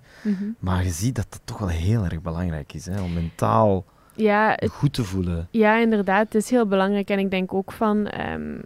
Maar 0.59 0.83
je 0.83 0.89
ziet 0.91 1.15
dat 1.15 1.27
dat 1.29 1.41
toch 1.43 1.57
wel 1.57 1.67
heel 1.67 2.03
erg 2.03 2.21
belangrijk 2.21 2.73
is, 2.73 2.85
hè? 2.85 3.01
om 3.01 3.13
mentaal 3.13 3.85
Ja, 4.15 4.53
het 4.55 4.71
goed 4.71 4.93
te 4.93 5.03
voelen. 5.03 5.47
Ja, 5.51 5.77
inderdaad. 5.79 6.25
Het 6.25 6.35
is 6.35 6.49
heel 6.49 6.67
belangrijk. 6.67 7.09
En 7.09 7.19
ik 7.19 7.29
denk 7.31 7.53
ook 7.53 7.71
van... 7.71 8.07
ehm, 8.07 8.57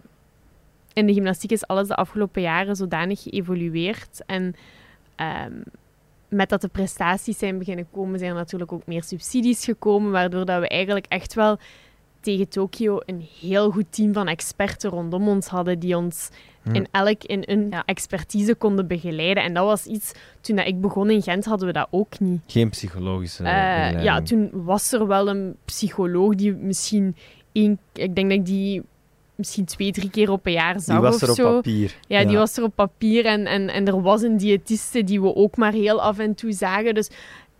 in 0.92 1.06
de 1.06 1.12
gymnastiek 1.12 1.50
is 1.50 1.66
alles 1.66 1.88
de 1.88 1.94
afgelopen 1.94 2.42
jaren 2.42 2.76
zodanig 2.76 3.22
geëvolueerd. 3.22 4.22
En 4.26 4.54
ehm, 5.16 5.52
met 6.28 6.48
dat 6.48 6.60
de 6.60 6.68
prestaties 6.68 7.38
zijn 7.38 7.58
beginnen 7.58 7.86
komen, 7.92 8.18
zijn 8.18 8.30
er 8.30 8.36
natuurlijk 8.36 8.72
ook 8.72 8.86
meer 8.86 9.02
subsidies 9.02 9.64
gekomen, 9.64 10.10
waardoor 10.10 10.44
dat 10.44 10.60
we 10.60 10.68
eigenlijk 10.68 11.06
echt 11.08 11.34
wel 11.34 11.58
tegen 12.20 12.48
Tokio 12.48 13.00
een 13.06 13.26
heel 13.40 13.70
goed 13.70 13.84
team 13.90 14.12
van 14.12 14.28
experten 14.28 14.90
rondom 14.90 15.28
ons 15.28 15.46
hadden, 15.46 15.78
die 15.78 15.96
ons 15.96 16.28
in 16.72 16.86
elk 16.90 17.24
in 17.24 17.42
hun 17.46 17.66
Ja. 17.70 17.82
expertise 17.86 18.54
konden 18.54 18.86
begeleiden. 18.86 19.42
En 19.42 19.54
dat 19.54 19.64
was 19.64 19.86
iets... 19.86 20.12
Toen 20.40 20.56
dat 20.56 20.66
ik 20.66 20.80
begon 20.80 21.10
in 21.10 21.22
Gent, 21.22 21.44
hadden 21.44 21.66
we 21.66 21.72
dat 21.72 21.88
ook 21.90 22.18
niet. 22.20 22.40
Geen 22.46 22.68
psychologische 22.70 23.42
Eh, 23.42 23.48
begeleiding. 23.52 24.02
ja, 24.04 24.22
toen 24.22 24.50
was 24.52 24.92
er 24.92 25.06
wel 25.06 25.28
een 25.28 25.56
psycholoog 25.64 26.34
die 26.34 26.52
misschien 26.52 27.16
één... 27.52 27.78
Ik 27.92 28.14
denk 28.14 28.28
dat 28.30 28.38
ik 28.38 28.46
die 28.46 28.82
misschien 29.34 29.64
twee, 29.64 29.92
drie 29.92 30.10
keer 30.10 30.30
op 30.30 30.46
een 30.46 30.52
jaar 30.52 30.80
zag 30.80 30.94
Die 31.00 31.04
was 31.04 31.14
of 31.14 31.22
er 31.22 31.30
op 31.30 31.36
zo. 31.36 31.54
papier. 31.54 31.94
Ja, 32.08 32.24
die 32.24 32.36
was 32.36 32.56
er 32.56 32.62
op 32.62 32.74
papier. 32.74 33.24
En, 33.24 33.46
en, 33.46 33.68
en 33.68 33.86
er 33.86 34.02
was 34.02 34.22
een 34.22 34.36
diëtiste 34.36 35.04
die 35.04 35.20
we 35.20 35.34
ook 35.34 35.56
maar 35.56 35.72
heel 35.72 36.02
af 36.02 36.18
en 36.18 36.34
toe 36.34 36.52
zagen. 36.52 36.94
Dus 36.94 37.10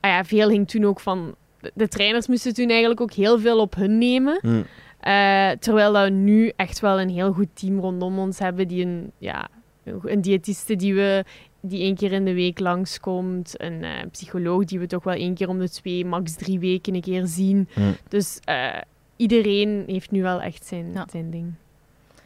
ah 0.00 0.11
ja, 0.11 0.24
veel 0.24 0.48
hing 0.48 0.68
toen 0.68 0.85
ook 0.85 1.00
van... 1.00 1.35
De, 1.74 1.88
trainers 1.88 2.26
moesten 2.26 2.54
toen 2.54 2.68
eigenlijk 2.68 3.00
ook 3.00 3.12
heel 3.12 3.38
veel 3.38 3.58
op 3.61 3.74
hun 3.74 3.98
nemen. 3.98 4.38
Hm. 4.40 4.62
Eh, 5.00 5.50
terwijl 5.50 5.92
we 5.92 6.11
nu 6.11 6.52
echt 6.56 6.80
wel 6.80 7.00
een 7.00 7.08
heel 7.11 7.32
goed 7.32 7.48
team 7.54 7.78
rondom 7.78 8.18
ons 8.18 8.38
hebben. 8.38 8.68
Die 8.68 8.85
een, 8.85 9.11
ja, 9.18 9.48
een 10.02 10.20
diëtiste 10.20 10.76
die 10.76 10.94
we 10.94 11.24
die 11.61 11.80
één 11.82 11.96
keer 11.96 12.12
in 12.12 12.24
de 12.24 12.35
week 12.35 12.58
langskomt. 12.58 13.54
Een 13.56 13.85
eh, 13.85 13.90
psycholoog 14.11 14.64
die 14.64 14.78
we 14.78 14.87
toch 14.87 15.04
wel 15.04 15.14
één 15.14 15.35
keer 15.35 15.48
om 15.48 15.58
de 15.58 15.70
twee, 15.70 16.04
max 16.04 16.35
drie 16.35 16.58
weken 16.58 16.94
een 16.94 17.00
keer 17.00 17.26
zien. 17.26 17.68
Hm. 17.72 17.80
Dus 18.08 18.38
eh, 18.44 18.78
iedereen 19.16 19.85
heeft 19.87 20.11
nu 20.11 20.22
wel 20.22 20.40
echt 20.40 20.66
zijn, 20.66 20.90
Ja. 20.94 21.06
zijn 21.11 21.30
ding. 21.30 21.52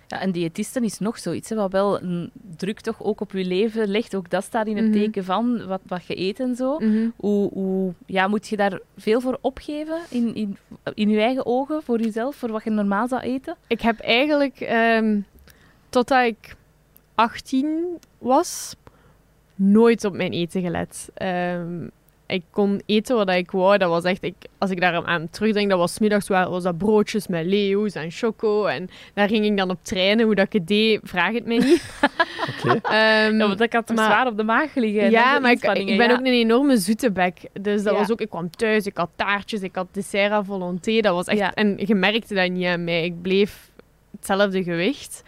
Ja, 0.08 0.20
en 0.20 0.30
diëtisten 0.32 0.84
is 0.84 0.98
nog 0.98 1.18
zoiets, 1.18 1.48
hè, 1.48 1.56
wat 1.56 1.72
wel 1.72 2.02
een 2.02 2.30
druk 2.56 2.80
toch 2.80 3.02
ook 3.02 3.20
op 3.20 3.32
je 3.32 3.44
leven 3.44 3.88
legt. 3.88 4.14
Ook 4.16 4.30
dat 4.30 4.44
staat 4.44 4.66
in 4.66 4.76
het 4.76 4.84
Mhm. 4.84 4.94
teken 4.94 5.24
van 5.24 5.66
wat, 5.66 5.80
wat 5.86 6.06
je 6.06 6.18
eet 6.20 6.40
en 6.40 6.56
zo. 6.56 6.78
Mhm. 6.78 7.08
Hoe, 7.16 7.50
hoe, 7.52 7.92
ja, 8.06 8.28
moet 8.28 8.48
je 8.48 8.56
daar 8.56 8.80
veel 8.96 9.20
voor 9.20 9.38
opgeven 9.40 9.98
in, 10.10 10.34
in, 10.34 10.56
in 10.94 11.08
je 11.08 11.20
eigen 11.20 11.46
ogen, 11.46 11.82
voor 11.82 12.00
jezelf, 12.00 12.36
voor 12.36 12.50
wat 12.52 12.64
je 12.64 12.70
normaal 12.70 13.08
zou 13.08 13.22
eten? 13.22 13.56
Ik 13.66 13.80
heb 13.80 13.98
eigenlijk, 14.00 14.60
ehm, 14.60 15.20
totdat 15.88 16.24
ik 16.26 16.56
18 17.14 17.98
was, 18.18 18.76
nooit 19.54 20.04
op 20.04 20.12
mijn 20.14 20.32
eten 20.32 20.62
gelet. 20.62 21.08
Ehm, 21.14 21.86
ik 22.26 22.42
kon 22.50 22.80
eten 22.86 23.16
wat 23.16 23.30
ik 23.30 23.50
wou. 23.50 23.78
Dat 23.78 23.88
was 23.88 24.04
echt, 24.04 24.22
ik, 24.24 24.34
als 24.58 24.70
ik 24.70 24.80
daar 24.80 25.04
aan 25.04 25.28
terugdenk, 25.30 25.70
dat 25.70 25.78
was 25.78 25.98
middags 25.98 26.28
wa- 26.28 26.50
was 26.50 26.62
dat 26.62 26.78
broodjes 26.78 27.26
met 27.26 27.46
leeuws 27.46 27.92
en 27.94 28.10
choco. 28.10 28.64
En 28.64 28.88
daar 29.14 29.28
ging 29.28 29.44
ik 29.44 29.56
dan 29.56 29.70
op 29.70 29.78
trainen. 29.82 30.24
Hoe 30.24 30.34
dat 30.34 30.46
ik 30.46 30.52
het 30.52 30.66
deed, 30.66 31.00
vraag 31.02 31.32
het 31.32 31.46
mij 31.46 31.58
niet. 31.58 31.82
Oké. 32.64 32.78
Ehm, 32.82 33.36
Ja, 33.38 33.46
want 33.46 33.58
dat 33.58 33.68
kan 33.68 33.84
toch 33.84 33.96
maar- 33.96 34.04
zwaar 34.10 34.26
op 34.26 34.36
de 34.36 34.42
maag 34.44 34.74
liggen. 34.74 35.00
en 35.02 35.10
ja, 35.10 35.38
maar 35.38 35.50
ik, 35.50 35.62
ik 35.62 35.96
ben 35.96 36.08
ja. 36.08 36.12
ook 36.12 36.18
een 36.18 36.26
enorme 36.26 36.76
zoete 36.76 37.12
bek. 37.12 37.38
Dus 37.60 37.82
dat 37.82 37.92
Ja. 37.92 37.98
was 37.98 38.10
ook, 38.12 38.20
ik 38.20 38.30
kwam 38.30 38.50
thuis, 38.50 38.86
ik 38.86 38.96
had 38.96 39.10
taartjes, 39.16 39.60
ik 39.60 39.74
had 39.74 39.86
dessert 39.90 40.32
à 40.32 40.42
volonté. 40.42 41.00
Dat 41.00 41.14
was 41.14 41.26
echt, 41.26 41.38
Ja. 41.38 41.54
en 41.54 41.74
je 41.86 41.94
merkte 41.94 42.34
dat 42.34 42.50
niet 42.50 42.66
aan 42.66 42.84
mij. 42.84 43.04
Ik 43.04 43.22
bleef 43.22 43.70
hetzelfde 44.16 44.62
gewicht. 44.62 45.22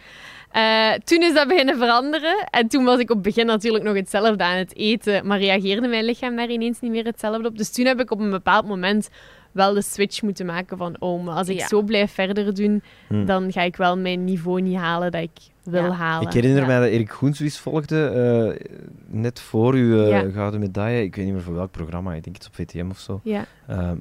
Eh, 0.49 0.91
toen 1.03 1.21
is 1.21 1.33
dat 1.33 1.47
beginnen 1.47 1.77
veranderen. 1.77 2.47
En 2.49 2.67
toen 2.67 2.83
was 2.83 2.99
ik 2.99 3.09
op 3.09 3.15
het 3.15 3.25
begin 3.25 3.45
natuurlijk 3.45 3.83
nog 3.83 3.95
hetzelfde 3.95 4.43
aan 4.43 4.57
het 4.57 4.75
eten. 4.75 5.27
Maar 5.27 5.39
reageerde 5.39 5.87
mijn 5.87 6.03
lichaam 6.05 6.35
daar 6.35 6.49
ineens 6.49 6.79
niet 6.79 6.91
meer 6.91 7.05
hetzelfde 7.05 7.47
op. 7.47 7.57
Dus 7.57 7.71
toen 7.71 7.85
heb 7.85 7.99
ik 7.99 8.11
op 8.11 8.19
een 8.19 8.29
bepaald 8.29 8.67
moment 8.67 9.09
wel 9.51 9.73
de 9.73 9.81
switch 9.81 10.21
moeten 10.21 10.45
maken 10.45 10.77
van... 10.77 10.95
Oh, 10.99 11.23
maar 11.23 11.35
als 11.35 11.47
ik 11.49 11.57
Ja. 11.59 11.67
zo 11.67 11.81
blijf 11.81 12.11
verder 12.11 12.55
doen, 12.55 12.83
Hm. 13.07 13.25
dan 13.25 13.51
ga 13.51 13.61
ik 13.61 13.75
wel 13.75 13.97
mijn 13.97 14.23
niveau 14.23 14.61
niet 14.61 14.77
halen 14.77 15.11
dat 15.11 15.21
ik 15.21 15.39
wil 15.63 15.83
Ja. 15.83 15.91
halen. 15.91 16.27
Ik 16.27 16.33
herinner 16.33 16.61
Ja. 16.61 16.67
mij 16.67 16.79
dat 16.79 16.87
Erik 16.89 17.11
Goenswies 17.11 17.57
volgde, 17.59 18.05
eh, 18.07 18.67
net 19.07 19.39
voor 19.39 19.73
uw 19.73 20.03
eh, 20.03 20.09
Ja. 20.09 20.29
gouden 20.31 20.59
medaille. 20.59 21.03
Ik 21.03 21.15
weet 21.15 21.25
niet 21.25 21.33
meer 21.33 21.43
voor 21.43 21.53
welk 21.55 21.71
programma, 21.71 22.13
ik 22.13 22.23
denk 22.23 22.35
iets 22.35 22.47
op 22.47 22.55
VTM 22.55 22.87
of 22.89 22.99
zo. 22.99 23.19
Ja, 23.23 23.45
Ehm, 23.67 23.95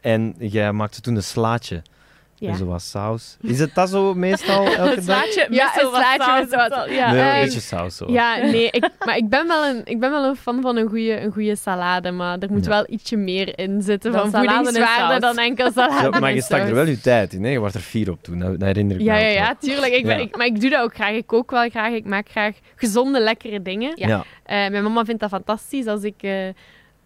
en 0.00 0.34
jij 0.38 0.72
maakte 0.72 1.00
toen 1.00 1.16
een 1.16 1.22
slaatje. 1.22 1.82
Ja. 2.40 2.48
En 2.50 2.56
zo 2.56 2.64
wat 2.64 2.82
saus. 2.82 3.36
Is 3.40 3.58
het 3.58 3.74
dat 3.74 3.88
zo 3.90 4.14
meestal 4.14 4.64
elke 4.76 4.80
Het 4.94 5.06
dag? 5.06 5.22
slaatje 5.24 5.46
Ja, 5.50 5.64
een 5.80 5.88
slaatje 5.94 6.40
met 6.40 6.54
wat- 6.70 6.86
Ja. 6.90 7.12
Nee, 7.12 7.38
een 7.38 7.44
beetje 7.44 7.60
saus 7.60 7.96
zo. 7.96 8.10
Ja, 8.12 8.36
nee, 8.36 8.70
ik, 8.70 8.88
maar 9.04 9.16
ik 9.16 9.28
ben, 9.28 9.46
wel 9.46 9.66
een, 9.66 9.80
ik 9.84 10.00
ben 10.00 10.10
wel 10.10 10.24
een 10.24 10.36
fan 10.36 10.60
van 10.60 10.76
een 10.76 10.88
goede 10.88 11.20
een 11.20 11.32
goeie 11.32 11.56
salade, 11.56 12.10
maar 12.10 12.38
er 12.38 12.50
moet 12.50 12.64
Ja. 12.64 12.70
wel 12.70 12.84
ietsje 12.88 13.16
meer 13.16 13.58
in 13.58 13.82
zitten 13.82 14.12
Dan 14.12 14.20
van 14.20 14.30
salade 14.30 14.48
en 14.58 14.64
voedingswaarde 14.64 15.10
saus. 15.12 15.20
dan 15.34 15.44
enkel 15.44 15.70
salade 15.72 16.08
Ja, 16.12 16.20
maar 16.20 16.34
je 16.34 16.42
stak 16.42 16.60
er 16.60 16.74
wel 16.74 16.86
je 16.86 17.00
tijd 17.00 17.32
in, 17.32 17.44
hè? 17.44 17.50
Je 17.50 17.58
was 17.60 17.74
er 17.74 17.80
vier 17.80 18.10
op 18.10 18.22
toen, 18.22 18.38
dat, 18.38 18.60
herinner 18.60 18.96
ik 18.96 19.02
Ja, 19.02 19.14
me 19.14 19.20
ja, 19.20 19.26
ja, 19.28 19.54
tuurlijk. 19.60 19.92
Ik 19.92 20.04
ben, 20.04 20.16
Ja. 20.16 20.22
ik, 20.22 20.36
maar 20.36 20.46
ik 20.46 20.60
doe 20.60 20.70
dat 20.70 20.82
ook 20.82 20.94
graag. 20.94 21.12
Ik 21.14 21.26
kook 21.26 21.50
wel 21.50 21.68
graag. 21.68 21.92
Ik 21.92 22.04
maak 22.04 22.28
graag 22.28 22.54
gezonde, 22.76 23.20
lekkere 23.20 23.62
dingen. 23.62 23.92
Ja. 23.94 24.08
Ja. 24.08 24.24
Eh, 24.44 24.70
mijn 24.70 24.82
mama 24.82 25.04
vindt 25.04 25.20
dat 25.20 25.30
fantastisch 25.30 25.86
als 25.86 26.02
ik 26.02 26.14
eh, 26.18 26.32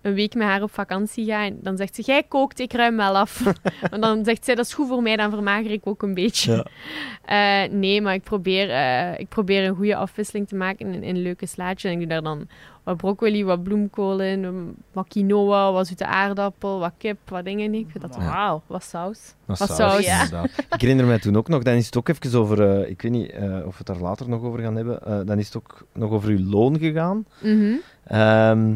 een 0.05 0.15
week 0.15 0.35
met 0.35 0.47
haar 0.47 0.63
op 0.63 0.73
vakantie 0.73 1.25
ga. 1.25 1.45
En 1.45 1.59
dan 1.63 1.77
zegt 1.77 1.95
ze, 1.95 2.03
jij 2.03 2.23
kookt, 2.23 2.61
ik 2.61 2.73
ruim 2.73 2.97
wel 2.97 3.17
af. 3.17 3.43
en 3.91 4.01
dan 4.01 4.25
zegt 4.25 4.45
zij, 4.45 4.55
dat 4.55 4.65
is 4.67 4.75
goed 4.75 4.89
voor 4.89 5.03
mij, 5.03 5.17
dan 5.17 5.31
vermager 5.31 5.71
ik 5.71 5.87
ook 5.87 6.03
een 6.03 6.15
beetje. 6.15 6.53
Ja. 6.53 7.65
Eh, 7.65 7.71
nee, 7.73 8.01
maar 8.01 8.15
ik 8.15 8.23
probeer, 8.23 8.71
eh, 8.71 9.19
ik 9.19 9.29
probeer 9.29 9.65
een 9.69 9.75
goede 9.75 9.97
afwisseling 9.97 10.49
te 10.49 10.55
maken 10.57 10.95
in, 10.95 11.03
in 11.03 11.23
leuke 11.23 11.47
slaatjes. 11.47 11.91
En 11.93 11.93
ik 11.93 11.99
doe 11.99 12.09
daar 12.09 12.23
dan 12.23 12.49
wat 12.83 12.97
broccoli, 12.97 13.45
wat 13.45 13.63
bloemkool 13.63 14.21
in, 14.21 14.75
wat 14.93 15.09
quinoa, 15.09 15.73
wat 15.73 15.87
zoete 15.87 16.07
aardappel, 16.07 16.79
wat 16.79 16.93
kip, 16.99 17.19
wat 17.29 17.45
dingen. 17.45 17.75
Ik 17.75 17.87
vind 17.91 18.03
dat 18.05 18.17
wel- 18.17 18.27
Wauw, 18.27 18.63
wat 18.67 18.83
saus. 18.85 19.35
Dat 19.47 19.59
Wat 19.59 19.69
saus, 19.69 20.05
saus. 20.05 20.29
Ja. 20.31 20.45
Ik 20.71 20.81
herinner 20.81 21.07
mij 21.07 21.19
toen 21.19 21.37
ook 21.37 21.49
nog, 21.49 21.63
dan 21.63 21.75
is 21.75 21.87
het 21.87 21.97
ook 21.97 22.09
even 22.09 22.39
over, 22.39 22.71
eh, 22.81 22.91
ik 22.91 23.03
weet 23.03 23.13
niet 23.13 23.31
eh, 23.31 23.43
of 23.67 23.71
we 23.71 23.75
het 23.79 23.87
daar 23.87 23.97
later 24.01 24.29
nog 24.29 24.43
over 24.43 24.61
gaan 24.61 24.77
hebben, 24.77 25.03
eh, 25.07 25.21
dan 25.25 25.39
is 25.39 25.47
het 25.47 25.57
ook 25.57 25.87
nog 25.93 26.11
over 26.11 26.29
uw 26.29 26.51
loon 26.51 26.79
gegaan. 26.79 27.27
Mhm. 27.43 27.73
Ehm, 28.05 28.75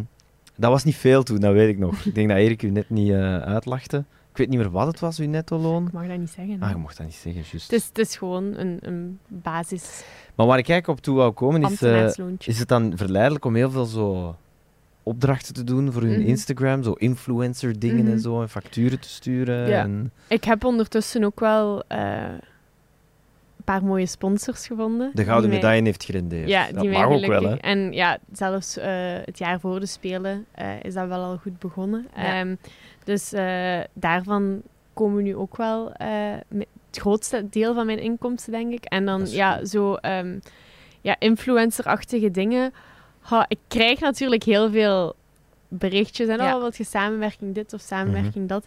dat 0.58 0.70
was 0.70 0.84
niet 0.84 0.96
veel 0.96 1.22
toen, 1.22 1.38
dat 1.40 1.52
weet 1.52 1.68
ik 1.68 1.78
nog. 1.78 2.04
Ik 2.04 2.14
denk 2.14 2.28
dat 2.28 2.36
Erik 2.38 2.62
u 2.62 2.70
net 2.70 2.90
niet 2.90 3.10
eh, 3.12 3.36
uitlachte. 3.38 4.04
Ik 4.30 4.36
weet 4.44 4.48
niet 4.48 4.58
meer 4.58 4.70
wat 4.70 4.86
het 4.86 5.00
was, 5.00 5.18
uw 5.18 5.28
netto-loon. 5.28 5.86
Ik 5.86 5.92
mag 5.92 6.06
dat 6.06 6.18
niet 6.18 6.30
zeggen. 6.30 6.62
Ah, 6.62 6.70
je 6.70 6.76
mocht 6.76 6.96
dat 6.96 7.06
niet 7.06 7.14
zeggen, 7.14 7.42
juist. 7.50 7.70
het, 7.70 7.72
is, 7.80 7.86
het 7.86 7.98
is 7.98 8.16
gewoon 8.16 8.44
een, 8.56 8.78
een 8.80 9.18
basis 9.28 10.02
Maar 10.34 10.46
waar 10.46 10.58
ik 10.58 10.68
eigenlijk 10.68 10.98
op 10.98 11.04
toe 11.04 11.16
wou 11.16 11.32
komen, 11.32 11.62
is, 11.62 11.82
eh, 11.82 12.06
is 12.38 12.58
het 12.58 12.68
dan 12.68 12.92
verleidelijk 12.96 13.44
om 13.44 13.54
heel 13.54 13.70
veel 13.70 13.84
zo 13.84 14.36
opdrachten 15.02 15.54
te 15.54 15.64
doen 15.64 15.92
voor 15.92 16.02
hun 16.02 16.20
Mhm. 16.20 16.28
Instagram, 16.28 16.82
zo 16.82 16.92
influencer 16.92 17.78
dingen 17.78 18.06
en 18.06 18.12
Mhm. 18.12 18.18
zo, 18.18 18.40
en 18.42 18.48
facturen 18.48 19.00
te 19.00 19.08
sturen. 19.08 19.68
Ja. 19.68 19.82
En, 19.82 20.12
Ik 20.28 20.44
heb 20.44 20.64
ondertussen 20.64 21.24
ook 21.24 21.40
wel 21.40 21.82
eh, 21.88 22.24
paar 23.72 23.84
mooie 23.84 24.06
sponsors 24.06 24.66
gevonden. 24.66 25.10
de 25.14 25.24
gouden 25.24 25.48
mij- 25.50 25.58
medaille 25.58 25.82
heeft 25.82 26.04
gerendeerd. 26.04 26.48
Ja, 26.48 26.72
dat 26.72 26.84
mag 26.84 27.06
ook 27.06 27.26
wel, 27.26 27.42
hè. 27.42 27.54
En 27.54 27.92
ja, 27.92 28.18
zelfs 28.32 28.76
eh, 28.76 28.90
het 29.24 29.38
jaar 29.38 29.60
voor 29.60 29.80
de 29.80 29.86
Spelen 29.86 30.46
eh, 30.52 30.82
is 30.82 30.94
dat 30.94 31.08
wel 31.08 31.22
al 31.22 31.36
goed 31.36 31.58
begonnen. 31.58 32.08
Ja. 32.16 32.40
Ehm, 32.40 32.54
dus 33.04 33.32
eh, 33.32 33.80
daarvan 33.92 34.62
komen 34.94 35.22
nu 35.22 35.36
ook 35.36 35.56
wel 35.56 35.92
het 36.48 36.66
grootste 36.90 37.48
deel 37.50 37.74
van 37.74 37.86
mijn 37.86 37.98
inkomsten, 37.98 38.52
denk 38.52 38.72
ik. 38.72 38.84
En 38.84 39.04
dan 39.04 39.26
ja, 39.26 39.64
zo 39.64 39.94
ehm, 39.94 40.38
ja, 41.00 41.16
influencer-achtige 41.18 42.30
dingen. 42.30 42.72
Ha, 43.20 43.44
ik 43.48 43.58
krijg 43.68 44.00
natuurlijk 44.00 44.42
heel 44.42 44.70
veel 44.70 45.14
berichtjes 45.68 46.28
en 46.28 46.36
Ja. 46.36 46.54
oh, 46.54 46.60
wil 46.60 46.70
je 46.76 46.84
samenwerking 46.84 47.54
dit 47.54 47.72
of 47.72 47.80
samenwerking 47.80 48.48
dat. 48.48 48.66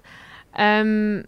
Ehm, 0.52 1.22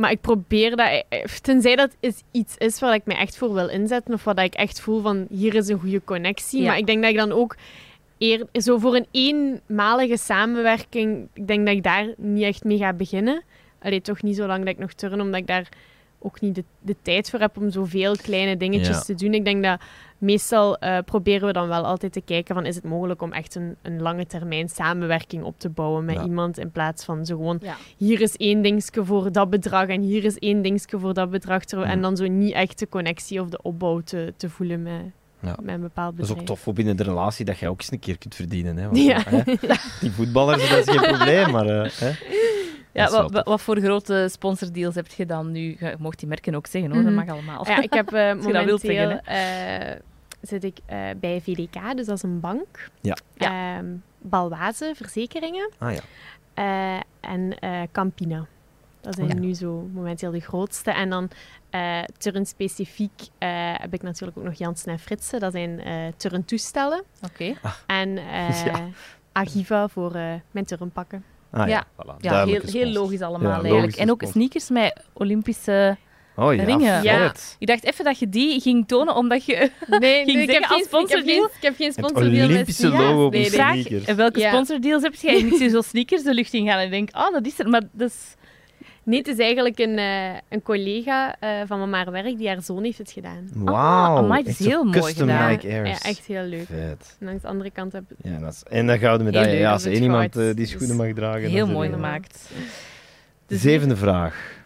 maar 0.00 0.10
ik 0.10 0.20
probeer 0.20 0.76
dat, 0.76 1.04
eh, 1.08 1.24
tenzij 1.24 1.76
dat 1.76 1.96
is 2.00 2.22
iets 2.30 2.56
is 2.56 2.80
waar 2.80 2.94
ik 2.94 3.04
me 3.04 3.14
echt 3.14 3.36
voor 3.36 3.54
wil 3.54 3.68
inzetten, 3.68 4.14
of 4.14 4.24
wat 4.24 4.38
ik 4.38 4.54
echt 4.54 4.80
voel 4.80 5.00
van 5.00 5.26
hier 5.30 5.54
is 5.54 5.68
een 5.68 5.78
goede 5.78 6.04
connectie. 6.04 6.60
Ja. 6.60 6.66
Maar 6.66 6.78
ik 6.78 6.86
denk 6.86 7.02
dat 7.02 7.10
ik 7.10 7.16
dan 7.16 7.32
ook 7.32 7.56
eer, 8.18 8.46
zo 8.52 8.78
voor 8.78 8.94
een 8.94 9.06
eenmalige 9.10 10.16
samenwerking, 10.16 11.28
ik 11.34 11.46
denk 11.46 11.66
dat 11.66 11.76
ik 11.76 11.82
daar 11.82 12.14
niet 12.16 12.42
echt 12.42 12.64
mee 12.64 12.78
ga 12.78 12.92
beginnen. 12.92 13.42
Allee, 13.82 14.00
toch 14.00 14.22
niet 14.22 14.36
zo 14.36 14.46
lang 14.46 14.64
dat 14.64 14.74
ik 14.74 14.78
nog 14.78 14.92
turn, 14.92 15.20
omdat 15.20 15.40
ik 15.40 15.46
daar 15.46 15.68
ook 16.22 16.40
niet 16.40 16.54
de, 16.54 16.64
de 16.80 16.96
tijd 17.02 17.30
voor 17.30 17.40
heb 17.40 17.56
om 17.56 17.70
zoveel 17.70 18.16
kleine 18.16 18.56
dingetjes 18.56 18.96
Ja. 18.96 19.02
te 19.02 19.14
doen. 19.14 19.34
Ik 19.34 19.44
denk 19.44 19.62
dat 19.64 19.80
meestal 20.18 20.78
eh, 20.78 20.98
proberen 21.04 21.46
we 21.46 21.52
dan 21.52 21.68
wel 21.68 21.84
altijd 21.84 22.12
te 22.12 22.20
kijken 22.20 22.54
van 22.54 22.66
is 22.66 22.74
het 22.74 22.84
mogelijk 22.84 23.22
om 23.22 23.32
echt 23.32 23.54
een, 23.54 23.76
een 23.82 24.02
lange 24.02 24.26
termijn 24.26 24.68
samenwerking 24.68 25.42
op 25.44 25.54
te 25.58 25.68
bouwen 25.68 26.04
met 26.04 26.14
Ja. 26.14 26.24
iemand 26.24 26.58
in 26.58 26.70
plaats 26.70 27.04
van 27.04 27.26
zo 27.26 27.36
gewoon 27.36 27.58
Ja. 27.62 27.76
hier 27.96 28.20
is 28.20 28.36
één 28.36 28.62
dingetje 28.62 29.04
voor 29.04 29.32
dat 29.32 29.50
bedrag 29.50 29.86
en 29.88 30.00
hier 30.00 30.24
is 30.24 30.38
één 30.38 30.62
dingetje 30.62 30.98
voor 30.98 31.14
dat 31.14 31.30
bedrag. 31.30 31.62
En 31.64 32.00
dan 32.00 32.16
zo 32.16 32.26
niet 32.26 32.52
echt 32.52 32.78
de 32.78 32.88
connectie 32.88 33.40
of 33.40 33.48
de 33.48 33.62
opbouw 33.62 34.00
te, 34.00 34.34
te 34.36 34.48
voelen 34.50 34.82
met, 34.82 35.00
Ja. 35.40 35.56
met 35.62 35.74
een 35.74 35.80
bepaald 35.80 36.16
Dat 36.16 36.26
is 36.26 36.32
ook 36.32 36.40
tof 36.40 36.60
voor 36.60 36.72
binnen 36.72 36.96
de 36.96 37.02
relatie 37.02 37.44
dat 37.44 37.58
jij 37.58 37.68
ook 37.68 37.78
eens 37.80 37.92
een 37.92 37.98
keer 37.98 38.18
kunt 38.18 38.34
verdienen. 38.34 38.76
Hè? 38.76 38.84
Want, 38.84 38.96
Ja. 39.04 39.22
hè, 39.28 39.42
Die 40.00 40.10
voetballers, 40.10 40.68
dat 40.70 40.88
is 40.88 40.94
geen 40.96 41.08
probleem, 41.16 41.50
maar... 41.50 41.66
eh, 41.66 41.90
hè? 41.90 42.10
Ja, 42.92 43.10
wat, 43.10 43.44
wat- 43.44 43.60
voor 43.60 43.78
grote 43.80 44.28
sponsordeals 44.30 44.94
heb 44.94 45.06
je 45.06 45.26
dan 45.26 45.50
nu? 45.52 45.76
Je 45.80 45.94
mocht 45.98 46.18
die 46.18 46.28
merken 46.28 46.54
ook 46.54 46.66
zeggen 46.66 46.90
hoor, 46.90 47.02
Mhm. 47.02 47.14
dat 47.16 47.24
mag 47.26 47.34
allemaal. 47.34 47.66
Ja, 47.68 47.82
ik 47.82 47.92
heb 47.92 48.12
eh, 48.12 48.28
je 48.28 48.34
dat 48.52 48.64
wilt 48.64 48.82
momenteel 48.82 49.20
zeggen, 49.20 49.24
eh, 49.24 49.96
zit 50.40 50.64
ik 50.64 50.78
eh, 50.86 50.98
bij 51.16 51.40
VDK, 51.40 51.96
dus 51.96 52.06
dat 52.06 52.16
is 52.16 52.22
een 52.22 52.40
bank. 52.40 52.90
Ja. 53.00 53.16
Ehm, 53.36 53.86
Balwaze 54.18 54.92
Verzekeringen 54.96 55.70
Ah 55.78 55.92
ja. 55.94 56.00
eh, 56.54 57.30
en 57.30 57.58
eh, 57.58 57.82
Campina. 57.92 58.46
Dat 59.00 59.14
zijn 59.14 59.26
Oh 59.28 59.32
ja. 59.34 59.40
nu 59.40 59.54
zo 59.54 59.88
momenteel 59.92 60.30
de 60.30 60.40
grootste. 60.40 60.90
En 60.90 61.10
dan 61.10 61.30
eh 61.70 62.02
turn 62.18 62.46
specifiek 62.46 63.10
eh, 63.38 63.48
heb 63.76 63.94
ik 63.94 64.02
natuurlijk 64.02 64.38
ook 64.38 64.44
nog 64.44 64.54
Jansen 64.54 64.92
en 64.92 64.98
Fritsen. 64.98 65.40
Dat 65.40 65.52
zijn 65.52 65.80
eh 65.80 65.94
turntoestellen. 66.16 67.02
Oké. 67.24 67.54
En 67.86 68.18
eh, 68.32 68.64
Ja. 68.64 68.86
Agiva 69.32 69.88
voor 69.88 70.14
eh, 70.14 70.32
mijn 70.50 70.64
turnpakken. 70.64 71.24
Ah, 71.52 71.68
ja. 71.68 71.72
Ja. 71.74 71.86
Voilà, 72.04 72.16
Ja, 72.20 72.44
heel, 72.46 72.60
heel 72.72 72.86
logisch 72.88 73.20
allemaal 73.20 73.50
Ja, 73.50 73.62
eigenlijk. 73.62 73.96
En 73.96 74.10
ook 74.10 74.22
sneakers 74.26 74.70
met 74.70 75.02
Olympische... 75.12 75.96
Oh 76.36 76.54
ja, 76.54 76.62
Ringen. 76.64 77.02
Ja. 77.02 77.32
Ik 77.58 77.66
dacht 77.66 77.84
even 77.84 78.04
dat 78.04 78.18
je 78.18 78.28
die 78.28 78.60
ging 78.60 78.88
tonen, 78.88 79.14
omdat 79.14 79.44
je... 79.44 79.70
Nee, 79.86 80.24
Ging 80.30 80.40
ik, 80.40 80.50
heb 80.50 80.62
geen, 80.64 80.78
ik, 80.78 80.82
heb 80.82 80.86
sponsordeal? 80.86 81.24
geen, 81.46 81.56
ik 81.56 81.62
heb 81.62 81.76
geen 81.76 81.92
sponsordeal 81.92 82.30
met 82.40 82.50
Olympische 82.50 82.88
logo 82.88 83.24
op 83.24 83.32
Nee, 83.32 83.44
een 83.44 83.50
nee. 83.50 83.58
Vraag, 83.60 83.72
sneakers. 83.74 84.04
en 84.04 84.16
welke 84.16 84.40
Ja. 84.40 84.50
sponsordeals 84.50 85.02
heb 85.02 85.14
jij? 85.14 85.38
En 85.40 85.46
ik 85.46 85.54
zie 85.54 85.68
zo 85.68 85.80
sneakers 85.80 86.22
de 86.22 86.34
lucht 86.34 86.52
in 86.52 86.66
gaan 86.66 86.78
en 86.78 86.90
denk, 86.90 87.08
oh, 87.16 87.32
dat 87.32 87.46
is 87.46 87.58
er. 87.58 87.68
Maar 87.68 87.82
dat 87.92 88.08
is... 88.08 88.34
Nee, 89.10 89.18
het 89.18 89.28
is 89.28 89.38
eigenlijk 89.38 89.78
een, 89.78 89.98
eh, 89.98 90.34
een 90.48 90.62
collega 90.62 91.36
eh, 91.40 91.60
van 91.66 91.78
mijn 91.78 91.90
maar 91.90 92.10
werk 92.10 92.38
die 92.38 92.48
haar 92.48 92.62
zoon 92.62 92.84
heeft 92.84 92.98
het 92.98 93.10
gedaan. 93.10 93.48
Wauw. 93.54 94.16
amai, 94.16 94.42
dat 94.42 94.52
is 94.60 94.66
heel 94.66 94.84
mooi 94.84 95.00
custom 95.00 95.28
gedaan. 95.28 95.50
Nike 95.50 95.68
Ja, 95.68 95.82
Airs. 95.82 96.00
echt 96.00 96.26
heel 96.26 96.42
leuk. 96.42 96.66
Vet. 96.66 97.16
En 97.20 97.26
langs 97.26 97.42
de 97.42 97.48
andere 97.48 97.70
kant 97.70 97.92
heb 97.92 98.02
Ja, 98.22 98.38
dat 98.38 98.52
is... 98.52 98.62
En 98.62 98.86
dan 98.86 98.98
gouden 98.98 99.26
medaille. 99.26 99.58
Ja, 99.58 99.72
als 99.72 99.84
het 99.84 99.92
één 99.92 100.02
iemand 100.02 100.36
eh, 100.36 100.44
die 100.44 100.54
Dus 100.54 100.70
schoenen 100.70 100.96
mag 100.96 101.12
dragen. 101.12 101.48
Heel 101.50 101.66
mooi 101.66 101.88
er 101.88 101.94
gemaakt. 101.94 102.50
De 103.46 103.56
zevende 103.56 103.96
vraag. 103.96 104.58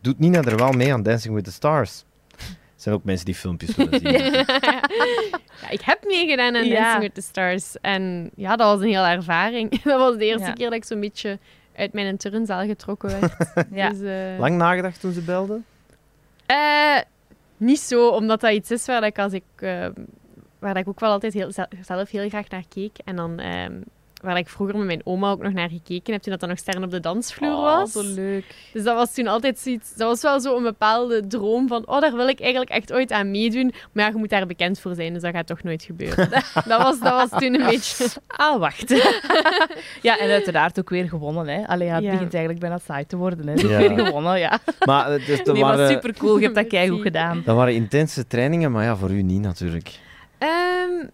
Doet 0.00 0.18
Nina 0.18 0.42
er 0.42 0.56
wel 0.56 0.72
mee 0.72 0.92
aan 0.92 1.02
Dancing 1.02 1.34
with 1.34 1.44
the 1.44 1.52
Stars? 1.52 2.04
Er 2.38 2.44
zijn 2.84 2.94
ook 2.94 3.04
mensen 3.04 3.24
die 3.26 3.34
filmpjes 3.34 3.76
willen 3.76 4.00
zien. 4.00 4.12
ja, 5.62 5.70
ik 5.70 5.80
heb 5.80 6.04
meegedaan 6.06 6.56
aan 6.56 6.64
Ja. 6.64 6.80
Dancing 6.82 7.02
with 7.02 7.14
the 7.14 7.20
Stars. 7.20 7.76
En 7.80 8.30
ja, 8.36 8.56
dat 8.56 8.66
was 8.72 8.80
een 8.80 8.92
hele 8.94 9.08
ervaring. 9.08 9.70
dat 9.82 9.98
was 9.98 10.16
de 10.16 10.24
eerste 10.24 10.46
Ja. 10.46 10.52
keer 10.52 10.66
dat 10.66 10.78
ik 10.78 10.84
zo'n 10.84 11.00
beetje 11.00 11.38
uit 11.78 11.92
mijn 11.92 12.16
turnzaal 12.16 12.66
getrokken 12.66 13.20
werd. 13.20 13.32
Ja. 13.70 13.88
Dus, 13.88 14.00
eh, 14.00 14.38
Lang 14.38 14.56
nagedacht 14.56 15.00
toen 15.00 15.12
ze 15.12 15.20
belden? 15.20 15.64
eh, 16.46 16.98
niet 17.56 17.80
zo, 17.80 18.08
omdat 18.08 18.40
dat 18.40 18.52
iets 18.52 18.70
is 18.70 18.86
waar 18.86 19.02
ik 19.04 19.18
als 19.18 19.32
ik... 19.32 19.42
eh, 19.56 19.86
waar 20.58 20.76
ik 20.76 20.88
ook 20.88 21.00
wel 21.00 21.10
altijd 21.10 21.32
heel, 21.34 21.50
zelf 21.80 22.10
heel 22.10 22.28
graag 22.28 22.48
naar 22.48 22.64
keek. 22.68 22.98
En 23.04 23.16
dan... 23.16 23.40
waar 24.22 24.38
ik 24.38 24.48
vroeger 24.48 24.76
met 24.76 24.86
mijn 24.86 25.00
oma 25.04 25.30
ook 25.30 25.42
nog 25.42 25.52
naar 25.52 25.68
gekeken 25.68 26.12
heb, 26.12 26.22
toen 26.22 26.30
dat 26.32 26.40
dan 26.40 26.48
nog 26.48 26.58
Sterren 26.58 26.82
op 26.84 26.90
de 26.90 27.00
Dansvloer 27.00 27.52
Oh, 27.52 27.62
was. 27.62 27.92
zo 27.92 28.02
leuk. 28.04 28.44
Dus 28.72 28.82
dat 28.84 28.94
was 28.96 29.14
toen 29.14 29.26
altijd 29.26 29.58
zoiets... 29.58 29.94
Dat 29.94 30.08
was 30.08 30.22
wel 30.22 30.40
zo 30.40 30.56
een 30.56 30.62
bepaalde 30.62 31.26
droom 31.26 31.68
van... 31.68 31.86
Oh, 31.88 32.00
daar 32.00 32.14
wil 32.16 32.28
ik 32.28 32.40
eigenlijk 32.40 32.70
echt 32.70 32.92
ooit 32.92 33.12
aan 33.12 33.30
meedoen. 33.30 33.72
Maar 33.92 34.04
ja, 34.04 34.10
je 34.10 34.16
moet 34.18 34.28
daar 34.30 34.46
bekend 34.46 34.80
voor 34.80 34.94
zijn, 34.94 35.12
dus 35.12 35.22
dat 35.22 35.34
gaat 35.34 35.46
toch 35.46 35.62
nooit 35.62 35.82
gebeuren. 35.82 36.28
dat, 36.68 36.82
was, 36.82 37.00
dat 37.00 37.30
was 37.30 37.40
toen 37.40 37.54
een 37.60 37.66
beetje... 37.66 38.06
Ah, 38.26 38.58
wacht. 38.58 38.88
ja, 40.02 40.18
en 40.18 40.30
uiteraard 40.30 40.78
ook 40.78 40.88
weer 40.90 41.08
gewonnen. 41.08 41.46
Hè. 41.48 41.66
Allee, 41.66 41.86
ja, 41.86 41.94
het 41.94 42.04
Ja. 42.04 42.10
begint 42.10 42.32
eigenlijk 42.34 42.62
bijna 42.64 42.78
saai 42.86 43.06
te 43.06 43.16
worden. 43.16 43.46
Hè. 43.48 43.54
Dus 43.54 43.70
Ja. 43.70 43.78
weer 43.78 44.04
gewonnen, 44.04 44.38
ja. 44.38 44.58
Maar 44.86 45.10
het 45.10 45.28
is, 45.28 45.36
dat, 45.42 45.54
Nee, 45.54 45.62
maar 45.64 45.76
waren, 45.76 45.92
supercool. 45.92 46.36
Je 46.36 46.42
hebt 46.42 46.54
dat 46.54 46.66
keigoed 46.76 47.02
gedaan. 47.02 47.42
dat 47.44 47.56
waren 47.56 47.74
intense 47.74 48.26
trainingen, 48.26 48.72
maar 48.72 48.84
ja, 48.84 48.96
voor 48.96 49.10
u 49.10 49.22
niet 49.22 49.40
natuurlijk. 49.40 49.98
Ehm, 50.38 51.06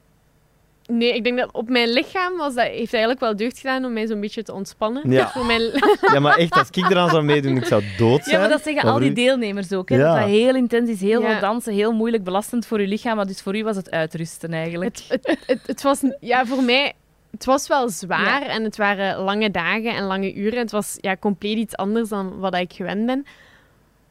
nee, 0.86 1.14
ik 1.14 1.24
denk 1.24 1.38
dat 1.38 1.52
op 1.52 1.68
mijn 1.68 1.88
lichaam 1.88 2.36
was 2.36 2.54
dat, 2.54 2.64
heeft 2.66 2.92
eigenlijk 2.92 3.20
wel 3.20 3.36
deugd 3.36 3.58
gedaan 3.58 3.84
om 3.84 3.92
mij 3.92 4.06
zo'n 4.06 4.20
beetje 4.20 4.42
te 4.42 4.52
ontspannen. 4.52 5.10
Ja. 5.10 5.28
Voor 5.30 5.46
mijn, 5.46 5.60
Ja, 6.14 6.20
maar 6.20 6.36
echt, 6.36 6.52
als 6.52 6.68
ik 6.70 6.90
eraan 6.90 7.10
zou 7.10 7.22
meedoen, 7.22 7.56
ik 7.56 7.64
zou 7.64 7.82
dood 7.98 8.22
zijn. 8.24 8.34
Ja, 8.34 8.40
maar 8.40 8.50
dat 8.50 8.62
zeggen 8.62 8.84
Maar 8.84 8.92
al 8.92 8.98
die 9.00 9.10
u- 9.10 9.14
deelnemers 9.14 9.72
ook. 9.72 9.88
Hè, 9.88 9.96
Ja. 9.96 10.06
Dat 10.12 10.16
dat 10.20 10.28
heel 10.28 10.54
intens 10.54 10.90
is, 10.90 11.00
heel 11.00 11.20
Ja. 11.22 11.30
veel 11.30 11.40
dansen, 11.40 11.72
heel 11.72 11.92
moeilijk 11.92 12.24
belastend 12.24 12.66
voor 12.66 12.80
je 12.80 12.86
lichaam. 12.86 13.16
Maar 13.16 13.26
dus 13.26 13.42
voor 13.42 13.56
u 13.56 13.64
was 13.64 13.76
het 13.76 13.90
uitrusten 13.90 14.52
eigenlijk. 14.52 14.98
het, 15.08 15.20
het, 15.22 15.38
het, 15.46 15.60
het 15.66 15.82
was... 15.82 16.02
Ja, 16.20 16.46
voor 16.46 16.62
mij... 16.62 16.92
Het 17.30 17.44
was 17.44 17.68
wel 17.68 17.88
zwaar 17.88 18.42
en 18.42 18.64
het 18.64 18.76
waren 18.76 19.18
lange 19.18 19.50
dagen 19.50 19.94
en 19.94 20.04
lange 20.04 20.34
uren. 20.34 20.58
Het 20.58 20.70
was 20.70 20.96
ja, 21.00 21.16
compleet 21.16 21.56
iets 21.56 21.76
anders 21.76 22.08
dan 22.08 22.38
wat 22.38 22.54
ik 22.54 22.72
gewend 22.72 23.06
ben. 23.06 23.26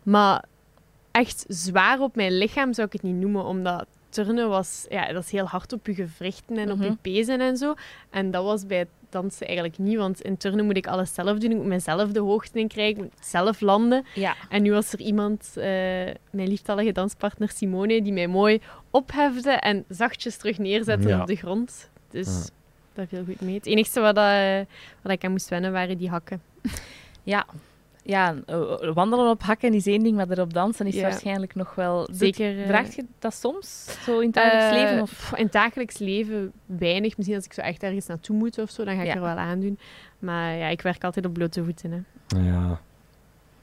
Maar 0.03 0.43
echt 1.11 1.45
zwaar 1.47 1.99
op 1.99 2.15
mijn 2.15 2.37
lichaam 2.37 2.73
zou 2.73 2.87
ik 2.87 2.93
het 2.93 3.01
niet 3.03 3.15
noemen, 3.15 3.43
omdat 3.45 3.85
turnen 4.13 4.49
was... 4.49 4.85
Ja, 4.89 5.13
dat 5.13 5.23
is 5.23 5.31
heel 5.31 5.45
hard 5.45 5.73
op 5.73 5.85
je 5.87 5.93
gewrichten 5.93 6.57
en 6.57 6.71
op 6.71 6.77
Mhm. 6.77 6.85
je 6.87 6.97
pezen 7.01 7.41
en 7.41 7.57
zo. 7.57 7.73
En 8.09 8.31
dat 8.31 8.43
was 8.43 8.65
bij 8.65 8.77
het 8.77 8.87
dansen 9.09 9.45
eigenlijk 9.47 9.77
niet, 9.77 9.97
want 9.97 10.21
in 10.21 10.37
turnen 10.37 10.65
moet 10.65 10.77
ik 10.77 10.87
alles 10.87 11.13
zelf 11.13 11.37
doen. 11.37 11.51
Ik 11.51 11.57
moet 11.57 11.65
mezelf 11.65 12.11
de 12.11 12.19
hoogte 12.19 12.59
in 12.59 12.67
krijgen, 12.67 12.95
ik 12.95 13.01
moet 13.01 13.25
zelf 13.25 13.61
landen. 13.61 14.05
Ja. 14.15 14.35
En 14.49 14.61
nu 14.61 14.71
was 14.71 14.93
er 14.93 14.99
iemand, 14.99 15.51
eh, 15.55 15.63
mijn 16.31 16.47
lieftallige 16.47 16.91
danspartner 16.91 17.49
Simone, 17.49 18.01
die 18.01 18.13
mij 18.13 18.27
mooi 18.27 18.61
ophefde 18.89 19.51
en 19.51 19.83
zachtjes 19.89 20.37
terug 20.37 20.57
neerzette 20.57 21.07
Ja. 21.07 21.21
op 21.21 21.27
de 21.27 21.35
grond. 21.35 21.89
Dus 22.09 22.27
Ja. 22.27 22.49
dat 22.93 23.07
viel 23.09 23.23
goed 23.25 23.41
mee. 23.41 23.53
Het 23.55 23.65
enige 23.65 23.99
wat, 23.99 24.15
dat, 24.15 24.25
eh, 24.29 24.59
wat 25.01 25.11
ik 25.11 25.23
aan 25.25 25.31
moest 25.31 25.49
wennen 25.49 25.71
waren 25.71 25.97
die 25.97 26.09
hakken. 26.09 26.41
Ja. 27.23 27.45
Ja, 28.05 28.35
eh, 28.45 28.93
wandelen 28.93 29.29
op 29.29 29.41
hakken 29.41 29.73
is 29.73 29.85
één 29.87 30.03
ding, 30.03 30.15
maar 30.15 30.29
erop 30.29 30.53
dansen 30.53 30.85
is 30.87 30.95
Ja. 30.95 31.01
waarschijnlijk 31.01 31.55
nog 31.55 31.75
wel... 31.75 32.07
Zeker. 32.11 32.59
eh, 32.59 32.67
Vraagt 32.67 32.93
je 32.95 33.05
dat 33.19 33.33
soms, 33.33 33.97
zo 34.03 34.19
in 34.19 34.25
het 34.25 34.33
dagelijks 34.35 34.65
eh, 34.75 34.81
leven? 34.83 35.01
Of? 35.01 35.31
In 35.35 35.43
het 35.43 35.51
dagelijks 35.53 35.97
leven 35.97 36.51
weinig. 36.65 37.17
Misschien 37.17 37.37
als 37.37 37.45
ik 37.45 37.53
zo 37.53 37.61
echt 37.61 37.83
ergens 37.83 38.05
naartoe 38.05 38.35
moet 38.35 38.57
of 38.57 38.69
zo, 38.69 38.83
dan 38.83 38.95
ga 38.95 39.01
ik 39.01 39.07
Ja. 39.07 39.13
er 39.15 39.21
wel 39.21 39.35
aan 39.35 39.59
doen. 39.59 39.79
Maar 40.19 40.55
ja, 40.55 40.67
ik 40.67 40.81
werk 40.81 41.03
altijd 41.03 41.25
op 41.25 41.33
blote 41.33 41.63
voeten. 41.63 41.91
Hè. 41.91 42.37
Ja. 42.39 42.79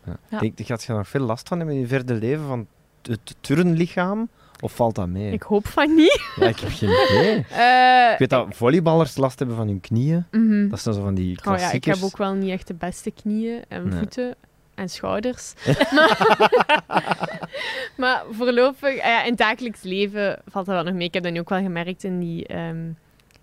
ja. 0.04 0.16
Ja. 0.30 0.38
Denk, 0.38 0.60
gaat 0.60 0.82
je 0.84 0.92
nog 0.92 1.08
veel 1.08 1.20
last 1.24 1.48
van 1.48 1.56
hebben 1.58 1.74
in 1.76 1.80
je 1.80 1.86
verder 1.88 2.16
leven 2.16 2.46
van 2.46 2.66
het 3.02 3.36
turnlichaam? 3.40 4.28
Of 4.60 4.72
valt 4.74 4.94
dat 4.94 5.08
mee? 5.08 5.32
Ik 5.32 5.42
hoop 5.42 5.66
van 5.66 5.94
niet. 5.94 6.20
Ja, 6.40 6.46
ik 6.46 6.58
heb 6.60 6.70
geen 6.72 6.88
idee. 6.88 7.44
Eh, 7.50 8.12
Ik 8.12 8.18
weet 8.18 8.30
dat 8.30 8.46
volleyballers 8.50 9.16
last 9.16 9.38
hebben 9.38 9.56
van 9.56 9.66
hun 9.66 9.80
knieën. 9.80 10.26
mhm. 10.30 10.68
Dat 10.68 10.80
zijn 10.80 10.94
zo 10.94 11.02
van 11.02 11.14
die 11.14 11.30
Oh 11.30 11.34
ja, 11.44 11.52
ik 11.52 11.58
klassiekers. 11.58 12.00
heb 12.00 12.06
ook 12.10 12.16
wel 12.16 12.32
niet 12.34 12.50
echt 12.50 12.66
de 12.66 12.74
beste 12.74 13.10
knieën 13.10 13.62
en 13.68 13.88
Nee. 13.88 13.98
voeten 13.98 14.34
en 14.74 14.88
schouders. 14.88 15.54
maar, 15.94 16.18
maar 17.96 18.22
voorlopig, 18.30 18.90
ah 18.98 19.04
ja, 19.06 19.22
in 19.22 19.28
het 19.30 19.38
dagelijks 19.38 19.82
leven 19.82 20.38
valt 20.46 20.66
dat 20.66 20.74
wel 20.74 20.84
nog 20.84 20.94
mee. 20.94 21.06
Ik 21.06 21.14
heb 21.14 21.22
dat 21.22 21.32
nu 21.32 21.40
ook 21.40 21.48
wel 21.48 21.62
gemerkt 21.62 22.04
in 22.04 22.20
die, 22.20 22.46
ehm, 22.46 22.88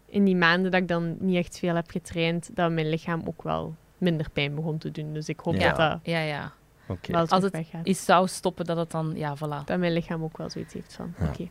in 0.09 0.23
die 0.23 0.35
maanden 0.35 0.71
dat 0.71 0.81
ik 0.81 0.87
dan 0.87 1.15
niet 1.19 1.35
echt 1.37 1.59
veel 1.59 1.75
heb 1.75 1.89
getraind, 1.89 2.49
dat 2.53 2.71
mijn 2.71 2.89
lichaam 2.89 3.21
ook 3.25 3.43
wel 3.43 3.75
minder 3.97 4.27
pijn 4.33 4.55
begon 4.55 4.77
te 4.77 4.91
doen. 4.91 5.13
Dus 5.13 5.29
ik 5.29 5.39
hoop 5.39 5.55
Ja. 5.55 5.67
dat 5.67 5.77
dat 5.77 5.99
Ja, 6.03 6.19
ja. 6.19 6.51
Oké. 6.87 7.11
wel 7.11 7.27
Als 7.27 7.43
het 7.43 7.51
weggaat. 7.53 7.85
Is 7.85 8.05
zou 8.05 8.27
stoppen 8.27 8.65
dat 8.65 8.77
het 8.77 8.91
dan... 8.91 9.11
Ja, 9.15 9.35
voilà. 9.37 9.63
Dat 9.65 9.79
mijn 9.79 9.93
lichaam 9.93 10.23
ook 10.23 10.37
wel 10.37 10.49
zoiets 10.49 10.73
heeft 10.73 10.93
van, 10.93 11.13
Ja. 11.19 11.27
oké. 11.27 11.47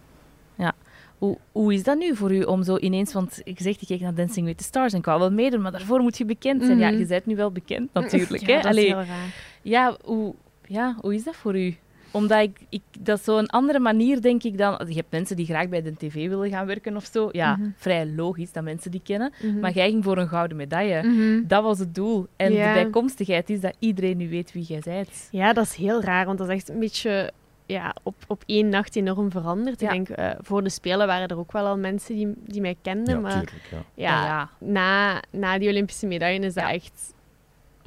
Hoe, 1.18 1.38
hoe 1.52 1.74
is 1.74 1.82
dat 1.82 1.98
nu 1.98 2.16
voor 2.16 2.34
u 2.34 2.42
om 2.42 2.62
zo 2.62 2.76
ineens... 2.78 3.12
Want 3.12 3.40
ik 3.44 3.60
zeg, 3.60 3.80
ik 3.80 3.86
keek 3.86 4.00
naar 4.00 4.14
Dancing 4.14 4.46
with 4.46 4.58
the 4.58 4.64
Stars 4.64 4.92
en 4.92 4.98
ik 4.98 5.04
wou 5.04 5.18
wel 5.20 5.30
meedoen, 5.32 5.60
maar 5.62 5.72
daarvoor 5.72 6.00
moet 6.00 6.18
je 6.18 6.24
bekend 6.24 6.64
zijn. 6.64 6.78
Ja, 6.78 6.90
Mhm. 6.90 6.98
je 6.98 7.06
bent 7.06 7.26
nu 7.26 7.36
wel 7.36 7.50
bekend 7.50 7.92
natuurlijk. 7.94 8.46
Ja, 8.46 8.56
hè? 8.56 8.62
dat 8.62 8.64
is 8.64 8.70
Allee, 8.70 8.84
heel 8.86 8.94
raar. 8.96 9.34
ja, 9.62 9.96
hoe, 10.04 10.34
ja, 10.66 10.96
hoe 11.00 11.14
is 11.14 11.24
dat 11.24 11.36
voor 11.36 11.58
u? 11.58 11.76
Omdat 12.10 12.42
ik, 12.42 12.58
ik, 12.68 12.82
dat 13.00 13.18
is 13.18 13.24
zo'n 13.24 13.46
andere 13.46 13.78
manier, 13.78 14.20
denk 14.20 14.42
ik 14.42 14.58
dan... 14.58 14.80
Je 14.88 14.94
hebt 14.94 15.10
mensen 15.10 15.36
die 15.36 15.46
graag 15.46 15.68
bij 15.68 15.82
de 15.82 15.94
tv 15.96 16.28
willen 16.28 16.50
gaan 16.50 16.66
werken 16.66 16.96
of 16.96 17.04
zo. 17.12 17.28
Ja, 17.32 17.56
Mhm. 17.56 17.68
vrij 17.76 18.06
logisch 18.06 18.52
dat 18.52 18.64
mensen 18.64 18.90
die 18.90 19.00
kennen. 19.04 19.32
Mhm. 19.42 19.58
Maar 19.60 19.72
jij 19.72 19.90
ging 19.90 20.04
voor 20.04 20.18
een 20.18 20.28
gouden 20.28 20.56
medaille. 20.56 21.02
Mhm. 21.02 21.46
Dat 21.46 21.62
was 21.62 21.78
het 21.78 21.94
doel. 21.94 22.26
En 22.36 22.52
Ja. 22.52 22.74
de 22.74 22.80
bijkomstigheid 22.82 23.50
is 23.50 23.60
dat 23.60 23.76
iedereen 23.78 24.16
nu 24.16 24.28
weet 24.28 24.52
wie 24.52 24.62
jij 24.64 24.80
bent. 24.84 25.28
Ja, 25.30 25.52
dat 25.52 25.64
is 25.64 25.74
heel 25.74 26.02
raar, 26.02 26.26
want 26.26 26.38
dat 26.38 26.48
is 26.48 26.54
echt 26.54 26.68
een 26.68 26.78
beetje 26.78 27.32
ja, 27.66 27.94
op, 28.02 28.14
op 28.26 28.42
één 28.46 28.68
nacht 28.68 28.96
enorm 28.96 29.30
veranderd. 29.30 29.80
Ja. 29.80 29.90
Ik 29.90 30.06
denk, 30.06 30.08
eh, 30.18 30.30
voor 30.40 30.62
de 30.62 30.68
Spelen 30.70 31.06
waren 31.06 31.28
er 31.28 31.38
ook 31.38 31.52
wel 31.52 31.66
al 31.66 31.78
mensen 31.78 32.14
die, 32.14 32.32
die 32.44 32.60
mij 32.60 32.76
kenden, 32.82 33.14
Ja, 33.14 33.20
maar 33.20 33.32
tuurlijk. 33.32 33.60
Ja. 33.70 33.78
ja, 33.94 34.24
ja. 34.24 34.50
Na, 34.58 35.22
na 35.30 35.58
die 35.58 35.68
Olympische 35.68 36.06
medaille 36.06 36.40
is 36.40 36.54
dat 36.54 36.64
echt 36.70 37.14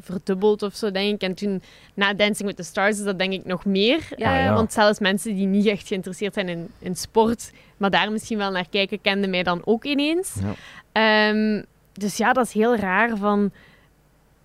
verdubbeld 0.04 0.64
of 0.64 0.76
zo, 0.76 0.92
denk 0.92 1.14
ik. 1.14 1.22
En 1.22 1.34
toen, 1.36 1.62
na 1.94 2.14
Dancing 2.14 2.48
with 2.48 2.58
the 2.58 2.64
Stars, 2.64 2.98
is 2.98 3.04
dat 3.04 3.20
denk 3.20 3.34
ik 3.34 3.46
nog 3.46 3.66
meer. 3.66 4.08
Ja, 4.16 4.38
eh, 4.38 4.44
ja. 4.44 4.54
Want 4.54 4.74
zelfs 4.74 5.00
mensen 5.00 5.36
die 5.36 5.48
niet 5.48 5.66
echt 5.66 5.88
geïnteresseerd 5.88 6.34
zijn 6.34 6.50
in, 6.50 6.68
in 6.80 6.96
sport, 6.96 7.52
maar 7.78 7.90
daar 7.90 8.12
misschien 8.12 8.38
wel 8.38 8.52
naar 8.52 8.70
kijken, 8.70 9.02
kenden 9.02 9.30
mij 9.30 9.44
dan 9.44 9.62
ook 9.66 9.84
ineens. 9.84 10.36
Ja. 10.42 10.54
Ehm, 10.92 11.62
dus 11.94 12.18
ja, 12.18 12.34
dat 12.34 12.46
is 12.46 12.54
heel 12.54 12.76
raar 12.76 13.18
van 13.18 13.52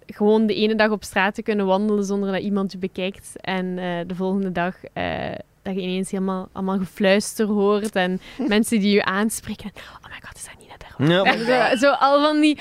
gewoon 0.07 0.47
de 0.47 0.55
ene 0.55 0.75
dag 0.75 0.91
op 0.91 1.05
straat 1.05 1.35
te 1.35 1.43
kunnen 1.43 1.67
wandelen 1.67 2.05
zonder 2.05 2.33
dat 2.33 2.41
iemand 2.41 2.73
je 2.73 2.79
bekijkt. 2.79 3.33
En 3.41 3.79
eh, 3.79 3.99
de 4.07 4.15
volgende 4.15 4.53
dag 4.53 4.75
eh, 4.93 5.33
dat 5.63 5.75
je 5.75 5.81
ineens 5.81 6.11
helemaal 6.11 6.49
allemaal 6.53 6.79
gefluister 6.79 7.47
hoort 7.47 7.97
en 7.97 8.21
mensen 8.49 8.81
die 8.81 8.95
je 8.95 9.05
aanspreken. 9.05 9.71
Oh 9.75 10.11
my 10.11 10.19
god, 10.27 10.37
is 10.37 10.45
dat 10.45 10.59
niet 10.59 10.69
net 10.69 10.85
daar? 10.99 11.47
Ja, 11.47 11.77
zo 11.85 11.91
al 11.91 12.23
van 12.23 12.41
die... 12.41 12.59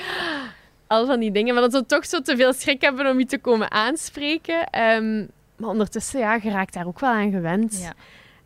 Al 0.86 1.06
van 1.06 1.20
die 1.20 1.30
dingen, 1.30 1.54
maar 1.54 1.62
dat 1.62 1.72
ze 1.72 1.86
toch 1.86 2.06
zo 2.06 2.20
te 2.20 2.36
veel 2.36 2.52
schrik 2.52 2.80
hebben 2.80 3.10
om 3.10 3.18
je 3.18 3.26
te 3.26 3.38
komen 3.38 3.70
aanspreken. 3.70 4.66
Ehm, 4.70 5.26
maar 5.56 5.68
ondertussen, 5.68 6.20
ja, 6.20 6.38
je 6.42 6.50
raakt 6.50 6.74
daar 6.74 6.86
ook 6.86 7.00
wel 7.00 7.10
aan 7.10 7.30
gewend. 7.30 7.80
Ja. 7.82 7.94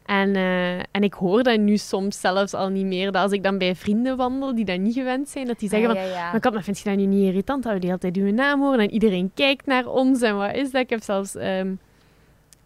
En, 0.05 0.37
eh, 0.37 0.77
en 0.77 1.03
ik 1.03 1.15
hoor 1.15 1.43
dat 1.43 1.59
nu 1.59 1.77
soms 1.77 2.21
zelfs 2.21 2.55
al 2.55 2.69
niet 2.69 2.87
meer. 2.87 3.13
Dat 3.13 3.23
als 3.23 3.33
ik 3.33 3.43
dan 3.43 3.59
bij 3.59 3.75
vrienden 3.75 4.17
wandel 4.17 4.55
die 4.55 4.65
dat 4.65 4.79
niet 4.79 4.95
gewend 4.95 5.29
zijn, 5.29 5.47
dat 5.47 5.59
die 5.59 5.69
zeggen 5.69 5.89
van... 5.89 5.99
Ah, 5.99 6.05
ja, 6.05 6.11
ja. 6.11 6.31
Maar 6.31 6.41
kat, 6.41 6.53
maar 6.53 6.63
vind 6.63 6.79
je 6.79 6.85
dat 6.85 6.99
nu 6.99 7.07
niet 7.07 7.29
irritant 7.29 7.63
dat 7.63 7.73
we 7.73 7.79
de 7.79 7.87
hele 7.87 7.99
tijd 7.99 8.17
uw 8.17 8.33
naam 8.33 8.61
horen 8.61 8.81
en 8.81 8.91
iedereen 8.91 9.31
kijkt 9.35 9.67
naar 9.67 9.87
ons 9.87 10.21
en 10.21 10.37
wat 10.37 10.55
is 10.55 10.71
dat? 10.71 10.83
Ik 10.83 10.91
heb 10.91 11.03
zelfs 11.03 11.35
ehm, 11.35 11.75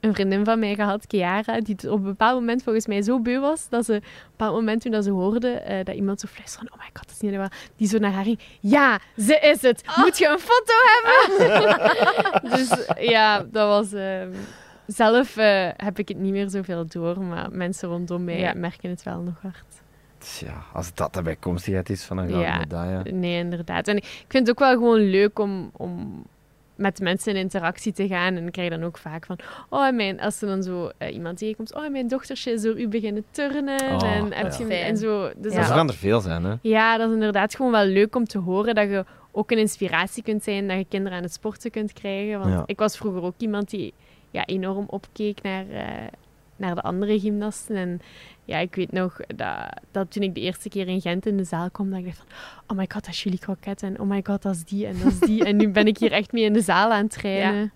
een 0.02 0.14
vriendin 0.14 0.44
van 0.44 0.58
mij 0.58 0.74
gehad, 0.74 1.04
Chiara, 1.08 1.60
die 1.60 1.76
op 1.90 1.98
een 1.98 2.02
bepaald 2.02 2.40
moment 2.40 2.62
volgens 2.62 2.86
mij 2.86 3.02
zo 3.02 3.20
beu 3.20 3.38
was 3.40 3.68
dat 3.68 3.84
ze 3.84 3.92
op 3.92 4.02
een 4.02 4.30
bepaald 4.30 4.54
moment 4.54 4.80
toen 4.82 4.92
dat 4.92 5.04
ze 5.04 5.10
hoorde 5.10 5.48
eh, 5.50 5.84
dat 5.84 5.94
iemand 5.94 6.20
zo 6.20 6.28
fluisterde, 6.30 6.70
oh 6.72 6.78
my 6.78 6.84
god, 6.92 7.06
dat 7.06 7.10
is 7.14 7.20
niet 7.20 7.36
waar, 7.36 7.52
die 7.76 7.88
zo 7.88 7.98
naar 7.98 8.12
haar 8.12 8.24
ging, 8.24 8.38
ja, 8.60 8.98
ze 9.16 9.38
is 9.38 9.62
het, 9.62 9.82
moet 9.96 10.18
je 10.18 10.28
een 10.28 10.38
foto 10.38 10.72
hebben? 10.86 12.50
dus 12.56 12.86
ja, 13.08 13.38
dat 13.50 13.68
was... 13.68 13.92
ehm, 13.92 14.30
zelf 14.86 15.36
eh, 15.36 15.68
heb 15.76 15.98
ik 15.98 16.08
het 16.08 16.18
niet 16.18 16.32
meer 16.32 16.50
zoveel 16.50 16.86
door, 16.88 17.20
maar 17.22 17.48
mensen 17.52 17.88
rondom 17.88 18.24
mij 18.24 18.38
Ja. 18.38 18.52
merken 18.54 18.90
het 18.90 19.02
wel 19.02 19.20
nog 19.20 19.34
hard. 19.42 19.64
Tja, 20.18 20.62
als 20.72 20.94
dat 20.94 21.14
de 21.14 21.22
bijkomstigheid 21.22 21.90
is 21.90 22.04
van 22.04 22.18
een 22.18 22.28
gouden 22.28 22.48
Ja. 22.52 22.58
medaille. 22.58 23.12
Nee, 23.12 23.38
inderdaad. 23.38 23.88
En 23.88 23.96
ik 23.96 24.24
vind 24.28 24.46
het 24.46 24.50
ook 24.50 24.58
wel 24.58 24.72
gewoon 24.72 25.00
leuk 25.00 25.38
om, 25.38 25.70
om 25.76 26.22
met 26.76 27.00
mensen 27.00 27.34
in 27.34 27.40
interactie 27.40 27.92
te 27.92 28.06
gaan. 28.06 28.36
En 28.36 28.46
ik 28.46 28.52
krijg 28.52 28.70
dan 28.70 28.84
ook 28.84 28.98
vaak 28.98 29.26
van, 29.26 29.38
oh, 29.68 29.90
mijn, 29.90 30.20
als 30.20 30.42
er 30.42 30.48
dan 30.48 30.62
zo 30.62 30.90
eh, 30.98 31.14
iemand 31.14 31.38
tegenkomt, 31.38 31.74
oh, 31.74 31.88
mijn 31.90 32.08
dochtertje 32.08 32.52
is 32.52 32.62
door 32.62 32.80
u 32.80 32.88
beginnen 32.88 33.24
turnen. 33.30 33.80
Oh, 33.80 34.02
en, 34.02 34.32
heb 34.32 34.52
ja. 34.52 34.58
je, 34.58 34.64
Fijn. 34.66 34.70
en 34.84 34.96
zo. 34.96 35.30
Dus 35.36 35.52
Ja. 35.52 35.58
Dat- 35.60 35.70
gaan 35.70 35.88
er 35.88 35.94
veel 35.94 36.20
zijn, 36.20 36.44
hè? 36.44 36.54
ja, 36.62 36.96
dat 36.96 37.08
is 37.08 37.14
inderdaad 37.14 37.54
gewoon 37.56 37.72
wel 37.72 37.84
leuk 37.84 38.16
om 38.16 38.24
te 38.24 38.38
horen 38.38 38.74
dat 38.74 38.88
je 38.88 39.04
ook 39.32 39.50
een 39.50 39.58
inspiratie 39.58 40.22
kunt 40.22 40.42
zijn, 40.42 40.68
dat 40.68 40.76
je 40.76 40.84
kinderen 40.88 41.16
aan 41.18 41.24
het 41.24 41.32
sporten 41.32 41.70
kunt 41.70 41.92
krijgen. 41.92 42.38
Want 42.38 42.52
Ja. 42.52 42.62
ik 42.66 42.78
was 42.78 42.96
vroeger 42.96 43.22
ook 43.22 43.34
iemand 43.38 43.70
die 43.70 43.94
ja, 44.30 44.44
enorm 44.46 44.84
opkeek 44.88 45.42
naar, 45.42 45.64
eh, 45.70 45.86
naar 46.62 46.74
de 46.74 46.82
andere 46.82 47.20
gymnasten. 47.20 47.76
En 47.76 48.00
ja, 48.44 48.58
ik 48.58 48.74
weet 48.74 48.92
nog 48.92 49.16
dat, 49.36 49.80
dat 49.90 50.10
toen 50.10 50.22
ik 50.22 50.34
de 50.34 50.40
eerste 50.40 50.68
keer 50.68 50.88
in 50.88 51.00
Gent 51.00 51.26
in 51.26 51.36
de 51.36 51.44
zaal 51.44 51.70
kwam, 51.70 51.90
dat 51.90 51.98
ik 51.98 52.04
dacht 52.04 52.16
van, 52.16 52.26
oh 52.66 52.76
my 52.76 52.86
god, 52.92 53.04
dat 53.04 53.14
is 53.14 53.22
Julie 53.22 53.38
Croquette. 53.38 53.86
En 53.86 54.00
oh 54.00 54.08
my 54.08 54.20
god, 54.24 54.42
dat 54.42 54.54
is 54.54 54.64
die 54.64 54.86
en 54.86 54.96
dat 55.02 55.12
is 55.12 55.18
die. 55.18 55.44
en 55.44 55.56
nu 55.56 55.68
ben 55.68 55.86
ik 55.86 55.98
hier 55.98 56.12
echt 56.12 56.32
mee 56.32 56.44
in 56.44 56.52
de 56.52 56.62
zaal 56.62 56.92
aan 56.92 57.02
het 57.02 57.10
trainen. 57.10 57.72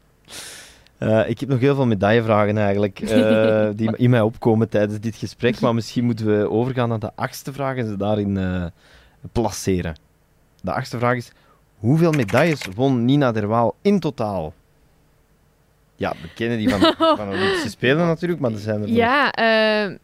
Eh, 0.98 1.28
ik 1.28 1.40
heb 1.40 1.48
nog 1.48 1.60
heel 1.60 1.74
veel 1.74 1.86
medaillevragen 1.86 2.58
eigenlijk, 2.58 3.00
eh, 3.00 3.68
die 3.76 3.96
in 3.96 4.10
mij 4.10 4.20
opkomen 4.20 4.68
tijdens 4.68 5.00
dit 5.00 5.16
gesprek. 5.16 5.60
Maar 5.60 5.74
misschien 5.74 6.04
moeten 6.04 6.26
we 6.26 6.50
overgaan 6.50 6.88
naar 6.88 6.98
de 6.98 7.14
achtste 7.14 7.52
vraag 7.52 7.76
en 7.76 7.86
ze 7.86 7.96
daarin 7.96 8.36
eh, 8.36 8.64
placeren. 9.32 9.94
De 10.62 10.72
achtste 10.72 10.98
vraag 10.98 11.16
is: 11.16 11.32
hoeveel 11.78 12.12
medailles 12.12 12.68
won 12.74 13.04
Nina 13.04 13.32
Derwaal 13.32 13.74
in 13.82 14.00
totaal? 14.00 14.52
Ja, 15.96 16.12
we 16.22 16.28
kennen 16.34 16.58
die 16.58 16.68
van, 16.68 16.80
van 17.16 17.28
Olympische 17.28 17.68
Spelen 17.70 18.06
natuurlijk, 18.06 18.40
maar 18.40 18.50
er 18.52 18.58
zijn 18.58 18.74
er 18.82 18.88
nog- 18.88 18.96
Ja, 18.96 19.30
eh, 19.32 19.96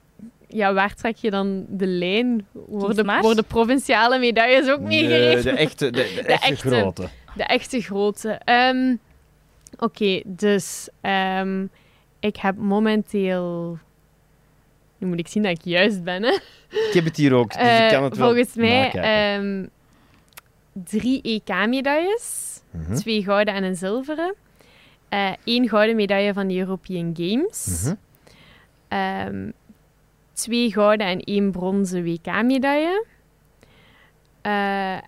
ja, 0.48 0.72
waar 0.74 0.94
trek 0.94 1.16
je 1.16 1.30
dan 1.30 1.64
de 1.68 1.86
lijn? 1.86 2.46
Worden, 2.52 3.20
worden 3.20 3.44
provinciale 3.44 4.18
medailles 4.18 4.68
ook 4.70 4.80
Nee, 4.80 4.88
meegerekend? 5.06 5.42
de 5.42 5.50
echte, 5.50 5.90
de, 5.90 5.98
de 6.14 6.22
echte, 6.22 6.46
echte. 6.48 6.68
grote. 6.68 7.08
De 7.36 7.44
echte 7.44 7.80
grote. 7.80 8.40
Ehm, 8.44 8.94
Oké, 9.78 10.20
dus 10.24 10.88
ehm, 11.00 11.66
ik 12.20 12.36
heb 12.36 12.56
momenteel... 12.56 13.78
Nu 14.98 15.06
moet 15.08 15.18
ik 15.18 15.28
zien 15.28 15.42
dat 15.42 15.52
ik 15.52 15.64
juist 15.64 16.02
ben, 16.04 16.22
hè. 16.22 16.30
Ik 16.68 16.90
heb 16.92 17.04
het 17.04 17.16
hier 17.16 17.32
ook, 17.34 17.52
dus 17.52 17.60
Eh, 17.62 17.84
ik 17.84 17.90
kan 17.92 18.02
het 18.04 18.16
wel 18.16 18.26
volgens 18.26 18.54
mij 18.54 18.90
ehm, 18.92 19.66
drie 20.72 21.22
EK-medailles. 21.22 22.60
Mhm, 22.70 22.94
Twee 22.94 23.22
gouden 23.24 23.54
en 23.54 23.62
een 23.64 23.76
zilveren. 23.76 24.34
Eh 25.12 25.32
één 25.44 25.68
gouden 25.68 25.96
medaille 25.96 26.32
van 26.32 26.46
de 26.48 26.58
European 26.58 27.14
Games. 27.16 27.82
mhm. 27.84 27.94
Ehm, 28.88 29.50
twee 30.32 30.72
gouden 30.72 31.06
en 31.06 31.20
één 31.20 31.50
bronzen 31.50 32.02
WK-medaille. 32.04 33.06
Eh, 34.40 34.98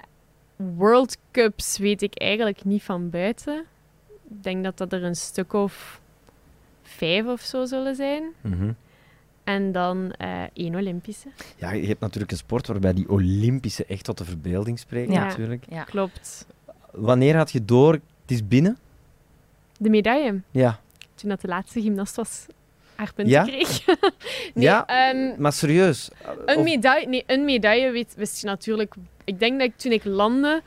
World 0.57 1.17
Cups 1.31 1.79
weet 1.79 2.03
ik 2.03 2.19
eigenlijk 2.19 2.65
niet 2.65 2.83
van 2.83 3.11
buiten. 3.11 3.65
Ik 4.31 4.43
denk 4.43 4.65
dat 4.65 4.77
dat 4.79 4.93
er 4.93 5.05
een 5.05 5.17
stuk 5.17 5.53
of 5.53 6.01
vijf 6.83 7.27
of 7.27 7.41
zo 7.41 7.65
zullen 7.65 7.95
zijn. 7.95 8.23
Mhm. 8.41 8.73
En 9.45 9.73
dan 9.73 10.13
eh, 10.13 10.43
één 10.53 10.75
Olympische. 10.75 11.29
Ja, 11.57 11.73
je 11.73 11.87
hebt 11.87 12.01
natuurlijk 12.01 12.33
een 12.33 12.39
sport 12.39 12.67
waarbij 12.67 12.93
die 12.93 13.09
Olympische 13.11 13.85
echt 13.85 14.05
tot 14.05 14.19
de 14.19 14.25
verbeelding 14.25 14.79
spreken, 14.79 15.13
Ja. 15.13 15.25
natuurlijk. 15.25 15.65
Ja. 15.69 15.83
Klopt. 15.85 16.47
Wanneer 16.93 17.37
had 17.37 17.53
je 17.53 17.65
door, 17.65 17.93
het 17.93 18.03
is 18.27 18.49
binnen? 18.49 18.79
De 19.79 19.91
medaille. 19.91 20.41
Ja. 20.51 20.81
Toen 21.15 21.29
dat 21.29 21.41
de 21.41 21.49
laatste 21.49 21.81
gymnast 21.83 22.17
was, 22.17 22.47
haar 22.95 23.13
punten 23.15 23.35
Ja? 23.35 23.43
kreeg. 23.45 23.85
nee, 24.55 24.65
Ja? 24.65 24.87
ehm, 24.87 25.41
Maar 25.41 25.53
serieus. 25.53 26.11
Een 26.47 26.57
Of- 26.59 26.65
medaille, 26.65 27.07
nee, 27.09 27.23
een 27.27 27.45
medaille 27.45 27.91
weet, 27.91 28.15
wist 28.17 28.41
je 28.41 28.47
natuurlijk. 28.47 28.95
Ik 29.25 29.39
denk 29.39 29.59
dat 29.59 29.69
ik 29.69 29.77
toen 29.77 29.93
ik 29.93 30.05
landde 30.05 30.63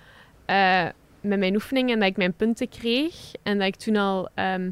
eh, 0.45 0.85
met 1.21 1.39
mijn 1.39 1.55
oefeningen 1.55 1.93
en 1.93 1.99
dat 1.99 2.09
ik 2.09 2.17
mijn 2.17 2.33
punten 2.33 2.69
kreeg. 2.69 3.15
En 3.43 3.57
dat 3.57 3.67
ik 3.67 3.75
toen 3.75 3.95
al 3.95 4.29
ehm, 4.33 4.69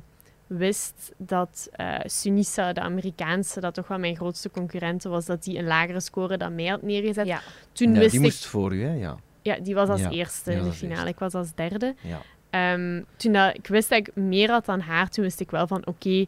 wist 0.47 1.11
dat 1.17 1.69
eh 1.71 1.95
Sunisa, 2.03 2.73
de 2.73 2.81
Amerikaanse, 2.81 3.59
dat 3.59 3.73
toch 3.73 3.87
wel 3.87 3.99
mijn 3.99 4.15
grootste 4.15 4.49
concurrente 4.51 5.09
was, 5.09 5.25
dat 5.25 5.43
die 5.43 5.57
een 5.57 5.65
lagere 5.67 5.99
score 5.99 6.37
dan 6.37 6.55
mij 6.55 6.65
had 6.65 6.81
neergezet. 6.81 7.25
Ja. 7.27 7.41
Toen 7.71 7.93
Ja, 7.93 7.99
wist 7.99 8.11
die 8.11 8.19
ik... 8.19 8.25
moest 8.25 8.45
voor 8.45 8.73
u, 8.73 8.83
hè? 8.83 8.93
Ja. 8.93 9.15
Ja, 9.41 9.55
die 9.59 9.75
was 9.75 9.89
als 9.89 10.01
Ja, 10.01 10.09
eerste 10.09 10.51
in 10.51 10.63
de 10.63 10.71
finale. 10.71 10.95
eerste. 10.95 11.09
Ik 11.09 11.19
was 11.19 11.33
als 11.33 11.53
derde. 11.55 11.95
Ehm, 12.55 13.01
toen 13.17 13.31
dat, 13.31 13.55
ik 13.55 13.67
wist 13.67 13.89
dat 13.89 13.97
ik 13.99 14.09
meer 14.15 14.49
had 14.51 14.65
dan 14.65 14.79
haar, 14.79 15.09
toen 15.09 15.23
wist 15.23 15.39
ik 15.39 15.51
wel 15.51 15.67
van 15.67 15.85
oké, 15.87 16.25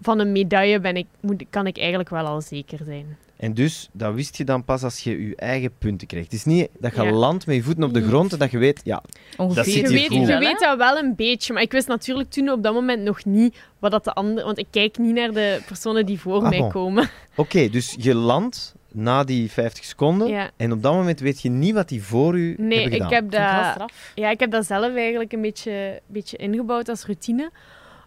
van 0.00 0.18
een 0.18 0.32
medaille 0.32 0.80
ben 0.80 0.96
ik, 0.96 1.06
moet, 1.20 1.44
kan 1.50 1.66
ik 1.66 1.78
eigenlijk 1.78 2.08
wel 2.08 2.26
al 2.26 2.40
zeker 2.40 2.78
zijn. 2.84 3.16
En 3.36 3.54
dus, 3.54 3.88
dat 3.92 4.14
wist 4.14 4.36
je 4.36 4.44
dan 4.44 4.64
pas 4.64 4.82
als 4.82 4.98
je 5.00 5.28
je 5.28 5.36
eigen 5.36 5.70
punten 5.78 6.06
kreeg. 6.06 6.24
Het 6.24 6.32
is 6.32 6.44
niet 6.44 6.68
dat 6.78 6.94
je 6.94 7.02
Ja. 7.02 7.10
landt 7.10 7.46
met 7.46 7.56
je 7.56 7.62
voeten 7.62 7.84
op 7.84 7.94
de 7.94 8.02
grond 8.06 8.32
en 8.32 8.38
dat 8.38 8.50
je 8.50 8.58
weet, 8.58 8.80
ja, 8.84 9.02
Ongeveer. 9.36 9.64
zit 9.64 9.74
je 9.74 9.88
weet, 9.88 10.06
goed. 10.08 10.26
je 10.28 10.38
weet 10.38 10.58
dat 10.58 10.76
wel 10.78 10.96
een 10.98 11.14
beetje, 11.16 11.52
maar 11.52 11.62
ik 11.62 11.72
wist 11.72 11.88
natuurlijk 11.88 12.30
toen 12.30 12.50
op 12.50 12.62
dat 12.62 12.74
moment 12.74 13.02
nog 13.02 13.24
niet 13.24 13.56
wat 13.78 13.90
dat 13.90 14.04
de 14.04 14.12
andere... 14.12 14.44
Want 14.46 14.58
ik 14.58 14.66
kijk 14.70 14.98
niet 14.98 15.14
naar 15.14 15.32
de 15.32 15.60
personen 15.66 16.06
die 16.06 16.20
voor 16.20 16.42
Ah, 16.42 16.48
mij 16.48 16.58
bon. 16.58 16.70
komen. 16.70 17.10
oké, 17.34 17.68
dus 17.68 17.96
je 17.98 18.14
landt 18.14 18.74
na 18.96 19.24
die 19.24 19.50
50 19.50 19.84
seconden 19.84 20.28
Ja. 20.28 20.50
en 20.56 20.72
op 20.72 20.82
dat 20.82 20.92
moment 20.92 21.20
weet 21.20 21.42
je 21.42 21.48
niet 21.50 21.74
wat 21.74 21.88
die 21.88 22.02
voor 22.02 22.38
u 22.38 22.54
Nee, 22.58 22.80
hebben 22.80 22.92
gedaan. 22.92 23.06
ik 23.08 23.14
heb, 23.14 23.30
dat, 23.78 23.90
ja, 24.14 24.30
ik 24.30 24.40
heb 24.40 24.50
dat 24.50 24.66
zelf 24.66 24.94
eigenlijk 24.94 25.32
een 25.32 25.40
beetje, 25.40 26.00
beetje 26.06 26.36
ingebouwd 26.36 26.88
als 26.88 27.04
routine. 27.04 27.50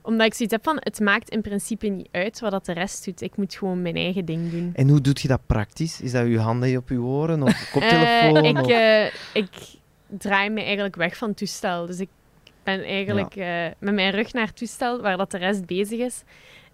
Omdat 0.01 0.27
ik 0.27 0.33
zoiets 0.33 0.53
heb 0.55 0.63
van, 0.63 0.77
het 0.79 0.99
maakt 0.99 1.29
in 1.29 1.41
principe 1.41 1.87
niet 1.87 2.07
uit 2.11 2.39
wat 2.39 2.51
dat 2.51 2.65
de 2.65 2.73
rest 2.73 3.05
doet. 3.05 3.21
Ik 3.21 3.37
moet 3.37 3.55
gewoon 3.55 3.81
mijn 3.81 3.95
eigen 3.95 4.25
ding 4.25 4.51
doen. 4.51 4.71
En 4.75 4.89
hoe 4.89 5.01
doe 5.01 5.13
je 5.21 5.27
dat 5.27 5.41
praktisch? 5.45 6.01
Is 6.01 6.11
dat 6.11 6.27
je 6.27 6.39
handen 6.39 6.77
op 6.77 6.89
je 6.89 6.99
oren 7.01 7.43
of 7.43 7.69
koptelefoon? 7.73 8.35
Eh, 8.43 8.49
ik, 8.49 8.57
of- 8.57 8.67
eh, 8.71 9.05
ik 9.33 9.49
draai 10.07 10.49
me 10.49 10.61
eigenlijk 10.63 10.95
weg 10.95 11.17
van 11.17 11.27
het 11.27 11.37
toestel. 11.37 11.85
Dus 11.85 11.99
ik 11.99 12.09
ben 12.63 12.83
eigenlijk 12.83 13.35
eh, 13.35 13.65
met 13.79 13.93
mijn 13.93 14.11
rug 14.11 14.33
naar 14.33 14.45
het 14.47 14.57
toestel, 14.57 15.01
waar 15.01 15.17
dat 15.17 15.31
de 15.31 15.37
rest 15.37 15.65
bezig 15.65 15.99
is. 15.99 16.23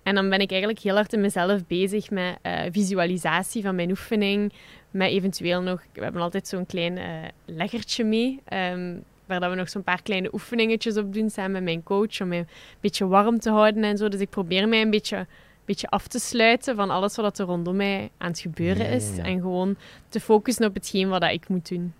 En 0.05 0.15
dan 0.15 0.29
ben 0.29 0.39
ik 0.39 0.49
eigenlijk 0.49 0.79
heel 0.79 0.95
hard 0.95 1.13
in 1.13 1.21
mezelf 1.21 1.65
bezig 1.67 2.09
met 2.09 2.37
eh, 2.41 2.61
visualisatie 2.71 3.61
van 3.63 3.75
mijn 3.75 3.89
oefening. 3.89 4.53
Met 4.91 5.09
eventueel 5.09 5.61
nog... 5.61 5.81
We 5.93 6.03
hebben 6.03 6.21
altijd 6.21 6.47
zo'n 6.47 6.65
klein 6.65 6.97
eh, 6.97 7.05
leggertje 7.45 8.03
mee. 8.03 8.39
ehm, 8.45 8.95
waar 9.25 9.39
dat 9.39 9.49
we 9.49 9.55
nog 9.55 9.69
zo'n 9.69 9.83
paar 9.83 10.01
kleine 10.01 10.29
oefeningetjes 10.33 10.97
op 10.97 11.13
doen 11.13 11.29
samen 11.29 11.51
met 11.51 11.63
mijn 11.63 11.83
coach. 11.83 12.21
Om 12.21 12.27
mij 12.27 12.37
een 12.37 12.47
beetje 12.79 13.07
warm 13.07 13.39
te 13.39 13.49
houden 13.49 13.83
en 13.83 13.97
zo. 13.97 14.07
Dus 14.09 14.19
ik 14.19 14.29
probeer 14.29 14.67
mij 14.67 14.81
een 14.81 14.89
beetje, 14.89 15.27
beetje 15.65 15.87
af 15.89 16.07
te 16.07 16.19
sluiten 16.19 16.75
van 16.75 16.89
alles 16.89 17.15
wat 17.15 17.39
er 17.39 17.45
rondom 17.45 17.75
mij 17.75 18.09
aan 18.17 18.29
het 18.29 18.39
gebeuren 18.39 18.85
ja, 18.85 18.91
is. 18.91 19.15
ja. 19.15 19.23
En 19.23 19.39
gewoon 19.41 19.75
te 20.09 20.19
focussen 20.19 20.65
op 20.65 20.73
hetgeen 20.73 21.09
wat 21.09 21.21
dat 21.21 21.31
ik 21.31 21.47
moet 21.47 21.69
doen. 21.69 21.93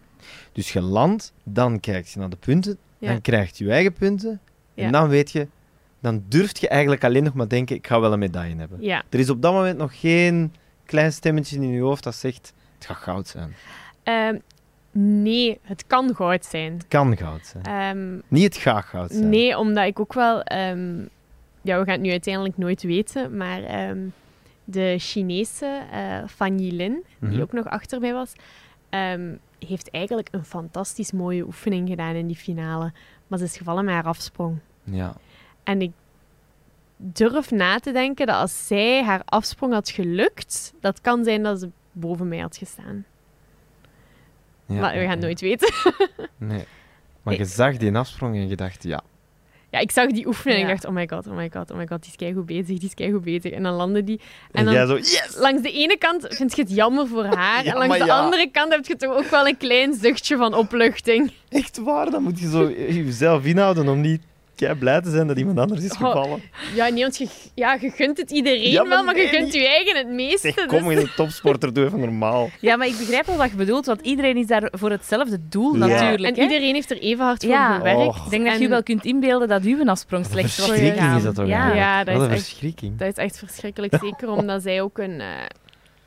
Dus 0.52 0.74
je 0.74 0.82
landt, 0.82 1.34
dan 1.44 1.80
kijk 1.80 2.06
je 2.08 2.20
naar 2.20 2.30
de 2.30 2.36
punten, 2.38 2.78
Ja. 2.98 3.08
dan 3.08 3.22
krijg 3.22 3.58
je 3.58 3.64
je 3.66 3.72
eigen 3.72 3.94
punten 3.94 4.40
en 4.76 4.92
dan 4.92 5.10
weet 5.10 5.32
je, 5.32 5.48
dan 6.06 6.24
durf 6.28 6.58
je 6.60 6.68
eigenlijk 6.68 7.04
alleen 7.04 7.24
nog 7.24 7.34
maar 7.34 7.48
denken, 7.50 7.76
ik 7.76 7.88
ga 7.88 8.00
wel 8.00 8.14
een 8.14 8.20
medaille 8.20 8.56
hebben. 8.56 8.82
Ja. 8.82 9.04
Er 9.10 9.20
is 9.20 9.30
op 9.30 9.42
dat 9.42 9.54
moment 9.54 9.78
nog 9.78 10.00
geen 10.00 10.54
klein 10.86 11.12
stemmetje 11.12 11.56
in 11.56 11.68
je 11.72 11.82
hoofd 11.82 12.04
dat 12.04 12.16
zegt, 12.16 12.54
het 12.78 12.86
gaat 12.86 12.98
goud 12.98 13.28
zijn. 13.28 13.56
Ehm, 14.04 14.38
nee, 14.92 15.60
het 15.62 15.88
kan 15.88 16.16
goud 16.16 16.46
zijn. 16.46 16.74
Het 16.74 16.88
kan 16.88 17.18
goud 17.18 17.46
zijn. 17.46 17.64
Ehm, 17.64 18.20
Niet 18.28 18.44
het 18.44 18.58
gaat 18.58 18.84
goud 18.86 19.12
zijn. 19.12 19.30
nee, 19.30 19.58
omdat 19.58 19.86
ik 19.86 20.00
ook 20.00 20.14
wel... 20.14 20.42
ehm, 20.42 20.98
ja, 21.62 21.78
we 21.80 21.84
gaan 21.86 21.94
het 21.94 22.02
nu 22.02 22.10
uiteindelijk 22.12 22.58
nooit 22.58 22.84
weten, 22.84 23.38
maar 23.38 23.62
de 24.64 24.96
Chinese 25.00 25.82
eh 25.92 26.28
Fan 26.28 26.60
Yilin, 26.60 27.04
die 27.20 27.30
Mhm. 27.30 27.42
ook 27.42 27.52
nog 27.54 27.66
achter 27.66 28.00
mij 28.00 28.14
was, 28.14 28.34
heeft 29.60 29.92
eigenlijk 29.92 30.28
een 30.32 30.46
fantastisch 30.46 31.12
mooie 31.12 31.46
oefening 31.46 31.90
gedaan 31.90 32.16
in 32.16 32.28
die 32.28 32.36
finale. 32.36 32.92
Maar 33.28 33.40
ze 33.40 33.46
is 33.46 33.58
gevallen 33.58 33.86
met 33.86 33.94
haar 33.94 34.04
afsprong. 34.04 34.58
Ja. 34.84 35.16
En 35.66 35.82
ik 35.82 35.92
durf 36.98 37.52
na 37.52 37.80
te 37.80 37.92
denken 37.92 38.26
dat 38.26 38.36
als 38.36 38.68
zij 38.68 39.04
haar 39.04 39.22
afsprong 39.26 39.74
had 39.74 39.90
gelukt, 39.90 40.74
dat 40.80 41.02
kan 41.02 41.24
zijn 41.24 41.44
dat 41.44 41.60
ze 41.60 41.70
boven 41.92 42.28
mij 42.28 42.40
had 42.40 42.58
gestaan. 42.58 43.06
ja 44.66 44.80
maar 44.80 44.94
we 44.94 45.00
gaan 45.00 45.10
het 45.10 45.20
ja. 45.20 45.26
nooit 45.26 45.42
weten. 45.42 45.74
Nee. 46.38 46.66
Maar 47.24 47.36
je 47.36 47.46
zag 47.46 47.78
die 47.78 47.96
afsprong 47.96 48.36
en 48.36 48.48
je 48.48 48.56
dacht, 48.56 48.84
ja. 48.84 49.02
Ja, 49.70 49.80
ik 49.80 49.92
zag 49.92 50.12
die 50.12 50.28
oefening 50.28 50.60
en 50.60 50.70
ik 50.70 50.74
dacht, 50.74 50.86
oh 50.86 50.94
my 50.94 51.08
god, 51.08 51.28
oh 51.28 51.36
my 51.36 51.50
god, 51.54 51.72
oh 51.72 51.78
my 51.78 51.88
god, 51.88 52.02
die 52.02 52.10
is 52.10 52.16
keigoed 52.16 52.46
bezig, 52.46 52.66
die 52.66 52.88
is 52.88 52.94
keigoed 52.94 53.24
bezig. 53.24 53.52
En 53.52 53.64
dan 53.64 53.74
landde 53.74 54.04
die. 54.04 54.20
En, 54.52 54.60
En 54.60 54.66
dan, 54.66 54.74
jij 54.74 54.86
zo, 54.86 54.96
yes! 54.96 55.36
langs 55.38 55.62
de 55.62 55.72
ene 55.72 55.98
kant 55.98 56.26
vind 56.30 56.56
je 56.56 56.62
het 56.62 56.72
jammer 56.72 57.08
voor 57.08 57.26
haar, 57.26 57.64
Ja, 57.66 57.72
en 57.72 57.78
langs 57.78 57.98
de 57.98 58.06
ja. 58.06 58.20
andere 58.20 58.50
kant 58.52 58.72
heb 58.72 58.86
je 58.86 58.96
toch 58.96 59.16
ook 59.16 59.30
wel 59.30 59.48
een 59.48 59.58
klein 59.58 59.94
zuchtje 59.94 60.38
van 60.38 60.54
opluchting. 60.54 61.32
Echt 61.50 61.78
waar, 61.78 62.10
dan 62.10 62.24
moet 62.24 62.40
je 62.40 62.50
zo 62.50 62.72
jezelf 62.72 63.46
inhouden 63.46 63.88
om 63.88 64.02
niet 64.02 64.22
kei 64.56 64.76
blij 64.76 65.02
te 65.02 65.10
zijn 65.10 65.28
dat 65.28 65.38
iemand 65.38 65.60
anders 65.60 65.84
is 65.84 65.92
Oh, 65.92 65.98
gevallen. 65.98 66.42
Ja, 66.76 66.88
nee, 66.88 67.02
want 67.02 67.18
je, 67.18 67.28
ja, 67.56 67.78
je 67.82 67.90
gunt 67.90 68.18
het 68.18 68.32
iedereen 68.32 68.72
Ja, 68.72 68.82
maar 68.82 68.90
wel, 68.90 69.04
maar 69.04 69.16
je 69.18 69.22
nee, 69.22 69.40
gunt 69.42 69.54
je 69.54 69.68
eigen 69.68 69.98
het 69.98 70.08
meeste. 70.10 70.52
Zeg, 70.56 70.66
kom, 70.66 70.84
dus- 70.84 70.94
je 70.94 71.00
een 71.00 71.12
topsporter, 71.16 71.74
doe 71.74 71.86
even 71.86 72.00
normaal. 72.00 72.50
Ja, 72.60 72.76
maar 72.76 72.88
ik 72.88 72.98
begrijp 72.98 73.26
wel 73.26 73.38
wat 73.38 73.50
je 73.50 73.56
bedoelt, 73.56 73.86
want 73.86 74.02
iedereen 74.02 74.38
is 74.38 74.48
daar 74.48 74.68
voor 74.72 74.90
hetzelfde 74.92 75.40
doel 75.50 75.74
Ja. 75.78 75.86
natuurlijk. 75.86 76.36
En 76.38 76.44
hè. 76.44 76.50
iedereen 76.52 76.74
heeft 76.74 76.92
er 76.92 77.00
even 77.00 77.26
hard 77.26 77.44
voor 77.44 77.52
Ja. 77.54 77.76
gewerkt. 77.76 78.00
Oh. 78.00 78.22
Ik 78.26 78.30
denk 78.30 78.44
dat 78.44 78.52
je 78.52 78.58
En- 78.58 78.62
je 78.62 78.68
wel 78.70 78.84
kunt 78.84 79.06
inbeelden 79.06 79.48
dat 79.48 79.64
uw 79.64 79.86
afsprong 79.86 80.26
slecht 80.26 80.58
een 80.58 80.64
was 80.64 80.70
verschrikking 80.70 81.16
is 81.16 81.24
dat 81.24 81.36
toch 81.36 81.48
Ja. 81.48 82.04
dat 82.04 82.14
Wat 82.14 82.22
is 82.24 82.28
een 82.30 82.34
echt- 82.36 82.46
verschrikking. 82.46 82.98
Dat 82.98 83.08
is 83.08 83.14
echt 83.24 83.38
verschrikkelijk, 83.38 83.94
zeker 84.02 84.30
omdat 84.30 84.62
zij 84.62 84.82
ook 84.82 84.98
een... 84.98 85.20
eh, 85.20 85.28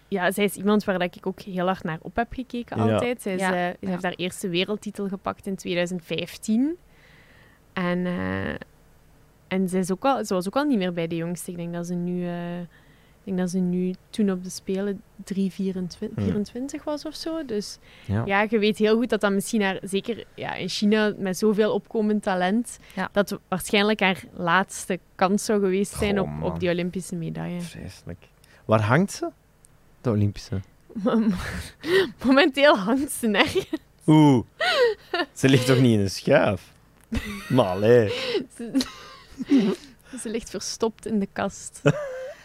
ja, 0.09 0.31
zij 0.31 0.45
is 0.45 0.55
iemand 0.55 0.85
waar 0.85 0.99
dat 0.99 1.17
ik 1.17 1.27
ook 1.27 1.41
heel 1.41 1.67
hard 1.67 1.83
naar 1.85 1.99
op 2.03 2.17
heb 2.17 2.33
gekeken 2.33 2.77
Ja. 2.87 2.93
altijd. 2.93 3.23
Zij 3.23 3.35
is, 3.35 3.41
Ja. 3.41 3.47
eh, 3.47 3.53
zij 3.53 3.77
heeft 3.91 4.03
haar 4.03 4.15
eerste 4.17 4.49
wereldtitel 4.49 5.09
gepakt 5.09 5.47
in 5.47 5.57
2015. 5.57 6.77
En, 7.85 8.07
eh, 8.07 8.55
en 9.49 9.69
zij 9.69 9.81
is 9.81 9.91
ook 9.93 10.05
al, 10.05 10.25
ze 10.25 10.35
was 10.35 10.47
ook 10.47 10.57
al 10.57 10.65
niet 10.65 10.79
meer 10.79 10.93
bij 10.93 11.07
de 11.07 11.17
jongste. 11.17 11.51
Ik 11.51 11.57
denk 11.57 11.73
dat 11.73 11.87
ze 11.87 11.95
nu, 11.95 12.27
eh, 12.27 12.61
ik 12.61 13.25
denk 13.25 13.39
dat 13.39 13.51
ze 13.51 13.59
nu 13.59 13.95
toen 14.11 14.31
op 14.31 14.45
de 14.45 14.51
Spelen 14.51 15.03
3,24 15.25 16.15
Hmm. 16.15 16.25
24 16.25 16.85
was 16.85 17.05
of 17.05 17.15
zo. 17.15 17.45
Dus 17.45 17.79
Ja. 18.05 18.23
ja, 18.27 18.47
je 18.51 18.59
weet 18.59 18.79
heel 18.79 18.97
goed 18.97 19.09
dat 19.09 19.21
dat 19.21 19.33
misschien 19.33 19.63
haar, 19.63 19.79
zeker 19.83 20.25
ja, 20.35 20.55
in 20.55 20.69
China 20.69 21.15
met 21.19 21.39
zoveel 21.39 21.73
opkomend 21.75 22.23
talent, 22.23 22.79
Ja. 22.95 23.09
dat 23.13 23.39
waarschijnlijk 23.49 24.01
haar 24.01 24.23
laatste 24.33 24.99
kans 25.15 25.45
zou 25.45 25.61
geweest 25.61 25.93
zijn 25.97 26.19
Goh, 26.19 26.37
op, 26.45 26.53
op 26.53 26.61
die 26.61 26.71
Olympische 26.71 27.15
medaille. 27.17 27.61
Vreselijk. 27.61 28.27
Waar 28.65 28.83
hangt 28.83 29.13
ze? 29.13 29.29
De 30.01 30.11
Olympische. 30.11 30.61
Momenteel 32.25 32.79
hangt 32.79 33.13
ze 33.13 33.27
nergens. 33.27 33.67
Oeh. 34.07 34.45
Ze 35.33 35.49
ligt 35.49 35.67
toch 35.67 35.81
niet 35.81 35.93
in 35.93 36.01
een 36.01 36.11
schuif? 36.11 36.73
Maar 37.49 37.67
allee. 37.67 38.09
Ze, 38.57 38.71
ze 40.23 40.29
ligt 40.31 40.51
verstopt 40.51 41.07
in 41.07 41.19
de 41.19 41.29
kast. 41.33 41.81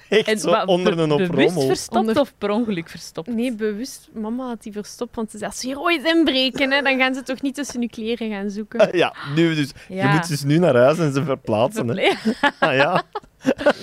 Echt 0.09 0.41
zo 0.41 0.51
maar 0.51 0.66
onder 0.66 0.99
een 0.99 1.11
op 1.11 1.18
bewust 1.18 1.64
verstopt 1.66 1.97
Onder- 1.97 2.20
of 2.20 2.34
per 2.38 2.49
ongeluk 2.49 2.89
verstopt? 2.89 3.28
Nee, 3.28 3.53
bewust. 3.55 4.09
Mama 4.14 4.47
had 4.47 4.64
die 4.64 4.72
verstopt, 4.72 5.16
want 5.16 5.32
ze 5.32 5.38
zei, 5.38 5.49
als 5.49 5.59
ze 5.59 5.68
hier 5.68 5.80
ooit 5.80 6.03
inbreken, 6.05 6.72
hè, 6.72 6.82
dan 6.82 6.97
gaan 6.97 7.14
ze 7.14 7.24
toch 7.24 7.41
niet 7.41 7.55
tussen 7.55 7.82
uw 7.82 7.88
kleren 7.88 8.30
gaan 8.30 8.49
zoeken. 8.49 8.97
Ja, 8.97 9.16
nu 9.36 9.55
dus. 9.55 9.72
Je 9.88 10.03
moet 10.03 10.28
dus 10.28 10.43
nu 10.43 10.57
naar 10.57 10.76
huis 10.76 10.97
en 10.99 11.14
ze 11.14 11.24
verplaatsen. 11.24 11.88
Hè. 11.97 12.11
Ah, 12.59 12.76
ja. 12.76 13.03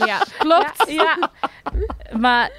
Ja, 0.07 0.19
klopt. 0.39 0.85
Ja, 0.87 0.93
ja. 0.93 1.31
maar 2.19 2.53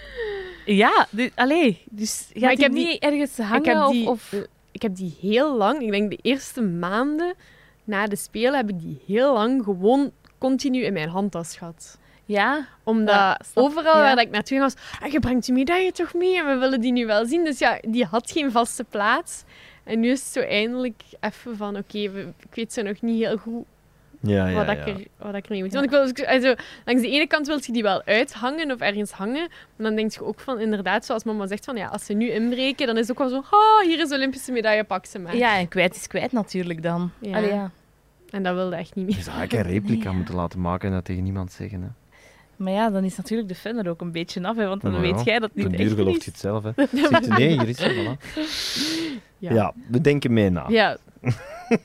ja, 0.65 1.07
allee, 1.35 1.81
dus 1.89 2.27
je 2.33 2.39
Maar 2.39 2.51
ik 2.51 2.59
heb 2.59 2.71
die- 2.73 2.85
niet 2.87 3.01
ergens 3.03 3.37
hangen 3.37 3.57
ik 3.59 3.65
heb 3.65 3.87
die, 3.91 4.07
of... 4.07 4.33
of... 4.33 4.41
ik 4.71 4.81
heb 4.81 4.95
die 4.95 5.17
heel 5.21 5.57
lang, 5.57 5.81
ik 5.81 5.91
denk 5.91 6.09
de 6.09 6.19
eerste 6.21 6.61
maanden 6.61 7.33
na 7.91 8.07
de 8.07 8.15
Spelen, 8.15 8.55
heb 8.55 8.69
ik 8.69 8.79
die 8.79 9.01
heel 9.07 9.33
lang 9.33 9.63
gewoon 9.63 10.11
continu 10.37 10.83
in 10.83 10.93
mijn 10.93 11.09
handtas 11.09 11.57
gehad. 11.57 11.99
Ja, 12.25 12.67
Omdat 12.83 13.15
Ja, 13.15 13.39
overal 13.53 13.97
ja. 13.97 14.01
waar 14.01 14.21
ik 14.21 14.29
naartoe 14.29 14.57
ging 14.57 14.61
was, 14.61 14.75
ah, 15.01 15.11
je 15.11 15.19
brengt 15.19 15.45
die 15.45 15.53
medaille 15.53 15.91
toch 15.91 16.13
mee 16.13 16.37
en 16.37 16.45
we 16.45 16.55
willen 16.55 16.81
die 16.81 16.91
nu 16.91 17.05
wel 17.05 17.25
zien. 17.25 17.43
Dus 17.43 17.59
ja, 17.59 17.77
die 17.81 18.05
had 18.05 18.31
geen 18.31 18.51
vaste 18.51 18.83
plaats. 18.83 19.43
En 19.83 19.99
nu 19.99 20.09
is 20.09 20.19
het 20.19 20.29
zo 20.29 20.39
eindelijk 20.39 21.01
even 21.19 21.57
van, 21.57 21.77
oké, 21.77 21.97
ik 21.97 22.53
weet 22.53 22.73
zo 22.73 22.81
nog 22.81 23.01
niet 23.01 23.23
heel 23.23 23.37
goed 23.37 23.65
Ja, 24.19 24.47
ja, 24.47 24.53
wat, 24.53 24.65
ja. 24.65 24.71
Ik 24.71 24.87
er, 24.87 25.07
wat 25.17 25.35
ik 25.35 25.45
ermee 25.45 25.61
moet 25.61 25.71
doen. 25.71 25.89
Want 25.89 26.11
ik 26.11 26.17
wil, 26.17 26.27
also, 26.27 26.53
langs 26.85 27.01
de 27.01 27.09
ene 27.09 27.27
kant 27.27 27.47
wil 27.47 27.59
je 27.61 27.71
die 27.71 27.83
wel 27.83 28.01
uithangen 28.05 28.71
of 28.71 28.79
ergens 28.79 29.11
hangen. 29.11 29.47
Maar 29.75 29.87
dan 29.87 29.95
denk 29.95 30.11
je 30.11 30.23
ook 30.23 30.39
van, 30.39 30.59
inderdaad, 30.59 31.05
zoals 31.05 31.23
mama 31.23 31.47
zegt, 31.47 31.65
van 31.65 31.75
ja, 31.75 31.87
als 31.87 32.05
ze 32.05 32.13
nu 32.13 32.29
inbreken, 32.29 32.87
dan 32.87 32.97
is 32.97 33.07
het 33.07 33.11
ook 33.11 33.29
wel 33.29 33.41
zo, 33.41 33.55
oh, 33.55 33.81
hier 33.83 33.99
is 33.99 34.11
Olympische 34.11 34.51
medaille, 34.51 34.83
pak 34.83 35.05
ze 35.05 35.19
maar. 35.19 35.35
ja, 35.35 35.57
en 35.57 35.67
kwijt 35.67 35.95
is 35.95 36.07
kwijt 36.07 36.31
natuurlijk 36.31 36.83
dan. 36.83 37.11
Ja. 37.19 37.37
Allee, 37.37 37.53
ja. 37.53 37.71
En 38.31 38.43
dat 38.43 38.55
wilde 38.55 38.75
echt 38.75 38.95
niet 38.95 39.07
Je 39.09 39.13
meer. 39.15 39.23
zou 39.23 39.37
eigenlijk 39.37 39.67
een 39.67 39.73
replica 39.73 40.11
moeten 40.17 40.35
laten 40.35 40.61
maken 40.61 40.87
en 40.89 40.95
dat 40.95 41.05
tegen 41.05 41.23
niemand 41.23 41.51
zeggen. 41.51 41.81
Hè. 41.81 41.87
Maar 42.55 42.73
ja, 42.73 42.89
dan 42.89 43.03
is 43.03 43.17
natuurlijk 43.17 43.49
de 43.49 43.55
fan 43.55 43.77
er 43.77 43.89
ook 43.89 44.01
een 44.01 44.11
beetje 44.11 44.43
af, 44.43 44.55
hè, 44.55 44.67
want 44.67 44.81
dan 44.81 44.99
weet 44.99 45.23
jij 45.23 45.39
dat 45.39 45.49
niet 45.53 45.69
duur 45.69 45.79
echt 45.79 45.91
gelooft 45.93 46.17
is. 46.17 46.25
je 46.25 46.31
het 46.31 46.39
zelf. 46.39 46.63
Hè. 46.63 46.71
Zegt, 46.75 47.27
nee, 47.37 47.47
hier 47.59 47.67
is 47.69 47.79
het. 47.79 47.91
Voilà. 47.93 48.19
Ja. 49.37 49.53
Ja. 49.53 49.73
we 49.87 50.01
denken 50.01 50.33
mee 50.33 50.49
na. 50.49 50.65
Ja. 50.69 50.97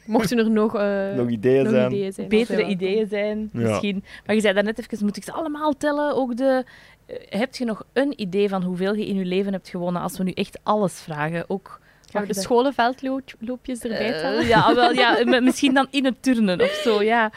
Mochten 0.06 0.38
er 0.38 0.50
nog, 0.50 0.74
eh, 0.76 1.12
Nog 1.14 1.28
ideeën 1.28 1.62
nog 1.62 1.72
zijn. 1.72 1.92
ideeën 1.92 2.12
zijn. 2.12 2.28
Betere 2.28 2.66
ideeën 2.66 3.06
zijn, 3.08 3.50
Ja. 3.52 3.60
misschien. 3.60 4.04
Maar 4.26 4.34
je 4.34 4.40
zei 4.40 4.54
daarnet 4.54 4.78
even, 4.78 5.04
moet 5.04 5.16
ik 5.16 5.24
ze 5.24 5.32
allemaal 5.32 5.76
tellen? 5.76 6.16
Ook 6.16 6.36
de... 6.36 6.64
eh, 7.06 7.16
heb 7.40 7.54
je 7.54 7.64
nog 7.64 7.84
een 7.92 8.20
idee 8.20 8.48
van 8.48 8.62
hoeveel 8.62 8.94
je 8.94 9.06
in 9.06 9.14
je 9.16 9.24
leven 9.24 9.52
hebt 9.52 9.68
gewonnen 9.68 10.02
als 10.02 10.18
we 10.18 10.24
nu 10.24 10.30
echt 10.30 10.58
alles 10.62 11.00
vragen? 11.00 11.44
Ook 11.50 11.80
Gaan 12.16 12.26
we 12.26 12.32
de 12.34 12.40
scholenveldloopjes 12.40 13.80
erbij 13.80 14.14
Eh, 14.14 14.20
tellen? 14.20 14.46
ja, 14.46 14.74
wel, 14.74 14.92
ja, 14.92 15.24
misschien 15.40 15.74
dan 15.74 15.86
in 15.90 16.04
het 16.04 16.22
turnen 16.22 16.60
of 16.60 16.80
zo, 16.84 17.02
ja. 17.02 17.30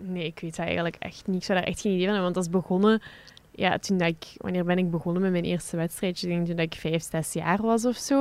Nee, 0.00 0.24
ik 0.24 0.38
weet 0.40 0.56
dat 0.56 0.64
eigenlijk 0.66 0.96
echt 0.98 1.26
niet. 1.26 1.36
Ik 1.36 1.44
zou 1.44 1.58
daar 1.58 1.68
echt 1.68 1.80
geen 1.80 1.92
idee 1.92 2.06
van 2.06 2.14
hebben, 2.14 2.32
want 2.32 2.34
dat 2.34 2.54
is 2.54 2.60
begonnen... 2.60 3.02
Ja, 3.54 3.78
toen 3.78 3.96
dat 3.98 4.08
ik... 4.08 4.24
Wanneer 4.36 4.64
ben 4.64 4.78
ik 4.78 4.90
begonnen 4.90 5.22
met 5.22 5.30
mijn 5.30 5.44
eerste 5.44 5.76
wedstrijdje? 5.76 6.26
Ik 6.26 6.32
denk 6.34 6.46
toen 6.46 6.56
dat 6.56 6.64
ik 6.64 6.74
vijf, 6.74 7.02
zes 7.10 7.32
jaar 7.32 7.62
was 7.62 7.84
of 7.84 7.96
zo. 7.96 8.16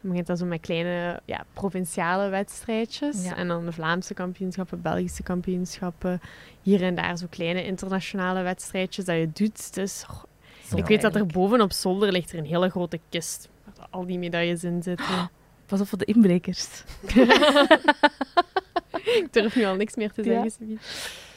Dan 0.00 0.10
begint 0.10 0.26
dat 0.26 0.38
zo 0.38 0.44
met 0.46 0.60
kleine 0.60 1.20
ja, 1.24 1.44
provinciale 1.52 2.28
wedstrijdjes. 2.28 3.24
Ja. 3.24 3.36
En 3.36 3.48
dan 3.48 3.64
de 3.64 3.72
Vlaamse 3.72 4.14
kampioenschappen, 4.14 4.82
Belgische 4.82 5.22
kampioenschappen. 5.22 6.20
Hier 6.62 6.82
en 6.82 6.94
daar 6.94 7.16
zo 7.16 7.26
kleine 7.30 7.64
internationale 7.64 8.42
wedstrijdjes 8.42 9.04
dat 9.04 9.16
je 9.16 9.30
doet. 9.32 9.74
Dus 9.74 10.04
oh, 10.10 10.78
ik 10.78 10.86
weet 10.86 11.00
dat 11.02 11.14
er 11.14 11.26
boven 11.26 11.60
op 11.60 11.72
zolder 11.72 12.12
ligt 12.12 12.32
er 12.32 12.38
een 12.38 12.44
hele 12.46 12.68
grote 12.70 13.00
kist. 13.08 13.48
Al 13.90 14.06
die 14.06 14.18
medailles 14.18 14.64
in 14.64 14.82
zitten. 14.82 15.06
Pas 15.66 15.80
op 15.80 15.86
voor 15.88 15.98
de 15.98 16.04
inbrekers. 16.04 16.84
ik 19.20 19.26
durf 19.30 19.56
nu 19.56 19.64
al 19.64 19.74
niks 19.74 19.96
meer 19.96 20.12
te 20.12 20.22
zeggen. 20.22 20.78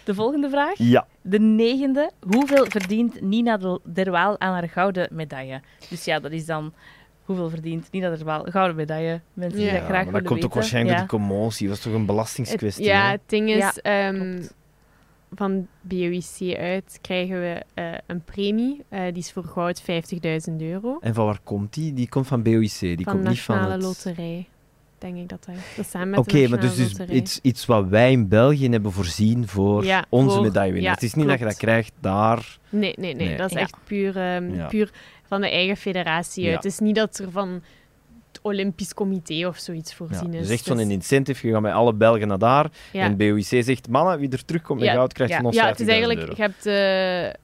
De 0.04 0.14
volgende 0.14 0.50
vraag. 0.50 0.74
Ja. 0.78 1.08
De 1.22 1.40
negende. 1.40 2.12
Hoeveel 2.20 2.66
verdient 2.70 3.22
Nina 3.22 3.58
de- 3.58 3.80
Derwaal 3.84 4.40
aan 4.40 4.54
haar 4.54 4.70
gouden 4.70 5.08
medaille? 5.12 5.62
Dus 5.90 6.04
ja, 6.06 6.20
dat 6.20 6.32
is 6.32 6.46
dan... 6.46 6.74
Hoeveel 7.22 7.50
verdient 7.50 7.88
Nina 7.92 8.10
Derwaal? 8.10 8.44
Gouden 8.44 8.76
medaille. 8.76 9.22
Mensen 9.34 9.58
die 9.60 9.68
Ja, 9.68 9.74
dat 9.74 9.82
Ja, 9.82 9.88
graag 9.88 10.04
maar 10.04 10.14
dat 10.14 10.22
komt 10.24 10.30
ook 10.30 10.42
weten. 10.44 10.56
waarschijnlijk 10.60 10.96
ja. 10.98 11.02
door 11.08 11.10
die 11.20 11.28
commotie. 11.28 11.68
Dat 11.68 11.76
was 11.76 11.86
toch 11.86 11.94
een 11.94 12.06
belastingskwestie? 12.06 12.84
Het- 12.86 12.94
ja, 12.94 13.06
hè? 13.06 13.12
het 13.12 13.22
ding 13.26 13.50
is, 13.50 13.58
Ja, 13.58 13.74
ehm, 13.82 14.16
klopt. 14.32 14.54
Van 15.36 15.68
BOIC 15.82 16.58
uit 16.58 17.00
krijgen 17.02 17.40
we 17.42 17.62
eh, 17.74 17.92
een 18.08 18.24
premie. 18.24 18.84
Eh, 18.90 19.04
die 19.04 19.18
is 19.18 19.32
voor 19.32 19.44
goud 19.44 19.82
50.000 19.82 20.56
euro. 20.60 20.98
En 21.02 21.14
van 21.14 21.26
waar 21.26 21.40
komt 21.44 21.74
die? 21.74 21.94
Die 21.94 22.10
komt 22.10 22.28
van 22.28 22.44
BOIC. 22.44 22.80
Die 22.80 22.96
van 23.04 23.14
komt 23.14 23.28
niet 23.28 23.42
van 23.42 23.56
Nationale 23.56 23.72
het... 23.74 23.82
Loterij, 24.06 24.48
denk 24.98 25.18
ik 25.18 25.30
dat 25.30 25.46
dat 25.46 25.56
is. 25.56 25.62
Dat 25.76 25.86
is 25.86 25.92
samen 25.92 26.10
met 26.10 26.20
Oké, 26.20 26.42
de 26.42 26.50
maar 26.50 26.60
dus, 26.60 26.78
Nationale 26.78 27.06
dus 27.12 27.18
iets, 27.22 27.40
iets 27.42 27.66
wat 27.66 27.88
wij 27.88 28.12
in 28.12 28.28
België 28.28 28.70
hebben 28.70 28.92
voorzien 28.92 29.48
voor 29.48 29.84
Ja, 29.86 30.06
onze 30.10 30.36
voor- 30.36 30.44
medaillewinnaar. 30.44 30.90
ja, 30.90 30.96
het 30.96 31.04
is 31.04 31.14
niet 31.14 31.28
dat 31.28 31.40
je 31.40 31.46
dat 31.46 31.58
krijgt 31.58 31.92
daar. 32.00 32.58
Nee, 32.70 32.94
nee, 32.98 33.14
nee, 33.16 33.28
Nee. 33.28 33.38
dat 33.38 33.50
is 33.50 33.56
Ja. 33.56 33.60
echt 33.62 33.76
puur, 33.84 34.18
Ja. 34.54 34.68
puur 34.68 34.92
van 35.28 35.42
de 35.42 35.50
eigen 35.50 35.78
federatie 35.78 36.44
uit. 36.44 36.52
Ja. 36.52 36.56
Het 36.58 36.66
is 36.66 36.80
niet 36.80 36.96
dat 36.96 37.18
er 37.18 37.32
van 37.32 37.62
Olympisch 38.42 38.94
Comité 38.94 39.48
of 39.48 39.58
zoiets 39.58 39.90
Ja, 39.92 39.96
voorzien 39.98 40.34
is. 40.34 40.42
dus 40.42 40.50
echt 40.50 40.64
zo'n 40.66 40.80
is- 40.80 40.88
incentive. 40.88 41.48
Je 41.48 41.54
gaat 41.54 41.62
met 41.62 41.74
alle 41.74 41.94
Belgen 41.94 42.28
naar 42.28 42.38
daar. 42.38 42.70
ja. 42.92 43.04
En 43.04 43.18
BOIC 43.18 43.44
zegt, 43.64 43.90
mannen, 43.90 44.20
wie 44.20 44.30
er 44.30 44.46
terugkomt 44.46 44.80
met 44.80 44.88
Ja, 44.88 44.94
goud, 44.96 45.14
krijgt 45.14 45.34
ja. 45.34 45.40
van 45.40 45.48
ons 45.48 45.56
Ja, 45.56 45.68
het 45.68 45.80
is 45.80 45.86
50.000 45.86 45.90
eigenlijk, 45.90 46.20
euro. 46.20 46.34
je 46.36 46.42
hebt 46.42 46.66
eh, 47.36 47.40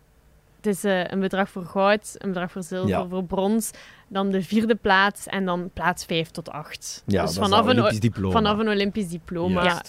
het 0.56 0.66
is 0.66 0.84
eh, 0.84 1.04
een 1.12 1.20
bedrag 1.20 1.50
voor 1.50 1.66
goud, 1.66 2.16
een 2.18 2.30
bedrag 2.30 2.52
voor 2.52 2.64
zilver, 2.64 2.90
Ja. 2.90 3.08
voor 3.08 3.24
brons, 3.24 3.72
dan 4.08 4.30
de 4.32 4.42
vierde 4.44 4.76
plaats 4.76 5.28
en 5.28 5.46
dan 5.46 5.70
plaats 5.74 6.06
5 6.06 6.30
tot 6.30 6.50
8. 6.50 7.04
Ja, 7.06 7.22
dus 7.22 7.34
dat 7.36 7.44
is 7.44 7.50
vanaf 7.50 7.66
een, 7.66 7.78
Olympisch 7.80 8.00
diploma. 8.00 8.32
vanaf 8.34 8.58
een 8.58 8.70
Olympisch 8.70 9.08
diploma. 9.08 9.82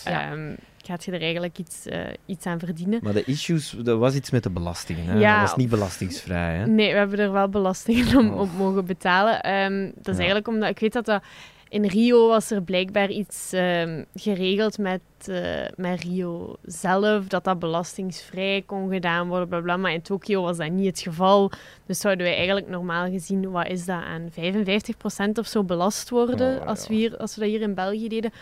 Gaat 0.88 1.04
je 1.04 1.12
er 1.12 1.20
eigenlijk 1.20 1.58
iets, 1.58 1.86
eh, 1.86 2.00
iets 2.26 2.46
aan 2.46 2.58
verdienen. 2.58 3.00
Maar 3.02 3.12
de 3.12 3.24
issues, 3.24 3.74
dat 3.82 3.98
was 3.98 4.14
iets 4.14 4.30
met 4.30 4.42
de 4.42 4.50
belastingen. 4.50 5.04
Hè? 5.04 5.18
Ja. 5.18 5.40
Dat 5.40 5.48
was 5.48 5.56
niet 5.58 5.68
belastingsvrij. 5.68 6.54
Hè? 6.56 6.66
Nee, 6.66 6.92
we 6.92 6.98
hebben 6.98 7.18
er 7.18 7.32
wel 7.32 7.48
belastingen 7.48 8.16
om, 8.16 8.28
Oh. 8.32 8.40
op 8.40 8.48
mogen 8.56 8.84
betalen. 8.86 9.40
Ehm, 9.40 9.84
dat 9.84 9.94
is 10.06 10.12
Ja. 10.12 10.16
eigenlijk 10.16 10.48
omdat 10.48 10.68
ik 10.70 10.78
weet 10.78 10.92
dat 10.92 11.04
dat 11.04 11.22
in 11.70 11.86
Rio 11.86 12.28
was 12.28 12.50
er 12.50 12.62
blijkbaar 12.62 13.10
iets 13.10 13.52
ehm, 13.52 14.04
geregeld 14.14 14.78
met, 14.78 15.00
eh, 15.26 15.66
met 15.76 16.02
Rio 16.02 16.56
zelf, 16.64 17.26
dat 17.26 17.44
dat 17.44 17.58
belastingsvrij 17.58 18.62
kon 18.66 18.90
gedaan 18.92 19.28
worden, 19.28 19.48
bla 19.48 19.60
bla. 19.60 19.76
Maar 19.76 19.92
in 19.92 20.02
Tokio 20.02 20.42
was 20.42 20.56
dat 20.56 20.70
niet 20.70 20.86
het 20.86 21.00
geval. 21.00 21.50
Dus 21.86 22.00
zouden 22.00 22.24
wij 22.26 22.36
eigenlijk 22.36 22.68
normaal 22.68 23.10
gezien, 23.10 23.50
wat 23.50 23.68
is 23.68 23.84
dat, 23.84 24.02
aan 24.02 24.28
55% 24.30 25.38
of 25.38 25.46
zo 25.46 25.64
belast 25.64 26.10
worden 26.10 26.60
Oh, 26.60 26.66
als, 26.66 26.88
we 26.88 26.94
hier, 26.94 27.16
als 27.16 27.34
we 27.34 27.40
dat 27.40 27.50
hier 27.50 27.60
in 27.60 27.74
België 27.74 28.08
deden. 28.08 28.32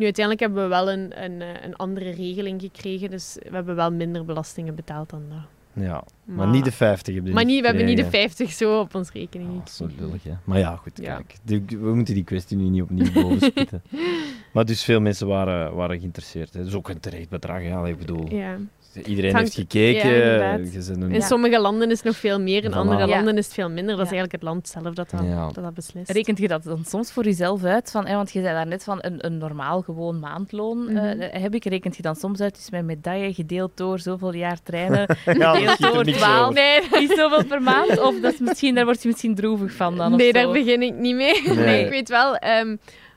Nu, 0.00 0.06
uiteindelijk 0.06 0.44
hebben 0.46 0.62
we 0.62 0.68
wel 0.68 0.90
een, 0.90 1.24
een, 1.24 1.42
eh, 1.42 1.64
een 1.64 1.76
andere 1.76 2.10
regeling 2.10 2.60
gekregen, 2.60 3.10
dus 3.10 3.36
we 3.42 3.54
hebben 3.54 3.74
wel 3.76 3.92
minder 3.92 4.24
belastingen 4.24 4.74
betaald 4.74 5.10
dan 5.10 5.22
dat. 5.28 5.84
Ja. 5.84 6.04
Maar, 6.24 6.48
niet 6.48 6.64
de 6.64 6.72
50 6.72 7.14
heb 7.14 7.26
je 7.26 7.32
Maar 7.32 7.44
niet, 7.44 7.60
we 7.60 7.66
hebben 7.66 7.84
niet 7.84 7.96
de 7.96 8.02
gekregen. 8.02 8.28
50 8.30 8.56
zo 8.56 8.80
op 8.80 8.94
ons 8.94 9.10
rekening 9.12 9.62
is 9.64 9.76
zo 9.76 9.88
lullig, 9.98 10.22
hè. 10.22 10.32
Maar 10.44 10.58
ja, 10.58 10.76
goed, 10.76 10.98
Ja. 11.02 11.22
kijk. 11.44 11.70
We 11.70 11.94
moeten 11.94 12.14
die 12.14 12.24
kwestie 12.24 12.56
nu 12.56 12.68
niet 12.68 12.82
opnieuw 12.82 13.12
bovenspitten. 13.12 13.82
maar 14.52 14.64
dus 14.64 14.84
veel 14.84 15.00
mensen 15.00 15.26
waren, 15.26 15.74
waren 15.74 15.98
geïnteresseerd. 15.98 16.52
Hè. 16.52 16.58
Dat 16.58 16.68
is 16.68 16.74
ook 16.74 16.88
een 16.88 17.00
terecht 17.00 17.28
bedrag, 17.28 17.62
ja. 17.62 17.86
Ik 17.86 17.98
bedoel, 17.98 18.34
Ja. 18.34 18.56
Iedereen 19.04 19.36
heeft 19.36 19.54
gekeken. 19.54 20.10
ja, 20.10 20.54
een- 20.54 21.02
In 21.02 21.12
Ja. 21.12 21.20
sommige 21.20 21.60
landen 21.60 21.90
is 21.90 21.96
het 21.96 22.06
nog 22.06 22.16
veel 22.16 22.40
meer, 22.40 22.64
in 22.64 22.70
Voilà. 22.70 22.74
andere 22.74 22.98
Ja. 23.00 23.06
landen 23.06 23.36
is 23.36 23.44
het 23.44 23.54
veel 23.54 23.68
minder. 23.68 23.96
Dat 23.96 24.06
is 24.06 24.12
eigenlijk 24.12 24.32
het 24.32 24.42
land 24.42 24.68
zelf 24.68 24.94
dat 24.94 25.10
dat, 25.10 25.20
Ja. 25.24 25.46
dat, 25.52 25.64
dat 25.64 25.74
beslist. 25.74 26.10
Rekent 26.10 26.38
je 26.38 26.48
dat 26.48 26.62
dan 26.64 26.84
soms 26.84 27.12
voor 27.12 27.24
jezelf 27.24 27.64
uit? 27.64 27.90
Van, 27.90 28.06
hè, 28.06 28.14
want 28.14 28.32
je 28.32 28.40
zei 28.40 28.54
daarnet 28.54 28.84
van 28.84 28.98
een, 29.00 29.26
een 29.26 29.38
normaal 29.38 29.80
gewoon 29.82 30.18
maandloon. 30.18 30.84
Mhm. 30.84 30.96
eh, 30.96 31.42
heb 31.42 31.54
ik, 31.54 31.64
rekent 31.64 31.96
je 31.96 32.02
dan 32.02 32.16
soms 32.16 32.40
uit, 32.40 32.54
dus 32.54 32.70
mijn 32.70 32.84
medaille 32.86 33.34
gedeeld 33.34 33.70
door 33.74 33.98
zoveel 33.98 34.34
jaar 34.34 34.62
trainen, 34.62 34.98
ja, 35.24 35.52
dat 35.52 35.56
gedeeld 35.70 35.94
door 35.94 36.04
niks 36.04 36.18
12, 36.18 36.40
over. 36.48 36.54
Nee, 36.54 36.80
is 37.08 37.14
zoveel 37.16 37.44
per 37.44 37.62
maand? 37.62 38.00
Of 38.00 38.20
dat 38.20 38.32
is 38.32 38.38
misschien, 38.38 38.74
daar 38.74 38.84
word 38.84 39.02
je 39.02 39.08
misschien 39.08 39.34
droevig 39.34 39.72
van 39.72 39.96
dan? 39.96 40.12
of 40.12 40.18
nee 40.18 40.26
zo? 40.26 40.32
daar 40.32 40.50
begin 40.52 40.82
ik 40.82 40.94
niet 40.94 41.14
mee. 41.14 41.42
Nee, 41.46 41.56
Nee. 41.56 41.84
ik 41.84 41.90
weet 41.90 42.08
wel 42.08 42.36
ehm, 42.36 42.76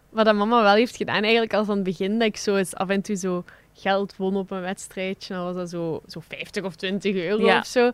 wat 0.09 0.25
dat 0.25 0.35
mama 0.35 0.63
wel 0.63 0.73
heeft 0.73 0.95
gedaan, 0.97 1.21
eigenlijk 1.21 1.53
al 1.53 1.65
van 1.65 1.75
het 1.75 1.83
begin, 1.83 2.19
dat 2.19 2.27
ik 2.27 2.37
zo 2.37 2.55
eens 2.55 2.75
af 2.75 2.89
en 2.89 3.01
toe 3.01 3.15
zo 3.15 3.43
geld 3.73 4.15
won 4.17 4.35
op 4.35 4.51
een 4.51 4.61
wedstrijdje. 4.61 5.33
Dan 5.33 5.43
was 5.43 5.55
dat 5.55 5.69
zo, 5.69 6.01
zo 6.07 6.19
50 6.27 6.63
of 6.63 6.75
20 6.75 7.15
euro 7.15 7.45
Ja. 7.45 7.59
of 7.59 7.65
zo. 7.65 7.91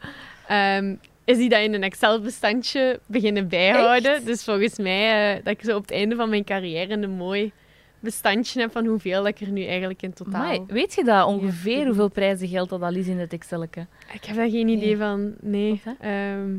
Ehm, 0.48 0.96
is 1.26 1.38
die 1.38 1.50
dat 1.50 1.60
in 1.62 1.74
een 1.74 1.84
Excel-bestandje 1.84 3.00
beginnen 3.06 3.48
bijhouden. 3.48 4.14
Echt? 4.16 4.26
Dus 4.26 4.44
volgens 4.44 4.78
mij 4.78 5.34
eh, 5.36 5.44
dat 5.44 5.54
ik 5.54 5.64
zo 5.64 5.76
op 5.76 5.82
het 5.82 5.92
einde 5.92 6.16
van 6.16 6.30
mijn 6.30 6.44
carrière 6.44 6.94
een 6.94 7.10
mooi 7.10 7.52
bestandje 8.00 8.60
heb 8.62 8.72
van 8.72 8.86
hoeveel 8.86 9.24
dat 9.24 9.28
ik 9.28 9.40
er 9.48 9.52
nu 9.52 9.66
eigenlijk 9.66 10.02
in 10.02 10.14
totaal... 10.14 10.42
Amai, 10.44 10.64
weet 10.68 10.94
je 10.94 11.04
dat 11.04 11.26
ongeveer 11.28 11.78
Ja. 11.80 11.86
hoeveel 11.86 12.10
prijzen 12.10 12.48
geld 12.48 12.70
dat 12.70 12.82
al 12.82 12.94
is 12.96 13.08
in 13.08 13.20
het 13.20 13.34
Excelke? 13.34 13.86
Ik 14.14 14.24
heb 14.26 14.36
daar 14.36 14.50
geen 14.50 14.68
idee 14.68 14.98
van. 14.98 15.34
Nee. 15.42 15.82
Ehm, 16.00 16.50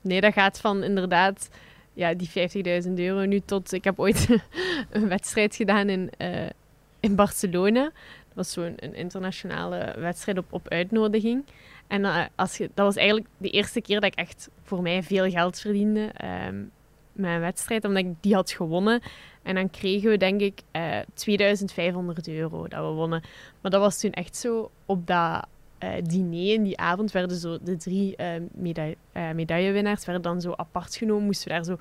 nee, 0.00 0.20
dat 0.20 0.32
gaat 0.32 0.60
van 0.60 0.82
inderdaad 0.82 1.48
ja, 1.92 2.14
die 2.14 2.28
50.000 2.86 2.92
euro 2.94 3.24
nu 3.24 3.40
tot... 3.40 3.72
Ik 3.72 3.84
heb 3.84 3.98
ooit 3.98 4.28
een 4.90 5.08
wedstrijd 5.08 5.54
gedaan 5.56 5.88
in, 5.88 6.10
eh, 6.18 6.46
in 7.04 7.14
Barcelona. 7.14 7.82
Dat 7.82 8.34
was 8.34 8.52
zo'n 8.52 8.72
een 8.76 8.94
internationale 8.94 9.94
wedstrijd 9.98 10.38
op, 10.38 10.46
op 10.50 10.68
uitnodiging. 10.68 11.44
En 11.86 12.04
eh, 12.04 12.24
als 12.34 12.56
je, 12.56 12.70
dat 12.74 12.86
was 12.86 12.96
eigenlijk 12.96 13.28
de 13.36 13.50
eerste 13.50 13.80
keer 13.80 14.00
dat 14.00 14.12
ik 14.12 14.18
echt 14.18 14.48
voor 14.62 14.82
mij 14.82 15.02
veel 15.02 15.30
geld 15.30 15.60
verdiende 15.60 16.10
ehm, 16.14 16.62
met 17.12 17.30
een 17.30 17.40
wedstrijd, 17.40 17.84
omdat 17.84 18.04
ik 18.04 18.12
die 18.20 18.34
had 18.34 18.50
gewonnen. 18.50 19.00
En 19.42 19.54
dan 19.54 19.70
kregen 19.70 20.10
we, 20.10 20.16
denk 20.16 20.40
ik, 20.40 20.60
eh 20.70 20.98
2500 21.14 22.28
euro 22.28 22.68
dat 22.68 22.80
we 22.80 22.92
wonnen. 22.92 23.22
Maar 23.60 23.70
dat 23.70 23.80
was 23.80 24.00
toen 24.00 24.12
echt 24.12 24.36
zo 24.36 24.70
op 24.86 25.06
dat 25.06 25.46
eh, 25.84 26.02
diner 26.02 26.52
in 26.52 26.62
die 26.62 26.78
avond 26.78 27.12
werden 27.12 27.36
zo 27.36 27.58
de 27.62 27.76
drie 27.76 28.16
eh, 28.16 28.36
eh, 28.36 29.34
medaillewinnaars 29.34 30.04
werden 30.04 30.22
dan 30.22 30.40
zo 30.40 30.52
apart 30.56 30.96
genomen. 30.96 31.24
Moesten 31.24 31.48
we 31.48 31.54
daar 31.54 31.64
zo 31.64 31.78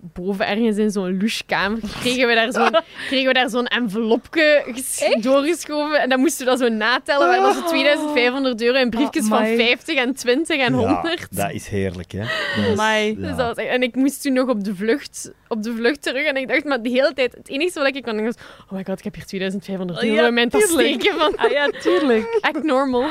boven 0.00 0.46
ergens 0.46 0.76
in 0.76 0.90
zo'n 0.90 1.18
louchekamer 1.18 1.78
kregen 2.00 2.28
we 2.28 2.34
daar 2.34 2.52
zo'n 2.52 2.80
kregen 3.08 3.26
we 3.26 3.32
daar 3.32 3.48
zo'n 3.50 3.66
envelopje 3.66 4.62
ges- 4.66 5.16
doorgeschoven 5.20 6.00
en 6.00 6.08
dan 6.08 6.20
moesten 6.20 6.44
we 6.44 6.50
dat 6.50 6.60
zo 6.60 6.68
natellen. 6.68 7.26
Waren 7.26 7.42
dat 7.42 7.54
zo 7.54 7.66
2500 7.68 8.62
euro 8.62 8.78
in 8.78 8.90
briefjes 8.90 9.26
van 9.26 9.36
Amai. 9.38 9.56
50 9.56 9.96
en 9.96 10.14
20 10.14 10.56
en 10.60 10.72
100. 10.72 11.18
Ja, 11.30 11.42
dat 11.44 11.52
is 11.52 11.66
heerlijk, 11.68 12.12
hè. 12.12 12.20
Is-. 12.20 13.16
Dus 13.16 13.28
ja. 13.28 13.36
dat 13.36 13.36
was 13.46 13.56
echt- 13.56 13.68
en 13.68 13.82
ik 13.82 13.94
moest 13.94 14.22
toen 14.22 14.32
nog 14.32 14.48
op 14.48 14.64
de, 14.64 14.74
vlucht, 14.74 15.32
op 15.48 15.62
de 15.62 15.74
vlucht 15.74 16.02
terug. 16.02 16.24
En 16.26 16.36
ik 16.36 16.48
dacht, 16.48 16.64
maar 16.64 16.82
de 16.82 16.88
hele 16.90 17.12
tijd... 17.14 17.32
Het 17.32 17.48
enige 17.48 17.78
wat 17.78 17.96
ik 17.96 18.02
kon 18.02 18.16
denken 18.16 18.24
was... 18.24 18.44
Oh 18.66 18.72
my 18.72 18.84
god, 18.84 18.98
ik 18.98 19.04
heb 19.04 19.14
hier 19.14 19.26
2500 19.26 19.98
Oh, 19.98 20.04
euro 20.04 20.20
ja, 20.20 20.26
in 20.28 20.34
mijn 20.34 20.48
tas 20.48 20.62
steken. 20.70 21.14
Van, 21.18 21.36
Ah 21.36 21.50
ja, 21.50 21.68
tuurlijk. 21.80 22.38
echt 22.40 22.62
normal. 22.62 23.06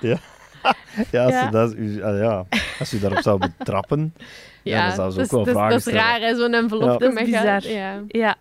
Ja, 0.00 0.18
Ja. 1.10 1.50
Dat, 1.50 1.74
u- 1.74 2.02
ah, 2.02 2.18
ja, 2.18 2.46
als 2.80 2.92
u 2.94 2.98
daarop 3.00 3.22
zou 3.22 3.38
betrappen. 3.38 4.14
Ja, 4.62 4.86
dan 4.86 4.94
zou 4.96 5.10
ze 5.10 5.20
ook 5.20 5.30
wel 5.30 5.40
is- 5.40 5.46
dat 5.46 5.46
is- 5.46 5.52
vragen 5.52 5.70
Dat 5.70 5.78
is 5.78 5.82
stellen. 5.92 6.00
raar, 6.02 6.20
hè, 6.20 6.36
zo'n 6.36 6.54
envelop. 6.54 6.82
Ja. 6.82 6.96
Dat 7.08 7.18
is 7.18 7.24
bizar. 7.24 7.66
Ja. 7.68 8.02
Ja. 8.08 8.36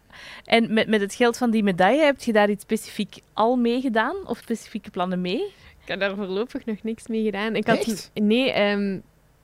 En 0.46 0.74
met, 0.74 0.88
met 0.88 1.02
het 1.02 1.14
geld 1.14 1.38
van 1.38 1.52
die 1.52 1.64
medaille, 1.64 2.04
heb 2.04 2.22
je 2.22 2.34
daar 2.34 2.50
iets 2.50 2.64
specifiek 2.64 3.20
al 3.34 3.56
mee 3.56 3.82
gedaan? 3.82 4.16
Of 4.26 4.38
specifieke 4.38 4.90
plannen 4.90 5.22
mee? 5.22 5.42
Ik 5.82 5.88
heb 5.88 6.00
daar 6.00 6.16
voorlopig 6.16 6.66
nog 6.66 6.84
niks 6.84 7.08
mee 7.08 7.24
gedaan. 7.24 7.56
Ik 7.56 7.68
had, 7.68 7.78
Echt? 7.78 8.12
Nee, 8.14 8.52
ehm, 8.52 9.00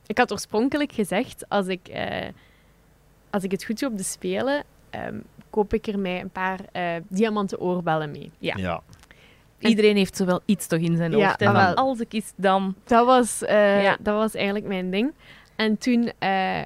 ik 0.07 0.17
had 0.17 0.31
oorspronkelijk 0.31 0.91
gezegd, 0.91 1.45
als 1.49 1.67
ik, 1.67 1.87
eh, 1.87 2.27
als 3.29 3.43
ik 3.43 3.51
het 3.51 3.63
goed 3.65 3.79
doe 3.79 3.89
op 3.89 3.97
de 3.97 4.03
Spelen, 4.03 4.63
ehm, 4.89 5.15
koop 5.49 5.73
ik 5.73 5.87
er 5.87 5.99
mij 5.99 6.21
een 6.21 6.29
paar 6.29 6.59
eh, 6.71 6.91
diamanten 7.07 7.59
oorbellen 7.59 8.11
mee. 8.11 8.31
Ja. 8.39 8.53
Ja. 8.57 8.81
En- 9.59 9.69
Iedereen 9.69 9.95
heeft 9.95 10.15
zowel 10.15 10.41
iets 10.45 10.67
toch 10.67 10.79
in 10.79 10.97
zijn 10.97 11.11
Ja, 11.17 11.27
hoofd. 11.27 11.41
ah, 11.41 11.45
van, 11.53 11.55
wel. 11.65 11.73
als 11.75 11.99
ik 11.99 12.13
is 12.13 12.31
dan... 12.35 12.75
Dat 12.83 13.05
was, 13.05 13.43
eh, 13.43 13.83
Ja. 13.83 13.97
dat 13.99 14.15
was 14.15 14.33
eigenlijk 14.35 14.65
mijn 14.65 14.91
ding. 14.91 15.13
En 15.55 15.77
toen 15.77 16.11
eh, 16.19 16.61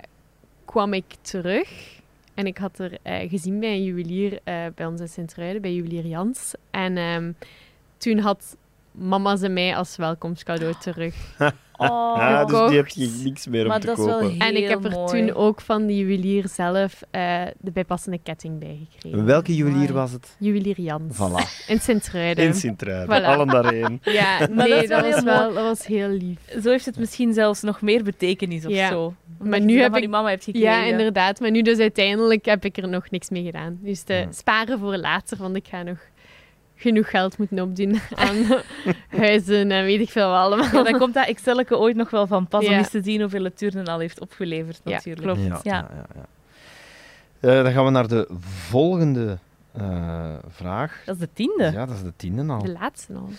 kwam 0.66 0.94
ik 0.94 1.06
terug. 1.22 1.98
En 2.34 2.46
ik 2.46 2.58
had 2.58 2.80
er 2.80 2.98
eh, 3.02 3.30
gezien 3.30 3.60
bij 3.60 3.70
een 3.70 3.84
juwelier 3.84 4.40
eh, 4.44 4.56
bij 4.76 4.86
ons 4.86 5.02
in 5.02 5.08
Sint-Truiden, 5.10 5.62
bij 5.62 5.74
juwelier 5.74 6.06
Jans. 6.06 6.54
En 6.72 6.98
ehm, 6.98 7.32
toen 7.98 8.20
had 8.20 8.58
mama 8.92 9.36
ze 9.36 9.50
mij 9.50 9.76
als 9.76 9.96
welkomstcadeau 9.96 10.74
terug. 10.80 11.16
Oh, 11.80 12.15
Ja, 12.17 12.45
dus 12.45 12.67
die 12.67 12.77
heb 12.77 12.88
je 12.88 13.19
niks 13.23 13.47
meer 13.47 13.65
om 13.73 13.80
te 13.80 13.86
dat 13.88 13.97
is 13.97 14.05
wel 14.05 14.13
kopen. 14.19 14.30
heel 14.32 14.39
en 14.47 14.55
ik 14.55 14.67
heb 14.69 14.84
er 14.86 14.91
mooi. 14.91 15.19
toen 15.27 15.36
ook 15.36 15.61
van 15.61 15.86
die 15.86 15.97
juwelier 15.97 16.47
zelf 16.47 17.01
eh, 17.11 17.41
de 17.59 17.71
bijpassende 17.71 18.19
ketting 18.23 18.59
bij 18.59 18.88
gekregen. 18.91 19.25
Welke 19.25 19.55
juwelier 19.55 19.93
was 19.93 20.11
het? 20.11 20.36
Juwelier 20.39 20.82
Jans. 20.82 21.15
Voilà. 21.17 21.67
In 21.67 21.80
Sint-Truiden. 21.80 22.45
In 22.45 22.53
Sint-Truiden. 22.53 23.21
Voilà. 23.21 23.25
Allen 23.25 23.47
daarheen. 23.47 24.01
Ja, 24.19 24.47
Maar 24.53 24.67
nee, 24.67 24.88
dat 24.88 25.01
was 25.01 25.13
heel 25.15 25.23
wel, 25.23 25.53
dat 25.53 25.63
was 25.63 25.86
heel 25.86 26.07
lief. 26.09 26.38
Zo 26.63 26.69
heeft 26.69 26.86
het 26.86 26.97
misschien 26.97 27.34
zelfs 27.34 27.61
nog 27.61 27.82
meer 27.82 28.03
betekenis 28.03 28.65
of 28.65 28.71
Ja. 28.71 28.89
zo. 28.89 29.03
Omdat 29.03 29.47
Maar 29.47 29.59
je 29.59 29.65
nu 29.65 29.80
heb 29.82 29.93
ik- 29.93 29.99
die 29.99 30.09
mama 30.09 30.30
hebt 30.30 30.43
gekregen. 30.43 30.69
Ja, 30.69 30.84
inderdaad. 30.84 31.39
Maar 31.39 31.51
nu 31.51 31.61
dus 31.61 31.77
uiteindelijk 31.80 32.45
heb 32.45 32.65
ik 32.65 32.77
er 32.77 32.88
nog 32.88 33.09
niks 33.09 33.30
mee 33.30 33.43
gedaan. 33.43 33.77
Dus 33.82 34.01
te 34.01 34.13
Ja. 34.13 34.27
sparen 34.32 34.80
voor 34.80 34.97
later, 34.97 35.38
want 35.38 35.55
ik 35.55 35.67
ga 35.67 35.84
nog 35.84 35.97
genoeg 36.80 37.09
geld 37.09 37.38
moeten 37.38 37.59
opdoen 37.59 37.99
aan 38.15 38.36
huizen 39.07 39.71
en 39.71 39.84
weet 39.86 39.99
ik 39.99 40.09
veel 40.09 40.30
wat 40.30 40.39
allemaal. 40.39 40.73
Ja, 40.73 40.84
dan 40.84 40.99
komt 40.99 41.13
dat 41.13 41.27
Excelke 41.27 41.77
ooit 41.77 41.95
nog 41.95 42.09
wel 42.09 42.27
van 42.27 42.47
pas 42.47 42.65
om 42.67 42.73
eens 42.73 42.89
te 42.89 43.01
zien 43.03 43.21
hoeveel 43.21 43.43
het 43.43 43.57
turnen 43.57 43.86
al 43.86 43.99
heeft 43.99 44.19
opgeleverd 44.19 44.82
Ja, 44.84 44.91
natuurlijk. 44.91 45.25
klopt. 45.25 45.39
Ja, 45.39 45.45
Ja. 45.45 45.59
ja, 45.63 45.89
ja, 45.95 46.05
ja. 46.15 46.25
Eh, 47.39 47.63
dan 47.63 47.71
gaan 47.71 47.86
we 47.86 47.91
naar 47.91 48.07
de 48.07 48.27
volgende 48.69 49.38
eh, 49.71 50.36
vraag. 50.47 51.01
Dat 51.05 51.15
is 51.15 51.21
de 51.21 51.30
tiende. 51.34 51.71
Ja, 51.71 51.86
dat 51.86 51.95
is 51.95 52.01
de 52.01 52.13
tiende 52.15 52.53
al. 52.53 52.63
De 52.63 52.71
laatste 52.71 53.13
al. 53.13 53.30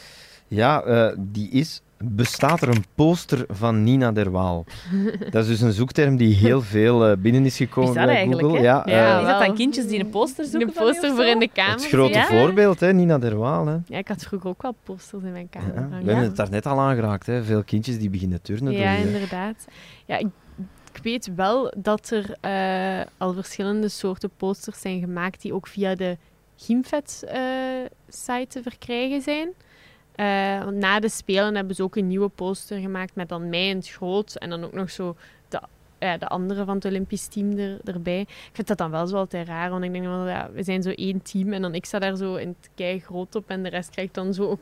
Ja, 0.48 0.82
eh, 0.82 1.12
die 1.18 1.50
is... 1.50 1.82
Bestaat 2.04 2.62
er 2.62 2.68
een 2.68 2.84
poster 2.94 3.44
van 3.48 3.82
Nina 3.82 4.12
Derwaal? 4.12 4.64
dat 5.30 5.42
is 5.42 5.48
dus 5.48 5.60
een 5.60 5.72
zoekterm 5.72 6.16
die 6.16 6.34
heel 6.34 6.62
veel 6.62 7.06
eh, 7.06 7.16
binnen 7.16 7.44
is 7.44 7.56
gekomen 7.56 7.88
Bizar 7.90 8.06
bij 8.06 8.14
eigenlijk, 8.14 8.46
Google. 8.46 8.62
Ja, 8.62 8.82
Ja, 8.86 9.14
eh, 9.14 9.20
is 9.22 9.26
dat 9.28 9.46
dan 9.46 9.54
kindjes 9.54 9.86
die 9.86 10.00
een 10.00 10.10
poster 10.10 10.44
zoeken 10.44 10.68
Een 10.68 10.74
poster 10.74 11.14
voor 11.14 11.24
in 11.24 11.38
de 11.38 11.48
kamer. 11.48 11.72
het 11.72 11.86
grote 11.86 12.18
Ja? 12.18 12.26
voorbeeld, 12.26 12.80
hè, 12.80 12.92
Nina 12.92 13.18
Derwaal. 13.18 13.66
Hè. 13.66 13.76
Ja, 13.86 13.98
ik 13.98 14.08
had 14.08 14.22
vroeger 14.22 14.50
ook 14.50 14.62
wel 14.62 14.74
posters 14.84 15.22
in 15.22 15.32
mijn 15.32 15.48
kamer. 15.48 15.74
Ja, 15.74 15.88
we 15.88 15.94
hebben 15.94 16.16
het 16.24 16.36
daar 16.36 16.50
net 16.50 16.66
al 16.66 16.80
aangeraakt. 16.80 17.26
Hè. 17.26 17.44
Veel 17.44 17.62
kindjes 17.64 17.98
die 17.98 18.10
beginnen 18.10 18.42
turnen. 18.42 18.72
Ja, 18.72 18.96
door 18.96 19.06
inderdaad. 19.06 19.64
Ja, 20.06 20.16
ik, 20.18 20.26
ik 20.92 21.02
weet 21.02 21.30
wel 21.36 21.72
dat 21.76 22.10
er 22.10 22.36
eh, 22.40 23.06
al 23.18 23.32
verschillende 23.32 23.88
soorten 23.88 24.30
posters 24.36 24.80
zijn 24.80 25.00
gemaakt 25.00 25.42
die 25.42 25.54
ook 25.54 25.66
via 25.66 25.94
de 25.94 26.16
Gimfet-site 26.56 28.46
te 28.48 28.62
verkrijgen 28.62 29.20
zijn. 29.22 29.48
Eh, 30.20 30.66
na 30.66 31.00
de 31.00 31.08
Spelen 31.08 31.54
hebben 31.54 31.74
ze 31.74 31.82
ook 31.82 31.96
een 31.96 32.06
nieuwe 32.06 32.28
poster 32.28 32.78
gemaakt 32.78 33.14
met 33.14 33.28
dan 33.28 33.48
mij 33.48 33.68
in 33.68 33.76
het 33.76 33.88
groot 33.88 34.34
en 34.34 34.50
dan 34.50 34.64
ook 34.64 34.72
nog 34.72 34.90
zo 34.90 35.16
de, 35.48 35.60
ja, 35.98 36.16
de 36.16 36.26
andere 36.26 36.64
van 36.64 36.74
het 36.74 36.84
Olympisch 36.84 37.26
team 37.26 37.58
er, 37.58 37.78
erbij. 37.84 38.20
Ik 38.20 38.50
vind 38.52 38.68
dat 38.68 38.78
dan 38.78 38.90
wel 38.90 39.06
zo 39.06 39.16
altijd 39.16 39.48
raar, 39.48 39.70
want 39.70 39.84
ik 39.84 39.92
denk 39.92 40.04
wel, 40.04 40.28
ja, 40.28 40.50
we 40.52 40.62
zijn 40.62 40.82
zo 40.82 40.90
één 40.90 41.22
team 41.22 41.52
en 41.52 41.62
dan 41.62 41.74
ik 41.74 41.84
sta 41.84 41.98
daar 41.98 42.16
zo 42.16 42.34
in 42.34 42.48
het 42.48 42.70
kei 42.74 43.00
groot 43.00 43.34
op 43.34 43.48
en 43.48 43.62
de 43.62 43.68
rest 43.68 43.90
krijgt 43.90 44.14
dan 44.14 44.34
zo 44.34 44.48
ook 44.48 44.60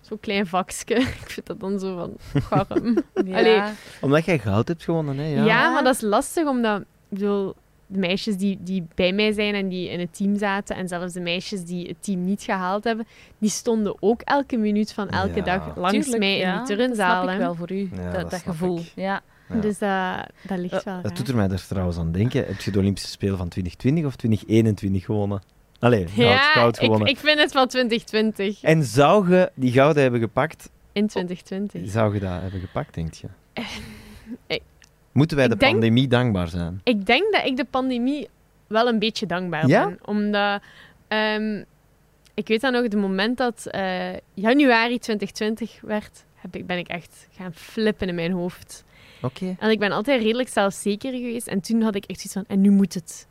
zo'n 0.00 0.20
klein 0.20 0.46
vakje. 0.46 0.94
ik 1.24 1.30
vind 1.30 1.46
dat 1.46 1.60
dan 1.60 1.78
zo 1.78 1.96
van, 1.96 2.42
garm. 2.42 3.02
Ja. 3.24 3.38
Allee, 3.38 3.62
Omdat 4.00 4.24
jij 4.24 4.38
goud 4.38 4.68
hebt 4.68 4.84
gewonnen. 4.84 5.18
Hè. 5.18 5.26
Ja. 5.26 5.44
ja. 5.44 5.72
maar 5.72 5.84
dat 5.84 5.94
is 5.94 6.00
lastig, 6.00 6.46
omdat 6.46 6.80
ik 6.80 6.86
bedoel, 7.08 7.54
de 7.90 7.98
meisjes 7.98 8.36
die, 8.36 8.58
die 8.60 8.86
bij 8.94 9.12
mij 9.12 9.32
zijn 9.32 9.54
en 9.54 9.68
die 9.68 9.88
in 9.90 10.00
het 10.00 10.16
team 10.16 10.36
zaten, 10.36 10.76
en 10.76 10.88
zelfs 10.88 11.12
de 11.12 11.20
meisjes 11.20 11.64
die 11.64 11.86
het 11.88 11.96
team 12.02 12.24
niet 12.24 12.42
gehaald 12.42 12.84
hebben, 12.84 13.06
die 13.38 13.50
stonden 13.50 13.96
ook 14.00 14.20
elke 14.20 14.56
minuut 14.56 14.92
van 14.92 15.08
elke 15.08 15.36
Ja. 15.36 15.42
dag 15.44 15.76
langs 15.76 15.92
Tuurlijk, 15.98 16.18
mij 16.18 16.38
in 16.38 16.52
die 16.64 16.76
turnzaal. 16.76 17.14
Dat 17.14 17.22
snap 17.24 17.34
ik 17.34 17.38
wel 17.40 17.54
voor 17.54 17.72
u, 17.72 17.88
Ja, 17.94 18.02
dat, 18.02 18.12
dat 18.12 18.30
dat 18.30 18.40
snap 18.40 18.54
gevoel. 18.54 18.78
ik. 18.78 18.92
Ja. 18.94 19.20
Ja. 19.48 19.60
Dus 19.60 19.78
dat, 19.78 20.26
dat 20.48 20.58
ligt 20.58 20.84
wel 20.84 21.02
Dat 21.02 21.16
doet 21.16 21.28
er 21.28 21.36
mij 21.36 21.48
er 21.48 21.66
trouwens 21.66 21.98
aan 21.98 22.12
denken. 22.12 22.46
Heb 22.46 22.60
je 22.60 22.70
de 22.70 22.78
Olympische 22.78 23.08
Spelen 23.10 23.36
van 23.36 23.48
2020 23.48 24.04
of 24.04 24.16
2021 24.16 25.04
gewonnen? 25.04 25.42
Allee, 25.78 26.06
goud, 26.06 26.16
Ja, 26.28 26.52
goud 26.52 26.76
ik, 26.76 26.82
gewonnen. 26.84 27.08
ik 27.08 27.16
vind 27.18 27.38
het 27.38 27.52
van 27.52 27.68
2020. 27.68 28.62
En 28.62 28.84
zou 28.84 29.30
je 29.30 29.50
die 29.54 29.72
gouden 29.72 30.02
hebben 30.02 30.20
gepakt? 30.20 30.70
In 30.92 31.06
2020. 31.06 31.90
Zou 31.90 32.14
je 32.14 32.20
dat 32.20 32.40
hebben 32.40 32.60
gepakt, 32.60 32.94
denk 32.94 33.14
je? 33.14 33.26
ik- 34.46 34.62
Moeten 35.18 35.36
wij 35.36 35.46
ik 35.46 35.52
de 35.52 35.58
denk- 35.58 35.72
pandemie 35.72 36.08
dankbaar 36.08 36.48
zijn? 36.48 36.80
Ik 36.84 37.06
denk 37.06 37.32
dat 37.32 37.44
ik 37.44 37.56
de 37.56 37.64
pandemie 37.64 38.28
wel 38.66 38.88
een 38.88 38.98
beetje 38.98 39.26
dankbaar 39.26 39.66
Ja? 39.66 39.86
ben. 39.86 39.98
Omdat, 40.04 40.62
ehm, 41.08 41.62
ik 42.34 42.48
weet 42.48 42.60
dan 42.60 42.72
nog, 42.72 42.82
het 42.82 42.96
moment 42.96 43.36
dat 43.36 43.66
eh, 43.66 44.08
januari 44.34 44.98
2020 44.98 45.80
werd, 45.80 46.24
heb 46.34 46.56
ik, 46.56 46.66
ben 46.66 46.78
ik 46.78 46.88
echt 46.88 47.28
gaan 47.30 47.54
flippen 47.54 48.08
in 48.08 48.14
mijn 48.14 48.32
hoofd. 48.32 48.84
Oké. 49.22 49.56
En 49.58 49.70
ik 49.70 49.78
ben 49.78 49.92
altijd 49.92 50.22
redelijk 50.22 50.48
zelfzeker 50.48 51.12
geweest. 51.12 51.46
En 51.46 51.60
toen 51.60 51.82
had 51.82 51.94
ik 51.94 52.04
echt 52.04 52.20
zoiets 52.20 52.32
van, 52.32 52.56
en 52.56 52.60
nu 52.60 52.70
moet 52.70 52.94
het. 52.94 53.26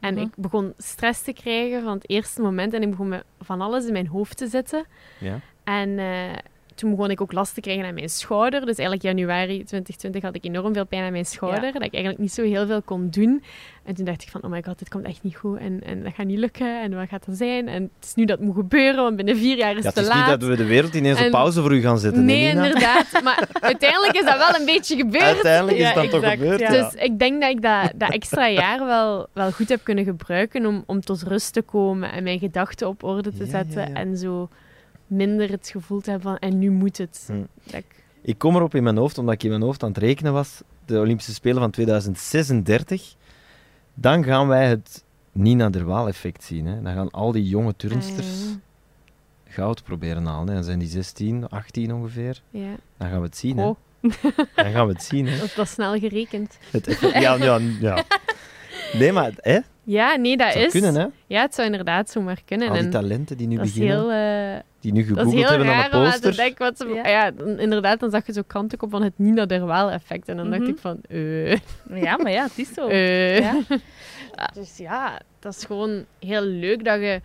En 0.00 0.14
Mhm. 0.14 0.22
ik 0.22 0.30
begon 0.36 0.72
stress 0.78 1.22
te 1.22 1.32
krijgen 1.32 1.82
van 1.82 1.92
het 1.92 2.08
eerste 2.10 2.40
moment. 2.40 2.72
En 2.74 2.82
ik 2.82 2.90
begon 2.90 3.08
met 3.08 3.24
van 3.40 3.60
alles 3.60 3.86
in 3.86 3.92
mijn 3.92 4.06
hoofd 4.06 4.36
te 4.36 4.46
zitten. 4.46 4.84
Ja. 5.20 5.40
En 5.64 5.98
eh, 5.98 6.30
toen 6.74 6.90
begon 6.90 7.10
ik 7.10 7.20
ook 7.20 7.32
last 7.32 7.54
te 7.54 7.60
krijgen 7.60 7.84
aan 7.84 7.94
mijn 7.94 8.08
schouder. 8.08 8.60
Dus 8.60 8.76
eigenlijk 8.76 9.02
januari 9.02 9.54
2020 9.64 10.22
had 10.22 10.34
ik 10.34 10.44
enorm 10.44 10.74
veel 10.74 10.86
pijn 10.86 11.02
aan 11.02 11.12
mijn 11.12 11.26
schouder. 11.26 11.64
Ja. 11.64 11.72
Dat 11.72 11.82
ik 11.82 11.92
eigenlijk 11.92 12.22
niet 12.22 12.32
zo 12.32 12.42
heel 12.42 12.66
veel 12.66 12.82
kon 12.82 13.08
doen. 13.10 13.42
En 13.84 13.94
toen 13.94 14.04
dacht 14.04 14.22
ik 14.22 14.28
van, 14.28 14.42
oh 14.42 14.50
my 14.50 14.62
god, 14.66 14.78
dit 14.78 14.88
komt 14.88 15.04
echt 15.04 15.22
niet 15.22 15.36
goed. 15.36 15.58
En, 15.58 15.80
en 15.84 16.02
dat 16.02 16.12
gaat 16.14 16.26
niet 16.26 16.38
lukken. 16.38 16.82
En 16.82 16.94
wat 16.94 17.08
gaat 17.08 17.26
dat 17.26 17.36
zijn? 17.36 17.68
En 17.68 17.82
het 17.82 18.04
is 18.04 18.14
nu 18.14 18.24
dat 18.24 18.38
het 18.38 18.46
moet 18.46 18.56
gebeuren, 18.56 19.02
want 19.02 19.16
binnen 19.16 19.36
vier 19.36 19.56
jaar 19.56 19.76
is 19.76 19.82
Ja, 19.82 19.88
het 19.88 19.94
het 19.94 19.94
te 19.94 20.00
is 20.10 20.16
niet 20.16 20.26
laat. 20.26 20.40
dat 20.40 20.48
we 20.48 20.56
de 20.56 20.64
wereld 20.64 20.94
ineens 20.94 21.20
op 21.20 21.30
pauze 21.30 21.60
voor 21.60 21.74
u 21.74 21.80
gaan 21.80 21.98
zetten. 21.98 22.24
Nee, 22.24 22.46
Nina? 22.46 22.64
inderdaad. 22.64 23.22
Maar 23.22 23.48
uiteindelijk 23.60 24.14
is 24.14 24.24
dat 24.24 24.38
wel 24.38 24.60
een 24.60 24.66
beetje 24.66 24.96
gebeurd. 24.96 25.22
Uiteindelijk 25.24 25.76
is 25.76 25.82
Ja, 25.88 25.94
dat 25.94 26.10
toch 26.10 26.30
gebeurd. 26.30 26.68
Dus 26.68 26.94
ik 26.94 27.18
denk 27.18 27.40
dat 27.40 27.50
ik 27.50 27.62
dat, 27.62 27.92
dat 27.94 28.10
extra 28.10 28.48
jaar 28.48 28.86
wel, 28.86 29.26
wel 29.32 29.50
goed 29.52 29.68
heb 29.68 29.80
kunnen 29.82 30.04
gebruiken 30.04 30.66
om, 30.66 30.82
om 30.86 31.00
tot 31.00 31.22
rust 31.22 31.52
te 31.52 31.62
komen 31.62 32.12
en 32.12 32.22
mijn 32.22 32.38
gedachten 32.38 32.88
op 32.88 33.02
orde 33.02 33.32
te 33.32 33.46
zetten. 33.46 33.94
En 33.94 34.16
zo 34.16 34.48
minder 35.12 35.50
het 35.50 35.68
gevoel 35.68 36.00
te 36.00 36.10
hebben 36.10 36.30
van, 36.30 36.38
en 36.50 36.58
nu 36.58 36.70
moet 36.70 36.98
het. 36.98 37.24
Hm. 37.26 37.76
Ik- 37.76 38.00
Ik 38.22 38.38
kom 38.38 38.56
erop 38.56 38.74
in 38.74 38.82
mijn 38.82 38.96
hoofd, 38.96 39.18
omdat 39.18 39.34
ik 39.34 39.42
in 39.42 39.50
mijn 39.50 39.62
hoofd 39.62 39.82
aan 39.82 39.88
het 39.88 39.98
rekenen 39.98 40.32
was, 40.32 40.60
de 40.84 40.98
Olympische 40.98 41.34
Spelen 41.34 41.60
van 41.60 41.70
2036. 41.70 43.14
Dan 43.94 44.24
gaan 44.24 44.48
wij 44.48 44.68
het 44.68 45.04
Nina 45.32 45.70
Derwaal 45.70 46.08
effect 46.08 46.44
zien. 46.44 46.66
Hè. 46.66 46.82
Dan 46.82 46.94
gaan 46.94 47.10
al 47.10 47.32
die 47.32 47.48
jonge 47.48 47.76
turnsters 47.76 48.26
Ah, 48.44 49.54
goud 49.54 49.82
proberen 49.82 50.24
halen. 50.26 50.48
Hè. 50.48 50.54
Dan 50.54 50.64
zijn 50.64 50.78
die 50.78 50.88
16, 50.88 51.48
18 51.48 51.94
ongeveer. 51.94 52.42
ja. 52.50 52.74
Dan 52.96 53.08
gaan 53.08 53.18
we 53.20 53.26
het 53.26 53.36
zien. 53.36 53.56
Hè. 53.58 53.64
Dan 54.56 54.72
gaan 54.72 54.86
we 54.86 54.92
het 54.92 55.02
zien. 55.02 55.26
Hè. 55.26 55.36
dat 55.36 55.44
is 55.46 55.54
wel 55.54 55.64
snel 55.64 55.98
gerekend. 55.98 56.58
Het 56.70 56.86
effect- 56.86 57.20
ja, 57.20 57.34
ja, 57.34 57.60
ja. 57.80 58.04
Nee, 58.92 59.12
maar 59.12 59.32
hè? 59.36 59.52
Het 59.52 59.64
Ja, 59.84 60.14
nee, 60.16 60.36
dat 60.36 60.52
zou 60.52 60.64
is... 60.64 60.72
kunnen, 60.72 60.94
hè? 60.94 61.06
Ja, 61.26 61.40
het 61.42 61.54
zou 61.54 61.66
inderdaad 61.66 62.10
zomaar 62.10 62.42
kunnen. 62.44 62.68
Al 62.68 62.74
die 62.74 62.82
en 62.84 62.90
talenten 62.90 63.36
die 63.36 63.46
nu 63.46 63.56
dat 63.56 63.64
is 63.66 63.72
beginnen, 63.72 63.98
heel... 63.98 64.10
eh, 64.56 64.60
die 64.82 64.92
nu 64.92 64.98
dat 64.98 65.08
is 65.08 65.14
gegoogeld 65.16 65.34
heel 65.38 65.48
hebben 65.48 65.66
aan 65.66 65.80
raar 65.80 65.90
de 65.90 65.96
om 65.96 66.04
aan 66.04 66.12
te 66.12 66.20
poster. 66.20 66.44
denken 66.44 66.64
wat 66.64 66.76
ze... 66.76 66.88
Ja. 66.88 67.32
Inderdaad, 67.58 68.00
dan 68.00 68.10
zag 68.10 68.26
je 68.26 68.32
zo 68.32 68.42
krantenkop 68.46 68.90
van 68.90 69.02
het 69.02 69.12
Nina 69.16 69.46
Derwaal 69.46 69.90
effect. 69.90 70.28
En 70.28 70.36
dan 70.36 70.50
dacht 70.50 70.62
Mhm. 70.62 70.70
ik 70.70 70.78
van, 70.78 70.98
eh... 71.08 71.50
ja, 72.06 72.16
maar 72.16 72.30
ja, 72.32 72.42
het 72.42 72.58
is 72.58 72.72
zo. 72.74 72.86
eh. 72.88 73.38
Ja. 73.38 73.60
Dus 74.54 74.76
ja, 74.76 75.20
dat 75.38 75.54
is 75.56 75.64
gewoon 75.64 76.04
heel 76.18 76.42
leuk 76.42 76.84
dat 76.84 77.00
je, 77.00 77.20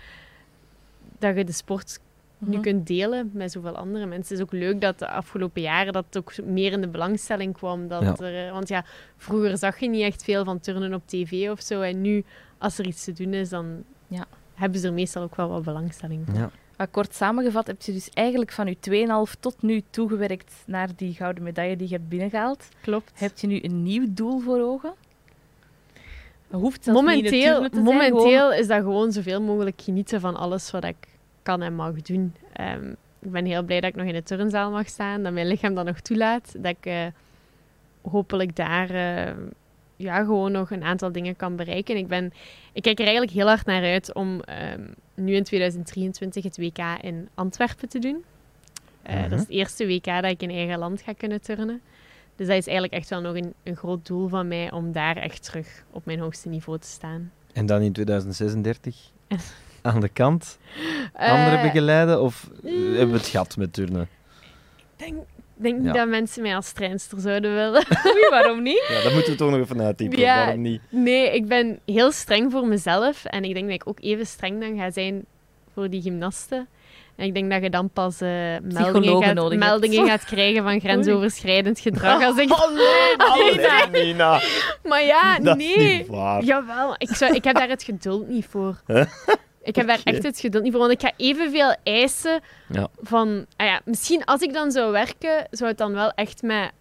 dat 1.19 1.35
je 1.35 1.43
de 1.43 1.51
sport 1.51 1.99
nu 2.37 2.51
Mhm. 2.53 2.61
kunt 2.61 2.87
delen 2.87 3.29
met 3.33 3.51
zoveel 3.51 3.75
andere 3.77 4.05
mensen. 4.05 4.21
Het 4.35 4.37
is 4.37 4.41
ook 4.41 4.51
leuk 4.61 4.81
dat 4.81 4.99
de 4.99 5.07
afgelopen 5.09 5.61
jaren 5.61 5.93
dat 5.93 6.05
ook 6.17 6.33
meer 6.43 6.71
in 6.71 6.81
de 6.81 6.87
belangstelling 6.87 7.53
kwam. 7.53 7.87
Dat 7.87 8.01
Ja. 8.01 8.15
Er, 8.25 8.45
eh, 8.47 8.51
want 8.51 8.67
ja, 8.67 8.85
vroeger 9.17 9.57
zag 9.57 9.77
je 9.79 9.89
niet 9.89 10.01
echt 10.03 10.23
veel 10.23 10.43
van 10.43 10.59
turnen 10.59 10.93
op 10.93 11.01
tv 11.05 11.49
of 11.49 11.61
zo. 11.61 11.81
En 11.81 12.01
nu, 12.01 12.23
als 12.57 12.77
er 12.77 12.85
iets 12.87 13.03
te 13.03 13.11
doen 13.13 13.33
is, 13.33 13.49
dan 13.49 13.83
Ja. 14.07 14.25
hebben 14.53 14.79
ze 14.79 14.87
er 14.87 14.93
meestal 14.93 15.23
ook 15.23 15.35
wel 15.35 15.49
wat 15.49 15.63
belangstelling 15.63 16.21
voor. 16.25 16.35
Ja. 16.39 16.49
Maar 16.77 16.87
kort 16.87 17.15
samengevat 17.15 17.67
heb 17.67 17.81
je 17.81 17.93
dus 17.93 18.09
eigenlijk 18.13 18.51
van 18.51 18.67
je 18.67 19.27
2,5 19.29 19.39
tot 19.39 19.61
nu 19.61 19.83
toegewerkt 19.89 20.53
naar 20.65 20.89
die 20.95 21.13
gouden 21.13 21.43
medaille 21.43 21.75
die 21.75 21.87
je 21.89 21.95
hebt 21.95 22.09
binnengehaald. 22.09 22.67
Klopt. 22.81 23.11
Heb 23.13 23.37
je 23.37 23.47
nu 23.47 23.63
een 23.63 23.83
nieuw 23.83 24.05
doel 24.09 24.39
voor 24.39 24.59
ogen? 24.61 24.93
Hoeft 26.51 26.77
niet 26.77 26.85
het 26.85 26.93
Momenteel, 26.93 27.53
turnen 27.53 27.69
te 27.71 27.75
zijn, 27.75 27.85
momenteel 27.85 28.21
gewoon- 28.39 28.53
is 28.53 28.67
dat 28.67 28.81
gewoon 28.81 29.11
zoveel 29.11 29.41
mogelijk 29.41 29.81
genieten 29.81 30.19
van 30.21 30.35
alles 30.35 30.71
wat 30.71 30.83
ik 30.83 30.95
kan 31.43 31.61
en 31.61 31.75
mag 31.75 32.01
doen. 32.01 32.33
Ehm, 32.53 32.89
ik 33.19 33.31
ben 33.31 33.45
heel 33.45 33.63
blij 33.63 33.79
dat 33.79 33.89
ik 33.89 33.95
nog 33.95 34.05
in 34.07 34.13
de 34.13 34.23
turnzaal 34.23 34.71
mag 34.71 34.87
staan, 34.87 35.23
dat 35.23 35.33
mijn 35.33 35.47
lichaam 35.47 35.75
dat 35.75 35.85
nog 35.85 35.99
toelaat. 35.99 36.53
Dat 36.57 36.75
ik 36.79 36.85
eh, 36.85 37.05
hopelijk 38.01 38.55
daar 38.55 38.89
eh, 38.89 39.33
ja, 39.97 40.23
gewoon 40.23 40.51
nog 40.51 40.71
een 40.71 40.83
aantal 40.83 41.11
dingen 41.11 41.35
kan 41.35 41.55
bereiken. 41.55 41.97
Ik, 41.97 42.07
ben, 42.07 42.33
ik 42.73 42.81
kijk 42.81 42.97
er 42.97 43.03
eigenlijk 43.05 43.33
heel 43.33 43.47
hard 43.47 43.65
naar 43.65 43.83
uit 43.83 44.13
om 44.13 44.41
ehm, 44.41 44.81
nu 45.15 45.33
in 45.35 45.43
2023 45.43 46.43
het 46.43 46.57
WK 46.57 46.77
in 47.01 47.29
Antwerpen 47.35 47.89
te 47.89 47.99
doen. 47.99 48.23
Eh, 49.01 49.13
Mhm. 49.15 49.23
Dat 49.29 49.31
is 49.31 49.39
het 49.39 49.49
eerste 49.49 49.85
WK 49.87 50.05
dat 50.05 50.23
ik 50.25 50.41
in 50.41 50.49
eigen 50.49 50.77
land 50.79 51.01
ga 51.01 51.13
kunnen 51.13 51.41
turnen. 51.41 51.81
Dus 52.35 52.47
dat 52.47 52.57
is 52.57 52.65
eigenlijk 52.67 52.93
echt 52.93 53.09
wel 53.09 53.21
nog 53.21 53.35
een, 53.35 53.53
een 53.63 53.75
groot 53.75 54.05
doel 54.05 54.27
van 54.27 54.47
mij 54.47 54.71
om 54.71 54.91
daar 54.91 55.15
echt 55.17 55.43
terug 55.43 55.83
op 55.91 56.05
mijn 56.05 56.19
hoogste 56.19 56.49
niveau 56.49 56.79
te 56.79 56.87
staan. 56.87 57.31
En 57.53 57.65
dan 57.65 57.81
in 57.81 57.91
2036 57.93 59.11
aan 59.81 59.99
de 59.99 60.09
kant 60.09 60.57
anderen 61.13 61.57
Eh, 61.57 61.63
begeleiden? 61.63 62.21
Of 62.21 62.49
hebben 62.63 63.11
we 63.11 63.17
het 63.17 63.27
gehad 63.27 63.57
met 63.57 63.73
turnen? 63.73 64.07
Ik 64.97 65.05
denk, 65.05 65.17
denk 65.55 65.77
niet 65.77 65.85
Ja. 65.85 65.91
dat 65.93 66.07
mensen 66.07 66.41
mij 66.41 66.55
als 66.55 66.71
treinster 66.71 67.19
zouden 67.19 67.53
willen. 67.53 67.83
Oei, 68.13 68.29
waarom 68.29 68.61
niet? 68.61 68.85
Ja, 68.89 69.03
dat 69.03 69.13
moeten 69.13 69.31
we 69.31 69.37
toch 69.37 69.49
nog 69.51 69.59
even 69.59 69.81
uittypen. 69.81 70.19
Ja. 70.19 70.35
Waarom 70.45 70.61
niet? 70.61 70.81
Nee, 70.89 71.33
ik 71.35 71.47
ben 71.47 71.79
heel 71.85 72.11
streng 72.11 72.51
voor 72.51 72.67
mezelf. 72.67 73.25
En 73.25 73.43
ik 73.43 73.53
denk 73.53 73.65
dat 73.65 73.75
ik 73.75 73.87
ook 73.87 73.99
even 74.01 74.25
streng 74.25 74.61
dan 74.61 74.77
ga 74.77 74.91
zijn 74.91 75.25
voor 75.73 75.89
die 75.89 76.01
gymnasten. 76.01 76.67
En 77.15 77.25
ik 77.25 77.33
denk 77.33 77.51
dat 77.51 77.61
je 77.63 77.69
dan 77.69 77.89
pas 77.89 78.21
eh, 78.21 78.29
meldingen, 78.61 79.23
gaat, 79.23 79.33
nodig 79.33 79.59
hebt. 79.59 79.63
meldingen 79.65 80.07
gaat 80.09 80.25
krijgen 80.25 80.63
van 80.63 80.79
grensoverschrijdend 80.79 81.79
gedrag. 81.79 82.23
Als 82.23 82.37
ik... 82.37 82.49
Allee, 83.17 84.05
Nina. 84.05 84.41
Maar 84.83 85.03
ja, 85.03 85.39
Dat 85.39 85.57
is 85.59 85.75
nee. 85.75 85.97
niet 85.97 86.07
waar. 86.07 86.43
Jawel, 86.43 86.95
ik, 86.97 87.09
zou, 87.09 87.35
ik 87.35 87.43
heb 87.43 87.55
daar 87.55 87.69
het 87.69 87.83
geduld 87.83 88.27
niet 88.27 88.45
voor. 88.49 88.81
Ik 89.67 89.75
heb 89.75 89.87
daar 89.87 90.01
echt 90.03 90.23
het 90.23 90.39
geduld 90.39 90.63
niet 90.63 90.71
voor. 90.71 90.81
Want 90.81 90.93
ik 90.93 91.01
ga 91.01 91.11
evenveel 91.17 91.75
eisen 91.83 92.39
Ja. 92.69 92.87
van... 93.01 93.45
Ah 93.55 93.67
ja, 93.67 93.81
misschien 93.85 94.25
als 94.25 94.41
ik 94.41 94.53
dan 94.53 94.71
zou 94.71 94.91
werken, 94.91 95.47
zou 95.51 95.69
het 95.69 95.77
dan 95.77 95.93
wel 95.93 96.11
echt 96.11 96.41
met 96.41 96.71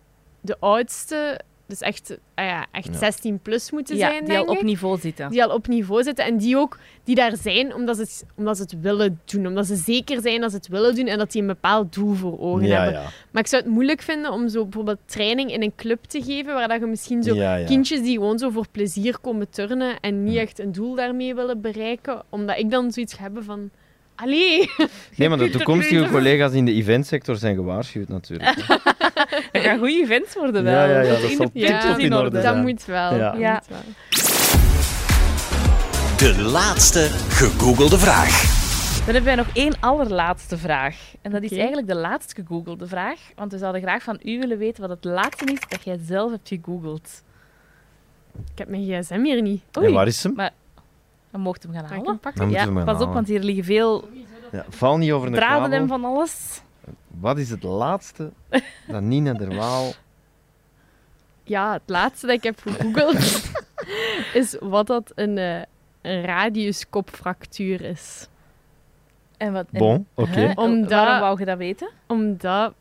de 0.40 0.56
oudste... 0.60 1.40
Dus 1.68 1.80
echt, 1.80 2.18
ah 2.34 2.44
ja, 2.44 2.66
echt 2.72 2.86
Ja. 2.92 2.98
16 2.98 3.38
plus 3.42 3.70
moeten 3.70 3.96
Ja, 3.96 4.08
zijn, 4.10 4.24
die 4.24 4.32
al 4.38 4.44
denk 4.44 4.48
op 4.50 4.56
ik. 4.56 4.62
niveau 4.62 4.98
zitten. 4.98 5.30
Die 5.30 5.44
al 5.44 5.54
op 5.54 5.66
niveau 5.66 6.02
zitten. 6.02 6.24
En 6.24 6.36
die 6.36 6.56
ook 6.56 6.78
die 7.04 7.14
daar 7.14 7.36
zijn 7.36 7.74
omdat 7.74 7.96
ze, 7.96 8.02
het, 8.02 8.24
omdat 8.36 8.56
ze 8.56 8.62
het 8.62 8.80
willen 8.80 9.20
doen. 9.24 9.46
Omdat 9.46 9.66
ze 9.66 9.76
zeker 9.76 10.20
zijn 10.20 10.40
dat 10.40 10.50
ze 10.50 10.56
het 10.56 10.68
willen 10.68 10.94
doen 10.94 11.06
en 11.06 11.18
dat 11.18 11.32
die 11.32 11.40
een 11.40 11.46
bepaald 11.46 11.94
doel 11.94 12.14
voor 12.14 12.40
ogen 12.40 12.66
Ja, 12.66 12.82
hebben. 12.82 13.00
ja. 13.00 13.08
Maar 13.30 13.42
ik 13.42 13.48
zou 13.48 13.62
het 13.62 13.70
moeilijk 13.72 14.02
vinden 14.02 14.32
om 14.32 14.48
zo 14.48 14.62
bijvoorbeeld 14.62 14.98
training 15.04 15.52
in 15.52 15.62
een 15.62 15.72
club 15.76 16.04
te 16.04 16.22
geven, 16.22 16.54
waar 16.54 16.68
dat 16.68 16.80
je 16.80 16.86
misschien 16.86 17.22
zo 17.22 17.34
ja, 17.34 17.56
ja. 17.56 17.66
kindjes 17.66 18.02
die 18.02 18.14
gewoon 18.14 18.38
zo 18.38 18.50
voor 18.50 18.66
plezier 18.70 19.18
komen 19.18 19.50
turnen 19.50 20.00
en 20.00 20.24
niet 20.24 20.36
echt 20.36 20.58
een 20.58 20.72
doel 20.72 20.94
daarmee 20.94 21.34
willen 21.34 21.60
bereiken, 21.60 22.22
omdat 22.28 22.58
ik 22.58 22.70
dan 22.70 22.92
zoiets 22.92 23.18
hebben 23.18 23.44
van... 23.44 23.70
Allee! 24.16 24.70
Nee, 25.16 25.28
maar 25.28 25.38
de 25.38 25.50
toekomstige 25.50 26.08
collega's 26.10 26.52
in 26.52 26.64
de 26.64 26.72
eventsector 26.72 27.36
zijn 27.36 27.54
gewaarschuwd 27.54 28.08
natuurlijk. 28.08 28.56
Dat 29.52 29.62
gaan 29.64 29.78
goede 29.78 30.00
events 30.02 30.34
worden 30.34 30.64
wel. 30.64 30.72
Ja, 30.74 30.84
ja, 30.84 31.00
ja, 31.00 31.08
dat 31.20 31.30
in 31.30 31.36
zal 31.36 31.46
de 31.46 31.52
tip-top 31.52 31.52
puntjes 31.80 32.04
in 32.04 32.14
orde 32.14 32.30
Dat 32.30 32.42
zijn. 32.42 32.60
moet 32.62 32.84
wel. 32.84 33.14
Ja. 33.14 33.30
dat 33.30 33.40
Ja. 33.40 33.52
moet 33.52 33.66
wel. 33.68 33.94
De 36.18 36.42
laatste 36.42 37.00
gegoogelde 37.28 37.98
vraag. 37.98 38.54
Dan 39.04 39.14
hebben 39.14 39.24
wij 39.24 39.44
nog 39.44 39.46
één 39.54 39.74
allerlaatste 39.80 40.58
vraag. 40.58 40.96
En 41.22 41.30
dat 41.30 41.42
is 41.42 41.52
eigenlijk 41.52 41.86
de 41.88 41.94
laatst 41.94 42.32
gegoogelde 42.34 42.86
vraag. 42.86 43.18
Want 43.34 43.52
we 43.52 43.58
zouden 43.58 43.82
graag 43.82 44.02
van 44.02 44.20
u 44.24 44.38
willen 44.38 44.58
weten 44.58 44.80
wat 44.80 44.90
het 44.90 45.04
laatste 45.04 45.44
is 45.52 45.60
dat 45.68 45.84
jij 45.84 45.98
zelf 46.06 46.30
hebt 46.30 46.48
gegoogeld. 46.48 47.22
Ik 48.52 48.58
heb 48.58 48.68
mijn 48.68 48.82
gsm 49.02 49.20
hier 49.22 49.42
niet. 49.42 49.62
En 49.72 49.92
waar 49.92 50.06
is 50.06 50.22
hem? 50.22 50.32
Maar 50.36 50.50
dan 51.36 51.44
mocht 51.44 51.62
hem 51.62 51.72
gaan 51.72 51.84
halen. 51.84 52.06
hem 52.06 52.18
pakken? 52.18 52.50
Ja, 52.50 52.84
pas 52.84 53.00
op, 53.00 53.12
want 53.12 53.28
hier 53.28 53.40
liggen 53.40 53.64
veel 53.64 54.08
Ja, 54.52 54.64
val 54.68 54.96
niet 54.98 55.12
over 55.12 55.30
de 55.30 55.36
draden 55.36 55.72
en 55.72 55.88
van 55.88 56.04
alles. 56.04 56.62
Wat 57.06 57.38
is 57.38 57.50
het 57.50 57.62
laatste 57.62 58.32
dat 58.86 59.02
Nina 59.02 59.32
der 59.32 59.54
Waal... 59.54 59.92
Ja, 61.44 61.72
het 61.72 61.82
laatste 61.86 62.26
dat 62.26 62.36
ik 62.36 62.42
heb 62.42 62.60
gegoogeld 62.60 63.50
is 64.40 64.56
wat 64.60 64.86
dat 64.86 65.12
een, 65.14 65.38
eh 65.38 65.62
een 66.02 66.24
radiuskopfractuur 66.24 67.80
is. 67.80 68.28
En 69.36 69.52
wat, 69.52 69.66
en- 69.72 69.78
Bon, 69.78 70.06
oké. 70.14 70.52
Waarom 70.54 70.88
wou 70.88 71.38
je 71.38 71.44
dat 71.44 71.58
weten? 71.58 71.90
Omdat 72.06 72.72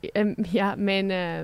ehm, 0.00 0.34
ja, 0.36 0.74
mijn 0.76 1.10
eh, 1.10 1.40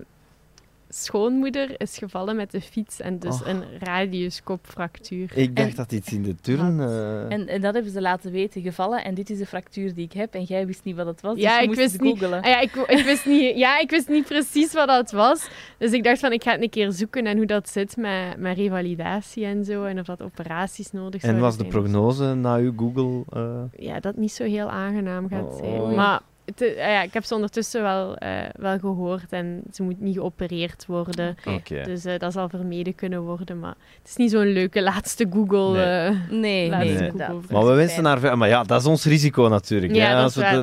schoonmoeder 0.97 1.80
is 1.80 1.99
gevallen 1.99 2.36
met 2.36 2.51
de 2.51 2.61
fiets 2.61 3.01
en 3.01 3.18
dus 3.18 3.40
Oh. 3.42 3.49
een 3.49 3.62
radiuskopfractuur. 3.80 5.30
Ik 5.38 5.57
dacht 5.57 5.68
En- 5.68 5.74
dat 5.76 5.92
iets 5.92 6.12
in 6.12 6.22
de 6.22 6.34
turn... 6.40 6.80
eh, 6.80 7.32
En, 7.32 7.49
en 7.49 7.61
dat 7.61 7.74
hebben 7.74 7.92
ze 7.92 8.01
laten 8.01 8.32
weten, 8.32 8.62
gevallen. 8.62 9.05
En 9.05 9.14
dit 9.14 9.30
is 9.30 9.38
de 9.38 9.47
fractuur 9.47 9.95
die 9.95 10.05
ik 10.05 10.12
heb. 10.12 10.34
En 10.34 10.42
jij 10.42 10.66
wist 10.66 10.84
niet 10.84 10.97
wat 10.97 11.07
het 11.07 11.20
was, 11.20 11.38
Ja, 11.38 11.49
dus 11.49 11.57
je 11.57 11.61
ik 11.62 11.66
moest 11.66 11.78
wist 11.78 11.92
het 11.92 12.01
niet-. 12.03 12.22
Ah 12.22 12.45
ja, 12.45 12.61
ik, 12.61 12.74
ik, 12.74 13.05
wist 13.05 13.26
niet, 13.26 13.57
ja, 13.57 13.78
ik 13.80 13.90
wist 13.90 14.09
niet 14.09 14.24
precies 14.24 14.72
wat 14.72 14.88
dat 14.88 15.11
was. 15.11 15.49
Dus 15.78 15.92
ik 15.92 16.05
dacht 16.05 16.18
van, 16.20 16.32
ik 16.32 16.42
ga 16.42 16.53
het 16.53 16.62
een 16.62 16.70
keer 16.70 16.92
zoeken 16.92 17.26
en 17.26 17.36
hoe 17.36 17.47
dat 17.47 17.68
zit 17.68 17.97
met, 17.97 18.36
met 18.38 18.57
revalidatie 18.57 19.45
en 19.45 19.64
zo. 19.64 19.84
En 19.84 19.99
of 19.99 20.07
dat 20.07 20.22
operaties 20.22 20.92
nodig 20.92 21.20
zijn. 21.20 21.34
En 21.34 21.40
was 21.40 21.57
de 21.57 21.64
prognose 21.64 22.34
na 22.34 22.57
uw 22.57 22.72
Google... 22.76 23.22
eh, 23.32 23.84
Ja, 23.86 24.01
dat 24.01 24.16
niet 24.16 24.32
zo 24.32 24.45
heel 24.45 24.70
aangenaam 24.70 25.28
gaat 25.28 25.45
Oh. 25.45 25.57
zijn. 25.59 25.95
Maar 25.95 26.20
eh, 26.57 26.76
ja, 26.76 27.03
ik 27.03 27.12
heb 27.12 27.24
ze 27.24 27.34
ondertussen 27.34 27.82
wel, 27.82 28.16
eh, 28.16 28.30
wel 28.59 28.78
gehoord 28.78 29.32
en 29.32 29.62
ze 29.72 29.82
moet 29.82 30.01
niet 30.01 30.14
geopereerd 30.14 30.86
worden. 30.86 31.36
Dus 31.84 32.05
eh, 32.05 32.18
dat 32.18 32.32
zal 32.32 32.49
vermeden 32.49 32.95
kunnen 32.95 33.22
worden. 33.22 33.59
Maar 33.59 33.74
het 33.99 34.09
is 34.09 34.16
niet 34.16 34.30
zo'n 34.30 34.47
leuke 34.53 34.82
laatste 34.82 35.26
Google. 35.32 35.72
Nee. 35.72 36.09
eh, 36.11 36.30
Nee, 36.30 36.68
Laatste 36.70 36.92
nee. 37.03 37.11
Google. 37.11 37.53
Maar 37.55 37.66
we 37.66 37.72
wensen 37.74 38.20
veel- 38.20 38.36
Maar 38.36 38.49
ja, 38.49 38.62
dat 38.62 38.80
is 38.80 38.86
ons 38.86 39.05
risico 39.05 39.49
natuurlijk. 39.49 39.95
Ja, 39.95 40.07
hè. 40.07 40.11
we 40.12 40.14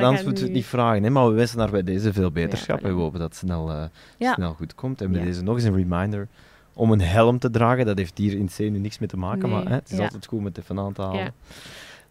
anders 0.03 0.23
moeten 0.23 0.23
we 0.23 0.39
het 0.39 0.47
nu- 0.49 0.53
niet 0.55 0.65
vragen. 0.65 1.03
Hè. 1.03 1.09
Maar 1.09 1.27
we 1.27 1.33
wensen 1.33 1.59
haar 1.59 1.71
bij 1.71 1.83
deze 1.83 2.13
veel 2.13 2.31
beterschap. 2.31 2.79
Ja, 2.81 2.87
en 2.87 2.95
we 2.95 3.01
hopen 3.01 3.19
dat 3.19 3.29
het 3.29 3.37
snel, 3.37 3.71
eh, 3.71 3.83
Ja. 4.17 4.33
snel 4.33 4.53
goed 4.53 4.75
komt. 4.75 5.01
En 5.01 5.11
bij 5.11 5.19
Ja. 5.19 5.25
deze 5.25 5.43
nog 5.43 5.55
eens 5.55 5.63
een 5.63 5.75
reminder 5.75 6.27
om 6.73 6.91
een 6.91 7.01
helm 7.01 7.39
te 7.39 7.49
dragen. 7.49 7.85
Dat 7.85 7.97
heeft 7.97 8.17
hier 8.17 8.33
in 8.37 8.47
C 8.55 8.59
nu 8.59 8.69
niks 8.79 8.99
mee 8.99 9.09
te 9.09 9.17
maken. 9.17 9.49
Nee. 9.49 9.51
Maar 9.57 9.67
hè, 9.67 9.73
het 9.75 9.91
is 9.91 9.97
Ja. 9.97 10.03
altijd 10.03 10.25
goed 10.25 10.39
om 10.39 10.45
het 10.45 10.57
even 10.57 10.79
aan 10.79 10.93
te 10.93 11.01
halen. 11.01 11.33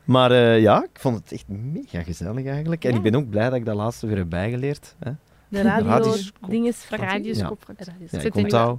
Ja. 0.05 0.13
Maar 0.13 0.31
eh, 0.31 0.61
ja, 0.61 0.83
ik 0.83 1.01
vond 1.01 1.17
het 1.17 1.33
echt 1.33 1.45
mega 1.49 2.03
gezellig 2.03 2.47
eigenlijk. 2.47 2.85
En 2.85 2.91
Ja. 2.91 2.97
ik 2.97 3.03
ben 3.03 3.15
ook 3.15 3.31
blij 3.31 3.45
dat 3.45 3.55
ik 3.55 3.65
dat 3.65 3.77
laatste 3.77 4.07
weer 4.07 4.17
heb 4.17 4.29
bijgeleerd. 4.29 4.95
Hè. 4.99 5.11
De 5.49 5.63
radio 5.63 5.87
Radiuskop- 5.89 6.51
dinges 6.51 6.77
fractuur. 6.77 7.09
Radiuskopfractuur. 7.11 7.87
Radius- 7.87 8.11
Ja, 8.11 8.17
Het 8.17 8.25
ik 8.27 8.33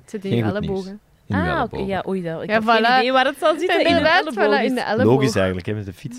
zit 0.10 0.26
in, 0.26 0.36
je 0.38 0.44
ellebogen. 0.44 1.00
In 1.26 1.36
Ah, 1.36 1.64
oké. 1.64 1.78
Ja, 1.78 2.04
oei, 2.08 2.22
dat, 2.22 2.42
ik 2.44 2.50
Ja, 2.50 2.54
heb 2.54 2.64
geen 2.68 2.80
idee 3.00 3.12
waar 3.12 3.26
het 3.26 3.38
zal 3.40 3.58
zitten. 3.60 3.78
In 3.80 3.84
de 3.84 3.90
Inderdaad, 3.90 4.26
elleboog. 4.26 4.60
voilà, 4.60 4.64
in 4.66 4.76
de 4.76 4.82
elleboog. 4.82 5.14
Logisch 5.14 5.36
eigenlijk, 5.36 5.66
hè, 5.66 5.74
met 5.74 5.86
de 5.86 5.94
fiets. 5.94 6.18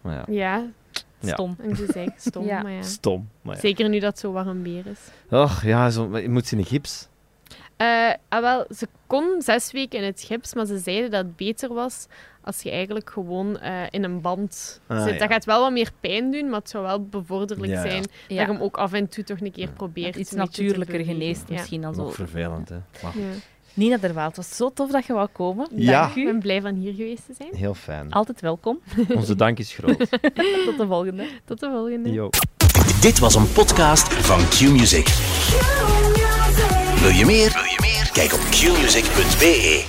Maar 0.00 0.14
ja, 0.14 0.24
Ja, 0.28 0.66
Ja. 1.20 1.32
Stom. 1.32 1.56
en 1.62 1.76
ze 1.76 1.86
zei 1.92 2.08
stom, 2.16 2.44
Ja. 2.44 2.62
maar 2.62 2.72
ja. 2.72 2.82
stom. 2.82 3.28
Maar 3.42 3.54
ja. 3.54 3.60
Zeker 3.60 3.88
nu 3.88 3.98
dat 3.98 4.10
het 4.10 4.18
zo 4.18 4.32
warm 4.32 4.62
weer 4.62 4.84
is. 4.86 4.98
Och, 5.30 5.62
ja, 5.62 5.90
zo, 5.90 6.18
je 6.18 6.28
moet 6.28 6.46
ze 6.46 6.56
in 6.56 6.62
de 6.62 6.68
gips. 6.68 7.08
Eh, 7.76 8.10
ah, 8.28 8.40
wel, 8.40 8.66
ze 8.76 8.88
kon 9.06 9.42
zes 9.42 9.72
weken 9.72 9.98
in 9.98 10.04
het 10.04 10.22
gips, 10.22 10.54
maar 10.54 10.66
ze 10.66 10.78
zeiden 10.78 11.10
dat 11.10 11.24
het 11.24 11.36
beter 11.36 11.74
was 11.74 12.06
als 12.40 12.62
je 12.62 12.70
eigenlijk 12.70 13.10
gewoon 13.10 13.58
eh, 13.58 13.82
in 13.90 14.04
een 14.04 14.20
band 14.20 14.80
Ah, 14.86 15.02
zit. 15.04 15.12
ja. 15.12 15.18
Dat 15.18 15.28
gaat 15.32 15.44
wel 15.44 15.60
wat 15.60 15.72
meer 15.72 15.90
pijn 16.00 16.30
doen, 16.30 16.48
maar 16.50 16.58
het 16.60 16.68
zou 16.70 16.84
wel 16.84 17.04
bevorderlijk 17.04 17.72
Ja, 17.72 17.80
zijn 17.80 17.94
Ja. 17.94 18.00
dat 18.00 18.46
je 18.46 18.52
hem 18.52 18.62
ook 18.62 18.76
af 18.76 18.92
en 18.92 19.08
toe 19.08 19.24
toch 19.24 19.40
een 19.40 19.52
keer 19.52 19.70
probeert. 19.70 20.16
Iets 20.16 20.30
natuurlijker 20.32 21.04
geneest 21.04 21.42
Ja. 21.48 21.54
misschien 21.54 21.80
dan 21.80 21.94
zo. 21.94 22.10
Vervelend, 22.10 22.68
hè. 22.68 22.76
Maar 23.02 23.18
Ja. 23.18 23.24
Nina 23.74 23.96
der 23.96 24.12
Waal, 24.12 24.26
het 24.26 24.36
was 24.36 24.56
zo 24.56 24.70
tof 24.72 24.90
dat 24.90 25.06
je 25.06 25.12
wou 25.12 25.28
komen. 25.32 25.68
Ja. 25.74 26.00
Dank 26.00 26.10
Ik 26.16 26.22
u. 26.22 26.24
ben 26.24 26.38
blij 26.38 26.60
van 26.60 26.74
hier 26.74 26.92
geweest 26.94 27.26
te 27.26 27.34
zijn. 27.36 27.54
heel 27.54 27.74
fijn. 27.74 28.12
Altijd 28.12 28.40
welkom. 28.40 28.80
Onze 29.14 29.34
dank 29.36 29.58
is 29.58 29.74
groot. 29.74 29.98
Tot 30.66 30.76
de 30.78 30.84
volgende. 30.88 31.28
Tot 31.44 31.60
de 31.60 31.70
volgende. 31.70 32.12
Yo. 32.12 32.28
Dit 33.00 33.18
was 33.18 33.34
een 33.34 33.52
podcast 33.52 34.06
van 34.12 34.48
Q-Music. 34.48 35.08
Wil 37.00 37.10
je 37.10 37.24
meer? 37.24 37.52
Wil 37.52 37.64
je 37.64 37.78
meer? 37.80 38.10
Kijk 38.12 38.32
op 38.32 38.40
qmusic.be. 38.50 39.84